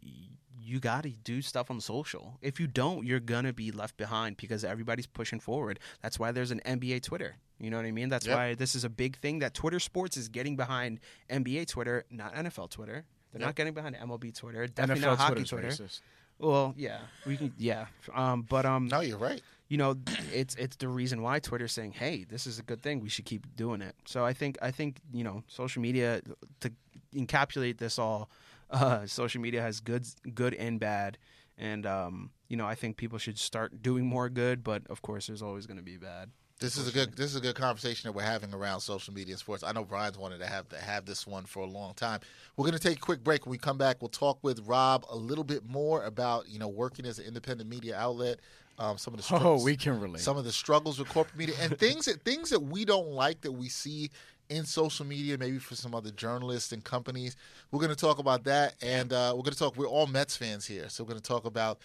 you 0.64 0.78
got 0.80 1.02
to 1.02 1.10
do 1.10 1.42
stuff 1.42 1.70
on 1.70 1.80
social. 1.80 2.38
If 2.40 2.60
you 2.60 2.66
don't, 2.66 3.04
you're 3.06 3.20
gonna 3.20 3.52
be 3.52 3.70
left 3.72 3.96
behind 3.96 4.36
because 4.36 4.64
everybody's 4.64 5.06
pushing 5.06 5.40
forward. 5.40 5.80
That's 6.02 6.18
why 6.18 6.32
there's 6.32 6.50
an 6.50 6.60
NBA 6.64 7.02
Twitter. 7.02 7.36
You 7.58 7.70
know 7.70 7.76
what 7.76 7.86
I 7.86 7.92
mean? 7.92 8.08
That's 8.08 8.26
Yep. 8.26 8.36
why 8.36 8.54
this 8.54 8.74
is 8.74 8.82
a 8.84 8.88
big 8.88 9.16
thing 9.18 9.38
that 9.40 9.54
Twitter 9.54 9.78
Sports 9.80 10.16
is 10.16 10.28
getting 10.28 10.56
behind 10.56 10.98
NBA 11.30 11.66
Twitter, 11.68 12.04
not 12.10 12.34
NFL 12.34 12.68
Twitter. 12.70 13.04
They're 13.32 13.40
Yep. 13.40 13.48
not 13.48 13.54
getting 13.54 13.72
behind 13.74 13.96
MLB 13.96 14.32
Twitter. 14.36 14.66
Definitely 14.66 15.02
NFL 15.02 15.06
not 15.06 15.18
hockey 15.18 15.44
Twitter's 15.44 15.76
Twitter. 15.78 15.84
racist. 15.84 16.00
Well, 16.38 16.74
yeah, 16.76 16.98
we 17.24 17.36
can. 17.36 17.52
Yeah, 17.56 17.86
um, 18.14 18.42
but 18.42 18.66
um, 18.66 18.88
No, 18.88 19.00
you're 19.00 19.18
right. 19.18 19.40
You 19.72 19.78
know, 19.78 19.96
it's 20.34 20.54
it's 20.56 20.76
the 20.76 20.86
reason 20.86 21.22
why 21.22 21.38
Twitter's 21.38 21.72
saying, 21.72 21.92
"Hey, 21.92 22.26
this 22.28 22.46
is 22.46 22.58
a 22.58 22.62
good 22.62 22.82
thing. 22.82 23.00
We 23.00 23.08
should 23.08 23.24
keep 23.24 23.56
doing 23.56 23.80
it." 23.80 23.94
So 24.04 24.22
I 24.22 24.34
think 24.34 24.58
I 24.60 24.70
think 24.70 25.00
you 25.14 25.24
know, 25.24 25.44
social 25.46 25.80
media 25.80 26.20
to 26.60 26.70
encapsulate 27.14 27.78
this 27.78 27.98
all, 27.98 28.28
uh, 28.70 29.06
social 29.06 29.40
media 29.40 29.62
has 29.62 29.80
good 29.80 30.06
good 30.34 30.52
and 30.52 30.78
bad, 30.78 31.16
and 31.56 31.86
um, 31.86 32.32
you 32.48 32.58
know 32.58 32.66
I 32.66 32.74
think 32.74 32.98
people 32.98 33.16
should 33.16 33.38
start 33.38 33.82
doing 33.82 34.04
more 34.04 34.28
good. 34.28 34.62
But 34.62 34.82
of 34.90 35.00
course, 35.00 35.28
there's 35.28 35.40
always 35.40 35.64
going 35.64 35.78
to 35.78 35.82
be 35.82 35.96
bad. 35.96 36.28
This 36.60 36.76
is 36.76 36.86
a 36.86 36.92
good. 36.92 37.16
This 37.16 37.30
is 37.30 37.36
a 37.36 37.40
good 37.40 37.56
conversation 37.56 38.08
that 38.08 38.12
we're 38.12 38.22
having 38.22 38.52
around 38.52 38.80
social 38.80 39.14
media 39.14 39.32
and 39.32 39.40
sports. 39.40 39.64
I 39.64 39.72
know 39.72 39.84
Brian's 39.84 40.18
wanted 40.18 40.40
to 40.40 40.46
have 40.46 40.68
to 40.68 40.78
have 40.78 41.06
this 41.06 41.26
one 41.26 41.46
for 41.46 41.60
a 41.60 41.66
long 41.66 41.94
time. 41.94 42.20
We're 42.58 42.66
going 42.66 42.78
to 42.78 42.88
take 42.88 42.98
a 42.98 43.00
quick 43.00 43.24
break. 43.24 43.46
When 43.46 43.50
we 43.50 43.58
come 43.58 43.78
back, 43.78 44.02
we'll 44.02 44.10
talk 44.10 44.38
with 44.42 44.60
Rob 44.66 45.06
a 45.08 45.16
little 45.16 45.44
bit 45.44 45.66
more 45.66 46.04
about 46.04 46.46
you 46.48 46.58
know 46.58 46.68
working 46.68 47.06
as 47.06 47.18
an 47.18 47.24
independent 47.24 47.70
media 47.70 47.96
outlet. 47.96 48.40
Um, 48.82 48.98
some 48.98 49.14
of 49.14 49.18
the 49.18 49.22
struggles, 49.24 49.62
oh, 49.62 49.64
we 49.64 49.76
can 49.76 50.00
relate. 50.00 50.20
Some 50.20 50.36
of 50.36 50.44
the 50.44 50.52
struggles 50.52 50.98
with 50.98 51.08
corporate 51.08 51.38
media 51.38 51.54
and 51.60 51.78
things 51.78 52.06
that 52.06 52.22
things 52.22 52.50
that 52.50 52.60
we 52.60 52.84
don't 52.84 53.10
like 53.10 53.40
that 53.42 53.52
we 53.52 53.68
see 53.68 54.10
in 54.48 54.64
social 54.64 55.06
media, 55.06 55.38
maybe 55.38 55.58
for 55.58 55.76
some 55.76 55.94
other 55.94 56.10
journalists 56.10 56.72
and 56.72 56.82
companies. 56.82 57.36
We're 57.70 57.80
going 57.80 57.90
to 57.90 57.96
talk 57.96 58.18
about 58.18 58.44
that, 58.44 58.74
and 58.82 59.12
uh, 59.12 59.32
we're 59.36 59.42
going 59.42 59.52
to 59.52 59.58
talk. 59.58 59.76
We're 59.76 59.86
all 59.86 60.06
Mets 60.06 60.36
fans 60.36 60.66
here, 60.66 60.88
so 60.88 61.04
we're 61.04 61.10
going 61.10 61.20
to 61.20 61.28
talk 61.28 61.44
about 61.44 61.78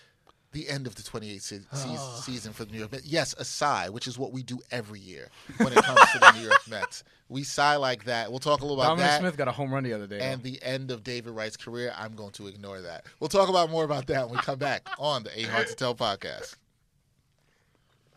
the 0.54 0.68
end 0.70 0.88
of 0.88 0.96
the 0.96 1.04
28th 1.04 1.42
se- 1.42 1.60
oh. 1.74 2.22
season 2.24 2.52
for 2.52 2.66
the 2.66 2.72
New 2.72 2.80
York 2.80 2.92
Mets. 2.92 3.06
Yes, 3.06 3.36
a 3.38 3.46
sigh, 3.46 3.90
which 3.90 4.08
is 4.08 4.18
what 4.18 4.32
we 4.32 4.42
do 4.42 4.60
every 4.72 5.00
year 5.00 5.30
when 5.58 5.74
it 5.74 5.84
comes 5.84 6.00
to 6.14 6.20
the 6.20 6.32
New 6.32 6.48
York 6.48 6.68
Mets. 6.68 7.04
We 7.30 7.44
sigh 7.44 7.76
like 7.76 8.06
that. 8.06 8.32
We'll 8.32 8.40
talk 8.40 8.62
a 8.62 8.64
little 8.66 8.82
about 8.82 8.98
Dominic 8.98 9.12
that. 9.12 9.20
Smith 9.20 9.38
got 9.38 9.48
a 9.48 9.52
home 9.52 9.72
run 9.72 9.84
the 9.84 9.94
other 9.94 10.08
day. 10.08 10.20
And 10.20 10.42
the 10.42 10.62
end 10.64 10.92
of 10.92 11.04
David 11.04 11.32
Wright's 11.32 11.58
career. 11.58 11.94
I'm 11.96 12.16
going 12.16 12.32
to 12.32 12.48
ignore 12.48 12.82
that. 12.82 13.06
We'll 13.20 13.28
talk 13.28 13.50
about 13.50 13.70
more 13.70 13.84
about 13.84 14.08
that 14.08 14.28
when 14.28 14.38
we 14.38 14.42
come 14.42 14.58
back 14.58 14.88
on 14.98 15.24
the 15.24 15.38
Ain't 15.38 15.50
Hard 15.50 15.68
to 15.68 15.76
Tell 15.76 15.94
podcast. 15.94 16.56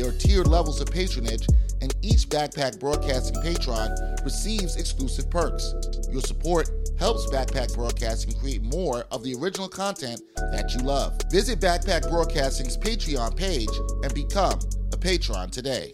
There 0.00 0.08
are 0.08 0.12
tiered 0.12 0.46
levels 0.46 0.80
of 0.80 0.90
patronage, 0.90 1.46
and 1.82 1.94
each 2.00 2.26
Backpack 2.30 2.80
Broadcasting 2.80 3.38
patron 3.42 3.94
receives 4.24 4.76
exclusive 4.76 5.28
perks. 5.28 5.74
Your 6.10 6.22
support 6.22 6.70
helps 6.98 7.26
Backpack 7.26 7.74
Broadcasting 7.74 8.32
create 8.40 8.62
more 8.62 9.04
of 9.10 9.22
the 9.22 9.34
original 9.34 9.68
content 9.68 10.22
that 10.36 10.72
you 10.74 10.80
love. 10.80 11.20
Visit 11.30 11.60
Backpack 11.60 12.08
Broadcasting's 12.08 12.78
Patreon 12.78 13.36
page 13.36 13.68
and 14.02 14.14
become 14.14 14.58
a 14.90 14.96
patron 14.96 15.50
today. 15.50 15.92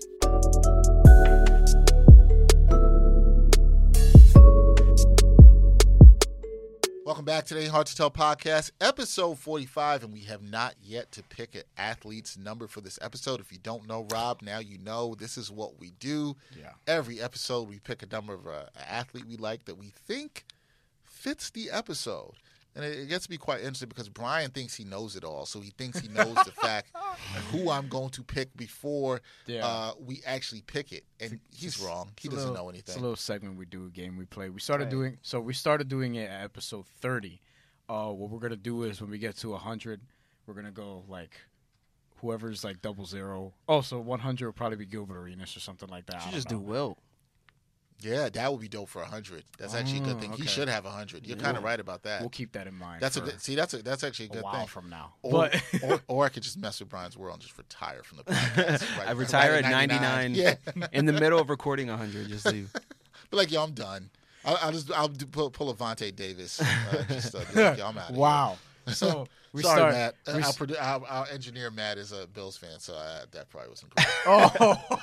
Welcome 7.07 7.25
back 7.25 7.45
to 7.45 7.55
the 7.55 7.67
Hard 7.67 7.87
to 7.87 7.95
Tell 7.95 8.11
podcast, 8.11 8.73
episode 8.81 9.39
45, 9.39 10.03
and 10.03 10.13
we 10.13 10.23
have 10.23 10.43
not 10.43 10.75
yet 10.83 11.13
to 11.13 11.23
pick 11.23 11.55
an 11.55 11.63
athlete's 11.79 12.37
number 12.37 12.67
for 12.67 12.81
this 12.81 12.99
episode. 13.01 13.39
If 13.39 13.53
you 13.53 13.59
don't 13.63 13.87
know 13.87 14.09
Rob, 14.11 14.43
now 14.43 14.59
you 14.59 14.79
know 14.79 15.15
this 15.15 15.39
is 15.39 15.49
what 15.49 15.79
we 15.79 15.93
do. 16.01 16.35
Yeah. 16.59 16.73
Every 16.89 17.21
episode, 17.21 17.69
we 17.69 17.79
pick 17.79 18.03
a 18.03 18.09
number 18.09 18.35
of 18.35 18.49
uh, 18.49 18.65
an 18.75 18.87
athlete 18.89 19.25
we 19.29 19.37
like 19.37 19.67
that 19.67 19.77
we 19.77 19.93
think 20.09 20.47
fits 21.05 21.51
the 21.51 21.71
episode. 21.71 22.33
And 22.77 22.85
it, 22.85 22.99
it, 22.99 23.09
gets 23.09 23.25
to 23.25 23.31
be 23.31 23.39
quite 23.39 23.61
interesting 23.61 23.89
because 23.89 24.11
Brian 24.11 24.51
thinks 24.51 24.75
he 24.75 24.85
knows 24.85 25.17
it 25.17 25.25
all. 25.25 25.47
So 25.47 25.61
he 25.61 25.71
thinks 25.71 25.99
he 25.99 26.09
knows 26.09 26.35
the 26.35 26.53
fact 26.53 26.95
who 27.51 27.71
I'm 27.71 27.89
going 27.89 28.11
to 28.11 28.23
pick 28.23 28.55
before 28.55 29.23
yeah. 29.47 29.67
uh, 29.67 29.93
we 29.99 30.21
actually 30.27 30.61
pick 30.61 30.93
it. 30.93 31.05
And 31.19 31.41
he's 31.51 31.81
wrong. 31.81 32.11
He 32.21 32.29
doesn't 32.29 32.51
little, 32.51 32.65
know 32.65 32.69
anything. 32.69 32.93
It's 32.93 32.97
a 32.97 33.01
little 33.01 33.17
segment 33.17 33.57
we 33.57 33.65
do, 33.65 33.87
a 33.87 33.89
game 33.89 34.19
we 34.19 34.27
play. 34.27 34.51
We 34.51 34.61
started 34.61 34.85
right. 34.85 34.91
doing 34.91 35.19
so 35.23 35.41
we 35.41 35.55
started 35.55 35.89
doing 35.89 36.17
it 36.17 36.31
at 36.31 36.45
episode 36.45 36.87
30. 37.01 37.41
Uh, 37.89 38.09
what 38.09 38.31
we're 38.31 38.41
gonna 38.41 38.57
do 38.57 38.83
is 38.83 39.01
when 39.01 39.11
we 39.11 39.19
get 39.19 39.37
to 39.39 39.51
100, 39.51 40.01
we're 40.47 40.55
gonna 40.55 40.71
go 40.71 41.05
like 41.09 41.33
whoever's 42.21 42.65
like 42.65 42.83
double 42.83 43.07
zero. 43.07 43.55
Oh, 43.69 43.81
so 43.81 43.99
100 44.01 44.45
will 44.45 44.53
probably 44.53 44.77
be 44.77 44.87
Gilbert 44.87 45.17
Arenas 45.17 45.57
or 45.57 45.61
something 45.61 45.89
like 45.89 46.07
that. 46.07 46.27
You 46.27 46.33
just 46.33 46.51
know. 46.51 46.59
do 46.59 46.63
Wilt. 46.63 46.99
Yeah, 48.01 48.29
that 48.29 48.53
would 48.53 48.61
be 48.61 48.69
dope 48.69 48.89
for 48.89 49.01
a 49.01 49.07
hundred. 49.07 49.45
That's 49.59 49.75
actually 49.75 50.01
a 50.01 50.03
good 50.03 50.21
thing. 50.21 50.33
Okay. 50.33 50.43
He 50.43 50.49
should 50.49 50.69
have 50.69 50.85
a 50.85 50.91
hundred. 50.91 51.27
You're 51.27 51.39
kind 51.39 51.57
of 51.57 51.65
right 51.65 51.81
about 51.81 52.03
that. 52.03 52.21
We'll 52.21 52.31
keep 52.31 52.53
that 52.53 52.67
in 52.67 52.75
mind. 52.75 53.01
That's 53.01 53.17
a 53.17 53.21
good. 53.23 53.41
See, 53.41 53.55
that's 53.55 53.73
a 53.75 53.83
that's 53.83 54.05
actually 54.05 54.27
a 54.27 54.29
good 54.31 54.45
a 54.45 54.53
thing 54.53 54.67
from 54.67 54.91
now. 54.91 55.15
Or, 55.23 55.33
but 55.33 55.63
or, 55.83 56.01
or, 56.09 56.25
I 56.27 56.29
could 56.29 56.43
just 56.43 56.59
mess 56.59 56.81
with 56.81 56.91
Brian's 56.91 57.17
world 57.17 57.35
and 57.35 57.43
just 57.43 57.57
retire 57.57 58.03
from 58.03 58.19
the 58.19 58.25
podcast. 58.25 58.87
Right, 58.99 59.09
I 59.09 59.13
retire 59.13 59.53
right 59.53 59.65
at 59.65 59.71
99. 59.71 60.33
99 60.33 60.35
yeah. 60.77 60.87
in 60.93 61.07
the 61.07 61.13
middle 61.13 61.39
of 61.39 61.49
recording 61.49 61.89
hundred. 61.89 62.29
Just 62.29 62.47
leave. 62.47 62.71
But 62.73 63.37
like, 63.37 63.51
yo, 63.51 63.63
I'm 63.63 63.73
done. 63.73 64.11
I'll, 64.45 64.59
I'll 64.63 64.73
just 64.73 64.93
I'll 64.93 65.09
do, 65.09 65.27
pull, 65.27 65.51
pull 65.51 65.71
a 65.71 65.75
Vontae 65.75 66.15
Davis. 66.15 66.61
Uh, 66.61 67.05
just 67.09 67.35
uh, 67.35 67.39
like, 67.55 67.79
yo, 67.79 67.87
I'm 67.87 67.99
out. 67.99 68.13
wow. 68.13 68.59
So 68.89 69.27
we 69.53 69.63
Sorry, 69.63 69.79
start, 69.79 69.93
Matt. 69.95 70.15
We 70.27 70.33
our, 70.35 70.53
produ- 70.53 70.81
our, 70.81 71.07
our, 71.07 71.27
engineer 71.33 71.71
Matt 71.71 71.99
is 71.99 72.13
a 72.13 72.27
Bills 72.27 72.57
fan, 72.57 72.79
so 72.79 72.95
I, 72.95 73.23
that 73.33 73.49
probably 73.49 73.71
wasn't 73.71 73.95
great. 73.95 74.07
oh, 74.27 75.01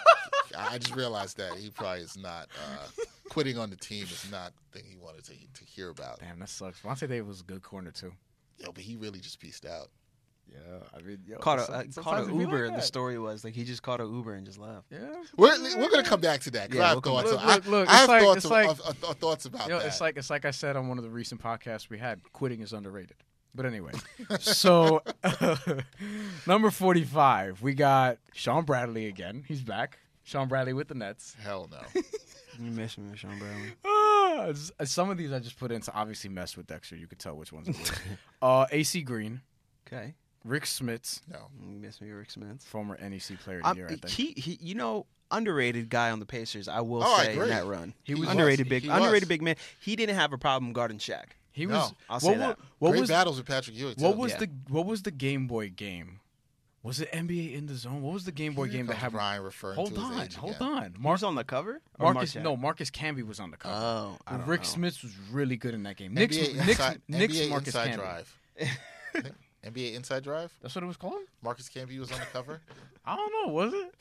I 0.58 0.78
just 0.78 0.96
realized 0.96 1.38
that 1.38 1.54
he 1.56 1.70
probably 1.70 2.02
is 2.02 2.18
not 2.18 2.48
uh, 2.56 3.04
quitting 3.30 3.58
on 3.58 3.70
the 3.70 3.76
team 3.76 4.04
is 4.04 4.28
not 4.32 4.54
the 4.56 4.80
thing 4.80 4.90
he 4.90 4.98
wanted 4.98 5.24
to 5.26 5.32
to 5.32 5.66
hear 5.66 5.90
about. 5.90 6.20
Damn, 6.20 6.40
that 6.40 6.50
sucks. 6.50 6.80
Vontae 6.82 7.08
Davis 7.08 7.28
was 7.28 7.42
a 7.42 7.44
good 7.44 7.62
corner 7.62 7.92
too. 7.92 8.14
Yo, 8.58 8.72
but 8.72 8.84
he 8.84 8.96
really 8.96 9.20
just 9.20 9.40
pieced 9.40 9.66
out. 9.66 9.90
Yeah, 10.52 10.60
I 10.96 11.02
mean, 11.02 11.20
yo, 11.26 11.38
caught 11.38 11.60
a 11.60 11.72
uh, 11.72 11.84
caught 11.96 12.28
an 12.28 12.40
Uber. 12.40 12.68
Like 12.68 12.76
the 12.76 12.82
story 12.82 13.18
was 13.18 13.44
like 13.44 13.54
he 13.54 13.64
just 13.64 13.82
caught 13.82 14.02
an 14.02 14.14
Uber 14.14 14.34
and 14.34 14.46
just 14.46 14.60
left. 14.60 14.86
Yeah, 14.92 15.00
we're, 15.38 15.58
we're 15.78 15.90
gonna 15.90 16.04
come 16.04 16.22
back 16.22 16.42
to 16.42 16.52
that. 16.52 16.74
Yeah, 16.74 16.84
I 16.84 16.90
have 16.90 17.04
thoughts. 17.04 17.32
Look, 17.32 17.46
look, 17.46 17.68
look, 17.68 17.90
I, 17.90 17.96
have 17.98 18.10
like, 18.10 18.22
thoughts, 18.22 18.46
like, 18.46 18.70
of, 18.70 18.82
of, 18.82 19.04
of, 19.04 19.18
thoughts 19.18 19.46
about 19.46 19.64
you 19.64 19.70
know, 19.70 19.80
that. 19.80 19.88
It's 19.88 20.02
like 20.02 20.18
it's 20.18 20.30
like 20.30 20.46
I 20.46 20.52
said 20.52 20.76
on 20.76 20.90
one 20.90 20.98
of 20.98 21.04
the 21.04 21.10
recent 21.10 21.42
podcasts 21.42 21.90
we 21.90 21.98
had. 21.98 22.22
Quitting 22.34 22.62
is 22.62 22.74
underrated. 22.74 23.16
But 23.56 23.68
anyway, 23.68 23.92
so 24.40 25.04
number 26.48 26.72
45, 26.72 27.62
we 27.62 27.76
got 27.76 28.18
Shawn 28.34 28.66
Bradley 28.66 29.06
again. 29.06 29.44
He's 29.48 29.62
back. 29.62 30.00
Shawn 30.24 30.48
Bradley 30.48 30.74
with 30.74 30.88
the 30.88 30.96
Nets. 30.96 31.36
Hell 31.42 31.70
no. 31.72 31.80
you 32.60 32.72
miss 32.72 32.98
me, 32.98 33.16
Shawn 33.16 33.38
Bradley. 33.40 33.74
Uh, 33.86 34.86
some 34.86 35.10
of 35.10 35.18
these 35.18 35.32
I 35.32 35.40
just 35.40 35.60
put 35.60 35.72
in 35.72 35.82
to 35.82 35.94
obviously 35.94 36.30
mess 36.30 36.58
with 36.58 36.68
Dexter. 36.68 36.96
You 36.96 37.08
could 37.08 37.20
tell 37.20 37.36
which 37.36 37.52
ones 37.52 37.68
it 37.68 37.78
was. 37.78 37.92
uh, 38.42 38.66
AC 38.72 39.02
Green. 39.02 39.42
Okay. 39.88 40.16
Rick 40.44 40.64
Smits. 40.64 41.22
No. 41.32 41.48
You 41.62 41.80
miss 41.80 42.02
me, 42.02 42.10
Rick 42.12 42.30
Smits. 42.30 42.64
Former 42.64 42.98
NEC 43.02 43.40
player 43.40 43.62
of 43.64 43.76
the 43.76 43.82
year, 43.82 43.88
I 43.88 43.96
think. 43.96 44.10
He, 44.10 44.34
he, 44.36 44.58
you 44.62 44.76
know, 44.76 45.06
underrated 45.32 45.90
guy 45.90 46.12
on 46.12 46.20
the 46.20 46.26
Pacers, 46.26 46.68
I 46.68 46.82
will 46.82 47.04
oh, 47.04 47.18
say, 47.22 47.38
I 47.38 47.44
in 47.44 47.50
that 47.50 47.66
run. 47.66 47.94
He 48.04 48.16
was 48.16 48.30
underrated 48.30 48.68
was. 48.68 48.70
big, 48.70 48.84
he 48.84 48.90
underrated 48.90 49.24
was. 49.24 49.30
big 49.30 49.42
man. 49.42 49.56
He 49.80 49.96
didn't 49.96 50.16
have 50.16 50.34
a 50.34 50.38
problem 50.38 50.74
guarding 50.74 51.00
Shaq. 51.00 51.26
He 51.52 51.68
was. 51.68 51.76
No. 51.76 51.98
I'll 52.10 52.20
say 52.20 52.30
what, 52.30 52.38
that. 52.40 52.60
What, 52.80 52.92
Great 52.92 53.02
was 53.02 53.10
battles 53.10 53.38
with 53.38 53.46
Patrick 53.46 53.78
Ewing. 53.78 53.96
What 53.98 54.18
was 54.18 54.32
yeah. 54.32 54.40
the 54.40 54.50
What 54.70 54.86
was 54.86 55.04
the 55.04 55.12
Game 55.12 55.48
Boy 55.48 55.70
game? 55.70 56.20
Was 56.84 57.00
it 57.00 57.10
NBA 57.14 57.54
in 57.56 57.66
the 57.66 57.76
zone? 57.76 58.02
What 58.02 58.14
was 58.14 58.26
the 58.26 58.34
Game 58.34 58.54
Boy 58.54 58.66
Here 58.66 58.74
game 58.80 58.88
that 58.88 58.98
had 58.98 59.14
Brian 59.14 59.42
referring 59.42 59.76
hold 59.76 59.96
to 59.96 60.02
on, 60.02 60.20
age 60.20 60.36
hold 60.36 60.58
again. 60.58 60.68
on. 60.68 60.96
Mark's 61.00 61.24
on 61.24 61.36
the 61.36 61.46
cover. 61.46 61.82
Marcus, 61.98 62.36
no, 62.36 62.58
Marcus 62.58 62.92
Camby 62.92 63.26
was 63.26 63.40
on 63.40 63.52
the 63.52 63.58
cover. 63.58 63.74
Oh, 63.74 64.18
I 64.28 64.36
Rick 64.36 64.64
know. 64.64 64.68
Smits 64.68 65.02
was 65.02 65.14
really 65.32 65.56
good 65.56 65.74
in 65.74 65.84
that 65.84 65.96
game. 65.96 66.12
NBA 66.12 66.16
Nick's, 66.18 66.38
inside, 66.38 67.02
Nick's, 67.08 67.38
NBA 67.38 67.50
Marcus 67.50 67.68
Inside 67.70 67.92
Camby. 67.92 67.96
Drive. 67.96 68.40
NBA 69.66 69.94
Inside 69.94 70.24
Drive. 70.24 70.52
That's 70.62 70.76
what 70.76 70.84
it 70.84 70.88
was 70.88 70.98
called. 70.98 71.22
Marcus 71.42 71.70
Camby 71.70 71.98
was 72.00 72.12
on 72.12 72.20
the 72.20 72.26
cover. 72.34 72.60
I 73.06 73.16
don't 73.16 73.32
know. 73.32 73.54
Was 73.54 73.74
it? 73.74 73.96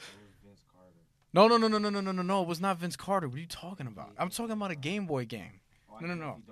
No, 1.34 1.46
no, 1.46 1.56
no, 1.56 1.68
no, 1.68 1.78
no, 1.78 1.88
no, 1.88 2.00
no, 2.00 2.12
no, 2.12 2.22
no. 2.22 2.42
It 2.42 2.48
was 2.48 2.60
not 2.60 2.78
Vince 2.78 2.96
Carter. 2.96 3.28
What 3.28 3.36
are 3.36 3.40
you 3.40 3.46
talking 3.46 3.86
about? 3.86 4.10
I'm 4.18 4.28
talking 4.28 4.52
about 4.52 4.70
a 4.72 4.74
Game 4.74 5.06
Boy 5.06 5.24
game. 5.24 5.60
No, 6.00 6.08
no, 6.08 6.14
no. 6.14 6.42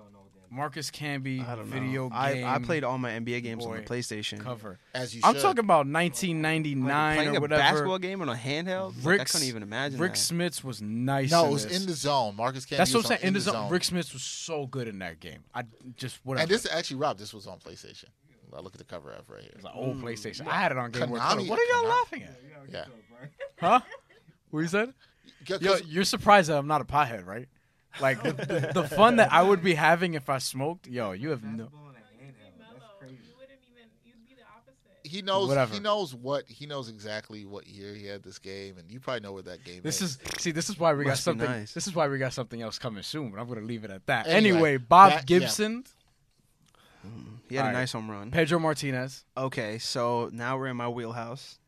Marcus 0.50 0.90
Camby 0.90 1.46
I 1.48 1.54
don't 1.54 1.66
video 1.66 2.08
know. 2.08 2.08
game. 2.10 2.44
I, 2.44 2.54
I 2.54 2.58
played 2.58 2.82
all 2.82 2.98
my 2.98 3.10
NBA 3.10 3.42
games 3.42 3.64
on 3.64 3.76
the 3.76 3.82
PlayStation. 3.82 4.40
cover. 4.40 4.78
As 4.92 5.14
you 5.14 5.20
I'm 5.24 5.34
should. 5.34 5.42
talking 5.42 5.60
about 5.60 5.86
Like, 5.86 6.12
1999 6.12 7.14
playing 7.16 7.34
or 7.34 7.38
a 7.38 7.40
whatever. 7.40 7.60
basketball 7.62 7.98
game 7.98 8.20
on 8.20 8.28
a 8.28 8.34
handheld. 8.34 8.96
Like, 8.96 9.06
I 9.06 9.08
Rick's- 9.10 9.32
couldn't 9.32 9.46
even 9.48 9.62
imagine 9.62 10.00
Rick 10.00 10.12
that. 10.14 10.18
Smits 10.18 10.64
was 10.64 10.82
nice. 10.82 11.30
No, 11.30 11.46
it 11.46 11.52
was 11.52 11.66
this. 11.66 11.80
in 11.80 11.86
the 11.86 11.94
zone. 11.94 12.34
Marcus 12.36 12.66
Camby. 12.66 12.76
That's 12.78 12.92
what 12.94 13.04
I'm 13.04 13.08
saying. 13.08 13.20
In 13.22 13.34
the 13.34 13.40
zone. 13.40 13.70
Rick 13.70 13.82
Smits 13.82 14.12
was 14.12 14.22
so 14.22 14.66
good 14.66 14.88
in 14.88 14.98
that 14.98 15.20
game. 15.20 15.44
I 15.54 15.62
just 15.96 16.18
whatever. 16.24 16.42
And 16.42 16.50
this 16.50 16.66
actually, 16.70 16.96
Rob, 16.96 17.18
this 17.18 17.32
was 17.32 17.46
on 17.46 17.58
PlayStation. 17.58 18.06
I 18.52 18.60
look 18.60 18.74
at 18.74 18.78
the 18.78 18.84
cover 18.84 19.12
of 19.12 19.30
right 19.30 19.42
here. 19.42 19.52
It's 19.54 19.64
an 19.64 19.70
old 19.72 19.96
oh, 19.96 20.00
mm. 20.00 20.02
PlayStation. 20.02 20.48
I 20.48 20.54
had 20.60 20.72
it 20.72 20.78
on 20.78 20.90
Game 20.90 21.08
Boy 21.08 21.18
What 21.18 21.22
are 21.22 21.36
y'all 21.40 21.84
Konami- 21.84 21.88
laughing 21.88 22.22
at? 22.24 22.36
Yeah. 22.68 22.84
Huh? 23.60 23.80
What 24.50 24.60
you 24.62 24.66
said? 24.66 24.92
Yo, 25.60 25.76
you're 25.86 26.02
surprised 26.04 26.50
that 26.50 26.58
I'm 26.58 26.66
not 26.66 26.80
a 26.80 26.84
pothead, 26.84 27.24
right? 27.26 27.46
Like 28.00 28.22
the, 28.22 28.32
the, 28.32 28.70
the 28.82 28.88
fun 28.96 29.16
that 29.16 29.32
I 29.32 29.42
would 29.42 29.62
be 29.64 29.74
having 29.74 30.14
if 30.14 30.28
I 30.28 30.38
smoked. 30.38 30.86
Yo, 30.86 31.12
you 31.12 31.30
have 31.30 31.42
no. 31.42 31.68
he 35.02 35.22
knows 35.22 35.48
Whatever. 35.48 35.74
he 35.74 35.80
knows 35.80 36.14
what 36.14 36.44
he 36.48 36.66
knows 36.66 36.88
exactly 36.88 37.44
what 37.44 37.66
year 37.66 37.94
he 37.94 38.06
had 38.06 38.22
this 38.22 38.38
game, 38.38 38.76
and 38.78 38.90
you 38.90 39.00
probably 39.00 39.20
know 39.20 39.32
where 39.32 39.42
that 39.42 39.64
game 39.64 39.78
is. 39.78 39.82
This 39.82 40.02
is. 40.02 40.10
is 40.10 40.42
see. 40.42 40.50
This 40.52 40.70
is 40.70 40.78
why 40.78 40.92
we 40.94 41.04
got 41.04 41.10
Must 41.10 41.20
be 41.22 41.30
something. 41.30 41.46
nice. 41.50 41.72
This 41.72 41.86
is 41.86 41.94
why 41.94 42.06
we 42.06 42.18
got 42.18 42.32
something 42.32 42.62
else 42.62 42.78
coming 42.78 43.02
soon. 43.02 43.30
But 43.30 43.40
I'm 43.40 43.48
gonna 43.48 43.62
leave 43.62 43.82
it 43.84 43.90
at 43.90 44.06
that. 44.06 44.26
Anyway, 44.28 44.56
Anyway, 44.58 44.76
Bob 44.76 45.10
that- 45.12 45.30
yeah. 45.30 45.38
Gibson. 45.40 45.84
He 47.48 47.56
had 47.56 47.62
All 47.62 47.70
a 47.70 47.72
right. 47.72 47.78
nice 47.80 47.92
home 47.92 48.10
run. 48.10 48.30
Pedro 48.30 48.58
Martinez, 48.58 49.24
Okay, 49.36 49.78
so 49.78 50.28
now 50.32 50.58
we're 50.58 50.66
in 50.68 50.76
my 50.76 50.88
wheelhouse 50.88 51.58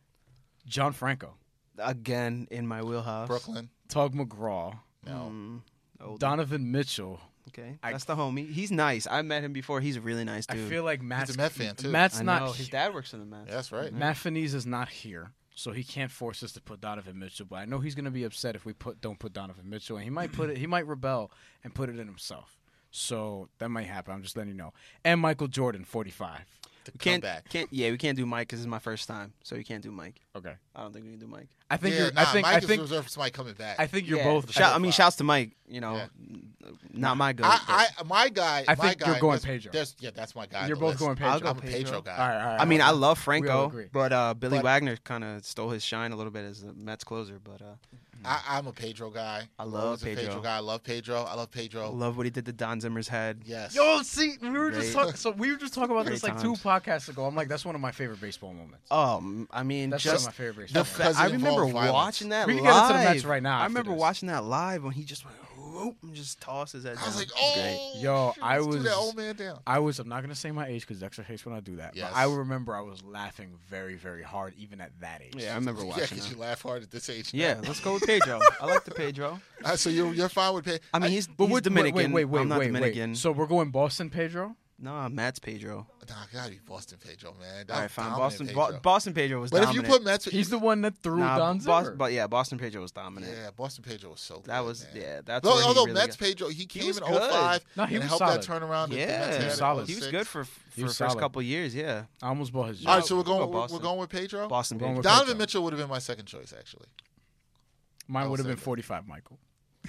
John 0.66 0.92
Franco, 0.92 1.34
again. 1.78 2.46
In 2.50 2.66
my 2.66 2.82
wheelhouse, 2.82 3.28
Brooklyn. 3.28 3.70
Tug 3.88 4.14
McGraw, 4.14 4.78
No. 5.06 5.12
Mm, 5.32 5.60
old- 6.02 6.20
Donovan 6.20 6.70
Mitchell. 6.72 7.20
Okay, 7.48 7.78
I- 7.82 7.92
that's 7.92 8.04
the 8.04 8.14
homie. 8.16 8.50
He's 8.50 8.70
nice. 8.70 9.06
I 9.10 9.20
met 9.22 9.42
him 9.44 9.52
before. 9.52 9.80
He's 9.80 9.96
a 9.96 10.00
really 10.00 10.24
nice 10.24 10.46
dude. 10.46 10.64
I 10.64 10.68
feel 10.68 10.84
like 10.84 11.02
Matt's 11.02 11.34
a 11.34 11.36
Met 11.36 11.52
fan, 11.52 11.74
too. 11.74 11.88
Matt's 11.88 12.20
I 12.20 12.22
not. 12.22 12.42
know. 12.42 12.52
His 12.52 12.68
dad 12.68 12.94
works 12.94 13.12
in 13.14 13.20
the 13.20 13.26
Mets. 13.26 13.50
That's 13.50 13.72
right. 13.72 13.92
Matt 13.92 14.16
Feniz 14.16 14.54
is 14.54 14.64
not 14.64 14.88
here, 14.88 15.32
so 15.54 15.72
he 15.72 15.82
can't 15.82 16.10
force 16.10 16.42
us 16.42 16.52
to 16.52 16.60
put 16.60 16.80
Donovan 16.80 17.18
Mitchell. 17.18 17.46
But 17.48 17.56
I 17.56 17.64
know 17.64 17.78
he's 17.80 17.94
going 17.96 18.04
to 18.04 18.10
be 18.12 18.24
upset 18.24 18.54
if 18.54 18.64
we 18.64 18.72
put 18.72 19.00
don't 19.00 19.18
put 19.18 19.32
Donovan 19.32 19.68
Mitchell, 19.68 19.96
and 19.96 20.04
he 20.04 20.10
might 20.10 20.32
put 20.32 20.50
it. 20.50 20.56
He 20.58 20.66
might 20.68 20.86
rebel 20.86 21.30
and 21.64 21.74
put 21.74 21.88
it 21.88 21.98
in 21.98 22.06
himself. 22.06 22.58
So 22.92 23.48
that 23.58 23.70
might 23.70 23.86
happen. 23.86 24.14
I'm 24.14 24.22
just 24.22 24.36
letting 24.36 24.52
you 24.52 24.56
know. 24.58 24.72
And 25.04 25.20
Michael 25.20 25.48
Jordan, 25.48 25.84
45. 25.84 26.40
To 26.84 26.90
We 26.92 26.98
come 26.98 27.10
can't, 27.12 27.22
back. 27.22 27.48
can't. 27.48 27.68
Yeah, 27.72 27.90
we 27.90 27.98
can't 27.98 28.16
do 28.16 28.26
Mike 28.26 28.48
because 28.48 28.58
this 28.58 28.64
is 28.64 28.68
my 28.68 28.78
first 28.80 29.06
time, 29.08 29.32
so 29.44 29.54
you 29.54 29.64
can't 29.64 29.82
do 29.82 29.90
Mike. 29.92 30.20
Okay. 30.34 30.54
I 30.74 30.82
don't 30.82 30.92
think 30.92 31.04
we 31.04 31.12
can 31.12 31.20
do 31.20 31.26
Mike. 31.28 31.48
I 31.70 31.76
think 31.76 31.94
yeah, 31.94 32.02
you're. 32.02 32.12
nah, 32.12 32.22
I 32.22 32.24
think. 32.26 32.42
Mike 32.46 32.54
I 32.54 32.58
is 32.58 32.64
think. 32.64 32.82
reserved 32.82 33.04
for 33.04 33.10
somebody 33.10 33.30
coming 33.30 33.54
back. 33.54 33.76
I 33.78 33.86
think 33.86 34.08
you're 34.08 34.18
Yeah. 34.18 34.24
both. 34.24 34.50
Shout, 34.52 34.74
I 34.74 34.78
mean, 34.78 34.90
shouts 34.92 35.16
to 35.16 35.24
Mike. 35.24 35.52
You 35.68 35.80
know, 35.80 35.94
Yeah. 35.96 36.06
not 36.92 37.16
my 37.16 37.32
good. 37.32 37.46
I, 37.46 37.86
I, 37.98 38.02
my 38.04 38.28
guy. 38.28 38.64
I 38.68 38.74
my 38.74 38.84
think 38.88 38.98
guy, 38.98 39.06
you're 39.10 39.20
going 39.20 39.38
there's- 39.38 39.44
Pedro. 39.44 39.72
there's- 39.72 39.96
Yeah, 40.00 40.10
that's 40.14 40.34
my 40.34 40.46
guy. 40.46 40.62
on 40.62 40.68
You're 40.68 40.76
the 40.76 40.80
both 40.80 40.88
list. 40.90 40.98
going 41.00 41.16
Pedro. 41.16 41.32
I'll 41.32 41.40
go 41.40 41.48
I'm 41.50 41.58
a 41.58 41.60
Pedro 41.60 41.78
Pedro. 41.78 42.02
guy. 42.02 42.12
all 42.16 42.28
right. 42.28 42.40
All 42.42 42.46
right. 42.52 42.60
I 42.60 42.64
mean, 42.64 42.80
all 42.80 42.88
I 42.88 42.90
right. 42.92 42.98
love 42.98 43.08
all 43.10 43.14
Franco, 43.22 43.66
agree. 43.66 43.86
but 43.92 44.12
uh, 44.12 44.34
Billy 44.34 44.58
But- 44.58 44.64
Wagner 44.64 44.96
kind 45.04 45.24
of 45.24 45.44
stole 45.44 45.70
his 45.70 45.84
shine 45.84 46.12
a 46.12 46.16
little 46.16 46.32
bit 46.32 46.44
as 46.44 46.62
a 46.62 46.72
Mets 46.74 47.04
closer. 47.04 47.38
But 47.42 47.62
uh, 47.62 47.74
I, 48.24 48.40
I'm 48.58 48.66
a 48.66 48.72
Pedro 48.72 49.10
guy. 49.10 49.48
I 49.58 49.64
love 49.64 49.84
always 49.84 50.02
a 50.02 50.06
Pedro 50.06 50.24
Pedro. 50.24 50.40
guy. 50.42 50.56
I 50.56 50.60
love 50.60 50.84
Pedro. 50.84 51.22
I 51.22 51.34
love 51.34 51.50
Pedro. 51.50 51.90
love 51.90 52.16
what 52.16 52.26
he 52.26 52.30
did 52.30 52.44
to 52.46 52.52
Don 52.52 52.80
Zimmer's 52.80 53.08
head. 53.08 53.42
yes. 53.44 53.74
Yo, 53.74 54.02
see, 54.02 54.36
we 54.42 54.50
were 54.50 54.70
just 54.70 54.92
Great. 54.92 54.92
talking. 54.94 55.16
So 55.16 55.30
we 55.30 55.50
were 55.50 55.56
just 55.58 55.72
talking 55.74 55.90
about 55.92 56.06
this 56.06 56.20
Great 56.20 56.34
like 56.34 56.42
two 56.42 56.48
times. 56.50 56.62
Podcasts 56.80 57.08
ago. 57.08 57.24
I'm 57.24 57.34
like, 57.34 57.48
that's 57.48 57.64
one 57.64 57.74
of 57.74 57.80
my 57.80 57.92
favorite 57.92 58.20
baseball 58.20 58.52
moments. 58.52 58.86
Oh, 58.90 59.18
m- 59.18 59.48
I 59.50 59.62
mean, 59.62 59.90
That's 59.90 60.02
just 60.02 60.24
one 60.26 60.32
of 60.32 60.38
my 60.38 60.44
favorite 60.44 60.68
the 60.68 60.80
baseball. 60.80 60.84
fa- 60.84 60.98
Because 60.98 61.16
I 61.18 61.26
remember 61.26 61.66
watching 61.66 62.28
that 62.30 62.46
We 62.46 62.54
can 62.54 62.64
live. 62.64 62.72
get 62.74 62.82
into 62.90 62.98
the 62.98 63.04
Mets 63.14 63.24
right 63.24 63.42
now 63.42 63.60
I 63.60 63.64
remember 63.64 63.90
this. 63.90 64.00
watching 64.00 64.28
that 64.28 64.44
live 64.44 64.84
when 64.84 64.92
he 64.92 65.04
just 65.04 65.24
went 65.24 65.36
whoop 65.58 65.96
and 66.02 66.14
just 66.14 66.38
tossed 66.40 66.74
his 66.74 66.84
head 66.84 66.96
I 67.00 67.06
was 67.06 67.14
down. 67.14 67.18
like, 67.18 67.28
It 67.28 67.34
was 67.34 67.54
great. 67.54 67.78
oh, 67.80 68.00
Yo, 68.00 68.32
shit, 68.34 68.44
I 68.44 68.60
was- 68.60 68.84
that 68.84 68.94
old 68.94 69.16
man 69.16 69.36
down. 69.36 69.58
I 69.66 69.78
was. 69.78 69.98
I'm 69.98 70.08
not 70.08 70.20
gonna 70.22 70.34
say 70.34 70.50
my 70.50 70.66
age 70.66 70.82
because 70.82 71.00
Dexter 71.00 71.22
hates 71.22 71.46
when 71.46 71.54
I 71.54 71.60
do 71.60 71.76
that. 71.76 71.96
Yes. 71.96 72.10
But 72.10 72.18
I 72.18 72.24
remember 72.24 72.76
I 72.76 72.82
was 72.82 73.02
laughing 73.02 73.52
very, 73.68 73.94
very 73.94 74.22
hard 74.22 74.54
even 74.58 74.80
at 74.82 74.90
that 75.00 75.22
age. 75.22 75.34
Yeah, 75.36 75.52
I 75.52 75.54
remember 75.54 75.84
watching. 75.84 75.88
Yeah, 75.98 76.02
watching 76.02 76.16
because 76.18 76.30
you 76.32 76.36
laugh 76.38 76.62
hard 76.62 76.82
at 76.82 76.90
this 76.90 77.08
age. 77.08 77.32
Yeah, 77.32 77.58
let's 77.62 77.80
go 77.80 77.94
with 77.94 78.04
Pedro. 78.06 78.40
I 78.60 78.66
like 78.66 78.84
the 78.84 78.90
Pedro. 78.90 79.40
Uh, 79.64 79.76
so 79.76 79.88
you're 79.88 80.12
you're 80.12 80.28
fine 80.28 80.52
with 80.54 80.64
Pedro. 80.66 80.80
I 80.92 80.98
mean, 80.98 81.10
he's, 81.10 81.26
But 81.26 81.44
he's 81.44 81.52
what- 81.52 81.64
Dominican. 81.64 81.96
Wait, 81.96 82.12
wait, 82.12 82.24
wait, 82.26 82.40
I'm 82.40 82.48
not 82.48 82.58
wait, 82.58 82.66
Dominican. 82.66 83.10
wait. 83.12 83.16
So 83.18 83.32
we're 83.32 83.46
going 83.46 83.70
Boston, 83.70 84.10
Pedro. 84.10 84.56
No, 84.82 85.08
Matt's 85.08 85.38
Pedro. 85.38 85.86
Nah, 86.08 86.14
gotta 86.32 86.50
be 86.50 86.58
Boston 86.66 86.98
Pedro, 87.02 87.34
man. 87.40 87.64
All 87.70 87.80
right, 87.80 87.90
fine. 87.90 88.10
Boston, 88.18 88.48
Pedro. 88.48 88.72
Bo- 88.72 88.78
Boston 88.80 89.14
Pedro 89.14 89.40
was 89.40 89.50
But 89.52 89.62
if 89.62 89.74
you 89.74 89.82
put 89.82 90.02
Mets, 90.02 90.24
He's 90.26 90.50
the 90.50 90.58
one 90.58 90.82
that 90.82 90.98
threw 90.98 91.18
nah, 91.18 91.38
Don 91.38 91.58
Bos- 91.58 91.84
Zimmer. 91.84 91.96
but 91.96 92.12
yeah, 92.12 92.26
Boston 92.26 92.58
Pedro 92.58 92.82
was 92.82 92.90
dominant. 92.92 93.32
yeah, 93.32 93.50
Boston 93.56 93.84
Pedro 93.84 94.10
was 94.10 94.20
so. 94.20 94.42
That 94.46 94.58
good, 94.60 94.66
was 94.66 94.82
man. 94.92 95.02
yeah. 95.02 95.20
That's 95.24 95.44
Though, 95.48 95.54
where 95.54 95.64
although 95.64 95.84
really 95.84 95.94
Mets 95.94 96.16
got- 96.16 96.26
Pedro, 96.26 96.48
he 96.48 96.66
came 96.66 96.86
was 96.88 96.98
in 96.98 97.04
good. 97.04 97.30
05 97.30 97.64
No, 97.76 97.84
he 97.86 97.94
and 97.94 98.04
helped 98.04 98.18
solid. 98.18 98.42
that 98.42 98.46
turnaround. 98.48 98.88
that 98.90 98.98
Yeah, 98.98 99.38
He 99.38 99.44
was 99.44 99.54
solid. 99.54 99.88
He 99.88 99.94
was 99.94 100.08
good 100.08 100.26
for 100.26 100.44
for 100.44 100.50
the 100.76 100.82
first 100.86 100.98
solid. 100.98 101.18
couple 101.20 101.40
years. 101.42 101.74
Yeah, 101.74 102.04
I 102.20 102.28
almost 102.28 102.52
bought 102.52 102.68
his. 102.68 102.84
All 102.84 102.96
right, 102.96 103.04
so 103.04 103.16
we're 103.16 103.22
going. 103.22 103.48
We're, 103.48 103.66
we're 103.68 103.78
going 103.78 103.98
with 104.00 104.10
Pedro. 104.10 104.48
Boston 104.48 104.78
Going 104.78 104.90
Pedro. 104.96 104.98
with 104.98 105.04
Donovan 105.04 105.26
Pedro. 105.26 105.38
Mitchell 105.38 105.62
would 105.64 105.72
have 105.74 105.80
been 105.80 105.88
my 105.90 105.98
second 106.00 106.26
choice, 106.26 106.52
actually. 106.58 106.86
Mine 108.08 108.28
would 108.30 108.40
have 108.40 108.48
been 108.48 108.56
45, 108.56 109.06
Michael. 109.06 109.38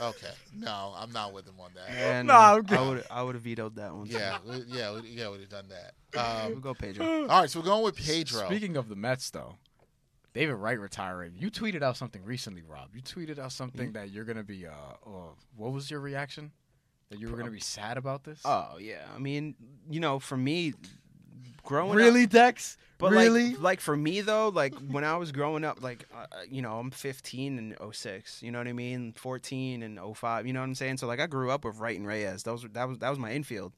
Okay, 0.00 0.30
no, 0.54 0.92
I'm 0.96 1.12
not 1.12 1.32
with 1.32 1.46
him 1.46 1.54
on 1.58 1.70
that. 1.74 1.88
And, 1.90 2.28
Nah, 2.28 2.34
uh, 2.52 2.56
I'm 2.56 2.62
good. 2.62 2.78
I 2.78 2.88
would 2.88 3.04
I 3.10 3.22
would 3.22 3.34
have 3.34 3.42
vetoed 3.44 3.76
that 3.76 3.94
one. 3.94 4.06
Yeah, 4.06 4.38
we- 4.46 4.64
yeah, 4.68 4.92
we- 4.94 5.08
yeah, 5.10 5.28
would 5.28 5.40
have 5.40 5.48
done 5.48 5.68
that. 5.68 5.94
we'll 6.14 6.54
Um, 6.56 6.60
go 6.60 6.74
Pedro. 6.74 7.22
all 7.28 7.40
right, 7.40 7.50
so 7.50 7.60
we're 7.60 7.66
going 7.66 7.84
with 7.84 7.96
Pedro. 7.96 8.46
Speaking 8.46 8.76
of 8.76 8.88
the 8.88 8.96
Mets, 8.96 9.30
though, 9.30 9.56
David 10.34 10.54
Wright 10.54 10.78
retiring. 10.78 11.34
You 11.38 11.50
tweeted 11.50 11.82
out 11.82 11.96
something 11.96 12.22
recently, 12.24 12.62
Rob. 12.62 12.94
You 12.94 13.00
tweeted 13.02 13.38
out 13.38 13.52
something 13.52 13.92
that 13.92 14.10
you're 14.10 14.24
gonna 14.24 14.44
be. 14.44 14.66
Uh, 14.66 14.72
uh, 15.06 15.10
what 15.56 15.72
was 15.72 15.90
your 15.90 16.00
reaction? 16.00 16.52
That 17.08 17.20
you 17.20 17.28
were 17.30 17.36
gonna 17.38 17.50
be 17.50 17.60
sad 17.60 17.96
about 17.96 18.24
this? 18.24 18.40
Oh 18.44 18.78
yeah, 18.80 19.06
I 19.14 19.18
mean, 19.18 19.54
you 19.88 20.00
know, 20.00 20.18
for 20.18 20.36
me, 20.36 20.74
growing 21.66 21.90
up, 21.90 21.96
really, 21.96 22.26
Dex? 22.26 22.78
But 22.98 23.12
really? 23.12 23.50
like, 23.50 23.60
like 23.60 23.80
for 23.80 23.96
me 23.96 24.22
though, 24.22 24.48
like 24.48 24.74
when 24.74 25.04
I 25.04 25.16
was 25.18 25.30
growing 25.32 25.64
up, 25.64 25.82
like 25.82 26.06
uh, 26.14 26.24
you 26.50 26.62
know, 26.62 26.78
I'm 26.78 26.90
15 26.90 27.58
and 27.58 27.94
06. 27.94 28.42
You 28.42 28.50
know 28.50 28.58
what 28.58 28.68
I 28.68 28.72
mean? 28.72 29.12
14 29.12 29.82
and 29.82 29.98
05. 30.16 30.46
You 30.46 30.52
know 30.54 30.60
what 30.60 30.66
I'm 30.66 30.74
saying? 30.74 30.96
So 30.96 31.06
like, 31.06 31.20
I 31.20 31.26
grew 31.26 31.50
up 31.50 31.64
with 31.64 31.76
Wright 31.78 31.98
and 31.98 32.06
Reyes. 32.06 32.42
Those 32.42 32.62
were- 32.62 32.70
that 32.70 32.88
was 32.88 32.98
that 32.98 33.10
was 33.10 33.18
my 33.18 33.32
infield. 33.32 33.72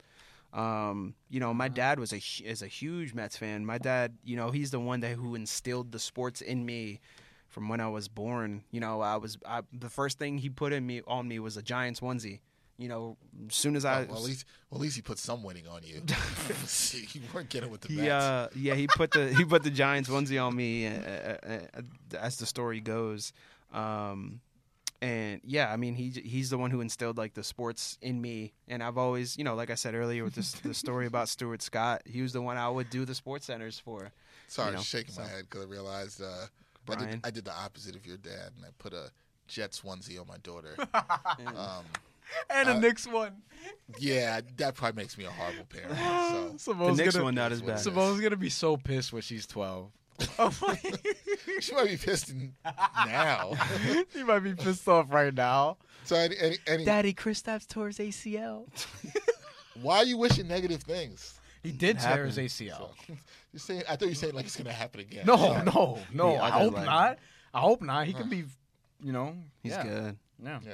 Um, 0.52 1.14
you 1.28 1.40
know, 1.40 1.52
my 1.52 1.68
dad 1.68 1.98
was 1.98 2.12
a 2.12 2.20
is 2.44 2.62
a 2.62 2.68
huge 2.68 3.12
Mets 3.12 3.36
fan. 3.36 3.66
My 3.66 3.78
dad, 3.78 4.16
you 4.24 4.36
know, 4.36 4.50
he's 4.50 4.70
the 4.70 4.80
one 4.80 5.00
that 5.00 5.16
who 5.16 5.34
instilled 5.34 5.92
the 5.92 5.98
sports 5.98 6.40
in 6.40 6.64
me 6.64 7.00
from 7.48 7.68
when 7.68 7.80
I 7.80 7.88
was 7.88 8.08
born. 8.08 8.62
You 8.70 8.80
know, 8.80 9.00
I 9.00 9.16
was 9.16 9.36
I, 9.44 9.62
the 9.72 9.90
first 9.90 10.18
thing 10.18 10.38
he 10.38 10.48
put 10.48 10.72
in 10.72 10.86
me 10.86 11.02
on 11.06 11.28
me 11.28 11.38
was 11.38 11.56
a 11.56 11.62
Giants 11.62 12.00
onesie. 12.00 12.40
You 12.78 12.88
know, 12.88 13.16
as 13.48 13.56
soon 13.56 13.74
as 13.74 13.84
I 13.84 14.04
well, 14.04 14.18
at 14.18 14.22
least, 14.22 14.44
well, 14.70 14.78
at 14.78 14.82
least 14.82 14.94
he 14.94 15.02
put 15.02 15.18
some 15.18 15.42
winning 15.42 15.66
on 15.66 15.82
you. 15.82 16.00
You 17.12 17.20
weren't 17.34 17.48
getting 17.48 17.70
with 17.70 17.80
the 17.82 17.88
He 17.88 18.08
uh 18.08 18.48
yeah 18.54 18.74
he 18.74 18.86
put 18.86 19.10
the 19.10 19.34
he 19.34 19.44
put 19.44 19.62
the 19.64 19.70
Giants 19.70 20.08
onesie 20.08 20.42
on 20.42 20.54
me 20.54 20.86
uh, 20.86 20.92
uh, 20.92 21.58
as 22.18 22.36
the 22.36 22.46
story 22.46 22.80
goes, 22.80 23.32
um, 23.72 24.40
and 25.02 25.40
yeah 25.44 25.72
I 25.72 25.76
mean 25.76 25.94
he 25.94 26.10
he's 26.10 26.50
the 26.50 26.58
one 26.58 26.70
who 26.70 26.80
instilled 26.80 27.18
like 27.18 27.34
the 27.34 27.42
sports 27.42 27.98
in 28.00 28.20
me, 28.20 28.52
and 28.68 28.82
I've 28.82 28.96
always 28.96 29.36
you 29.36 29.42
know 29.44 29.56
like 29.56 29.70
I 29.70 29.74
said 29.74 29.94
earlier 29.94 30.22
with 30.22 30.36
this 30.36 30.52
the 30.52 30.72
story 30.72 31.06
about 31.06 31.28
Stuart 31.34 31.62
Scott 31.62 32.02
he 32.04 32.22
was 32.22 32.32
the 32.32 32.42
one 32.42 32.56
I 32.56 32.68
would 32.68 32.90
do 32.90 33.04
the 33.04 33.14
sports 33.14 33.46
centers 33.46 33.78
for. 33.78 34.12
Sorry, 34.46 34.70
you 34.70 34.76
know, 34.76 34.82
shaking 34.82 35.14
my 35.16 35.26
head 35.26 35.44
because 35.50 35.66
I 35.66 35.68
realized 35.68 36.22
uh, 36.22 36.46
I, 36.90 36.94
did, 36.94 37.20
I 37.24 37.30
did 37.30 37.44
the 37.44 37.52
opposite 37.52 37.96
of 37.96 38.06
your 38.06 38.16
dad, 38.16 38.52
and 38.56 38.64
I 38.64 38.68
put 38.78 38.92
a 38.92 39.10
Jets 39.46 39.80
onesie 39.82 40.18
on 40.20 40.26
my 40.26 40.38
daughter. 40.38 40.74
Um, 41.56 41.84
and 42.50 42.68
a 42.68 42.72
uh, 42.74 42.78
Knicks 42.78 43.06
one. 43.06 43.42
yeah, 43.98 44.40
that 44.56 44.74
probably 44.74 45.02
makes 45.02 45.16
me 45.18 45.24
a 45.24 45.30
horrible 45.30 45.64
parent. 45.66 45.96
So 46.58 46.72
Simone's 46.74 46.96
the 46.98 47.04
next 47.04 47.14
gonna, 47.14 47.24
one 47.24 47.34
not 47.34 47.52
as 47.52 47.62
bad. 47.62 47.78
Simone's 47.80 48.20
gonna 48.20 48.36
be 48.36 48.50
so 48.50 48.76
pissed 48.76 49.12
when 49.12 49.22
she's 49.22 49.46
12. 49.46 49.90
Oh 50.40 50.50
she 51.60 51.74
might 51.74 51.86
be 51.88 51.96
pissed 51.96 52.32
now. 53.06 53.52
she 54.12 54.22
might 54.24 54.40
be 54.40 54.54
pissed 54.54 54.86
off 54.88 55.06
right 55.12 55.32
now. 55.32 55.76
so, 56.04 56.16
any, 56.16 56.36
any, 56.38 56.56
any, 56.66 56.84
Daddy, 56.84 57.14
Kristaps 57.14 57.66
tore 57.68 57.86
his 57.88 57.98
ACL. 57.98 58.66
why 59.80 59.98
are 59.98 60.04
you 60.04 60.16
wishing 60.18 60.48
negative 60.48 60.82
things? 60.82 61.38
He 61.62 61.70
did 61.72 61.96
It 61.96 62.00
tear 62.02 62.24
his 62.26 62.36
happened. 62.36 62.48
ACL. 62.50 62.78
So, 63.06 63.14
you're 63.52 63.60
saying, 63.60 63.82
I 63.88 63.96
thought 63.96 64.08
you 64.08 64.14
said 64.14 64.34
like 64.34 64.46
it's 64.46 64.56
gonna 64.56 64.72
happen 64.72 65.00
again. 65.00 65.24
No, 65.26 65.36
Sorry. 65.36 65.64
no, 65.64 65.98
no. 66.12 66.32
Yeah, 66.34 66.42
I 66.42 66.46
I 66.46 66.50
hope 66.50 66.74
like- 66.74 66.84
not. 66.86 67.18
I 67.54 67.60
hope 67.60 67.82
not. 67.82 68.06
He 68.06 68.12
Huh. 68.12 68.18
could 68.18 68.30
be, 68.30 68.44
you 69.02 69.12
know. 69.12 69.34
he's 69.62 69.72
yeah. 69.72 69.82
good. 69.84 70.16
Yeah. 70.44 70.58
Yeah, 70.66 70.72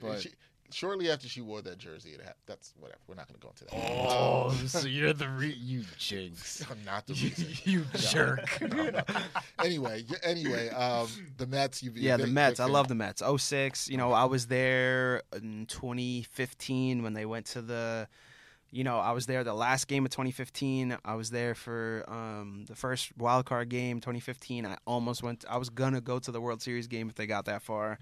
But- 0.00 0.20
she, 0.22 0.30
shortly 0.70 1.10
after 1.10 1.28
she 1.28 1.40
wore 1.40 1.62
that 1.62 1.78
jersey, 1.78 2.10
it 2.10 2.20
happened. 2.20 2.34
That's 2.46 2.74
whatever. 2.78 2.98
We're 3.06 3.14
not 3.14 3.28
gonna 3.28 3.38
go 3.38 3.48
into 3.48 3.64
that. 3.64 3.74
Oh, 3.74 4.50
so 4.66 4.86
you're 4.86 5.12
the 5.12 5.28
re- 5.28 5.56
you 5.58 5.84
jinx. 5.98 6.64
I'm 6.70 6.84
not 6.84 7.06
the 7.06 7.14
you, 7.14 7.28
reason. 7.28 7.46
you 7.64 7.84
jerk. 7.96 8.60
anyway, 9.64 10.04
y- 10.08 10.16
anyway, 10.22 10.68
um, 10.70 11.08
the 11.36 11.46
Mets. 11.46 11.82
You, 11.82 11.92
Yeah, 11.94 12.16
the 12.16 12.26
Mets. 12.26 12.60
I 12.60 12.66
love 12.66 12.88
the 12.88 12.94
Mets. 12.94 13.22
06, 13.36 13.88
you 13.88 13.96
know, 13.96 14.12
I 14.12 14.24
was 14.24 14.46
there 14.46 15.22
in 15.34 15.66
2015 15.66 17.02
when 17.02 17.14
they 17.14 17.26
went 17.26 17.46
to 17.46 17.62
the 17.62 18.08
you 18.70 18.84
know, 18.84 18.98
I 18.98 19.12
was 19.12 19.26
there 19.26 19.44
the 19.44 19.54
last 19.54 19.88
game 19.88 20.04
of 20.04 20.10
2015. 20.10 20.98
I 21.04 21.14
was 21.14 21.30
there 21.30 21.54
for 21.54 22.04
um, 22.08 22.64
the 22.68 22.74
first 22.74 23.16
wild 23.16 23.46
card 23.46 23.68
game 23.68 24.00
2015. 24.00 24.66
I 24.66 24.76
almost 24.86 25.22
went 25.22 25.44
I 25.48 25.56
was 25.56 25.70
going 25.70 25.94
to 25.94 26.00
go 26.00 26.18
to 26.18 26.30
the 26.30 26.40
World 26.40 26.60
Series 26.60 26.86
game 26.86 27.08
if 27.08 27.14
they 27.14 27.26
got 27.26 27.46
that 27.46 27.62
far. 27.62 27.98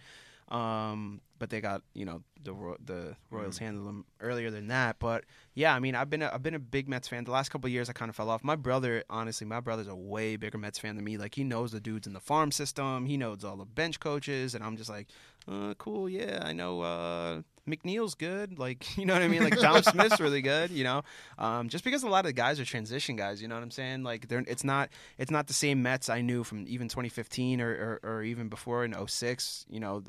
Um, 0.48 1.20
but 1.44 1.50
they 1.50 1.60
got, 1.60 1.82
you 1.92 2.06
know, 2.06 2.22
the 2.42 2.54
the 2.82 3.16
Royals 3.30 3.58
handled 3.58 3.86
them 3.86 4.06
earlier 4.18 4.50
than 4.50 4.68
that, 4.68 4.96
but 4.98 5.24
yeah, 5.52 5.74
I 5.74 5.78
mean, 5.78 5.94
I've 5.94 6.08
been 6.08 6.22
a, 6.22 6.30
I've 6.32 6.42
been 6.42 6.54
a 6.54 6.58
big 6.58 6.88
Mets 6.88 7.06
fan. 7.06 7.24
The 7.24 7.32
last 7.32 7.50
couple 7.50 7.68
of 7.68 7.72
years, 7.72 7.90
I 7.90 7.92
kind 7.92 8.08
of 8.08 8.16
fell 8.16 8.30
off. 8.30 8.42
My 8.42 8.56
brother, 8.56 9.04
honestly, 9.10 9.46
my 9.46 9.60
brother's 9.60 9.88
a 9.88 9.94
way 9.94 10.36
bigger 10.36 10.56
Mets 10.56 10.78
fan 10.78 10.96
than 10.96 11.04
me. 11.04 11.18
Like 11.18 11.34
he 11.34 11.44
knows 11.44 11.70
the 11.70 11.82
dudes 11.82 12.06
in 12.06 12.14
the 12.14 12.20
farm 12.20 12.50
system. 12.50 13.04
He 13.04 13.18
knows 13.18 13.44
all 13.44 13.56
the 13.56 13.66
bench 13.66 14.00
coaches, 14.00 14.54
and 14.54 14.64
I'm 14.64 14.78
just 14.78 14.88
like, 14.88 15.08
uh, 15.46 15.74
cool, 15.76 16.08
yeah, 16.08 16.40
I 16.42 16.54
know. 16.54 16.80
Uh, 16.80 17.42
McNeil's 17.68 18.14
good, 18.14 18.58
like 18.58 18.96
you 18.98 19.06
know 19.06 19.14
what 19.14 19.22
I 19.22 19.28
mean. 19.28 19.42
Like 19.42 19.58
Dom 19.58 19.82
Smith's 19.82 20.20
really 20.20 20.42
good, 20.42 20.70
you 20.70 20.84
know. 20.84 21.02
Um, 21.38 21.68
just 21.68 21.84
because 21.84 22.02
a 22.02 22.08
lot 22.08 22.20
of 22.20 22.26
the 22.26 22.32
guys 22.32 22.60
are 22.60 22.64
transition 22.64 23.16
guys, 23.16 23.40
you 23.40 23.48
know 23.48 23.54
what 23.54 23.62
I'm 23.62 23.70
saying. 23.70 24.02
Like 24.02 24.28
they're 24.28 24.44
it's 24.46 24.64
not 24.64 24.90
it's 25.18 25.30
not 25.30 25.46
the 25.46 25.52
same 25.52 25.82
Mets 25.82 26.08
I 26.08 26.20
knew 26.20 26.44
from 26.44 26.64
even 26.66 26.88
2015 26.88 27.60
or 27.60 28.00
or, 28.02 28.10
or 28.10 28.22
even 28.22 28.48
before 28.48 28.84
in 28.84 28.94
06. 29.06 29.66
You 29.68 29.80
know, 29.80 30.02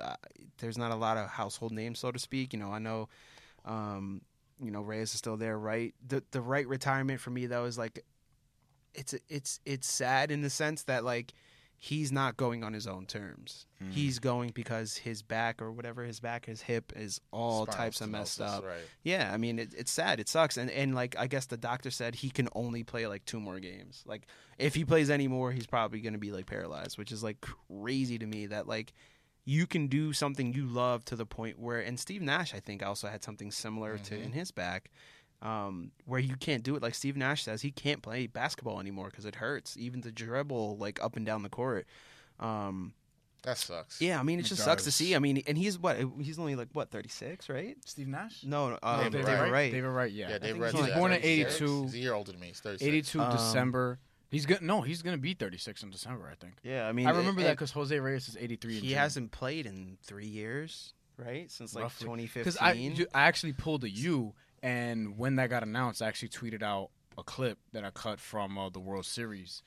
there's 0.60 0.78
not 0.78 0.92
a 0.92 0.96
lot 0.96 1.18
of 1.18 1.30
household 1.30 1.72
names, 1.72 2.00
so 2.00 2.12
to 2.12 2.20
speak. 2.20 2.54
You 2.54 2.60
know, 2.60 2.72
I 2.72 2.80
know. 2.80 3.10
Um, 3.66 4.22
you 4.64 4.72
know, 4.72 4.82
Reyes 4.82 5.14
is 5.14 5.18
still 5.18 5.38
there, 5.38 5.58
Wright? 5.58 5.94
The 6.08 6.24
the 6.32 6.42
right 6.42 6.68
retirement 6.68 7.20
for 7.20 7.30
me 7.30 7.46
though 7.46 7.66
is 7.66 7.78
like 7.78 8.04
it's 8.94 9.14
it's 9.30 9.60
it's 9.66 9.88
sad 9.88 10.32
in 10.32 10.42
the 10.42 10.50
sense 10.50 10.84
that 10.84 11.04
like 11.04 11.34
he's 11.78 12.12
not 12.12 12.38
going 12.38 12.64
on 12.64 12.74
his 12.74 12.88
own 12.88 13.06
terms. 13.06 13.66
Mm. 13.84 13.92
He's 13.92 14.20
going 14.20 14.52
because 14.54 14.98
his 14.98 15.22
back 15.22 15.62
or 15.62 15.72
whatever 15.72 16.04
his 16.04 16.20
back, 16.20 16.46
his 16.46 16.62
hip 16.62 16.92
is 16.96 17.20
all 17.32 17.66
Spinal 17.66 17.78
types 17.78 18.02
of 18.02 18.10
messed 18.10 18.42
up. 18.42 18.66
Right. 18.66 18.78
Yeah, 19.04 19.30
I 19.34 19.38
mean 19.38 19.60
it, 19.60 19.74
it's 19.78 19.92
sad. 19.92 20.20
It 20.20 20.30
sucks, 20.30 20.58
and 20.58 20.72
and 20.72 20.96
like 20.96 21.16
I 21.18 21.28
guess 21.28 21.46
the 21.46 21.58
doctor 21.58 21.92
said 21.92 22.16
he 22.16 22.30
can 22.30 22.50
only 22.56 22.84
play 22.84 23.08
like 23.08 23.26
two 23.26 23.40
more 23.40 23.60
games. 23.60 24.04
Like 24.06 24.28
if 24.58 24.76
he 24.76 24.86
plays 24.86 25.10
any 25.10 25.28
more, 25.28 25.52
he's 25.52 25.68
probably 25.68 26.00
going 26.02 26.14
to 26.14 26.20
be 26.20 26.32
like 26.32 26.46
paralyzed, 26.46 26.98
which 26.98 27.12
is 27.12 27.24
like 27.24 27.42
crazy 27.42 28.18
to 28.18 28.26
me. 28.26 28.46
That 28.48 28.68
like 28.68 28.94
you 29.44 29.68
can 29.68 29.88
do 29.88 30.12
something 30.12 30.54
you 30.54 30.66
love 30.66 31.06
to 31.06 31.16
the 31.16 31.26
point 31.26 31.60
where, 31.60 31.80
and 31.80 32.00
Steve 32.00 32.22
Nash 32.22 32.56
I 32.56 32.60
think 32.60 32.84
also 32.84 33.08
had 33.08 33.24
something 33.24 33.52
similar 33.52 33.98
to 34.00 34.16
Mhm. 34.16 34.24
in 34.26 34.32
his 34.32 34.50
back. 34.52 34.90
Um, 35.46 35.92
where 36.06 36.20
you 36.20 36.36
can't 36.38 36.64
do 36.64 36.76
it 36.76 36.82
like 36.82 36.96
Steve 36.96 37.16
Nash 37.16 37.44
says 37.44 37.62
he 37.62 37.70
can't 37.70 38.02
play 38.02 38.26
basketball 38.26 38.80
anymore 38.80 39.10
because 39.12 39.26
it 39.26 39.36
hurts 39.36 39.78
even 39.78 40.02
to 40.02 40.12
dribble 40.12 40.78
like 40.78 41.00
up 41.04 41.16
and 41.18 41.26
down 41.26 41.44
the 41.44 41.50
court. 41.50 41.86
Um, 42.40 42.94
That 43.44 43.58
sucks. 43.58 44.02
yeah, 44.02 44.20
I 44.20 44.24
mean 44.24 44.40
it, 44.40 44.46
It 44.46 44.50
just 44.50 44.64
sucks 44.64 44.86
to 44.86 44.92
see. 44.92 45.16
I 45.16 45.20
mean, 45.20 45.44
and 45.46 45.56
he's 45.58 45.78
what 45.78 45.98
he's 46.20 46.40
only 46.40 46.56
like 46.56 46.70
what 46.74 46.90
thirty 46.90 47.10
six, 47.10 47.48
right? 47.48 47.78
Steve 47.86 48.08
Nash. 48.08 48.44
No, 48.44 48.72
no, 48.72 48.80
um, 48.82 49.04
David 49.04 49.26
David, 49.26 49.40
Wright. 49.42 49.52
Wright. 49.52 49.72
David 49.72 49.88
Wright. 49.90 50.12
Yeah. 50.12 50.30
Yeah, 50.30 50.38
Dave 50.40 50.42
think 50.54 50.62
Wright's 50.64 50.72
he's 50.74 50.82
like 50.82 50.92
like 50.92 51.00
born 51.00 51.12
in 51.14 51.22
82. 51.22 51.84
He's 51.84 51.94
a 51.94 51.98
year 52.00 52.14
older 52.14 52.32
than 52.32 52.42
me. 52.42 52.48
He's 52.48 52.60
36. 52.62 52.88
82 52.88 53.22
Um, 53.22 53.32
December. 53.32 54.00
He's 54.32 54.46
gonna 54.48 54.62
no. 54.66 54.82
He's 54.82 55.04
gonna 55.04 55.18
be 55.20 55.34
36 55.36 55.84
in 55.84 55.92
December. 55.92 56.28
I 56.32 56.36
think. 56.36 56.56
Yeah, 56.64 56.88
I 56.88 56.92
mean, 56.92 57.06
I 57.06 57.12
remember 57.12 57.42
it- 57.42 57.44
that 57.44 57.52
because 57.54 57.72
Jose 57.72 57.98
Reyes 58.00 58.28
is 58.28 58.36
83. 58.36 58.74
he 58.80 58.88
June. 58.90 58.98
hasn't 58.98 59.32
played 59.32 59.68
in 59.68 59.98
three 60.02 60.26
years, 60.28 60.94
right? 61.18 61.50
Since 61.52 61.76
like 61.76 61.84
2015. 62.00 62.42
Because 62.42 62.58
I, 62.60 63.06
I 63.14 63.28
actually 63.28 63.54
pulled 63.54 63.84
a 63.84 63.90
U, 63.90 64.34
and 64.66 65.18
when 65.18 65.36
that 65.38 65.50
got 65.50 65.64
announced, 65.64 66.02
I 66.02 66.08
actually 66.08 66.30
tweeted 66.30 66.64
out 66.64 66.90
a 67.18 67.24
clip 67.24 67.60
that 67.74 67.84
I 67.86 67.92
cut 67.92 68.20
from 68.20 68.58
uh, 68.58 68.70
the 68.70 68.80
World 68.80 69.06
Series 69.06 69.62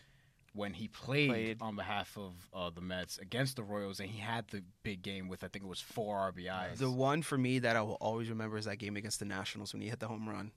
when 0.55 0.72
he 0.74 0.88
played, 0.88 1.28
Played. 1.30 1.59
on 1.62 1.76
behalf 1.76 2.16
of 2.18 2.32
uh, 2.53 2.70
the 2.70 2.80
Mets 2.80 3.18
against 3.18 3.57
the 3.57 3.62
Royals, 3.62 4.01
and 4.01 4.09
he 4.11 4.18
had 4.18 4.49
the 4.49 4.62
big 4.82 5.03
game 5.03 5.28
with 5.28 5.44
I 5.44 5.49
think 5.49 5.64
it 5.64 5.68
was 5.68 5.80
four 5.80 6.32
RBIs. 6.32 6.76
the 6.78 6.90
one 6.90 7.22
for 7.22 7.38
me 7.38 7.59
that 7.61 7.76
I 7.76 7.82
will 7.82 7.99
always 8.01 8.28
remember 8.28 8.59
is 8.59 8.64
that 8.64 8.78
game 8.78 8.96
against 8.96 9.20
the 9.20 9.24
Nationals 9.24 9.72
when 9.72 9.82
he 9.82 9.88
hit 9.88 10.01
the 10.01 10.09
home 10.09 10.28
run 10.28 10.51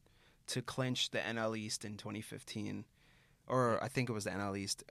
to 0.48 0.62
clinch 0.62 1.12
the 1.12 1.20
NL 1.20 1.56
East 1.58 1.86
in 1.86 1.98
2015. 1.98 2.86
Or 3.48 3.84
I 3.84 3.90
think 3.90 4.10
it 4.10 4.14
was 4.14 4.24
the 4.24 4.30
NL 4.32 4.58
East. 4.58 4.84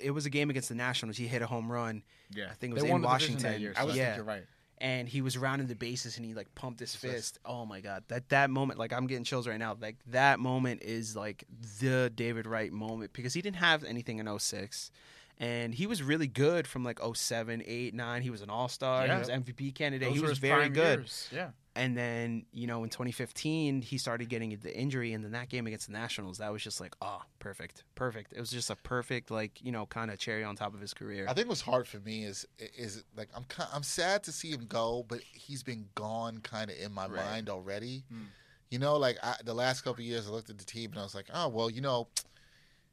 It 0.00 0.10
was 0.10 0.26
a 0.26 0.30
game 0.30 0.50
against 0.50 0.68
the 0.68 0.74
Nationals. 0.74 1.16
He 1.16 1.26
hit 1.28 1.42
a 1.42 1.46
home 1.46 1.70
run, 1.70 2.02
yeah, 2.34 2.46
I 2.50 2.54
think 2.54 2.72
it 2.72 2.76
They 2.76 2.82
was 2.82 2.84
in 2.84 2.90
won 2.90 3.00
the 3.02 3.06
Washington. 3.06 3.60
Year, 3.60 3.72
I 3.76 3.80
so 3.80 3.86
was- 3.86 3.94
I 3.94 3.98
yeah. 3.98 4.04
think 4.06 4.16
you're 4.16 4.24
right. 4.26 4.44
And 4.80 5.08
he 5.08 5.20
was 5.20 5.36
rounding 5.36 5.68
the 5.68 5.74
bases 5.74 6.16
and 6.16 6.24
he 6.24 6.34
like 6.34 6.54
pumped 6.54 6.80
his 6.80 6.94
fist. 6.94 7.38
Oh 7.44 7.66
my 7.66 7.80
god, 7.80 8.04
that 8.08 8.28
that 8.30 8.50
moment, 8.50 8.78
like 8.78 8.92
I'm 8.92 9.06
getting 9.06 9.24
chills 9.24 9.46
right 9.46 9.58
now. 9.58 9.76
Like 9.80 9.96
that 10.08 10.40
moment 10.40 10.82
is 10.82 11.14
like 11.14 11.44
the 11.80 12.10
David 12.14 12.46
Wright 12.46 12.72
moment 12.72 13.12
because 13.12 13.34
he 13.34 13.42
didn't 13.42 13.56
have 13.56 13.84
anything 13.84 14.18
in 14.18 14.38
06. 14.38 14.90
And 15.38 15.74
he 15.74 15.86
was 15.86 16.02
really 16.02 16.26
good 16.26 16.66
from 16.66 16.84
like 16.84 17.00
07, 17.14 17.62
8, 17.66 17.94
9. 17.94 18.22
He 18.22 18.28
was 18.28 18.42
an 18.42 18.50
all 18.50 18.68
star. 18.68 19.06
Yeah. 19.06 19.14
He 19.14 19.18
was 19.20 19.28
MVP 19.30 19.74
candidate. 19.74 20.08
Those 20.08 20.18
he 20.18 20.22
was 20.22 20.38
very 20.38 20.68
good. 20.68 20.98
years, 20.98 21.28
Yeah, 21.32 21.50
And 21.80 21.96
then, 21.96 22.44
you 22.52 22.66
know, 22.66 22.84
in 22.84 22.90
2015, 22.90 23.80
he 23.82 23.96
started 23.98 24.28
getting 24.28 24.56
the 24.62 24.76
injury. 24.76 25.12
And 25.14 25.24
then 25.24 25.32
that 25.32 25.48
game 25.48 25.66
against 25.66 25.86
the 25.86 25.92
Nationals, 25.94 26.38
that 26.38 26.52
was 26.52 26.62
just 26.62 26.80
like, 26.80 26.94
oh, 27.00 27.22
perfect. 27.38 27.84
Perfect. 27.94 28.32
It 28.32 28.40
was 28.40 28.50
just 28.50 28.68
a 28.70 28.76
perfect, 28.76 29.30
like, 29.30 29.60
you 29.62 29.72
know, 29.72 29.86
kind 29.86 30.10
of 30.10 30.18
cherry 30.18 30.44
on 30.44 30.56
top 30.56 30.74
of 30.74 30.80
his 30.80 30.92
career. 30.92 31.26
I 31.28 31.32
think 31.32 31.48
what's 31.48 31.62
hard 31.62 31.88
for 31.88 31.98
me 32.00 32.24
is 32.24 32.46
is 32.76 33.04
like 33.16 33.28
I'm 33.34 33.44
ki- 33.44 33.70
I'm 33.72 33.82
sad 33.82 34.22
to 34.24 34.32
see 34.32 34.50
him 34.50 34.66
go, 34.68 35.04
but 35.08 35.20
he's 35.32 35.62
been 35.62 35.86
gone 35.94 36.40
kind 36.42 36.70
of 36.70 36.76
in 36.78 36.92
my 36.92 37.06
Right. 37.06 37.24
mind 37.24 37.48
already. 37.48 38.04
Mm. 38.12 38.26
You 38.70 38.78
know, 38.78 38.96
like 38.98 39.16
I, 39.22 39.36
the 39.44 39.54
last 39.54 39.80
couple 39.80 40.02
of 40.02 40.06
years, 40.06 40.28
I 40.28 40.30
looked 40.30 40.50
at 40.50 40.58
the 40.58 40.64
team 40.64 40.90
and 40.90 41.00
I 41.00 41.02
was 41.02 41.14
like, 41.14 41.26
oh 41.32 41.48
well, 41.48 41.70
you 41.70 41.80
know, 41.80 42.08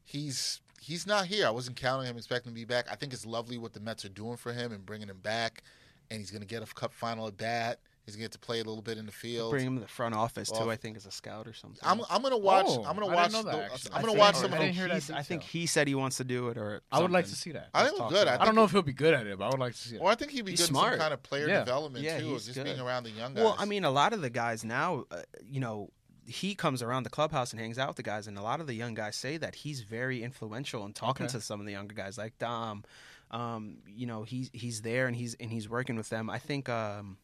he's 0.04 0.60
he's 0.80 1.06
not 1.06 1.26
here. 1.26 1.46
I 1.46 1.50
wasn't 1.50 1.76
counting 1.76 2.08
him, 2.08 2.16
expecting 2.16 2.50
him 2.50 2.54
to 2.54 2.60
be 2.60 2.64
back. 2.64 2.86
I 2.90 2.94
think 2.94 3.12
it's 3.12 3.26
lovely 3.26 3.58
what 3.58 3.72
the 3.72 3.80
Mets 3.80 4.04
are 4.04 4.08
doing 4.08 4.36
for 4.36 4.52
him 4.52 4.72
and 4.72 4.84
bringing 4.86 5.08
him 5.08 5.18
back, 5.18 5.62
and 6.10 6.20
he's 6.20 6.30
going 6.30 6.40
to 6.42 6.46
get 6.46 6.62
a 6.62 6.74
Cup 6.74 6.92
final 6.92 7.26
at 7.26 7.36
bat. 7.36 7.80
He's 8.08 8.16
going 8.16 8.22
to 8.22 8.24
get 8.24 8.32
to 8.32 8.38
play 8.38 8.60
a 8.60 8.64
little 8.64 8.80
bit 8.80 8.96
in 8.96 9.04
the 9.04 9.12
field. 9.12 9.50
Bring 9.50 9.66
him 9.66 9.74
to 9.76 9.82
the 9.82 9.86
front 9.88 10.14
office, 10.14 10.50
too, 10.50 10.70
I 10.70 10.76
think, 10.76 10.96
as 10.96 11.04
a 11.04 11.10
scout 11.10 11.46
or 11.46 11.52
something. 11.52 11.78
I'm 11.82 12.00
I'm 12.08 12.22
gonna 12.22 12.38
watch. 12.38 12.64
Oh, 12.66 12.82
I'm 12.84 12.94
gonna 12.96 13.06
watch. 13.14 13.32
didn't 13.32 13.44
know 13.44 13.52
that, 13.52 13.70
the- 13.82 13.94
I'm 13.94 14.00
gonna 14.00 14.06
think- 14.12 14.18
watch 14.18 14.34
I 14.36 14.38
some 14.38 14.44
of 14.46 14.58
didn't 14.58 14.66
the. 14.68 14.72
hear 14.72 14.88
that 14.88 15.10
I 15.10 15.22
think 15.22 15.42
he 15.42 15.66
said 15.66 15.88
he 15.88 15.94
wants 15.94 16.16
to 16.16 16.24
do 16.24 16.48
it, 16.48 16.56
or 16.56 16.80
I 16.90 17.00
would 17.00 17.10
like 17.10 17.26
to 17.26 17.34
see 17.36 17.52
that. 17.52 17.68
I 17.74 17.80
Let's 17.82 17.90
think 17.90 18.00
talk 18.00 18.10
good. 18.10 18.22
about 18.22 18.32
I 18.32 18.34
it. 18.36 18.40
I 18.40 18.44
don't 18.46 18.54
know 18.54 18.64
if 18.64 18.70
he'll 18.70 18.80
be 18.80 18.94
good 18.94 19.12
at 19.12 19.26
it, 19.26 19.38
but 19.38 19.44
I 19.44 19.48
would 19.50 19.60
like 19.60 19.72
to 19.74 19.78
see 19.78 19.96
it. 19.96 19.98
Or 20.00 20.10
I 20.10 20.14
think 20.14 20.30
he'd 20.30 20.46
be 20.46 20.52
He's 20.52 20.60
good 20.60 20.68
in 20.70 20.74
smart. 20.74 20.92
some 20.94 21.00
kind 21.00 21.12
of 21.12 21.22
player 21.22 21.48
Yeah. 21.48 21.58
development 21.58 22.02
Yeah, 22.04 22.18
too, 22.18 22.32
he's 22.32 22.46
just 22.46 22.54
good. 22.56 22.64
being 22.64 22.80
around 22.80 23.04
the 23.04 23.10
young 23.10 23.34
guys. 23.34 23.44
Well, 23.44 23.56
I 23.58 23.66
mean, 23.66 23.84
a 23.84 23.90
lot 23.90 24.14
of 24.14 24.22
the 24.22 24.30
guys 24.30 24.64
now, 24.64 25.04
uh, 25.10 25.20
you 25.46 25.60
know, 25.60 25.90
he 26.26 26.54
comes 26.54 26.82
around 26.82 27.02
the 27.02 27.10
clubhouse 27.10 27.52
and 27.52 27.60
hangs 27.60 27.78
out 27.78 27.88
with 27.88 27.96
the 27.98 28.02
guys, 28.02 28.26
and 28.26 28.38
a 28.38 28.42
lot 28.42 28.60
of 28.60 28.66
the 28.66 28.74
young 28.74 28.94
guys 28.94 29.16
say 29.16 29.36
that 29.36 29.54
he's 29.54 29.82
very 29.82 30.22
influential 30.22 30.86
in 30.86 30.94
talking 30.94 31.26
Okay. 31.26 31.32
to 31.32 31.40
some 31.42 31.60
of 31.60 31.66
the 31.66 31.72
younger 31.72 31.94
guys, 31.94 32.16
like 32.16 32.38
Dom. 32.38 32.84
Um, 33.30 33.78
you 33.86 34.06
know, 34.06 34.22
he's 34.22 34.48
he's 34.54 34.80
there 34.80 35.06
and 35.06 35.14
he's 35.14 35.34
and 35.34 35.50
he's 35.50 35.68
working 35.68 35.96
with 35.96 36.08
them. 36.08 36.30
I 36.30 36.38
think. 36.38 36.68
Um, 36.70 37.18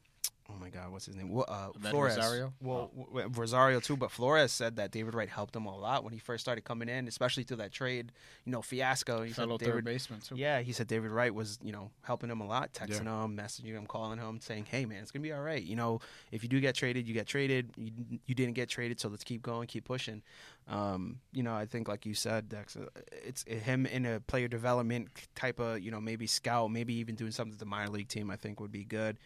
Oh 0.51 0.57
my 0.61 0.68
God, 0.68 0.92
what's 0.92 1.07
his 1.07 1.16
name? 1.16 1.30
Well, 1.30 1.47
Uh, 1.49 1.70
Flores. 1.88 2.16
Rosario? 2.16 2.53
Well, 2.61 2.90
w- 2.95 3.07
w- 3.07 3.28
Rosario 3.40 3.80
too, 3.80 3.97
but 3.97 4.11
Flores 4.11 4.53
said 4.53 4.76
that 4.76 4.90
David 4.90 5.14
Wright 5.14 5.28
helped 5.28 5.57
him 5.57 5.64
a 5.64 5.74
lot 5.74 6.05
when 6.05 6.12
he 6.12 6.18
first 6.18 6.42
started 6.45 6.64
coming 6.64 6.90
in, 6.90 7.09
especially 7.09 7.45
through 7.45 7.57
that 7.59 7.72
trade, 7.72 8.12
you 8.45 8.53
know, 8.53 8.61
fiasco. 8.61 9.22
He 9.22 9.32
fellow 9.32 9.57
said 9.57 9.66
third 9.66 9.70
David, 9.72 9.84
baseman 9.86 10.20
too. 10.20 10.36
yeah, 10.36 10.61
he 10.61 10.72
said 10.72 10.86
David 10.86 11.12
Wright 11.12 11.34
was, 11.34 11.59
you 11.62 11.72
know, 11.72 11.90
helping 12.03 12.28
him 12.30 12.42
a 12.42 12.47
lot, 12.47 12.74
texting 12.74 13.05
him, 13.24 13.36
messaging 13.36 13.72
him, 13.72 13.86
calling 13.86 14.18
him, 14.18 14.38
saying, 14.38 14.66
"Hey, 14.66 14.84
man, 14.84 15.01
it's 15.03 15.11
gonna 15.11 15.22
be 15.22 15.32
all 15.32 15.40
right. 15.40 15.62
You 15.62 15.76
know, 15.76 16.01
if 16.30 16.42
you 16.42 16.51
do 16.51 16.61
get 16.61 16.74
traded, 16.74 17.09
you 17.09 17.14
get 17.14 17.26
traded. 17.26 17.70
You, 17.78 17.90
you 18.26 18.34
didn't 18.34 18.55
get 18.55 18.68
traded, 18.68 19.01
so 19.01 19.09
let's 19.09 19.24
keep 19.24 19.40
going, 19.42 19.66
keep 19.66 19.86
pushing." 19.86 20.22
Um, 20.68 21.20
you 21.32 21.42
know, 21.42 21.55
I 21.55 21.64
think, 21.64 21.88
like 21.88 22.05
you 22.05 22.12
said, 22.14 22.51
Dex, 22.51 22.76
uh, 22.76 22.84
it's 23.24 23.45
him 23.45 23.86
in 23.86 24.05
a 24.07 24.20
player 24.20 24.49
development 24.49 25.09
type 25.34 25.59
of, 25.59 25.80
you 25.80 25.90
know, 25.90 26.01
maybe 26.03 26.26
scout, 26.26 26.70
maybe 26.70 26.95
even 26.95 27.14
doing 27.14 27.32
something 27.32 27.53
to 27.53 27.59
the 27.59 27.64
minor 27.66 27.90
league 27.90 28.09
team. 28.09 28.30
I 28.30 28.36
think 28.36 28.61
would 28.61 28.72
be 28.72 28.84
good. 28.84 29.18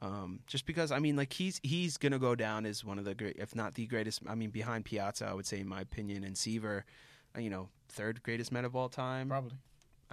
Um, 0.00 0.40
just 0.46 0.66
because 0.66 0.90
I 0.90 0.98
mean, 0.98 1.16
like 1.16 1.32
he's 1.32 1.60
he's 1.62 1.96
gonna 1.96 2.18
go 2.18 2.34
down 2.34 2.66
as 2.66 2.84
one 2.84 2.98
of 2.98 3.04
the 3.04 3.14
great, 3.14 3.36
if 3.38 3.54
not 3.54 3.74
the 3.74 3.86
greatest. 3.86 4.22
I 4.26 4.34
mean, 4.34 4.50
behind 4.50 4.84
Piazza, 4.84 5.26
I 5.26 5.34
would 5.34 5.46
say, 5.46 5.60
in 5.60 5.68
my 5.68 5.80
opinion, 5.80 6.24
and 6.24 6.36
Seaver, 6.36 6.84
you 7.38 7.50
know, 7.50 7.68
third 7.88 8.22
greatest 8.22 8.52
men 8.52 8.64
of 8.64 8.74
all 8.74 8.88
time. 8.88 9.28
Probably. 9.28 9.56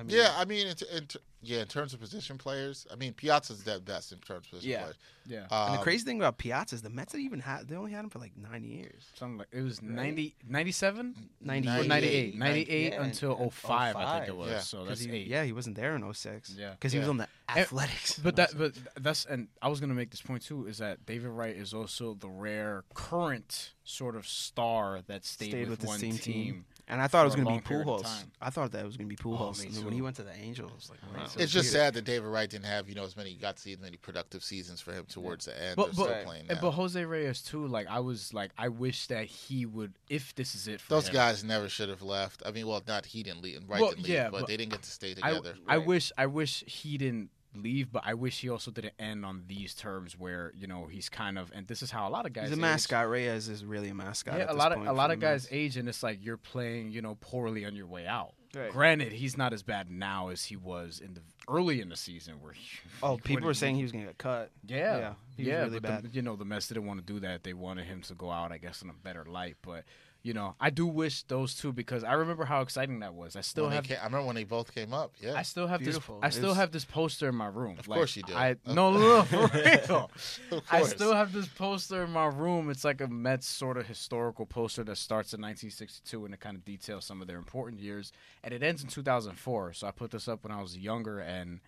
I 0.01 0.03
mean, 0.03 0.17
yeah, 0.17 0.33
I 0.37 0.45
mean, 0.45 0.67
in, 0.67 0.75
in, 0.97 1.07
yeah, 1.43 1.61
in 1.61 1.67
terms 1.67 1.93
of 1.93 1.99
position 1.99 2.37
players, 2.37 2.85
I 2.91 2.95
mean, 2.95 3.13
Piazza's 3.13 3.63
the 3.63 3.79
best 3.79 4.11
in 4.11 4.17
terms 4.19 4.45
of 4.47 4.51
position 4.51 4.69
Yeah. 4.71 4.81
players. 4.81 4.95
Yeah. 5.27 5.37
And 5.51 5.75
the 5.75 5.77
Um, 5.77 5.83
crazy 5.83 6.03
thing 6.03 6.17
about 6.17 6.39
Piazza 6.39 6.75
is 6.75 6.81
the 6.81 6.89
Mets 6.89 7.13
had 7.13 7.21
even 7.21 7.39
had 7.39 7.67
they 7.67 7.75
only 7.75 7.91
had 7.91 8.03
him 8.03 8.09
for 8.09 8.17
like 8.17 8.35
nine 8.35 8.63
years. 8.63 9.03
Something 9.15 9.37
like 9.37 9.47
it 9.51 9.61
was 9.61 9.79
Right. 9.81 9.91
90, 9.91 10.35
97? 10.47 11.29
90, 11.39 11.67
Or 11.69 11.83
98. 11.83 12.35
98 12.35 12.93
Yeah, 12.93 13.03
until 13.03 13.37
and 13.37 13.53
05, 13.53 13.95
I 13.95 14.17
think 14.17 14.29
it 14.29 14.35
was. 14.35 14.49
Yeah. 14.49 14.59
So 14.61 14.79
'Cause 14.79 14.87
that's 14.87 15.01
he, 15.01 15.11
eight. 15.11 15.27
Yeah, 15.27 15.43
he 15.43 15.51
wasn't 15.53 15.75
there 15.75 15.95
in 15.95 16.03
06. 16.03 16.49
Yeah. 16.57 16.71
Because 16.71 16.91
he 16.91 16.97
was 16.99 17.07
on 17.07 17.17
the 17.17 17.27
And- 17.49 17.59
Athletics. 17.59 18.17
But 18.17 18.35
that, 18.37 18.57
but 18.57 18.73
that's, 18.95 19.25
and 19.25 19.47
I 19.61 19.67
was 19.67 19.79
gonna 19.79 19.93
make 19.93 20.09
this 20.09 20.21
point 20.21 20.41
too, 20.43 20.65
is 20.67 20.79
that 20.79 21.05
David 21.05 21.29
Wright 21.29 21.55
is 21.55 21.71
also 21.73 22.15
the 22.15 22.29
rare 22.29 22.83
current 22.95 23.73
sort 23.83 24.15
of 24.15 24.27
star 24.27 25.01
that 25.07 25.25
stayed, 25.25 25.49
Stayed 25.49 25.59
with, 25.61 25.69
with 25.71 25.79
the 25.81 25.87
one 25.87 25.99
same 25.99 26.17
team. 26.17 26.19
team. 26.19 26.65
And 26.91 27.01
I 27.01 27.07
thought 27.07 27.21
it 27.21 27.25
was 27.25 27.35
going 27.35 27.45
to 27.61 27.67
be 27.69 27.75
long 27.75 27.85
Pujols. 28.03 28.23
I 28.41 28.49
thought 28.51 28.71
that 28.73 28.81
it 28.81 28.85
was 28.85 28.97
going 28.97 29.09
to 29.09 29.15
be 29.15 29.19
oh, 29.25 29.29
Pujols. 29.35 29.61
me 29.61 29.75
and 29.75 29.85
when 29.85 29.93
he 29.93 30.01
went 30.01 30.17
to 30.17 30.23
the 30.23 30.35
Angels, 30.35 30.91
like, 30.91 31.01
Me 31.13 31.19
wow. 31.21 31.25
too. 31.25 31.39
It's 31.39 31.51
just 31.51 31.73
weird. 31.73 31.83
sad 31.85 31.93
that 31.95 32.03
David 32.03 32.27
Wright 32.27 32.49
didn't 32.49 32.65
have, 32.65 32.87
you 32.89 32.95
know, 32.95 33.03
as 33.03 33.15
many 33.17 33.33
got 33.35 33.55
to 33.55 33.61
see 33.61 33.71
as 33.73 33.79
many 33.79 33.97
productive 33.97 34.43
seasons 34.43 34.81
for 34.81 34.91
him 34.91 35.05
towards 35.07 35.45
the 35.45 35.59
end. 35.59 35.77
But 35.77 35.95
They're 35.95 36.05
but, 36.05 36.11
still 36.11 36.23
playing 36.25 36.45
and- 36.49 36.57
now. 36.57 36.61
but 36.61 36.71
Jose 36.71 37.03
Reyes 37.03 37.41
too. 37.41 37.65
Like 37.65 37.87
I 37.89 37.99
was 38.01 38.33
like 38.33 38.51
I 38.57 38.67
wish 38.67 39.07
that 39.07 39.25
he 39.25 39.65
would 39.65 39.93
if 40.09 40.35
this 40.35 40.53
is 40.53 40.67
it 40.67 40.81
for 40.81 40.89
Those 40.89 41.07
him. 41.07 41.13
guys 41.13 41.43
never 41.43 41.69
should 41.69 41.89
have 41.89 42.01
left. 42.01 42.43
I 42.45 42.51
mean, 42.51 42.67
well, 42.67 42.81
not 42.87 43.05
he 43.05 43.23
didn't 43.23 43.41
leave, 43.41 43.61
Wright 43.67 43.79
Well, 43.81 43.91
didn't 43.91 44.03
leave, 44.03 44.13
yeah, 44.13 44.29
but, 44.29 44.41
but 44.41 44.47
they 44.47 44.57
didn't 44.57 44.71
get 44.73 44.81
to 44.83 44.91
stay 44.91 45.13
together. 45.13 45.55
I 45.67 45.77
Right. 45.77 45.87
wish 45.87 46.11
I 46.17 46.25
wish 46.25 46.63
he 46.67 46.97
didn't 46.97 47.29
leave, 47.55 47.91
but 47.91 48.03
I 48.05 48.13
wish 48.13 48.39
he 48.41 48.49
also 48.49 48.71
didn't 48.71 48.93
end 48.99 49.25
on 49.25 49.43
these 49.47 49.73
terms 49.73 50.17
where 50.17 50.53
you 50.57 50.67
know 50.67 50.87
he's 50.89 51.09
kind 51.09 51.37
of 51.37 51.51
and 51.53 51.67
this 51.67 51.81
is 51.81 51.91
how 51.91 52.07
a 52.07 52.11
lot 52.11 52.25
of 52.25 52.33
guys 52.33 52.43
He's 52.49 52.51
a 52.51 52.55
age. 52.55 52.61
mascot. 52.61 53.09
Reyes 53.09 53.49
is 53.49 53.65
really 53.65 53.89
a 53.89 53.93
mascot. 53.93 54.35
Yeah, 54.37 54.43
at 54.43 54.49
a 54.49 54.53
this 54.53 54.57
lot 54.59 54.71
of 54.71 54.87
a 54.87 54.93
lot 54.93 55.11
of 55.11 55.19
guys 55.19 55.43
Mets. 55.43 55.53
age 55.53 55.77
and 55.77 55.89
it's 55.89 56.01
like 56.03 56.19
you're 56.23 56.37
playing 56.37 56.91
you 56.91 57.01
know 57.01 57.17
poorly 57.19 57.65
on 57.65 57.75
your 57.75 57.87
way 57.87 58.07
out. 58.07 58.33
Right. 58.53 58.69
Granted, 58.71 59.13
he's 59.13 59.37
not 59.37 59.53
as 59.53 59.63
bad 59.63 59.89
now 59.89 60.27
as 60.27 60.43
he 60.43 60.57
was 60.57 60.99
in 61.03 61.13
the 61.13 61.21
early 61.49 61.79
in 61.79 61.87
the 61.87 61.95
season 61.95 62.41
where. 62.41 62.51
He, 62.51 62.61
Oh, 63.01 63.15
he 63.15 63.21
people 63.21 63.47
were 63.47 63.53
saying 63.53 63.77
he 63.77 63.83
was 63.83 63.93
going 63.93 64.03
to 64.03 64.09
get 64.09 64.17
cut. 64.17 64.51
Yeah, 64.67 64.97
Yeah, 64.97 65.13
yeah, 65.37 65.61
was 65.63 65.69
really 65.69 65.79
bad. 65.79 66.03
The, 66.03 66.09
you 66.09 66.21
know, 66.21 66.35
the 66.35 66.43
Mets 66.43 66.67
didn't 66.67 66.85
want 66.85 66.99
to 66.99 67.13
do 67.13 67.21
that. 67.21 67.43
They 67.43 67.53
wanted 67.53 67.85
him 67.85 68.01
to 68.01 68.13
go 68.13 68.29
out, 68.29 68.51
I 68.51 68.57
guess, 68.57 68.81
in 68.81 68.89
a 68.89 68.93
better 68.93 69.23
light. 69.25 69.55
But 69.61 69.85
you 70.23 70.33
know, 70.33 70.55
I 70.59 70.69
do 70.69 70.85
wish 70.85 71.23
those 71.23 71.55
two 71.55 71.73
because 71.73 72.03
I 72.03 72.13
remember 72.13 72.45
how 72.45 72.61
exciting 72.61 72.99
that 72.99 73.15
was. 73.15 73.35
I 73.35 73.41
still 73.41 73.63
When 73.63 73.73
have. 73.73 73.85
came- 73.85 73.97
I 73.99 74.05
remember 74.05 74.27
when 74.27 74.35
they 74.35 74.43
both 74.43 74.73
came 74.75 74.93
up. 74.93 75.13
Yeah, 75.19 75.33
I 75.33 75.41
still 75.41 75.65
have 75.65 75.79
Beautiful. 75.79 76.19
this. 76.19 76.25
I 76.27 76.29
still 76.29 76.43
It's- 76.51 76.57
have 76.57 76.71
this 76.71 76.85
poster 76.85 77.29
in 77.29 77.35
my 77.35 77.47
room. 77.47 77.79
Of 77.79 77.87
Like, 77.87 77.97
course 77.97 78.15
you 78.15 78.21
do. 78.23 78.33
I 78.35 78.49
Of- 78.49 78.67
no, 78.67 78.91
no, 78.93 78.99
no, 78.99 79.23
for 79.23 79.47
real. 79.47 80.11
of 80.51 80.63
I 80.71 80.83
still 80.83 81.15
have 81.15 81.33
this 81.33 81.47
poster 81.47 82.03
in 82.03 82.11
my 82.11 82.27
room. 82.27 82.69
It's 82.69 82.83
like 82.83 83.01
a 83.01 83.07
Mets 83.07 83.47
sort 83.47 83.77
of 83.77 83.87
historical 83.87 84.45
poster 84.45 84.83
that 84.83 84.97
starts 84.97 85.33
in 85.33 85.41
1962 85.41 86.25
and 86.25 86.33
it 86.35 86.39
kind 86.39 86.55
of 86.55 86.63
details 86.63 87.03
some 87.05 87.21
of 87.21 87.27
their 87.27 87.37
important 87.37 87.81
years. 87.81 88.11
And 88.43 88.53
it 88.53 88.61
ends 88.61 88.83
in 88.83 88.89
2004. 88.89 89.73
So 89.73 89.87
I 89.87 89.91
put 89.91 90.11
this 90.11 90.27
up 90.27 90.43
when 90.43 90.51
I 90.51 90.61
was 90.61 90.77
younger. 90.77 91.19
And 91.19 91.61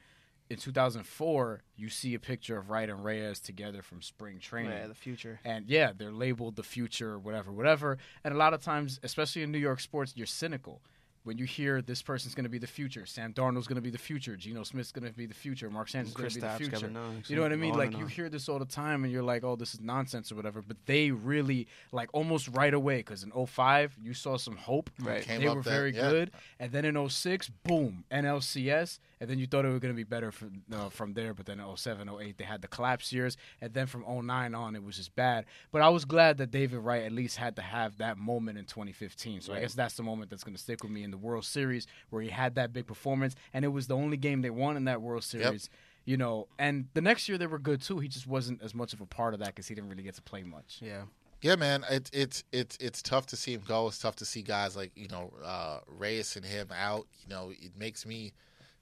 in 0.54 0.60
2004, 0.60 1.62
you 1.76 1.90
see 1.90 2.14
a 2.14 2.20
picture 2.20 2.58
of 2.58 2.70
Wright 2.70 2.90
and 2.90 3.04
Reyes 3.04 3.40
together 3.40 3.82
from 3.82 4.02
spring 4.02 4.40
training. 4.40 4.72
Yeah, 4.72 4.88
the 4.88 4.96
future. 4.96 5.40
And 5.44 5.68
yeah, 5.68 5.92
they're 5.98 6.12
labeled 6.12 6.56
the 6.56 6.64
future, 6.64 7.20
whatever, 7.20 7.52
whatever. 7.52 7.98
And 8.24 8.34
a 8.34 8.38
lot 8.38 8.54
of 8.54 8.62
times, 8.62 9.00
especially 9.04 9.44
in 9.44 9.52
New 9.52 9.58
York 9.58 9.80
sports, 9.80 10.14
you're 10.16 10.28
cynical. 10.28 10.82
when 11.24 11.38
you 11.38 11.46
hear 11.46 11.82
this 11.82 12.02
person's 12.02 12.36
going 12.36 12.44
to 12.44 12.50
be 12.50 12.58
the 12.58 12.68
future, 12.68 13.06
Sam 13.06 13.34
Darnold's 13.34 13.68
going 13.68 13.78
to 13.78 13.82
be 13.82 13.90
the 13.90 13.98
future, 13.98 14.36
Geno 14.36 14.64
Smith's 14.64 14.92
going 14.92 15.10
to 15.10 15.18
be 15.18 15.26
the 15.26 15.34
future, 15.34 15.70
Mark 15.70 15.88
Sanchez 15.88 16.14
going 16.14 16.30
to 16.30 16.36
be 16.36 16.42
the 16.42 16.50
future. 16.50 16.92
you 17.28 17.36
know 17.36 17.42
what 17.42 17.54
I 17.54 17.56
mean? 17.56 17.76
Like 17.76 17.98
you 17.98 18.06
hear 18.06 18.30
this 18.30 18.50
all 18.50 18.60
the 18.60 18.66
time, 18.66 19.04
and 19.04 19.12
you're 19.12 19.24
like, 19.24 19.44
"Oh, 19.44 19.56
this 19.56 19.74
is 19.74 19.80
nonsense" 19.80 20.32
or 20.32 20.36
whatever. 20.36 20.62
But 20.62 20.78
they 20.86 21.12
really 21.12 21.68
like 21.92 22.10
almost 22.14 22.50
right 22.50 22.74
away 22.74 22.98
because 22.98 23.24
in 23.24 23.32
05, 23.32 23.98
you 24.02 24.14
saw 24.14 24.38
some 24.38 24.58
hope. 24.58 24.90
Right, 25.00 25.26
they 25.26 25.48
were 25.48 25.62
very 25.62 25.96
yeah. 25.96 26.10
good, 26.10 26.32
and 26.60 26.72
then 26.72 26.86
in 26.86 27.10
06, 27.10 27.50
boom, 27.64 28.04
NLCS, 28.12 29.00
and 29.24 29.30
then 29.30 29.40
you 29.40 29.48
thought 29.48 29.64
it 29.64 29.70
was 29.70 29.80
going 29.80 29.94
to 29.94 29.96
be 29.96 30.04
better 30.04 30.34
from 30.34 30.64
uh, 30.74 30.90
from 30.90 31.14
there. 31.14 31.34
But 31.34 31.46
then 31.46 31.62
07, 31.74 32.10
08, 32.10 32.38
they 32.38 32.44
had 32.44 32.62
the 32.62 32.68
collapse 32.68 33.14
years, 33.14 33.38
and 33.62 33.74
then 33.74 33.88
from 33.88 34.04
09 34.06 34.54
on, 34.54 34.76
it 34.76 34.84
was 34.84 34.98
just 34.98 35.16
bad. 35.16 35.46
But 35.72 35.82
I 35.82 35.88
was 35.88 36.04
glad 36.04 36.38
that 36.40 36.52
David 36.52 36.80
Wright 36.80 37.04
at 37.04 37.14
least 37.14 37.38
had 37.38 37.56
to 37.56 37.62
have 37.62 38.00
that 38.00 38.18
moment 38.18 38.58
in 38.58 38.66
2015. 38.66 39.40
So 39.40 39.54
right. 39.54 39.60
I 39.60 39.62
guess 39.62 39.76
that's 39.76 39.96
the 39.96 40.04
moment 40.04 40.30
that's 40.30 40.44
going 40.44 40.58
to 40.58 40.62
stick 40.62 40.84
with 40.84 40.92
me 40.92 41.04
in 41.04 41.12
the 41.12 41.18
World 41.18 41.46
Series 41.46 41.88
where 42.10 42.22
he 42.22 42.28
had 42.28 42.56
that 42.56 42.74
big 42.74 42.86
performance, 42.86 43.34
and 43.54 43.64
it 43.64 43.70
was 43.70 43.88
the 43.88 43.96
only 43.96 44.18
game 44.18 44.42
they 44.42 44.50
won 44.50 44.76
in 44.76 44.84
that 44.86 45.02
World 45.02 45.24
Series. 45.24 45.70
Yep. 45.72 45.80
You 46.04 46.18
know, 46.18 46.50
and 46.60 46.90
the 46.94 47.02
next 47.02 47.30
year 47.30 47.38
they 47.38 47.48
were 47.48 47.60
good 47.60 47.82
too. 47.82 48.00
He 48.00 48.10
just 48.10 48.28
wasn't 48.28 48.62
as 48.62 48.76
much 48.76 48.92
of 48.92 49.00
a 49.00 49.06
part 49.06 49.34
of 49.34 49.40
that 49.40 49.48
because 49.56 49.70
he 49.70 49.76
didn't 49.76 49.90
really 49.90 50.04
get 50.04 50.16
to 50.16 50.22
play 50.22 50.44
much. 50.44 50.80
Yeah. 50.82 51.04
Yeah, 51.42 51.56
man, 51.56 51.86
it's 51.90 52.10
it's 52.14 52.44
it's 52.52 52.78
it's 52.82 53.02
tough 53.02 53.26
to 53.28 53.38
see 53.38 53.54
him 53.54 53.64
go. 53.66 53.88
It's 53.88 54.00
tough 54.00 54.16
to 54.18 54.26
see 54.26 54.42
guys 54.42 54.78
like 54.78 54.92
you 54.96 55.10
know 55.10 55.34
uh, 55.44 55.80
Reyes 55.88 56.38
and 56.38 56.46
him 56.46 56.68
out. 56.74 57.08
You 57.22 57.34
know, 57.34 57.52
it 57.52 57.78
makes 57.78 58.06
me 58.06 58.34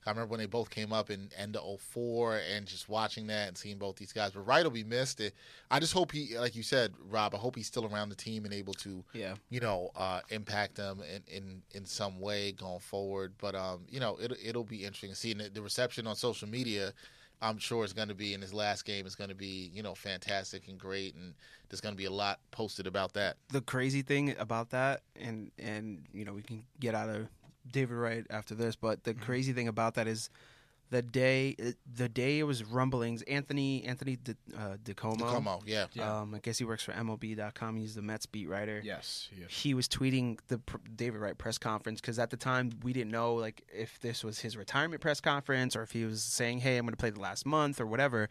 I 0.05 0.09
remember 0.09 0.31
when 0.31 0.39
they 0.39 0.47
both 0.47 0.69
came 0.69 0.91
up 0.91 1.11
in 1.11 1.29
end 1.37 1.55
of 1.55 1.81
04 1.81 2.41
and 2.53 2.65
just 2.65 2.89
watching 2.89 3.27
that 3.27 3.47
and 3.47 3.57
seeing 3.57 3.77
both 3.77 3.97
these 3.97 4.11
guys. 4.11 4.31
But 4.31 4.47
Wright 4.47 4.63
will 4.63 4.71
be 4.71 4.83
missed. 4.83 5.21
It, 5.21 5.33
I 5.69 5.79
just 5.79 5.93
hope 5.93 6.11
he, 6.11 6.37
like 6.37 6.55
you 6.55 6.63
said, 6.63 6.93
Rob, 7.09 7.35
I 7.35 7.37
hope 7.37 7.55
he's 7.55 7.67
still 7.67 7.85
around 7.85 8.09
the 8.09 8.15
team 8.15 8.45
and 8.45 8.53
able 8.53 8.73
to, 8.75 9.03
yeah. 9.13 9.35
you 9.49 9.59
know, 9.59 9.91
uh, 9.95 10.21
impact 10.29 10.75
them 10.75 11.01
in, 11.01 11.35
in, 11.35 11.61
in 11.71 11.85
some 11.85 12.19
way 12.19 12.51
going 12.53 12.79
forward. 12.79 13.33
But, 13.39 13.53
um, 13.53 13.81
you 13.89 13.99
know, 13.99 14.17
it, 14.17 14.33
it'll 14.43 14.63
be 14.63 14.83
interesting 14.83 15.11
to 15.11 15.15
see. 15.15 15.31
And 15.31 15.41
the 15.53 15.61
reception 15.61 16.07
on 16.07 16.15
social 16.15 16.47
media, 16.47 16.93
I'm 17.41 17.59
sure 17.59 17.83
is 17.83 17.93
going 17.93 18.09
to 18.09 18.15
be 18.15 18.33
in 18.33 18.41
his 18.41 18.53
last 18.53 18.85
game 18.85 19.05
is 19.05 19.15
going 19.15 19.29
to 19.29 19.35
be, 19.35 19.71
you 19.73 19.83
know, 19.83 19.93
fantastic 19.95 20.67
and 20.67 20.79
great. 20.79 21.15
And 21.15 21.33
there's 21.69 21.81
going 21.81 21.93
to 21.93 21.97
be 21.97 22.05
a 22.05 22.11
lot 22.11 22.39
posted 22.51 22.87
about 22.87 23.13
that. 23.13 23.37
The 23.49 23.61
crazy 23.61 24.01
thing 24.01 24.35
about 24.37 24.71
that, 24.71 25.01
and, 25.15 25.51
and 25.57 26.05
you 26.13 26.25
know, 26.25 26.33
we 26.33 26.41
can 26.41 26.63
get 26.79 26.95
out 26.95 27.09
of 27.09 27.27
David 27.69 27.95
Wright 27.95 28.25
after 28.29 28.55
this, 28.55 28.75
but 28.75 29.03
the 29.03 29.13
mm-hmm. 29.13 29.23
crazy 29.23 29.53
thing 29.53 29.67
about 29.67 29.95
that 29.95 30.07
is 30.07 30.29
the 30.89 31.01
day 31.01 31.55
the 31.95 32.09
day 32.09 32.39
it 32.39 32.43
was 32.43 32.63
rumblings. 32.63 33.21
Anthony 33.23 33.83
Anthony 33.85 34.17
De, 34.17 34.35
uh, 34.57 34.75
DiComo, 34.83 35.17
DiComo, 35.17 35.61
yeah, 35.65 35.85
um, 35.99 36.35
I 36.35 36.39
guess 36.39 36.57
he 36.57 36.65
works 36.65 36.83
for 36.83 36.91
MLB.com. 36.91 37.77
He's 37.77 37.95
the 37.95 38.01
Mets 38.01 38.25
beat 38.25 38.49
writer. 38.49 38.81
Yes, 38.83 39.29
yes. 39.39 39.49
he 39.49 39.73
was 39.73 39.87
tweeting 39.87 40.39
the 40.49 40.59
David 40.95 41.21
Wright 41.21 41.37
press 41.37 41.57
conference 41.57 42.01
because 42.01 42.19
at 42.19 42.29
the 42.29 42.37
time 42.37 42.71
we 42.83 42.91
didn't 42.91 43.11
know 43.11 43.35
like 43.35 43.63
if 43.73 43.99
this 44.01 44.23
was 44.23 44.39
his 44.39 44.57
retirement 44.57 45.01
press 45.01 45.21
conference 45.21 45.75
or 45.75 45.83
if 45.83 45.91
he 45.91 46.03
was 46.03 46.21
saying, 46.21 46.59
"Hey, 46.59 46.77
I'm 46.77 46.85
going 46.85 46.93
to 46.93 46.97
play 46.97 47.09
the 47.09 47.21
last 47.21 47.45
month" 47.45 47.79
or 47.79 47.85
whatever 47.85 48.27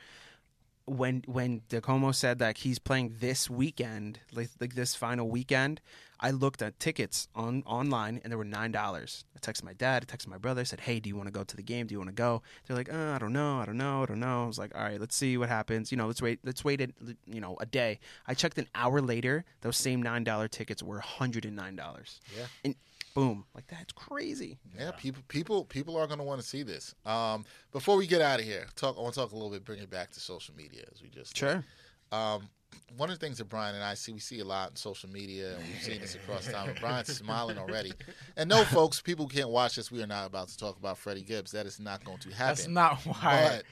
when 0.90 1.22
when 1.26 1.62
DiComo 1.68 2.14
said 2.14 2.38
that 2.40 2.58
he's 2.58 2.78
playing 2.78 3.16
this 3.20 3.48
weekend, 3.48 4.20
like, 4.32 4.50
like 4.60 4.74
this 4.74 4.94
final 4.94 5.28
weekend, 5.28 5.80
I 6.20 6.30
looked 6.30 6.60
at 6.60 6.78
tickets 6.78 7.28
on 7.34 7.62
online 7.66 8.20
and 8.22 8.30
there 8.30 8.36
were 8.38 8.44
nine 8.44 8.72
dollars. 8.72 9.24
I 9.34 9.38
texted 9.38 9.64
my 9.64 9.72
dad, 9.72 10.06
I 10.06 10.14
texted 10.14 10.28
my 10.28 10.36
brother, 10.36 10.60
I 10.60 10.64
said, 10.64 10.80
"Hey, 10.80 11.00
do 11.00 11.08
you 11.08 11.16
want 11.16 11.28
to 11.28 11.32
go 11.32 11.44
to 11.44 11.56
the 11.56 11.62
game? 11.62 11.86
Do 11.86 11.94
you 11.94 11.98
want 11.98 12.10
to 12.10 12.14
go?" 12.14 12.42
They're 12.66 12.76
like, 12.76 12.92
uh, 12.92 13.12
"I 13.14 13.18
don't 13.18 13.32
know, 13.32 13.58
I 13.58 13.64
don't 13.64 13.78
know, 13.78 14.02
I 14.02 14.06
don't 14.06 14.20
know." 14.20 14.44
I 14.44 14.46
was 14.46 14.58
like, 14.58 14.74
"All 14.74 14.82
right, 14.82 15.00
let's 15.00 15.16
see 15.16 15.38
what 15.38 15.48
happens. 15.48 15.90
You 15.90 15.96
know, 15.96 16.06
let's 16.06 16.20
wait, 16.20 16.40
let's 16.44 16.62
wait, 16.62 16.82
a, 16.82 16.88
you 17.26 17.40
know, 17.40 17.56
a 17.60 17.66
day." 17.66 18.00
I 18.26 18.34
checked 18.34 18.58
an 18.58 18.68
hour 18.74 19.00
later; 19.00 19.44
those 19.62 19.78
same 19.78 20.02
nine 20.02 20.24
dollar 20.24 20.46
tickets 20.46 20.82
were 20.82 21.00
hundred 21.00 21.46
and 21.46 21.56
nine 21.56 21.74
dollars. 21.74 22.20
Yeah. 22.36 22.46
And 22.64 22.74
boom, 23.14 23.44
like 23.54 23.66
that's 23.68 23.92
crazy. 23.92 24.58
Yeah, 24.76 24.86
yeah. 24.86 24.90
people, 24.92 25.22
people, 25.28 25.64
people 25.64 25.96
are 25.96 26.06
going 26.06 26.18
to 26.18 26.24
want 26.24 26.40
to 26.40 26.46
see 26.46 26.62
this. 26.62 26.94
Um, 27.06 27.46
before 27.72 27.96
we 27.96 28.06
get 28.06 28.20
out 28.20 28.40
of 28.40 28.44
here, 28.44 28.66
talk. 28.76 28.96
I 28.98 29.00
want 29.00 29.14
to 29.14 29.20
talk 29.20 29.32
a 29.32 29.34
little 29.34 29.50
bit, 29.50 29.64
bring 29.64 29.80
it 29.80 29.90
back 29.90 30.10
to 30.12 30.20
social 30.20 30.54
media 30.54 30.84
as 30.92 31.02
we 31.02 31.08
just 31.08 31.36
sure. 31.36 31.64
Um, 32.12 32.48
one 32.96 33.10
of 33.10 33.18
the 33.18 33.24
things 33.24 33.38
that 33.38 33.48
Brian 33.48 33.74
and 33.74 33.84
I 33.84 33.94
see, 33.94 34.12
we 34.12 34.18
see 34.18 34.40
a 34.40 34.44
lot 34.44 34.70
in 34.70 34.76
social 34.76 35.08
media, 35.08 35.54
and 35.56 35.66
we've 35.66 35.82
seen 35.82 36.00
this 36.00 36.14
across 36.14 36.46
time. 36.46 36.70
And 36.70 36.80
Brian's 36.80 37.08
smiling 37.16 37.58
already. 37.58 37.92
And 38.36 38.48
no, 38.48 38.64
folks, 38.64 39.00
people 39.00 39.26
who 39.26 39.34
can't 39.34 39.48
watch 39.48 39.76
this, 39.76 39.90
we 39.90 40.02
are 40.02 40.06
not 40.06 40.26
about 40.26 40.48
to 40.48 40.58
talk 40.58 40.76
about 40.78 40.98
Freddie 40.98 41.22
Gibbs. 41.22 41.52
That 41.52 41.66
is 41.66 41.80
not 41.80 42.04
going 42.04 42.18
to 42.18 42.30
happen. 42.30 42.46
That's 42.46 42.68
not 42.68 42.98
why. 43.06 43.50
But 43.52 43.64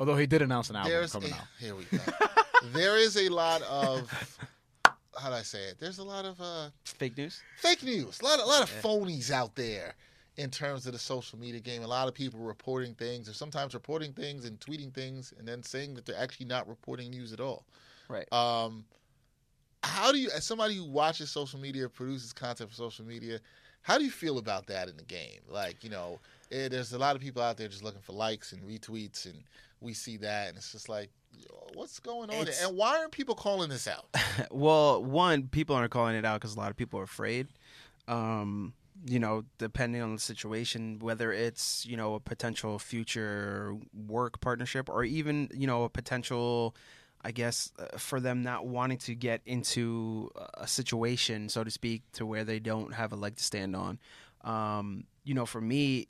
Although 0.00 0.16
he 0.16 0.26
did 0.26 0.42
announce 0.42 0.70
an 0.70 0.76
album 0.76 1.08
coming 1.08 1.32
a, 1.32 1.34
out. 1.34 1.42
Here 1.58 1.74
we 1.74 1.84
go. 1.84 1.98
there 2.72 2.96
is 2.96 3.16
a 3.16 3.28
lot 3.28 3.62
of 3.62 4.10
how 5.18 5.30
do 5.30 5.34
I 5.34 5.42
say 5.42 5.64
it? 5.64 5.78
There's 5.78 5.98
a 5.98 6.04
lot 6.04 6.24
of 6.24 6.40
uh, 6.40 6.68
fake 6.84 7.16
news. 7.16 7.42
Fake 7.56 7.82
news. 7.82 8.20
A 8.20 8.24
lot, 8.24 8.38
a 8.38 8.44
lot 8.44 8.62
of 8.62 8.72
yeah. 8.72 8.82
phonies 8.82 9.30
out 9.30 9.54
there 9.56 9.94
in 10.36 10.50
terms 10.50 10.86
of 10.86 10.92
the 10.92 10.98
social 10.98 11.38
media 11.38 11.60
game. 11.60 11.82
A 11.82 11.86
lot 11.86 12.08
of 12.08 12.14
people 12.14 12.40
reporting 12.40 12.94
things, 12.94 13.28
or 13.28 13.32
sometimes 13.32 13.74
reporting 13.74 14.12
things 14.12 14.44
and 14.44 14.58
tweeting 14.60 14.94
things, 14.94 15.34
and 15.38 15.46
then 15.46 15.62
saying 15.62 15.94
that 15.94 16.06
they're 16.06 16.18
actually 16.18 16.46
not 16.46 16.68
reporting 16.68 17.10
news 17.10 17.32
at 17.32 17.40
all. 17.40 17.64
Right. 18.08 18.30
Um, 18.32 18.84
how 19.82 20.12
do 20.12 20.18
you, 20.18 20.30
as 20.30 20.44
somebody 20.44 20.76
who 20.76 20.84
watches 20.84 21.30
social 21.30 21.60
media, 21.60 21.88
produces 21.88 22.32
content 22.32 22.70
for 22.70 22.76
social 22.76 23.04
media, 23.04 23.38
how 23.82 23.98
do 23.98 24.04
you 24.04 24.10
feel 24.10 24.38
about 24.38 24.66
that 24.66 24.88
in 24.88 24.96
the 24.96 25.04
game? 25.04 25.40
Like, 25.48 25.84
you 25.84 25.90
know, 25.90 26.18
it, 26.50 26.70
there's 26.70 26.92
a 26.92 26.98
lot 26.98 27.16
of 27.16 27.22
people 27.22 27.42
out 27.42 27.56
there 27.56 27.68
just 27.68 27.84
looking 27.84 28.00
for 28.00 28.12
likes 28.12 28.52
and 28.52 28.62
retweets, 28.62 29.26
and 29.26 29.42
we 29.80 29.94
see 29.94 30.16
that, 30.18 30.48
and 30.48 30.56
it's 30.56 30.72
just 30.72 30.88
like, 30.88 31.10
what's 31.74 31.98
going 32.00 32.30
on? 32.30 32.48
And 32.62 32.76
why 32.76 32.98
aren't 32.98 33.12
people 33.12 33.34
calling 33.34 33.68
this 33.68 33.86
out? 33.86 34.06
well, 34.50 35.02
one, 35.02 35.48
people 35.48 35.76
aren't 35.76 35.90
calling 35.90 36.16
it 36.16 36.24
out 36.24 36.40
because 36.40 36.54
a 36.54 36.58
lot 36.58 36.70
of 36.70 36.76
people 36.76 36.98
are 37.00 37.04
afraid. 37.04 37.48
Um, 38.06 38.72
you 39.06 39.18
know, 39.18 39.44
depending 39.58 40.02
on 40.02 40.14
the 40.14 40.20
situation, 40.20 40.98
whether 40.98 41.32
it's 41.32 41.86
you 41.86 41.96
know 41.96 42.14
a 42.14 42.20
potential 42.20 42.78
future 42.78 43.76
work 44.06 44.40
partnership 44.40 44.88
or 44.88 45.04
even 45.04 45.48
you 45.54 45.66
know 45.66 45.84
a 45.84 45.88
potential. 45.88 46.74
I 47.28 47.30
guess 47.30 47.70
uh, 47.78 47.98
for 47.98 48.20
them 48.20 48.42
not 48.42 48.66
wanting 48.66 48.96
to 48.98 49.14
get 49.14 49.42
into 49.44 50.30
a 50.54 50.66
situation, 50.66 51.50
so 51.50 51.62
to 51.62 51.70
speak, 51.70 52.02
to 52.12 52.24
where 52.24 52.42
they 52.42 52.58
don't 52.58 52.94
have 52.94 53.12
a 53.12 53.16
leg 53.16 53.36
to 53.36 53.44
stand 53.44 53.76
on. 53.76 53.98
Um, 54.44 55.04
you 55.24 55.34
know, 55.34 55.44
for 55.44 55.60
me, 55.60 56.08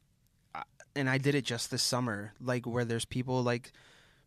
and 0.95 1.11
I 1.11 1.19
did 1.19 1.35
it 1.35 1.45
just 1.45 1.73
this 1.73 1.83
summer, 1.83 2.35
like 2.41 2.67
where 2.67 2.85
there's 2.85 3.05
people 3.05 3.43
like 3.43 3.73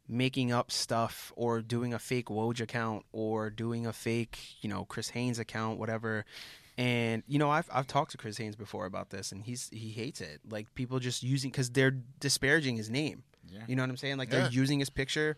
making 0.06 0.52
up 0.52 0.70
stuff 0.70 1.32
or 1.38 1.62
doing 1.62 1.94
a 1.94 2.00
fake 2.00 2.26
Woj 2.26 2.60
account 2.60 3.06
or 3.14 3.50
doing 3.50 3.86
a 3.86 3.94
fake, 3.94 4.38
you 4.60 4.68
know, 4.68 4.84
Chris 4.84 5.12
Haynes 5.12 5.40
account, 5.40 5.80
whatever. 5.80 6.26
And 6.78 7.24
you 7.26 7.40
know, 7.40 7.50
I've 7.50 7.70
I've 7.72 7.88
talked 7.88 8.12
to 8.12 8.18
Chris 8.18 8.36
Haynes 8.36 8.58
before 8.58 8.86
about 8.86 9.12
this, 9.12 9.32
and 9.32 9.42
he's 9.42 9.70
he 9.72 9.92
hates 9.92 10.20
it. 10.20 10.42
Like 10.50 10.76
people 10.76 11.00
just 11.00 11.24
using 11.24 11.52
because 11.52 11.70
they're 11.70 11.96
disparaging 12.20 12.76
his 12.76 12.90
name. 12.90 13.24
Yeah. 13.50 13.60
You 13.66 13.78
know 13.78 13.84
what 13.84 13.90
I'm 13.90 13.98
saying? 13.98 14.18
Like 14.18 14.30
yeah. 14.30 14.42
they're 14.42 14.52
using 14.52 14.80
his 14.80 14.90
picture, 14.90 15.38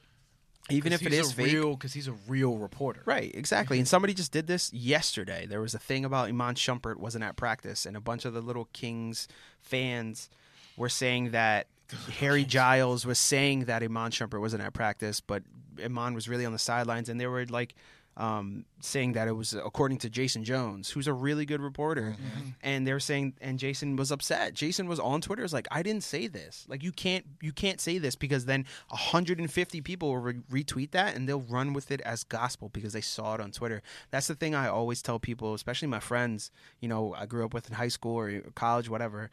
even 0.70 0.93
if 0.93 1.05
it 1.05 1.14
is 1.14 1.34
fake, 1.34 1.61
because 1.61 1.93
he's 1.93 2.07
a 2.07 2.14
real 2.28 2.57
reporter. 2.57 3.01
Right, 3.05 3.32
exactly. 3.34 3.78
and 3.78 3.86
mm-hmm. 3.86 3.89
somebody 3.89 4.14
just 4.14 4.32
did 4.32 4.47
this 4.47 4.72
yesterday. 4.72 5.45
There 5.45 5.61
was 5.61 5.74
a 5.74 5.80
thing 5.80 6.05
about 6.05 6.30
Iman 6.30 6.55
Shumpert 6.55 6.97
wasn't 6.97 7.24
at 7.24 7.36
practice, 7.36 7.86
and 7.86 7.97
a 7.97 8.01
bunch 8.01 8.26
of 8.26 8.34
the 8.34 8.41
little 8.41 8.70
Kings 8.72 9.28
fans 9.61 10.30
were 10.78 10.89
saying 10.89 11.32
that 11.32 11.68
Harry 12.20 12.45
Giles 12.45 13.05
was 13.05 13.20
saying 13.20 13.66
that 13.66 13.84
Iman 13.84 14.11
Shumpert 14.11 14.39
wasn't 14.39 14.64
at 14.64 14.74
practice, 14.74 15.20
but 15.20 15.43
Iman 15.84 16.14
was 16.14 16.30
really 16.30 16.45
on 16.45 16.53
the 16.53 16.59
sidelines, 16.59 17.09
and 17.09 17.20
they 17.20 17.28
were 17.28 17.45
like 17.45 17.76
um, 18.16 18.66
saying 18.80 19.14
that 19.14 19.28
it 19.28 19.32
was 19.32 19.53
according 19.53 19.97
to 19.99 20.09
Jason 20.09 20.43
Jones, 20.43 20.89
who's 20.89 21.07
a 21.07 21.14
really 21.14 21.45
good 21.45 21.61
reporter, 21.61 22.16
mm-hmm. 22.18 22.49
and 22.61 22.86
they 22.86 22.93
were 22.93 22.99
saying, 22.99 23.34
and 23.41 23.57
Jason 23.57 23.95
was 23.95 24.11
upset. 24.11 24.53
Jason 24.53 24.88
was 24.88 24.99
on 24.99 25.22
Twitter, 25.22 25.41
was 25.41 25.53
like, 25.53 25.68
"I 25.72 25.82
didn't 25.84 26.03
say 26.03 26.28
this. 26.28 26.66
Like, 26.68 26.84
you 26.84 26.91
can't, 26.91 27.26
you 27.41 27.51
can't 27.51 27.82
say 27.82 27.97
this 27.97 28.16
because 28.16 28.45
then 28.45 28.66
150 28.89 29.82
people 29.82 30.09
will 30.09 30.18
re- 30.18 30.41
retweet 30.51 30.91
that, 30.91 31.16
and 31.16 31.28
they'll 31.28 31.41
run 31.41 31.74
with 31.74 31.91
it 31.91 32.01
as 32.01 32.24
gospel 32.24 32.70
because 32.70 32.93
they 32.93 33.01
saw 33.01 33.36
it 33.36 33.41
on 33.41 33.51
Twitter. 33.51 33.82
That's 34.11 34.28
the 34.28 34.36
thing 34.36 34.53
I 34.53 34.68
always 34.68 35.01
tell 35.01 35.20
people, 35.20 35.53
especially 35.53 35.88
my 35.88 35.99
friends. 35.99 36.51
You 36.82 36.89
know, 36.89 37.16
I 37.18 37.26
grew 37.26 37.45
up 37.45 37.53
with 37.53 37.70
in 37.70 37.76
high 37.76 37.88
school 37.88 38.20
or 38.20 38.41
college, 38.55 38.89
whatever 38.89 39.32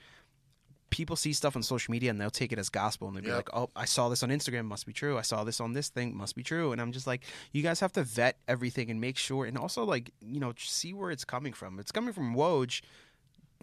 people 0.90 1.16
see 1.16 1.32
stuff 1.32 1.56
on 1.56 1.62
social 1.62 1.92
media 1.92 2.10
and 2.10 2.20
they'll 2.20 2.30
take 2.30 2.52
it 2.52 2.58
as 2.58 2.68
gospel 2.68 3.08
and 3.08 3.16
they'll 3.16 3.22
be 3.22 3.28
yep. 3.28 3.36
like, 3.36 3.50
"Oh, 3.54 3.70
I 3.74 3.84
saw 3.84 4.08
this 4.08 4.22
on 4.22 4.30
Instagram, 4.30 4.64
must 4.64 4.86
be 4.86 4.92
true. 4.92 5.16
I 5.16 5.22
saw 5.22 5.44
this 5.44 5.60
on 5.60 5.72
this 5.72 5.88
thing, 5.88 6.16
must 6.16 6.36
be 6.36 6.42
true." 6.42 6.72
And 6.72 6.80
I'm 6.80 6.92
just 6.92 7.06
like, 7.06 7.22
you 7.52 7.62
guys 7.62 7.80
have 7.80 7.92
to 7.92 8.02
vet 8.02 8.36
everything 8.48 8.90
and 8.90 9.00
make 9.00 9.16
sure, 9.16 9.46
and 9.46 9.56
also 9.56 9.84
like 9.84 10.12
you 10.20 10.40
know 10.40 10.52
see 10.56 10.92
where 10.92 11.10
it's 11.10 11.24
coming 11.24 11.52
from. 11.52 11.78
It's 11.78 11.92
coming 11.92 12.12
from 12.12 12.34
Woj, 12.34 12.82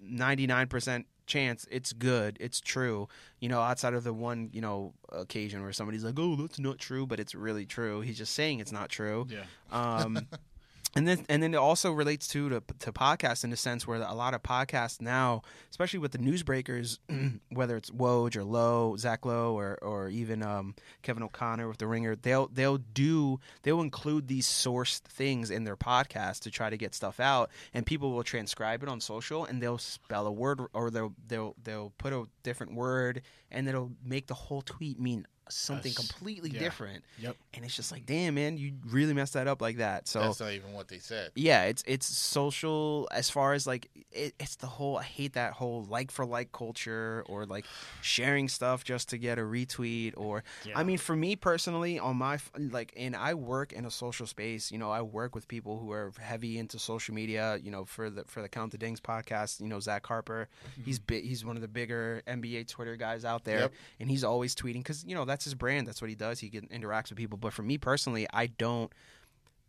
ninety 0.01 0.47
nine 0.47 0.67
percent 0.67 1.05
chance 1.27 1.67
it's 1.69 1.93
good, 1.93 2.37
it's 2.39 2.59
true. 2.59 3.07
You 3.39 3.49
know, 3.49 3.59
outside 3.61 3.93
of 3.93 4.03
the 4.03 4.13
one 4.13 4.49
you 4.53 4.61
know 4.61 4.93
occasion 5.11 5.61
where 5.61 5.73
somebody's 5.73 6.03
like, 6.03 6.15
"Oh, 6.17 6.35
that's 6.35 6.59
not 6.59 6.79
true," 6.79 7.05
but 7.05 7.19
it's 7.19 7.35
really 7.35 7.65
true. 7.65 8.01
He's 8.01 8.17
just 8.17 8.33
saying 8.33 8.59
it's 8.59 8.71
not 8.71 8.89
true. 8.89 9.27
Yeah. 9.29 9.43
Um, 9.71 10.27
and 10.95 11.07
then 11.07 11.25
and 11.29 11.43
then 11.43 11.53
it 11.53 11.57
also 11.57 11.91
relates 11.91 12.27
to 12.29 12.49
to, 12.49 12.63
to 12.79 12.91
podcasts 12.91 13.43
in 13.43 13.49
the 13.49 13.57
sense 13.57 13.85
where 13.85 14.01
a 14.01 14.13
lot 14.13 14.33
of 14.33 14.43
podcasts 14.43 15.01
now, 15.01 15.41
especially 15.69 15.99
with 15.99 16.11
the 16.11 16.17
newsbreakers, 16.17 16.99
whether 17.49 17.75
it's 17.75 17.89
Woj 17.91 18.35
or 18.35 18.43
Lowe, 18.43 18.95
Zach 18.97 19.25
Lowe, 19.25 19.57
or 19.57 19.77
or 19.81 20.09
even 20.09 20.41
um, 20.41 20.75
Kevin 21.01 21.23
O'Connor 21.23 21.67
with 21.67 21.77
the 21.77 21.87
Ringer, 21.87 22.15
they'll 22.15 22.47
they'll 22.47 22.77
do 22.77 23.39
they'll 23.63 23.81
include 23.81 24.27
these 24.27 24.47
sourced 24.47 24.99
things 25.01 25.51
in 25.51 25.65
their 25.65 25.77
podcast 25.77 26.41
to 26.41 26.51
try 26.51 26.69
to 26.69 26.77
get 26.77 26.95
stuff 26.95 27.19
out, 27.19 27.51
and 27.73 27.85
people 27.85 28.11
will 28.11 28.23
transcribe 28.23 28.83
it 28.83 28.89
on 28.89 29.01
social, 29.01 29.45
and 29.45 29.61
they'll 29.61 29.77
spell 29.77 30.25
a 30.25 30.31
word 30.31 30.61
or 30.73 30.89
they'll 30.89 31.13
they'll 31.27 31.55
they'll 31.63 31.93
put 31.97 32.13
a 32.13 32.25
different 32.43 32.73
word, 32.73 33.21
and 33.51 33.67
it'll 33.67 33.91
make 34.03 34.27
the 34.27 34.33
whole 34.33 34.61
tweet 34.61 34.99
mean 34.99 35.27
something 35.51 35.91
Yes. 35.95 35.97
completely 35.97 36.49
Yeah. 36.51 36.59
different. 36.59 37.03
Yep. 37.19 37.35
And 37.53 37.65
it's 37.65 37.75
just 37.75 37.91
like, 37.91 38.05
damn, 38.05 38.35
man, 38.35 38.57
you 38.57 38.73
really 38.87 39.13
messed 39.13 39.33
that 39.33 39.47
up 39.47 39.61
like 39.61 39.77
that. 39.77 40.07
So 40.07 40.19
That's 40.21 40.39
not 40.39 40.51
even 40.53 40.73
what 40.73 40.87
they 40.87 40.99
said. 40.99 41.31
yeah, 41.35 41.63
it's 41.63 41.83
it's 41.87 42.05
social 42.05 43.07
as 43.11 43.29
far 43.29 43.53
as 43.53 43.65
like 43.67 43.89
it, 44.11 44.33
it's 44.39 44.55
the 44.55 44.67
whole. 44.67 44.97
I 44.97 45.03
hate 45.03 45.33
that 45.33 45.53
whole 45.53 45.83
like 45.85 46.11
for 46.11 46.25
like 46.25 46.51
culture 46.51 47.23
or 47.27 47.45
like 47.45 47.65
sharing 48.01 48.47
stuff 48.49 48.83
just 48.83 49.09
to 49.09 49.17
get 49.17 49.37
a 49.39 49.41
retweet 49.41 50.13
or. 50.17 50.43
I 50.75 50.83
mean, 50.83 50.97
for 50.97 51.15
me 51.15 51.35
personally, 51.35 51.99
on 51.99 52.17
my 52.17 52.39
like, 52.57 52.93
and 52.97 53.15
I 53.15 53.33
work 53.33 53.73
in 53.73 53.85
a 53.85 53.91
social 53.91 54.27
space. 54.27 54.71
You 54.71 54.77
know, 54.77 54.91
I 54.91 55.01
work 55.01 55.35
with 55.35 55.47
people 55.47 55.79
who 55.79 55.91
are 55.91 56.11
heavy 56.19 56.57
into 56.57 56.79
social 56.79 57.13
media. 57.13 57.57
You 57.61 57.71
know, 57.71 57.85
for 57.85 58.09
the 58.09 58.23
for 58.25 58.41
the 58.41 58.49
Count 58.49 58.71
the 58.71 58.77
Dings 58.77 58.99
podcast. 58.99 59.59
You 59.61 59.67
know, 59.67 59.79
Zach 59.79 60.05
Harper. 60.05 60.47
Mm-hmm. 60.71 60.83
He's 60.83 60.99
big. 60.99 61.23
He's 61.25 61.43
one 61.45 61.55
of 61.55 61.61
the 61.61 61.67
bigger 61.67 62.21
NBA 62.27 62.67
Twitter 62.67 62.95
guys 62.95 63.25
out 63.25 63.43
there, 63.43 63.59
Yep. 63.59 63.73
and 63.99 64.09
he's 64.09 64.23
always 64.23 64.55
tweeting 64.55 64.79
because 64.79 65.03
you 65.05 65.15
know 65.15 65.25
that's 65.25 65.36
his 65.43 65.55
brand. 65.55 65.87
That's 65.87 66.01
what 66.01 66.09
he 66.09 66.15
does. 66.15 66.39
He 66.39 66.49
interacts 66.49 67.09
with 67.09 67.17
people. 67.17 67.37
But 67.37 67.53
for 67.53 67.63
me 67.63 67.77
personally, 67.77 68.27
I 68.33 68.47
don't 68.47 68.91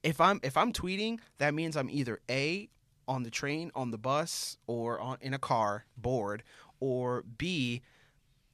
if 0.02 0.20
I'm 0.20 0.40
if 0.42 0.56
I'm 0.56 0.72
tweeting, 0.72 1.18
that 1.38 1.54
means 1.54 1.76
I'm 1.76 1.90
either 1.90 2.20
a 2.30 2.68
on 3.06 3.22
the 3.22 3.30
train, 3.30 3.70
on 3.74 3.90
the 3.90 3.98
bus, 3.98 4.58
or 4.66 5.00
on 5.00 5.18
in 5.20 5.34
a 5.34 5.38
car, 5.38 5.86
bored, 5.96 6.42
or 6.80 7.24
b 7.38 7.82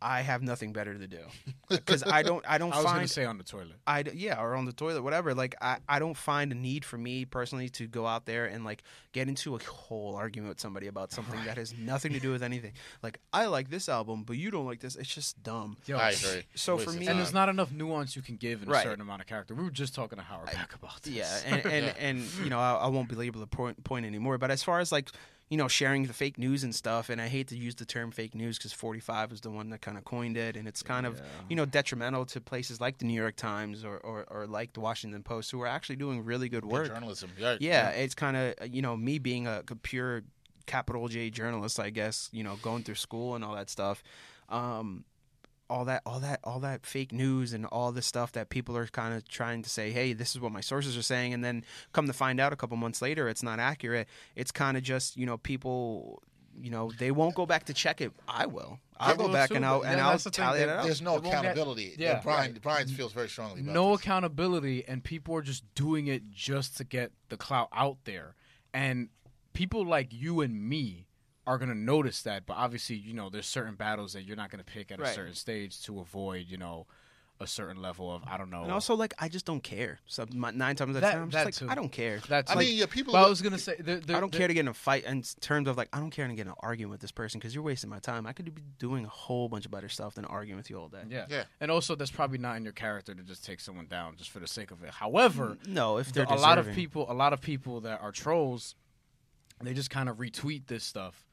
I 0.06 0.20
have 0.20 0.42
nothing 0.42 0.74
better 0.74 0.92
to 0.98 1.06
do 1.06 1.20
because 1.70 2.02
I 2.02 2.22
don't 2.22 2.44
I 2.46 2.58
don't 2.58 2.72
I 2.72 2.76
was 2.76 2.84
gonna 2.84 2.98
find 2.98 3.10
say 3.10 3.24
on 3.24 3.38
the 3.38 3.44
toilet. 3.44 3.72
I 3.86 4.02
d- 4.02 4.10
yeah 4.14 4.38
or 4.40 4.54
on 4.54 4.66
the 4.66 4.72
toilet 4.72 5.02
whatever 5.02 5.34
like 5.34 5.54
I, 5.62 5.78
I 5.88 5.98
don't 5.98 6.16
find 6.16 6.52
a 6.52 6.54
need 6.54 6.84
for 6.84 6.98
me 6.98 7.24
personally 7.24 7.70
to 7.70 7.86
go 7.86 8.06
out 8.06 8.26
there 8.26 8.44
and 8.44 8.64
like 8.64 8.82
get 9.12 9.28
into 9.28 9.56
a 9.56 9.58
whole 9.64 10.14
argument 10.14 10.50
with 10.50 10.60
somebody 10.60 10.88
about 10.88 11.10
something 11.10 11.42
that 11.46 11.56
has 11.56 11.72
nothing 11.78 12.12
to 12.12 12.20
do 12.20 12.30
with 12.32 12.42
anything 12.42 12.72
like 13.02 13.18
I 13.32 13.46
like 13.46 13.70
this 13.70 13.88
album 13.88 14.24
but 14.24 14.36
you 14.36 14.50
don't 14.50 14.66
like 14.66 14.80
this 14.80 14.94
it's 14.96 15.14
just 15.14 15.42
dumb 15.42 15.78
Yo, 15.86 15.96
I 15.96 16.10
agree. 16.10 16.42
So 16.54 16.76
Waste 16.76 16.86
for 16.90 16.92
me- 16.96 17.06
And 17.06 17.18
there's 17.18 17.32
not 17.32 17.48
enough 17.48 17.72
nuance 17.72 18.14
you 18.14 18.20
can 18.22 18.36
give 18.36 18.62
in 18.62 18.68
Right. 18.68 18.80
a 18.80 18.88
certain 18.88 19.00
amount 19.00 19.22
of 19.22 19.26
character. 19.26 19.54
We 19.54 19.64
were 19.64 19.70
just 19.70 19.94
talking 19.94 20.18
to 20.18 20.24
Howard 20.24 20.46
Beck 20.52 20.74
about 20.74 21.02
this. 21.02 21.14
Yeah, 21.14 21.40
and 21.46 21.64
and, 21.66 21.86
Yeah. 21.96 22.08
and 22.08 22.20
you 22.42 22.50
know, 22.50 22.58
I, 22.58 22.72
I 22.74 22.86
won't 22.88 23.08
belabor 23.08 23.38
the 23.38 23.46
point, 23.46 23.82
point 23.84 24.04
anymore. 24.04 24.36
But 24.38 24.50
as 24.50 24.62
far 24.62 24.80
as 24.80 24.92
like 24.92 25.10
you 25.48 25.56
know, 25.56 25.68
sharing 25.68 26.04
the 26.04 26.12
fake 26.12 26.38
news 26.38 26.64
and 26.64 26.74
stuff, 26.74 27.10
and 27.10 27.20
I 27.20 27.28
hate 27.28 27.48
to 27.48 27.56
use 27.56 27.74
the 27.74 27.84
term 27.84 28.10
fake 28.10 28.34
news 28.34 28.56
because 28.58 28.72
45 28.72 29.32
is 29.32 29.40
the 29.42 29.50
one 29.50 29.70
that 29.70 29.82
kind 29.82 29.98
of 29.98 30.04
coined 30.04 30.36
it, 30.36 30.56
and 30.56 30.66
it's 30.66 30.82
kind 30.82 31.06
of 31.06 31.20
you 31.48 31.56
know 31.56 31.66
detrimental 31.66 32.24
to 32.26 32.40
places 32.40 32.80
like 32.80 32.98
the 32.98 33.04
New 33.04 33.20
York 33.20 33.36
Times 33.36 33.84
or, 33.84 33.98
or, 33.98 34.24
or 34.30 34.46
like 34.46 34.72
the 34.72 34.80
Washington 34.80 35.22
Post, 35.22 35.50
who 35.50 35.60
are 35.60 35.66
actually 35.66 35.96
doing 35.96 36.24
really 36.24 36.48
good 36.48 36.62
Good 36.62 36.72
work. 36.72 36.86
journalism. 36.88 37.30
Yeah, 37.38 37.56
Yeah, 37.60 37.90
it's 37.90 38.14
kind 38.14 38.36
of 38.36 38.74
you 38.74 38.82
know 38.82 38.96
me 38.96 39.18
being 39.18 39.46
a 39.46 39.62
pure 39.82 40.22
capital 40.66 41.08
J 41.08 41.30
journalist, 41.30 41.78
I 41.78 41.90
guess. 41.90 42.30
You 42.32 42.42
know, 42.42 42.56
going 42.62 42.82
through 42.82 42.96
school 42.96 43.34
and 43.34 43.44
all 43.44 43.54
that 43.54 43.68
stuff. 43.70 44.02
Um, 44.48 45.04
all 45.70 45.84
that, 45.86 46.02
all 46.04 46.20
that, 46.20 46.40
all 46.44 46.60
that 46.60 46.84
fake 46.86 47.12
news 47.12 47.52
and 47.52 47.64
all 47.66 47.90
the 47.92 48.02
stuff 48.02 48.32
that 48.32 48.50
people 48.50 48.76
are 48.76 48.86
kind 48.86 49.14
of 49.14 49.26
trying 49.28 49.62
to 49.62 49.70
say, 49.70 49.90
hey, 49.90 50.12
this 50.12 50.34
is 50.34 50.40
what 50.40 50.52
my 50.52 50.60
sources 50.60 50.96
are 50.96 51.02
saying, 51.02 51.32
and 51.32 51.42
then 51.44 51.64
come 51.92 52.06
to 52.06 52.12
find 52.12 52.38
out 52.40 52.52
a 52.52 52.56
couple 52.56 52.76
months 52.76 53.00
later, 53.00 53.28
it's 53.28 53.42
not 53.42 53.58
accurate. 53.58 54.06
It's 54.36 54.50
kind 54.52 54.76
of 54.76 54.82
just 54.82 55.16
you 55.16 55.26
know 55.26 55.38
people. 55.38 56.22
You 56.56 56.70
know 56.70 56.92
they 56.96 57.10
won't 57.10 57.34
go 57.34 57.46
back 57.46 57.64
to 57.64 57.74
check 57.74 58.00
it. 58.00 58.12
I 58.28 58.46
will. 58.46 58.78
I'll 59.00 59.14
I 59.14 59.16
go 59.16 59.32
back 59.32 59.48
too, 59.48 59.56
and 59.56 59.66
I'll 59.66 59.80
but 59.80 59.88
and 59.88 60.00
I'll 60.00 60.10
that's 60.12 60.22
the 60.22 60.30
thing, 60.30 60.44
tally 60.44 60.60
it 60.60 60.68
out. 60.68 60.84
There's 60.84 61.02
no 61.02 61.16
It 61.16 61.22
won't 61.22 61.24
get- 61.24 61.40
accountability. 61.40 61.94
yeah. 61.98 62.12
Yeah, 62.12 62.20
Brian. 62.22 62.56
Brian 62.62 62.86
feels 62.86 63.12
very 63.12 63.28
strongly 63.28 63.60
about 63.62 63.72
no 63.74 63.90
this. 63.96 64.00
accountability 64.02 64.84
and 64.86 65.02
people 65.02 65.34
are 65.34 65.42
just 65.42 65.64
doing 65.74 66.06
it 66.06 66.30
just 66.30 66.76
to 66.76 66.84
get 66.84 67.10
the 67.28 67.36
clout 67.36 67.70
out 67.72 67.96
there 68.04 68.36
and 68.72 69.08
people 69.52 69.84
like 69.84 70.12
you 70.12 70.42
and 70.42 70.62
me 70.68 71.08
are 71.46 71.58
going 71.58 71.68
to 71.68 71.74
notice 71.76 72.22
that 72.22 72.46
but 72.46 72.54
obviously 72.56 72.96
you 72.96 73.12
know 73.14 73.28
there's 73.30 73.46
certain 73.46 73.74
battles 73.74 74.12
that 74.14 74.22
you're 74.24 74.36
not 74.36 74.50
going 74.50 74.62
to 74.64 74.70
pick 74.72 74.90
at 74.90 75.00
a 75.00 75.06
certain 75.12 75.34
stage 75.34 75.80
to 75.82 76.00
avoid 76.00 76.46
you 76.48 76.56
know 76.56 76.86
a 77.40 77.46
certain 77.48 77.82
level 77.82 78.14
of 78.14 78.22
i 78.28 78.36
don't 78.38 78.48
know 78.48 78.62
And 78.62 78.70
also, 78.70 78.94
like, 78.94 79.12
I 79.18 79.28
just 79.28 79.44
don't 79.44 79.60
care. 79.62 79.98
So 80.06 80.24
my, 80.32 80.52
nine 80.52 80.76
times 80.76 80.90
out 80.90 80.96
of 80.96 81.00
That- 81.02 81.12
ten, 81.14 81.22
I'm 81.22 81.30
that 81.30 81.46
just 81.46 81.58
too. 81.58 81.64
like, 81.66 81.72
I 81.72 81.74
don't 81.74 81.90
care. 81.90 82.20
that's 82.28 82.48
I 82.48 82.54
like, 82.54 82.66
mean, 82.68 82.76
yeah, 82.78 82.86
people. 82.86 83.12
but 83.12 83.24
i 83.26 83.28
was 83.28 83.42
going 83.42 83.52
to 83.54 83.58
say 83.58 83.74
there, 83.80 83.96
there, 83.98 84.16
I 84.16 84.20
don't 84.20 84.30
there- 84.30 84.38
care 84.38 84.46
to 84.48 84.54
get 84.54 84.60
in 84.60 84.68
a 84.68 84.72
fight 84.74 85.02
in 85.04 85.20
terms 85.40 85.66
of 85.66 85.76
like 85.76 85.88
I 85.92 85.98
don't 85.98 86.10
care 86.12 86.28
to 86.28 86.32
get 86.32 86.42
in 86.42 86.48
an 86.50 86.54
argument 86.60 86.92
with 86.92 87.00
this 87.00 87.10
person 87.10 87.40
because 87.40 87.52
you're 87.52 87.64
wasting 87.64 87.90
my 87.90 87.98
time. 87.98 88.24
I 88.28 88.32
could 88.34 88.54
be 88.54 88.62
doing 88.78 89.04
a 89.04 89.08
whole 89.08 89.48
bunch 89.48 89.64
of 89.64 89.72
better 89.72 89.88
stuff 89.88 90.14
than 90.14 90.24
arguing 90.26 90.56
with 90.58 90.70
you 90.70 90.78
all 90.78 90.88
day. 90.88 91.02
yeah. 91.10 91.26
Yeah. 91.28 91.42
and 91.60 91.72
also 91.72 91.96
that's 91.96 92.12
probably 92.12 92.38
not 92.38 92.56
in 92.56 92.62
your 92.62 92.72
character 92.72 93.12
to 93.16 93.22
just 93.24 93.44
take 93.44 93.58
someone 93.58 93.86
down 93.86 94.14
just 94.16 94.30
for 94.30 94.38
the 94.38 94.46
sake 94.46 94.70
of 94.70 94.84
it 94.84 94.90
however 94.90 95.58
No, 95.66 95.96
if 95.98 96.12
they're 96.12 96.24
a 96.26 96.36
lot 96.36 96.58
of 96.58 96.70
people 96.72 97.04
a 97.10 97.14
lot 97.14 97.32
of 97.32 97.40
people 97.40 97.80
that 97.80 98.00
are 98.00 98.12
trolls 98.12 98.76
they 99.60 99.74
just 99.74 99.90
kind 99.90 100.08
of 100.08 100.18
retweet 100.18 100.66
this 100.68 100.84
stuff 100.84 101.24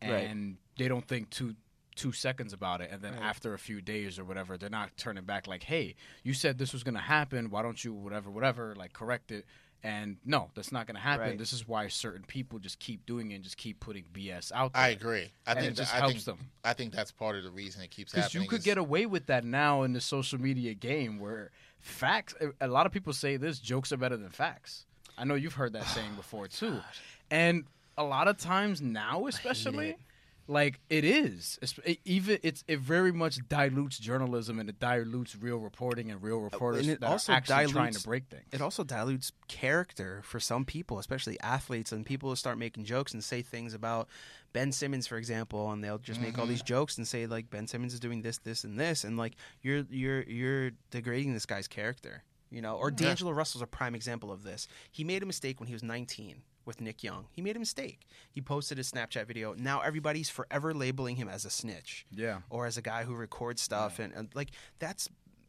and 0.00 0.12
Right. 0.50 0.56
they 0.78 0.88
don't 0.88 1.06
think 1.06 1.30
two 1.30 1.54
two 1.94 2.12
seconds 2.12 2.52
about 2.52 2.80
it 2.80 2.90
and 2.92 3.02
then 3.02 3.14
Right. 3.14 3.22
after 3.24 3.54
a 3.54 3.58
few 3.58 3.80
days 3.80 4.20
or 4.20 4.24
whatever 4.24 4.56
they're 4.56 4.70
not 4.70 4.96
turning 4.96 5.24
back 5.24 5.48
like 5.48 5.64
hey 5.64 5.96
you 6.22 6.32
said 6.32 6.56
this 6.56 6.72
was 6.72 6.84
going 6.84 6.94
to 6.94 7.00
happen 7.00 7.50
why 7.50 7.60
don't 7.62 7.82
you 7.84 7.92
whatever 7.92 8.30
whatever 8.30 8.72
like 8.76 8.92
correct 8.92 9.32
it 9.32 9.44
and 9.82 10.16
no 10.24 10.48
that's 10.54 10.70
not 10.70 10.86
going 10.86 10.94
to 10.94 11.00
happen 11.00 11.30
Right. 11.30 11.38
this 11.38 11.52
is 11.52 11.66
why 11.66 11.88
certain 11.88 12.22
people 12.22 12.60
just 12.60 12.78
keep 12.78 13.04
doing 13.04 13.32
it 13.32 13.36
and 13.36 13.42
just 13.42 13.56
keep 13.56 13.80
putting 13.80 14.04
bs 14.14 14.52
out 14.52 14.74
there 14.74 14.82
I 14.82 14.88
agree. 14.90 15.32
I 15.44 15.52
and 15.52 15.60
think 15.60 15.72
it 15.72 15.76
just 15.76 15.92
I 15.92 15.98
helps 15.98 16.12
think, 16.24 16.24
them 16.38 16.50
I 16.62 16.72
think 16.72 16.92
that's 16.92 17.10
part 17.10 17.34
of 17.34 17.42
the 17.42 17.50
reason 17.50 17.82
it 17.82 17.90
keeps 17.90 18.12
because 18.12 18.26
happening. 18.26 18.44
you 18.44 18.48
could 18.48 18.60
is- 18.60 18.64
get 18.64 18.78
away 18.78 19.04
with 19.06 19.26
that 19.26 19.44
now 19.44 19.82
in 19.82 19.92
the 19.92 20.00
social 20.00 20.40
media 20.40 20.74
game 20.74 21.18
where 21.18 21.50
facts 21.80 22.32
a 22.60 22.68
lot 22.68 22.86
of 22.86 22.92
people 22.92 23.12
say 23.12 23.36
this 23.36 23.58
jokes 23.58 23.90
are 23.92 23.96
better 23.96 24.16
than 24.16 24.30
facts 24.30 24.86
i 25.16 25.24
know 25.24 25.34
you've 25.34 25.54
heard 25.54 25.72
that 25.72 25.84
saying 25.86 26.14
before 26.14 26.46
too 26.46 26.78
and 27.32 27.64
a 27.98 28.04
lot 28.04 28.28
of 28.28 28.38
times 28.38 28.80
now 28.80 29.26
especially 29.26 29.90
it. 29.90 29.98
like 30.46 30.80
it 30.88 31.04
is 31.04 31.58
It's- 31.60 31.78
it, 31.84 31.98
even 32.06 32.38
it's 32.42 32.64
it 32.66 32.78
very 32.78 33.12
much 33.12 33.36
dilutes 33.48 33.98
journalism 33.98 34.58
and 34.58 34.68
it 34.70 34.78
dilutes 34.80 35.36
real 35.36 35.58
reporting 35.58 36.10
and 36.10 36.22
real 36.22 36.38
reporters 36.38 36.80
Uh, 36.80 36.82
and 36.84 36.90
it 36.92 37.00
that 37.00 37.10
also 37.10 37.32
are 37.32 37.36
actually 37.36 37.66
trying 37.66 37.72
dilutes- 37.92 38.02
to 38.02 38.08
break 38.08 38.24
things 38.28 38.44
it 38.52 38.60
also 38.62 38.82
dilutes 38.84 39.32
character 39.48 40.22
for 40.24 40.40
some 40.40 40.64
people, 40.64 40.98
especially 40.98 41.38
athletes, 41.40 41.92
and 41.92 42.06
people 42.06 42.28
will 42.30 42.36
start 42.36 42.56
making 42.56 42.84
jokes 42.84 43.12
and 43.12 43.22
say 43.22 43.42
things 43.42 43.74
about 43.74 44.08
Ben 44.54 44.72
Simmons, 44.72 45.06
for 45.06 45.18
example, 45.18 45.70
and 45.72 45.84
they'll 45.84 45.98
just 45.98 46.20
make 46.20 46.38
all 46.38 46.44
Mm-hmm. 46.44 46.52
these 46.52 46.62
jokes 46.62 46.96
and 46.96 47.06
say 47.06 47.26
like 47.26 47.50
Ben 47.50 47.66
Simmons 47.66 47.92
is 47.92 48.00
doing 48.00 48.22
this, 48.22 48.38
this, 48.38 48.64
and 48.64 48.78
this, 48.80 49.04
and 49.04 49.18
like 49.18 49.34
you're 49.60 49.84
you're 49.90 50.22
you're 50.22 50.70
degrading 50.90 51.34
this 51.34 51.44
guy's 51.44 51.68
character, 51.68 52.22
you 52.50 52.62
know. 52.62 52.76
Or 52.76 52.90
D'Angelo 52.90 53.32
Russell's 53.32 53.60
a 53.62 53.66
prime 53.66 53.94
example 53.94 54.32
of 54.32 54.42
this. 54.44 54.66
He 54.90 55.04
made 55.04 55.22
a 55.22 55.26
mistake 55.26 55.60
when 55.60 55.66
he 55.66 55.74
was 55.74 55.82
19 55.82 56.42
with 56.68 56.80
Nick 56.80 57.02
Young. 57.02 57.24
He 57.32 57.42
made 57.42 57.56
a 57.56 57.58
mistake. 57.58 58.06
He 58.30 58.40
posted 58.40 58.78
a 58.78 58.82
Snapchat 58.82 59.26
video. 59.26 59.54
Now 59.54 59.80
everybody's 59.80 60.28
forever 60.28 60.72
labeling 60.74 61.16
him 61.16 61.28
as 61.28 61.44
a 61.44 61.50
snitch 61.50 62.06
yeah 62.14 62.40
or 62.50 62.66
as 62.66 62.76
a 62.76 62.82
guy 62.82 63.04
who 63.04 63.14
records 63.14 63.62
stuff 63.62 63.98
and, 63.98 64.12
and 64.12 64.28
like 64.34 64.50
that's 64.78 65.08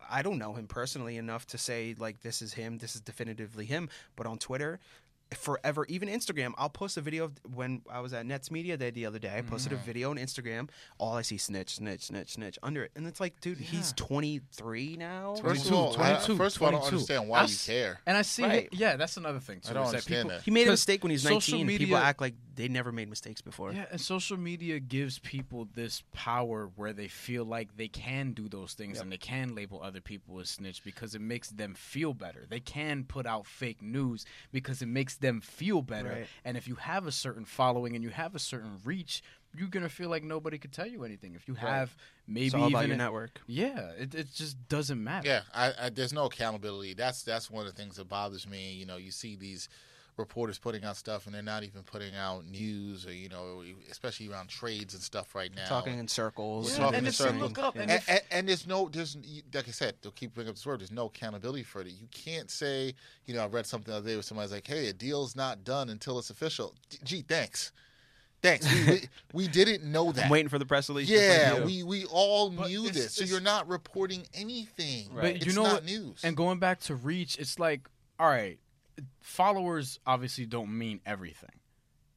I 0.10 0.22
don't 0.22 0.40
know 0.40 0.54
him 0.54 0.66
personally 0.68 1.18
enough 1.18 1.46
to 1.48 1.58
say 1.58 1.96
like 2.00 2.22
this 2.22 2.42
is 2.42 2.54
him, 2.54 2.78
this 2.78 2.96
is 2.96 3.02
definitively 3.02 3.66
him, 3.66 3.90
but 4.16 4.26
on 4.26 4.40
Twitter 4.40 4.80
forever. 5.34 5.86
Even 5.90 6.10
Instagram 6.10 6.54
I'll 6.58 6.70
post 6.70 6.98
a 6.98 7.02
video 7.02 7.26
of 7.26 7.34
when 7.54 7.82
I 7.90 8.00
was 8.00 8.14
at 8.14 8.26
Nets 8.26 8.52
Media 8.52 8.78
Day 8.78 8.90
the 8.90 9.06
other 9.06 9.20
day 9.20 9.38
I 9.38 9.42
posted 9.42 9.72
a 9.72 9.76
mm-hmm. 9.76 9.86
video 9.86 10.10
on 10.10 10.18
Instagram. 10.18 10.70
All 10.98 11.16
I 11.16 11.22
see 11.22 11.38
snitch 11.38 11.76
snitch 11.76 12.08
snitch 12.08 12.34
snitch 12.34 12.58
under 12.64 12.84
it. 12.84 12.92
And 12.96 13.08
it's 13.08 13.20
like 13.20 13.40
dude 13.42 13.58
he's 13.58 13.94
23 13.94 14.98
now? 14.98 15.36
First 15.36 15.70
of 15.70 15.94
22, 15.96 16.34
I, 16.34 16.38
first 16.38 16.56
of 16.56 16.62
all, 16.62 16.68
I 16.70 16.72
don't 16.72 16.84
understand 16.84 17.28
why 17.28 17.40
I 17.40 17.42
you 17.42 17.48
s- 17.48 17.66
care. 17.66 18.00
and 18.06 18.18
i 18.18 18.22
see 18.22 18.44
Right. 18.44 18.70
yeah 18.72 18.96
that's 18.96 19.18
another 19.18 19.40
thing 19.40 19.60
too 19.60 19.72
I 19.72 19.74
don't 19.74 19.84
is 19.84 19.92
that 19.92 19.98
understand 19.98 20.24
people, 20.24 20.38
that. 20.38 20.44
he 20.44 20.52
made 20.52 20.68
a 20.68 20.72
mistake 20.72 21.04
when 21.04 21.12
he's 21.12 21.24
was 21.24 21.32
19 21.32 21.68
media- 21.68 21.88
people 21.88 21.98
act 21.98 22.22
like 22.22 22.34
they 22.60 22.68
never 22.68 22.92
made 22.92 23.10
mistakes 23.10 23.42
before. 23.42 23.72
Yeah, 23.72 23.86
and 23.90 24.02
social 24.02 24.36
media 24.36 24.82
gives 24.82 25.18
people 25.20 25.70
this 25.76 26.04
power 26.12 26.70
where 26.76 26.92
they 26.92 27.08
feel 27.08 27.46
like 27.46 27.78
they 27.78 27.88
can 27.88 28.34
do 28.34 28.50
those 28.50 28.74
things 28.74 29.00
and 29.00 29.10
they 29.10 29.18
can 29.18 29.56
label 29.56 29.82
other 29.82 30.02
people 30.02 30.42
as 30.42 30.50
snitch 30.50 30.84
because 30.84 31.16
it 31.16 31.22
makes 31.22 31.48
them 31.52 31.74
feel 31.74 32.14
better. 32.14 32.46
They 32.50 32.60
can 32.60 33.06
put 33.06 33.26
out 33.26 33.46
fake 33.46 33.82
news 33.82 34.26
because 34.52 34.82
it 34.82 34.88
makes 34.88 35.16
them 35.20 35.42
feel 35.42 35.82
better. 35.82 36.10
Right. 36.10 36.28
And 36.46 36.58
if 36.58 36.68
you 36.68 36.76
have 36.76 37.08
a 37.08 37.12
certain 37.12 37.46
following 37.46 37.96
and 37.96 38.04
you 38.04 38.10
have 38.10 38.36
a 38.36 38.40
certain 38.40 38.80
reach, 38.84 39.22
you're 39.58 39.68
gonna 39.68 39.90
feel 39.90 40.10
like 40.10 40.24
nobody 40.24 40.58
could 40.58 40.72
tell 40.72 40.86
you 40.86 41.04
anything. 41.04 41.34
If 41.36 41.48
you 41.48 41.56
have 41.56 41.96
maybe 42.28 42.46
it's 42.48 42.56
all 42.56 42.68
about 42.68 42.84
even 42.84 42.90
your 42.90 42.96
a- 42.96 42.98
network 42.98 43.42
yeah, 43.48 43.92
it, 43.98 44.14
it 44.14 44.34
just 44.34 44.68
doesn't 44.70 45.04
matter. 45.04 45.28
Yeah, 45.28 45.42
I, 45.54 45.74
I, 45.82 45.90
there's 45.90 46.14
no 46.14 46.26
accountability. 46.26 46.94
That's 46.94 47.24
that's 47.24 47.50
one 47.50 47.66
of 47.66 47.76
the 47.76 47.82
things 47.82 47.96
that 47.98 48.08
bothers 48.08 48.48
me. 48.48 48.74
You 48.74 48.86
know, 48.86 48.98
you 48.98 49.12
see 49.12 49.36
these 49.36 49.68
reporters 50.20 50.60
putting 50.60 50.84
out 50.84 50.96
stuff 50.98 51.26
and 51.26 51.34
they're 51.34 51.42
not 51.42 51.64
even 51.64 51.82
putting 51.82 52.14
out 52.16 52.46
news 52.46 53.08
or 53.08 53.14
you 53.14 53.30
know 53.30 53.64
especially 53.90 54.30
around 54.30 54.48
trades 54.50 54.94
and 54.94 55.02
stuff 55.02 55.34
right 55.34 55.52
now 55.56 55.66
talking 55.66 55.98
in 55.98 56.08
circles 56.08 56.72
We're 56.72 56.78
talking 56.78 56.98
and 57.00 57.08
in 57.08 57.14
circles. 57.14 57.42
look 57.42 57.58
up, 57.58 57.76
and 57.78 57.90
and, 57.90 58.04
and, 58.08 58.22
and 58.30 58.48
there's 58.48 58.68
no 58.68 58.90
there's 58.90 59.18
like 59.54 59.68
i 59.68 59.72
said 59.72 60.00
to 60.04 60.12
keep 60.12 60.34
bringing 60.36 60.50
up 60.50 60.56
this 60.56 60.66
word 60.66 60.82
there's 60.82 60.92
no 60.92 61.06
accountability 61.08 61.64
for 61.64 61.82
it 61.82 61.88
you 61.88 62.08
can't 62.12 62.52
say 62.52 62.94
you 63.26 63.34
know 63.34 63.44
i 63.44 63.48
read 63.48 63.66
something 63.66 63.92
the 63.92 63.98
other 63.98 64.08
day 64.10 64.16
where 64.16 64.22
somebody's 64.22 64.52
like 64.52 64.68
hey 64.68 64.88
a 64.90 64.94
deal's 64.94 65.36
not 65.36 65.64
done 65.64 65.90
until 65.90 66.20
it's 66.20 66.30
official 66.30 66.76
gee 67.04 67.22
thanks 67.28 67.72
thanks 68.42 68.72
we, 68.72 68.86
we, 68.86 69.02
we 69.34 69.48
didn't 69.48 69.84
know 69.84 70.12
that 70.12 70.26
I'm 70.26 70.30
waiting 70.32 70.50
for 70.50 70.60
the 70.60 70.66
press 70.66 70.88
release. 70.90 71.10
yeah, 71.10 71.64
we 71.64 71.84
we 71.84 72.06
all 72.06 72.50
But 72.50 72.68
knew 72.70 72.86
it's- 72.86 72.96
this. 72.96 73.14
So 73.16 73.24
you're 73.26 73.42
not 73.42 73.68
reporting 73.68 74.24
anything. 74.34 75.10
Right. 75.14 75.22
But 75.22 75.36
It's 75.38 75.46
you 75.46 75.54
know 75.54 75.64
not 75.64 75.74
what? 75.74 75.86
news. 75.86 76.22
And 76.24 76.38
going 76.38 76.58
back 76.60 76.80
to 76.82 76.96
reach, 76.96 77.38
it's 77.38 77.60
like, 77.60 77.90
all 78.18 78.28
right, 78.30 78.58
followers 79.22 80.00
obviously 80.06 80.46
don't 80.46 80.76
mean 80.78 81.02
everything. 81.06 81.50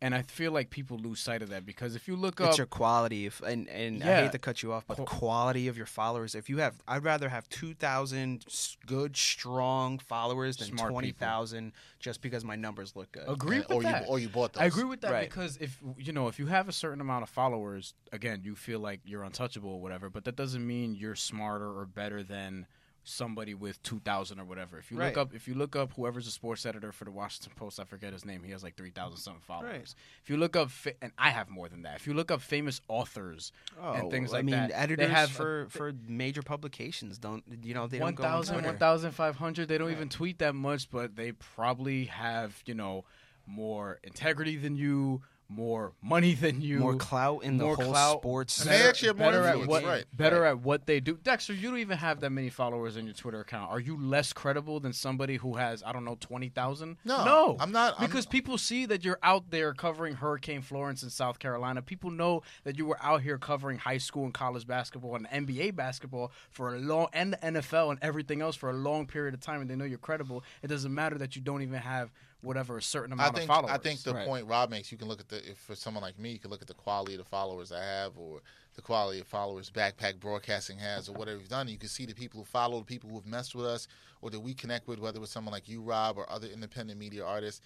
And 0.04 0.16
I 0.16 0.22
feel 0.22 0.50
like 0.50 0.70
people 0.70 0.98
lose 0.98 1.20
sight 1.20 1.42
of 1.42 1.50
that 1.50 1.64
because 1.64 1.94
if 1.94 2.09
you 2.09 2.16
look 2.16 2.40
it's 2.40 2.50
up, 2.54 2.59
your 2.59 2.66
quality 2.66 3.24
if, 3.26 3.40
and 3.40 3.68
and 3.68 4.02
I 4.02 4.22
hate 4.22 4.32
to 4.32 4.38
cut 4.40 4.60
you 4.60 4.72
off 4.72 4.84
but 4.84 4.96
Qu- 4.96 5.04
quality 5.04 5.68
of 5.68 5.76
your 5.76 5.86
followers 5.86 6.34
if 6.34 6.50
you 6.50 6.59
have 6.59 6.74
I'd 6.88 7.04
rather 7.04 7.28
have 7.28 7.48
two 7.48 7.72
thousand 7.74 8.44
good 8.84 9.16
strong 9.16 10.00
followers 10.00 10.56
than 10.56 10.76
Smart 10.76 10.90
20,000 10.90 11.72
just 12.00 12.20
because 12.20 12.44
my 12.44 12.56
numbers 12.56 12.96
look 12.96 13.12
good 13.12 13.28
agree 13.28 13.59
And- 13.59 13.66
with 13.68 13.76
or 13.76 13.82
that. 13.84 14.02
you 14.02 14.09
or 14.09 14.18
you 14.18 14.28
bought 14.28 14.54
those. 14.54 14.62
I 14.62 14.66
agree 14.66 14.82
with 14.82 15.02
that 15.02 15.12
Right. 15.12 15.30
because 15.30 15.56
if 15.59 15.80
you 15.96 16.12
know 16.12 16.26
if 16.26 16.36
you 16.40 16.46
have 16.46 16.68
a 16.68 16.72
certain 16.72 17.00
amount 17.00 17.22
of 17.22 17.28
followers, 17.28 17.94
again, 18.10 18.40
you 18.42 18.56
feel 18.56 18.80
like 18.80 19.02
you're 19.04 19.22
untouchable 19.22 19.70
or 19.70 19.80
whatever. 19.80 20.10
But 20.10 20.24
that 20.24 20.34
doesn't 20.34 20.66
mean 20.66 20.96
you're 20.96 21.14
smarter 21.14 21.78
or 21.78 21.86
better 21.86 22.24
than 22.24 22.66
somebody 23.05 23.53
with 23.55 23.83
two 23.83 23.99
thousand 24.01 24.39
or 24.39 24.45
whatever. 24.45 24.79
If 24.79 24.91
you 24.91 24.97
Right. 24.99 25.09
look 25.09 25.16
up, 25.19 25.35
if 25.35 25.49
you 25.49 25.55
look 25.55 25.74
up 25.74 25.93
whoever's 25.95 26.27
a 26.27 26.31
sports 26.31 26.65
editor 26.65 26.93
for 26.93 27.05
the 27.05 27.11
Washington 27.11 27.53
Post, 27.57 27.81
I 27.81 27.85
forget 27.85 28.12
his 28.12 28.24
name. 28.24 28.43
He 28.45 28.53
has 28.53 28.62
like 28.62 28.77
three 28.77 28.91
thousand 28.91 29.19
something 29.19 29.43
followers. 29.43 29.70
Right. 29.73 29.95
If 30.23 30.31
you 30.31 30.37
look 30.37 30.55
up, 30.57 30.70
fa- 30.70 30.95
and 31.03 31.12
I 31.19 31.31
have 31.31 31.49
more 31.51 31.69
than 31.69 31.83
that. 31.83 31.97
If 31.97 32.07
you 32.07 32.15
look 32.15 32.31
up 32.31 32.41
famous 32.41 32.81
authors 32.89 33.51
and 33.83 34.05
oh, 34.05 34.11
things 34.11 34.31
Oh, 34.31 34.35
I 34.35 34.39
like 34.39 34.45
mean 34.45 34.55
that, 34.55 34.70
editors 34.73 35.09
they 35.09 35.12
have 35.12 35.31
a- 35.31 35.33
for 35.35 35.66
for 35.70 35.93
major 36.07 36.43
publications 36.43 37.19
don't 37.19 37.43
you 37.62 37.74
know 37.74 37.87
they 37.89 37.99
don't 37.99 38.05
One 38.16 38.24
on 38.27 38.31
thousand, 38.33 38.65
one 38.65 38.79
thousand 38.79 39.11
five 39.12 39.37
hundred. 39.37 39.69
They 39.69 39.79
don't 39.79 39.91
even 39.91 40.09
tweet 40.09 40.39
that 40.39 40.55
much, 40.55 40.89
but 40.91 41.16
they 41.16 41.33
probably 41.33 42.05
have 42.07 42.62
you 42.66 42.74
know 42.74 43.05
more 43.47 43.99
integrity 44.05 44.57
than 44.57 44.77
you, 44.77 45.23
more 45.55 45.93
money 46.03 46.35
than 46.35 46.61
you, 46.61 46.79
more 46.79 46.97
clout 46.97 47.45
in 47.45 47.59
the 47.59 47.65
whole 47.65 47.77
clout. 47.77 48.19
sports 48.20 48.61
And 48.62 48.70
they 48.70 48.83
actually 48.89 49.09
have 49.09 49.19
more 49.19 49.31
better 49.33 49.45
at 49.47 49.66
what 49.66 49.85
right, 49.85 50.05
better 50.12 50.41
right. 50.43 50.51
at 50.51 50.61
what 50.61 50.87
they 50.87 51.01
do. 51.01 51.19
Dexter, 51.23 51.53
you 51.55 51.69
don't 51.70 51.79
even 51.79 51.99
have 51.99 52.20
that 52.20 52.31
many 52.31 52.49
followers 52.51 52.97
on 52.97 53.05
your 53.05 53.15
Twitter 53.15 53.41
account. 53.41 53.70
Are 53.70 53.81
you 53.81 53.97
less 54.01 54.33
credible 54.33 54.81
than 54.81 54.93
somebody 54.93 55.37
who 55.37 55.57
has 55.57 55.83
I 55.85 55.93
don't 55.93 56.05
know 56.05 56.16
twenty 56.19 56.49
thousand? 56.49 56.97
No, 57.05 57.24
no, 57.24 57.57
I'm 57.61 57.73
not- 57.73 57.99
I'm- 57.99 58.09
because 58.09 58.27
people 58.27 58.59
see 58.59 58.87
that 58.87 59.05
you're 59.05 59.19
out 59.23 59.51
there 59.51 59.74
covering 59.74 60.15
Hurricane 60.15 60.62
Florence 60.62 61.03
in 61.03 61.11
South 61.11 61.39
Carolina. 61.39 61.83
People 61.83 62.11
know 62.11 62.43
that 62.65 62.79
you 62.79 62.87
were 62.87 62.99
out 63.03 63.23
here 63.23 63.39
covering 63.39 63.79
high 63.79 63.99
school 63.99 64.24
and 64.24 64.35
college 64.35 64.66
basketball 64.66 65.16
and 65.16 65.27
NBA 65.29 65.77
basketball 65.77 66.33
for 66.51 66.74
a 66.74 66.79
long 66.79 67.09
and 67.12 67.35
the 67.35 67.37
NFL 67.39 67.91
and 67.91 67.99
everything 68.03 68.41
else 68.41 68.57
for 68.57 68.70
a 68.70 68.74
long 68.74 69.07
period 69.07 69.35
of 69.35 69.41
time, 69.41 69.61
and 69.61 69.69
they 69.70 69.77
know 69.77 69.85
you're 69.85 69.99
credible. 69.99 70.43
It 70.62 70.69
doesn't 70.69 70.93
matter 70.95 71.19
that 71.19 71.37
you 71.37 71.43
don't 71.43 71.62
even 71.62 71.81
have 71.81 72.11
whatever 72.43 72.77
a 72.77 72.82
certain 72.82 73.12
I 73.12 73.14
amount 73.14 73.36
think 73.36 73.51
of 73.51 73.56
followers. 73.56 73.73
I 73.73 73.78
think 73.78 74.02
the 74.02 74.14
Right. 74.14 74.27
point 74.27 74.47
Rob 74.47 74.69
makes, 74.70 74.90
you 74.93 74.98
can 74.98 75.09
look 75.09 75.20
at 75.20 75.28
the 75.28 75.48
if 75.48 75.59
for 75.59 75.74
someone 75.74 76.02
like 76.02 76.19
me, 76.19 76.32
you 76.32 76.39
can 76.39 76.51
look 76.51 76.60
at 76.60 76.69
the 76.69 76.74
quality 76.74 77.14
of 77.14 77.19
the 77.19 77.24
followers 77.24 77.73
I 77.73 77.82
have, 77.82 78.19
or 78.19 78.40
the 78.74 78.82
quality 78.82 79.20
of 79.20 79.27
followers 79.27 79.70
Backpack 79.70 80.19
Broadcasting 80.19 80.78
has, 80.78 81.09
or 81.09 81.12
whatever 81.12 81.39
you've 81.39 81.48
done. 81.48 81.69
You 81.69 81.78
can 81.78 81.89
see 81.89 82.05
the 82.05 82.14
people 82.14 82.40
who 82.40 82.44
follow, 82.44 82.78
the 82.81 82.85
people 82.85 83.09
who 83.10 83.16
have 83.16 83.27
messed 83.27 83.55
with 83.55 83.66
us, 83.66 83.86
or 84.20 84.31
that 84.31 84.40
we 84.40 84.55
connect 84.55 84.89
with, 84.89 84.98
whether 84.98 85.20
it's 85.23 85.31
someone 85.31 85.52
like 85.52 85.69
you, 85.69 85.81
Rob, 85.82 86.19
or 86.19 86.31
other 86.31 86.48
independent 86.48 86.98
media 86.98 87.24
artists. 87.24 87.60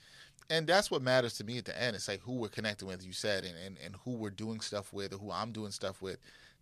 And 0.50 0.66
that's 0.66 0.90
what 0.90 1.02
matters 1.02 1.34
to 1.38 1.44
me 1.44 1.58
at 1.58 1.64
the 1.64 1.80
end. 1.80 1.96
It's 1.96 2.08
like 2.08 2.20
who 2.20 2.34
we're 2.34 2.48
connecting 2.48 2.86
with, 2.86 3.04
you 3.04 3.12
said, 3.12 3.44
and, 3.44 3.54
and, 3.56 3.76
and 3.84 3.96
who 4.04 4.12
we're 4.12 4.30
doing 4.30 4.60
stuff 4.60 4.92
with, 4.92 5.12
or 5.12 5.18
who 5.18 5.30
I'm 5.30 5.52
doing 5.52 5.72
stuff 5.72 6.02
with. 6.02 6.18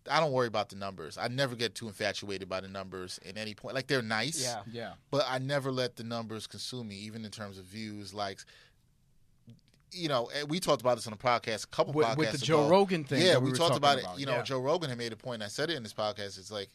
I 0.09 0.19
don't 0.19 0.31
worry 0.31 0.47
about 0.47 0.69
the 0.69 0.75
numbers. 0.75 1.17
I 1.17 1.27
never 1.27 1.55
get 1.55 1.75
too 1.75 1.87
infatuated 1.87 2.47
by 2.47 2.61
the 2.61 2.67
numbers 2.67 3.19
at 3.27 3.37
any 3.37 3.53
point. 3.53 3.75
Like 3.75 3.87
they're 3.87 4.01
nice 4.01 4.41
yeah 4.41 4.61
yeah. 4.71 4.93
but 5.11 5.25
I 5.27 5.39
never 5.39 5.71
let 5.71 5.95
the 5.95 6.03
numbers 6.03 6.47
consume 6.47 6.87
me, 6.87 6.95
even 6.95 7.25
in 7.25 7.31
terms 7.31 7.57
of 7.57 7.65
views, 7.65 8.13
likes. 8.13 8.45
You 9.91 10.09
know, 10.09 10.29
and 10.35 10.49
we 10.49 10.59
talked 10.59 10.81
about 10.81 10.95
this 10.95 11.07
on 11.07 11.13
a 11.13 11.17
podcast, 11.17 11.65
a 11.65 11.67
couple 11.67 11.93
With, 11.93 12.07
podcasts 12.07 12.17
with 12.17 12.31
the 12.31 12.37
Joe. 12.39 12.67
Rogan 12.67 13.05
thing. 13.05 13.21
Yeah, 13.21 13.33
that 13.33 13.41
we, 13.41 13.51
were 13.51 13.55
talked 13.55 13.69
talking 13.69 13.77
about 13.77 13.97
it. 13.99 14.19
You 14.19 14.25
know, 14.25 14.33
yeah. 14.33 14.41
Joe 14.41 14.59
Rogan 14.59 14.89
had 14.89 14.97
made 14.97 15.13
a 15.13 15.15
point. 15.15 15.35
And 15.35 15.43
I 15.43 15.47
said 15.47 15.69
it 15.69 15.77
in 15.77 15.83
this 15.83 15.93
podcast. 15.93 16.37
It's 16.37 16.51
like 16.51 16.69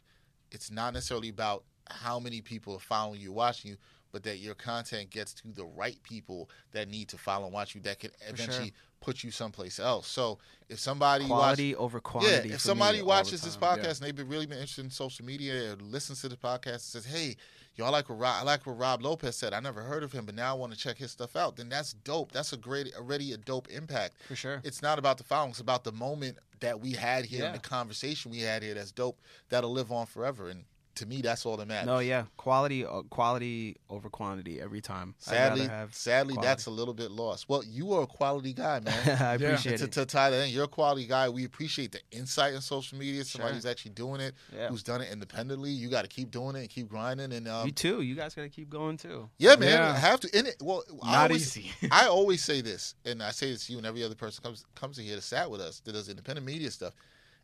it's 0.50 0.70
not 0.70 0.94
necessarily 0.94 1.28
about 1.28 1.64
how 1.90 2.18
many 2.18 2.40
people 2.40 2.74
are 2.74 2.80
following 2.80 3.20
you, 3.20 3.32
watching 3.32 3.72
you, 3.72 3.76
but 4.12 4.22
that 4.22 4.38
your 4.38 4.54
content 4.54 5.10
gets 5.10 5.34
to 5.34 5.48
the 5.48 5.64
right 5.64 6.02
people 6.02 6.48
that 6.72 6.88
need 6.88 7.08
to 7.08 7.18
follow 7.18 7.44
and 7.44 7.52
watch 7.52 7.74
you. 7.74 7.80
That 7.82 7.98
can 7.98 8.10
sure. 8.20 8.30
eventually 8.30 8.72
put 9.00 9.24
you 9.24 9.30
someplace 9.30 9.78
else. 9.80 10.06
So 10.06 10.38
if 10.68 10.78
somebody 10.78 11.24
watch- 11.24 11.38
quality 11.38 11.74
over 11.74 12.00
quantity 12.00 12.48
yeah, 12.50 12.54
if 12.54 12.60
somebody 12.60 13.02
watches 13.02 13.40
this 13.42 13.56
podcast 13.56 13.98
and 13.98 14.06
they've 14.06 14.16
been 14.16 14.28
really 14.28 14.46
been 14.46 14.58
interested 14.58 14.84
in 14.84 14.90
social 14.90 15.24
media 15.24 15.72
or 15.72 15.76
listens 15.76 16.20
to 16.20 16.28
the 16.28 16.36
podcast 16.36 16.66
and 16.66 16.80
says, 16.82 17.04
"Hey, 17.06 17.36
y'all 17.76 17.92
like 17.92 18.08
what 18.08 18.18
Rob, 18.18 18.36
I 18.40 18.42
like 18.42 18.66
what 18.66 18.78
Rob 18.78 19.02
Lopez 19.02 19.36
said. 19.36 19.52
I 19.54 19.60
never 19.60 19.80
heard 19.82 20.02
of 20.02 20.12
him, 20.12 20.26
but 20.26 20.34
now 20.34 20.50
I 20.54 20.58
want 20.58 20.72
to 20.72 20.78
check 20.78 20.98
his 20.98 21.10
stuff 21.10 21.34
out." 21.34 21.56
Then 21.56 21.68
that's 21.70 21.94
dope. 21.94 22.32
That's 22.32 22.52
a 22.52 22.56
great, 22.56 22.94
already 22.94 23.32
a 23.32 23.36
dope 23.38 23.68
impact. 23.70 24.14
for 24.28 24.36
sure 24.36 24.60
It's 24.64 24.82
not 24.82 24.98
about 24.98 25.16
the 25.18 25.24
following; 25.24 25.50
it's 25.50 25.60
about 25.60 25.84
the 25.84 25.92
moment 25.92 26.38
that 26.60 26.78
we 26.78 26.92
had 26.92 27.24
here 27.24 27.46
and 27.46 27.54
the 27.54 27.58
conversation 27.58 28.30
we 28.30 28.40
had 28.40 28.62
here. 28.62 28.74
That's 28.74 28.92
dope. 28.92 29.18
That'll 29.48 29.72
live 29.72 29.90
on 29.90 30.04
forever. 30.06 30.50
And 30.50 30.64
to 31.00 31.06
me, 31.06 31.20
that's 31.20 31.44
all 31.44 31.56
that 31.58 31.68
matters. 31.68 31.86
no 31.86 31.98
yeah 31.98 32.24
quality 32.36 32.84
uh, 32.86 33.02
quality 33.10 33.76
over 33.90 34.08
quantity 34.08 34.60
every 34.60 34.80
time 34.80 35.14
Sadly, 35.18 35.66
have 35.66 35.94
sadly, 35.94 36.34
quality. 36.34 36.46
that's 36.48 36.66
a 36.66 36.70
little 36.70 36.94
bit 36.94 37.10
lost. 37.10 37.48
Well, 37.48 37.62
you 37.64 37.92
are 37.94 38.02
a 38.02 38.06
quality 38.06 38.52
guy, 38.52 38.80
man. 38.84 39.22
I 39.22 39.34
appreciate 39.34 39.78
to, 39.78 39.84
it 39.84 39.92
to 39.92 40.06
tie 40.06 40.30
that 40.30 40.46
in, 40.46 40.50
you're 40.54 40.64
a 40.64 40.68
quality 40.68 41.06
guy. 41.06 41.28
We 41.28 41.44
appreciate 41.44 41.92
the 41.92 42.00
insight 42.10 42.54
in 42.54 42.60
social 42.60 42.96
media. 42.98 43.24
Somebody 43.24 43.50
Sure. 43.50 43.54
who's 43.56 43.66
actually 43.66 43.92
doing 43.92 44.20
it, 44.20 44.34
Yeah. 44.54 44.68
who's 44.68 44.82
done 44.82 45.00
it 45.00 45.10
independently. 45.12 45.70
You 45.70 45.88
got 45.90 46.02
to 46.02 46.08
keep 46.08 46.30
doing 46.30 46.56
it 46.56 46.60
and 46.60 46.68
keep 46.70 46.88
grinding. 46.88 47.32
And 47.32 47.46
um, 47.48 47.66
you 47.66 47.72
too 47.72 48.00
you 48.02 48.14
guys 48.14 48.34
got 48.34 48.42
to 48.42 48.48
keep 48.48 48.70
going 48.70 48.96
too 48.96 49.28
yeah, 49.38 49.56
man, 49.56 49.68
Yeah. 49.70 49.92
I 49.92 49.96
have 49.96 50.20
to. 50.20 50.38
In 50.38 50.46
it, 50.46 50.56
well, 50.62 50.82
I 51.02 51.12
Not 51.12 51.30
always, 51.30 51.56
easy. 51.56 51.70
I 51.90 52.06
always 52.06 52.42
say 52.44 52.60
this, 52.60 52.94
and 53.04 53.22
I 53.22 53.30
say 53.32 53.50
this 53.50 53.66
to 53.66 53.72
you 53.72 53.78
and 53.78 53.86
every 53.86 54.02
other 54.04 54.14
person 54.14 54.42
comes 54.42 54.64
comes 54.74 54.98
in 54.98 55.04
here 55.04 55.16
to 55.16 55.22
sat 55.22 55.50
with 55.50 55.60
us 55.60 55.80
that 55.80 55.92
does 55.92 56.08
independent 56.08 56.46
media 56.46 56.70
stuff. 56.70 56.94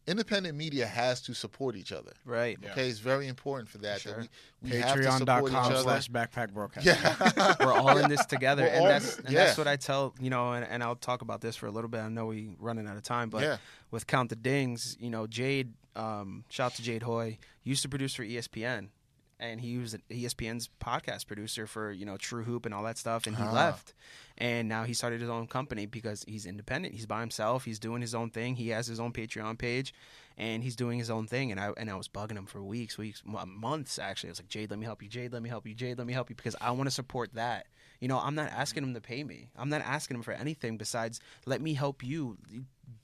Independent 0.07 0.57
media 0.57 0.87
has 0.87 1.20
to 1.23 1.35
support 1.35 1.74
each 1.77 1.91
other. 1.93 2.12
right 2.24 2.57
Yeah. 2.62 2.73
Okay, 2.73 2.89
it's 2.89 3.01
very 3.01 3.27
important 3.28 3.69
for 3.69 3.78
that. 3.78 4.01
Sure. 4.01 4.12
That 4.12 4.28
we, 4.62 4.70
we 4.70 4.77
have 4.77 4.95
to 4.97 5.03
support 5.12 5.51
each 5.51 5.57
Patreon.com 5.57 5.77
slash 5.83 6.09
backpack 6.11 6.53
broadcast. 6.53 6.87
Yeah, 6.87 7.55
we're 7.61 7.73
all 7.73 7.97
in 7.99 8.09
this 8.09 8.24
together 8.35 8.62
We're 8.62 8.69
and 8.69 8.81
all- 8.83 8.87
that's 8.89 9.19
and 9.19 9.31
yeah. 9.31 9.45
that's 9.47 9.59
what 9.59 9.66
i 9.69 9.77
tell 9.77 10.15
you 10.20 10.31
know 10.31 10.53
and, 10.53 10.65
and 10.65 10.83
i'll 10.83 10.95
talk 10.97 11.23
about 11.23 11.41
this 11.41 11.57
for 11.57 11.66
a 11.66 11.70
little 11.70 11.89
bit 11.91 12.01
i 12.01 12.09
know 12.09 12.27
we're 12.27 12.55
running 12.59 12.87
out 12.87 12.97
of 12.97 13.03
time 13.03 13.31
but 13.31 13.43
Yeah. 13.43 13.57
with 13.91 14.07
count 14.07 14.31
the 14.31 14.37
dings 14.37 14.97
you 15.01 15.11
know 15.11 15.27
jade 15.27 15.73
um 15.95 16.45
shout 16.49 16.66
out 16.73 16.74
to 16.77 16.83
jade 16.83 17.03
Hoye 17.03 17.39
used 17.65 17.83
to 17.83 17.89
produce 17.89 18.15
for 18.15 18.24
espn 18.24 18.89
and 19.38 19.60
he 19.60 19.76
was 19.78 19.94
espn's 20.10 20.68
podcast 20.80 21.26
producer 21.26 21.66
for 21.66 21.92
you 21.92 22.04
know 22.06 22.14
TrueHoop 22.16 22.64
and 22.64 22.74
all 22.74 22.82
that 22.84 22.98
stuff 22.98 23.26
and 23.26 23.36
he 23.36 23.42
Ah. 23.42 23.52
left. 23.52 23.94
And 24.38 24.68
now 24.68 24.84
he 24.84 24.92
started 24.92 25.20
his 25.22 25.30
own 25.30 25.46
company 25.46 25.86
because 25.86 26.22
he's 26.28 26.44
independent. 26.44 26.94
He's 26.94 27.06
by 27.06 27.20
himself. 27.20 27.64
He's 27.64 27.78
doing 27.78 28.02
his 28.02 28.14
own 28.14 28.28
thing. 28.28 28.56
He 28.56 28.68
has 28.68 28.86
his 28.86 29.00
own 29.00 29.12
patreon 29.12 29.56
page 29.56 29.94
and 30.36 30.62
he's 30.62 30.76
doing 30.76 30.98
his 30.98 31.08
own 31.10 31.26
thing. 31.26 31.50
And 31.50 31.58
i 31.60 31.72
and 31.78 31.90
i 31.90 31.94
was 31.94 32.08
bugging 32.08 32.36
him 32.36 32.46
for 32.46 32.62
weeks 32.62 32.98
weeks 32.98 33.22
months 33.24 33.98
actually. 33.98 34.28
I 34.28 34.32
was 34.32 34.40
like 34.40 34.48
jade 34.48 34.70
let 34.70 34.78
me 34.78 34.84
help 34.84 35.02
you. 35.02 35.08
Jade 35.08 35.32
let 35.32 35.42
me 35.42 35.48
help 35.48 35.66
you. 35.66 35.74
Jade 35.74 35.96
let 35.98 36.06
me 36.06 36.12
help 36.12 36.28
you 36.30 36.36
because 36.36 36.56
i 36.60 36.70
want 36.70 36.86
to 36.88 36.94
support 36.94 37.32
that 37.34 37.66
you 38.01 38.09
know 38.09 38.18
i'm 38.18 38.35
not 38.35 38.51
asking 38.51 38.82
him 38.82 38.94
to 38.94 39.01
pay 39.01 39.24
me. 39.24 39.48
I'm 39.56 39.68
not 39.68 39.82
asking 39.82 40.16
him 40.16 40.23
for 40.23 40.32
anything 40.32 40.77
besides 40.77 41.20
let 41.44 41.60
me 41.60 41.74
help 41.74 42.05
you 42.05 42.39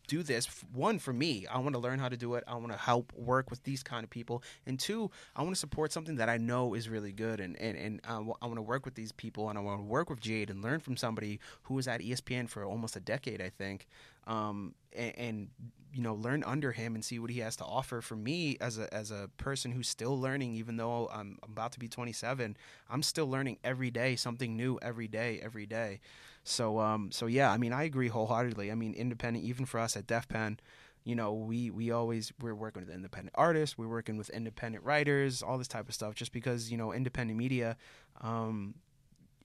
do 0.09 0.23
this. 0.23 0.47
One 0.73 0.99
for 0.99 1.13
me 1.13 1.47
i 1.47 1.59
want 1.59 1.75
to 1.75 1.79
learn 1.79 1.99
how 1.99 2.09
to 2.09 2.17
do 2.17 2.35
it. 2.35 2.45
I 2.47 2.55
want 2.55 2.73
to 2.73 2.79
help 2.79 3.13
work 3.15 3.51
with 3.51 3.63
these 3.65 3.83
kind 3.83 4.05
of 4.05 4.11
people. 4.11 4.43
And 4.67 4.79
two 4.79 5.11
i 5.37 5.43
want 5.43 5.55
to 5.55 5.61
support 5.61 5.93
something 5.93 6.17
that 6.17 6.29
i 6.29 6.37
know 6.37 6.75
is 6.75 6.89
really 6.89 7.13
good 7.13 7.41
and 7.41 7.57
and, 7.61 7.77
and 7.77 8.01
uh, 8.09 8.33
i 8.43 8.47
want 8.47 8.57
to 8.57 8.63
work 8.63 8.85
with 8.85 8.95
these 8.95 9.13
people 9.13 9.49
and 9.49 9.59
i 9.59 9.63
want 9.63 9.81
to 9.81 9.85
work 9.85 10.11
with 10.11 10.21
jade 10.21 10.51
and 10.51 10.63
learn 10.63 10.81
from 10.81 10.97
somebody 10.97 11.41
who 11.63 11.75
was 11.75 11.89
at 11.89 12.01
espn 12.01 12.49
for 12.49 12.65
almost 12.65 12.97
a 12.97 13.01
decade 13.01 13.41
i 13.41 13.49
think 13.49 13.87
um, 14.27 14.75
and, 14.95 15.19
and 15.19 15.49
you 15.95 16.03
know 16.03 16.15
learn 16.15 16.43
under 16.45 16.73
him 16.73 16.95
and 16.95 17.05
see 17.05 17.19
what 17.19 17.31
he 17.31 17.41
has 17.41 17.57
to 17.57 17.65
offer. 17.65 18.01
For 18.01 18.17
me 18.17 18.57
as 18.61 18.79
a 18.79 18.93
as 18.93 19.11
a 19.11 19.29
person 19.37 19.73
who's 19.73 19.89
still 19.89 20.19
learning 20.19 20.55
even 20.55 20.77
though 20.77 21.09
I'm 21.13 21.39
about 21.43 21.73
to 21.73 21.79
be 21.79 21.89
27 21.89 22.57
I'm 22.91 23.03
still 23.03 23.29
learning 23.29 23.59
every 23.63 23.91
day 23.91 24.17
something 24.17 24.57
new 24.57 24.79
every 24.81 25.09
day 25.09 25.41
every 25.43 25.67
day. 25.67 26.01
So 26.45 26.79
um 26.79 27.11
so 27.13 27.27
yeah 27.27 27.51
I 27.51 27.59
mean 27.59 27.73
I 27.73 27.85
agree 27.85 28.09
wholeheartedly. 28.09 28.71
I 28.71 28.75
mean 28.75 28.95
independent 28.95 29.45
even 29.45 29.67
for 29.67 29.81
us 29.81 29.97
at 29.97 30.07
Def 30.07 30.29
Pen 30.29 30.59
you 31.05 31.15
know 31.15 31.33
we 31.33 31.71
we 31.71 31.91
always 31.91 32.33
we're 32.41 32.55
working 32.55 32.81
with 32.85 32.95
independent 32.95 33.35
artists 33.35 33.77
we're 33.77 33.89
working 33.89 34.17
with 34.17 34.31
independent 34.31 34.85
writers 34.85 35.43
all 35.43 35.59
this 35.59 35.69
type 35.69 35.89
of 35.89 35.95
stuff 35.95 36.15
just 36.15 36.33
because 36.33 36.71
you 36.71 36.77
know 36.77 36.93
independent 36.93 37.37
media 37.37 37.77
um 38.21 38.75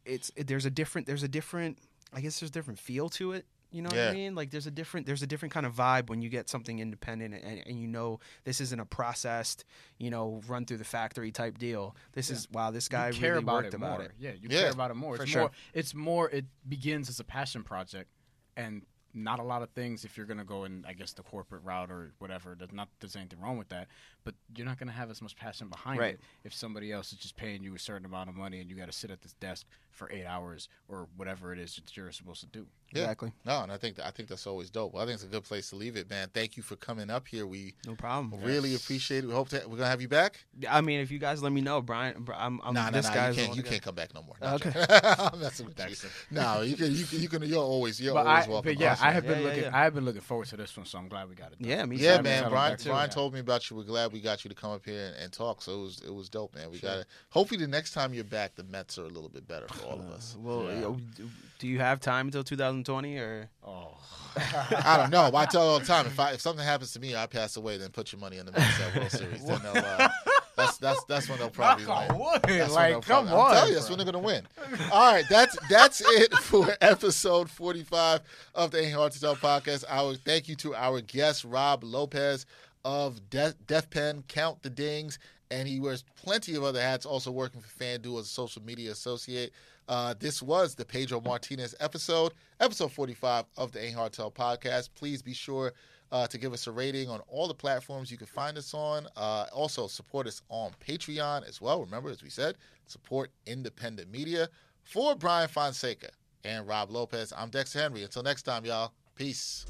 it's 0.05 0.31
it, 0.35 0.47
there's 0.47 0.65
a 0.65 0.69
different 0.69 1.07
there's 1.07 1.23
a 1.23 1.27
different 1.27 1.77
I 2.13 2.21
guess 2.21 2.39
there's 2.39 2.49
a 2.49 2.53
different 2.53 2.79
feel 2.79 3.09
to 3.09 3.33
it 3.33 3.45
You 3.71 3.81
know 3.81 3.89
what 3.89 3.97
I 3.99 4.13
mean? 4.13 4.33
Like 4.33 4.49
there's 4.51 4.65
a 4.67 4.71
different 4.71 5.05
there's 5.05 5.21
a 5.23 5.27
different 5.27 5.53
kind 5.53 5.65
of 5.65 5.75
vibe 5.75 6.09
when 6.09 6.21
you 6.21 6.29
get 6.29 6.47
something 6.49 6.79
independent 6.79 7.33
and, 7.33 7.61
and 7.65 7.79
you 7.79 7.87
know 7.87 8.19
this 8.45 8.61
isn't 8.61 8.79
a 8.79 8.85
processed, 8.85 9.65
you 9.97 10.09
know, 10.09 10.41
run 10.47 10.65
through 10.65 10.77
the 10.77 10.85
factory 10.85 11.31
type 11.31 11.57
deal. 11.57 11.95
This 12.13 12.29
is 12.29 12.47
wow, 12.51 12.71
this 12.71 12.87
guy 12.87 13.09
you 13.09 13.13
care 13.13 13.31
really 13.33 13.43
about 13.43 13.53
worked 13.55 13.67
it 13.67 13.73
about 13.75 13.97
more. 13.99 14.01
it. 14.03 14.11
Yeah, 14.17 14.31
you 14.31 14.47
Yeah, 14.49 14.61
care 14.61 14.71
about 14.71 14.91
it 14.91 14.95
more. 14.95 15.17
for 15.17 15.23
It's 15.23 15.31
sure. 15.31 15.41
more. 15.41 15.51
It's 15.73 15.93
more. 15.93 16.29
It 16.29 16.45
begins 16.67 17.09
as 17.09 17.19
a 17.19 17.23
passion 17.25 17.63
project, 17.63 18.09
and 18.55 18.83
not 19.13 19.39
a 19.39 19.43
lot 19.43 19.61
of 19.63 19.69
things. 19.71 20.05
If 20.05 20.15
you're 20.15 20.27
gonna 20.27 20.45
go 20.45 20.63
in, 20.65 20.85
I 20.87 20.93
guess 20.93 21.11
the 21.13 21.23
corporate 21.23 21.63
route 21.63 21.91
or 21.91 22.13
whatever. 22.19 22.55
There's 22.57 22.71
not. 22.71 22.87
There's 22.99 23.15
anything 23.15 23.39
wrong 23.41 23.57
with 23.57 23.69
that, 23.69 23.87
but 24.27 24.35
you're 24.57 24.65
not 24.67 24.77
gonna 24.77 24.91
have 24.91 25.09
as 25.09 25.21
much 25.21 25.37
passion 25.37 25.69
behind 25.69 25.99
Right. 26.01 26.15
it 26.15 26.19
if 26.43 26.53
somebody 26.53 26.91
else 26.91 27.13
is 27.13 27.17
just 27.17 27.37
paying 27.37 27.63
you 27.63 27.73
a 27.75 27.79
certain 27.79 28.05
amount 28.05 28.27
of 28.29 28.35
money 28.35 28.59
and 28.59 28.69
you 28.69 28.75
got 28.75 28.87
to 28.87 28.91
sit 28.91 29.09
at 29.09 29.21
this 29.21 29.31
desk 29.39 29.65
for 29.91 30.11
eight 30.11 30.25
hours 30.25 30.67
or 30.89 31.07
whatever 31.15 31.53
it 31.53 31.59
is 31.59 31.75
that 31.77 31.95
you're 31.95 32.11
supposed 32.11 32.41
to 32.41 32.47
do. 32.47 32.67
Yeah. 32.93 33.03
Exactly. 33.03 33.31
No, 33.45 33.61
and 33.63 33.71
I 33.71 33.77
think 33.77 33.99
I 33.99 34.11
think 34.11 34.27
that's 34.29 34.45
always 34.45 34.69
dope. 34.69 34.93
Well, 34.93 35.01
I 35.01 35.05
think 35.05 35.15
it's 35.15 35.23
a 35.23 35.27
good 35.27 35.43
place 35.43 35.69
to 35.69 35.75
leave 35.77 35.95
it, 35.95 36.09
man. 36.09 36.29
Thank 36.33 36.57
you 36.57 36.63
for 36.63 36.75
coming 36.75 37.09
up 37.09 37.27
here. 37.27 37.47
We 37.47 37.73
No 37.85 37.95
problem. 37.95 38.41
really 38.43 38.75
appreciate 38.75 39.23
it. 39.23 39.27
We 39.27 39.33
hope 39.33 39.49
that 39.49 39.69
we're 39.69 39.77
gonna 39.77 39.89
have 39.89 40.01
you 40.01 40.07
back. 40.09 40.45
I 40.69 40.81
mean, 40.81 40.99
if 40.99 41.09
you 41.09 41.19
guys 41.19 41.41
let 41.41 41.51
me 41.53 41.61
know, 41.61 41.81
Brian, 41.81 42.25
I'm, 42.35 42.59
I'm 42.63 42.73
Nah, 42.73 42.85
nah, 42.85 42.91
this 42.91 43.07
nah. 43.07 43.13
guy's 43.13 43.37
You 43.37 43.43
can't. 43.45 43.55
You 43.57 43.63
can't 43.63 43.81
come 43.81 43.95
back 43.95 44.13
no 44.13 44.21
more. 44.23 44.35
No, 44.41 44.55
Okay. 44.55 44.71
I'm 45.03 45.39
messing 45.39 45.65
with 45.67 45.79
you. 45.79 45.85
Dexter. 45.85 46.09
No, 46.31 46.61
you 46.61 46.75
can. 46.75 46.93
You 46.93 47.05
can. 47.05 47.19
You 47.21 47.29
can. 47.29 47.41
You're 47.43 47.59
always. 47.63 47.99
You're 47.99 48.13
But, 48.13 48.27
always 48.27 48.45
I, 48.45 48.49
welcome. 48.49 48.73
but 48.73 48.79
yeah, 48.81 48.91
Awesome. 48.93 49.07
I 49.07 49.11
have 49.11 49.23
been 49.23 49.31
Yeah, 49.31 49.37
yeah, 49.39 49.47
looking. 49.47 49.63
yeah. 49.63 49.77
I 49.77 49.83
have 49.83 49.93
been 49.95 50.05
looking 50.05 50.21
forward 50.21 50.47
to 50.49 50.57
this 50.57 50.75
one, 50.77 50.85
so 50.85 50.97
I'm 50.97 51.07
glad 51.07 51.27
we 51.29 51.35
got 51.35 51.51
it. 51.53 51.59
done. 51.61 51.69
Yeah, 51.69 51.85
me 51.85 51.97
Yeah, 51.97 52.17
too. 52.17 52.23
man. 52.23 52.49
Brian, 52.49 52.77
Brian 52.85 53.09
too. 53.09 53.13
told 53.15 53.33
me 53.33 53.39
about 53.41 53.69
you. 53.69 53.75
We're 53.77 53.83
glad 53.83 54.13
we 54.13 54.16
got 54.21 54.43
you 54.45 54.49
to 54.49 54.55
come 54.55 54.71
up 54.71 54.85
here 54.85 55.07
and, 55.07 55.15
and 55.23 55.33
talk. 55.33 55.61
So 55.61 55.79
it 55.79 55.81
was 55.81 56.01
it 56.07 56.13
was 56.13 56.29
dope, 56.29 56.55
man. 56.55 56.69
We 56.71 56.79
got 56.79 56.95
to 56.95 57.05
Hopefully, 57.29 57.59
the 57.59 57.67
next 57.67 57.91
time 57.91 58.13
you're 58.13 58.23
back, 58.23 58.55
the 58.55 58.63
Mets 58.63 58.97
are 58.97 59.03
a 59.05 59.09
little 59.09 59.29
bit 59.29 59.47
better 59.47 59.67
for 59.67 59.85
all 59.85 59.99
of 59.99 60.09
us. 60.11 60.35
Well, 60.39 60.97
Yeah. 61.19 61.25
do 61.59 61.67
you 61.67 61.79
have 61.79 61.99
time 61.99 62.27
until 62.27 62.43
2020 62.43 63.17
or? 63.17 63.49
Oh, 63.65 63.97
I 64.35 64.97
don't 64.97 65.09
know. 65.09 65.29
But 65.31 65.37
I 65.37 65.45
tell 65.45 65.61
all 65.67 65.79
the 65.79 65.85
time 65.85 66.05
if 66.05 66.19
I 66.19 66.31
if 66.31 66.41
something 66.41 66.63
happens 66.65 66.91
to 66.93 66.99
me, 66.99 67.15
I 67.15 67.25
pass 67.27 67.57
away, 67.57 67.77
then 67.77 67.89
put 67.89 68.11
your 68.11 68.19
money 68.21 68.37
in 68.37 68.45
the 68.45 68.51
Mets 68.51 68.79
at 68.81 68.95
World 68.95 69.11
Series. 69.11 69.45
Then 69.45 69.59
they'll, 69.63 69.77
uh, 69.83 70.09
that's 70.55 70.77
that's 70.77 71.03
that's 71.05 71.29
when 71.29 71.39
they'll 71.39 71.49
probably 71.49 71.85
knock 71.85 72.11
win. 72.11 72.11
on 72.11 72.19
wood. 72.19 72.41
That's 72.43 72.73
Like, 72.73 72.91
they'll 72.91 73.01
come 73.01 73.27
probably- 73.27 73.31
on, 73.41 73.47
I'm 73.47 73.53
telling 73.53 73.69
you, 73.69 73.75
that's 73.75 73.89
when 73.89 73.97
they're 73.97 74.05
gonna 74.05 74.19
win. 74.19 74.47
All 74.91 75.11
right, 75.13 75.25
that's 75.29 75.57
that's 75.69 76.01
it 76.05 76.33
for 76.35 76.67
episode 76.81 77.49
45 77.49 78.21
of 78.55 78.71
the 78.71 78.81
Ain't 78.83 78.93
Hard 78.93 79.11
to 79.13 79.19
Tell 79.19 79.35
podcast. 79.35 79.83
Our 79.89 80.15
thank 80.15 80.47
you 80.47 80.55
to 80.57 80.75
our 80.75 81.01
guest 81.01 81.43
Rob 81.43 81.83
Lopez 81.83 82.45
of 82.87 83.29
Def, 83.29 83.53
Def 83.67 83.89
Pen, 83.89 84.23
Count 84.29 84.63
the 84.63 84.69
Dings, 84.69 85.19
and 85.51 85.67
he 85.67 85.81
wears 85.81 86.05
plenty 86.15 86.55
of 86.55 86.63
other 86.63 86.81
hats. 86.81 87.05
Also 87.05 87.29
working 87.31 87.59
for 87.59 87.83
FanDuel 87.83 88.21
as 88.21 88.27
a 88.27 88.29
social 88.29 88.63
media 88.63 88.91
associate. 88.91 89.51
Uh, 89.89 90.13
this 90.17 90.41
was 90.41 90.73
the 90.73 90.85
Pedro 90.85 91.19
Martinez 91.19 91.75
episode, 91.81 92.33
episode 92.61 92.89
45 92.93 93.43
of 93.57 93.73
the 93.73 93.83
Ain't 93.83 93.95
Hard 93.95 94.13
Tell 94.13 94.31
podcast. 94.31 94.87
Please 94.95 95.21
be 95.21 95.33
sure 95.33 95.73
uh, 96.13 96.27
to 96.27 96.37
give 96.37 96.53
us 96.53 96.65
a 96.67 96.71
rating 96.71 97.09
on 97.09 97.19
all 97.27 97.49
the 97.49 97.53
platforms 97.53 98.09
you 98.09 98.17
can 98.17 98.25
find 98.25 98.57
us 98.57 98.73
on. 98.73 99.05
Uh, 99.17 99.47
also, 99.51 99.87
support 99.87 100.25
us 100.25 100.41
on 100.47 100.71
Patreon 100.85 101.45
as 101.45 101.59
well. 101.59 101.81
Remember, 101.81 102.09
as 102.09 102.23
we 102.23 102.29
said, 102.29 102.55
support 102.85 103.31
independent 103.45 104.09
media. 104.09 104.47
For 104.83 105.13
Brian 105.13 105.49
Fonseca 105.49 106.11
and 106.45 106.65
Rob 106.65 106.89
Lopez, 106.89 107.33
I'm 107.35 107.49
Dexter 107.49 107.79
Henry. 107.79 108.03
Until 108.03 108.23
next 108.23 108.43
time, 108.43 108.63
y'all. 108.63 108.93
Peace. 109.17 109.65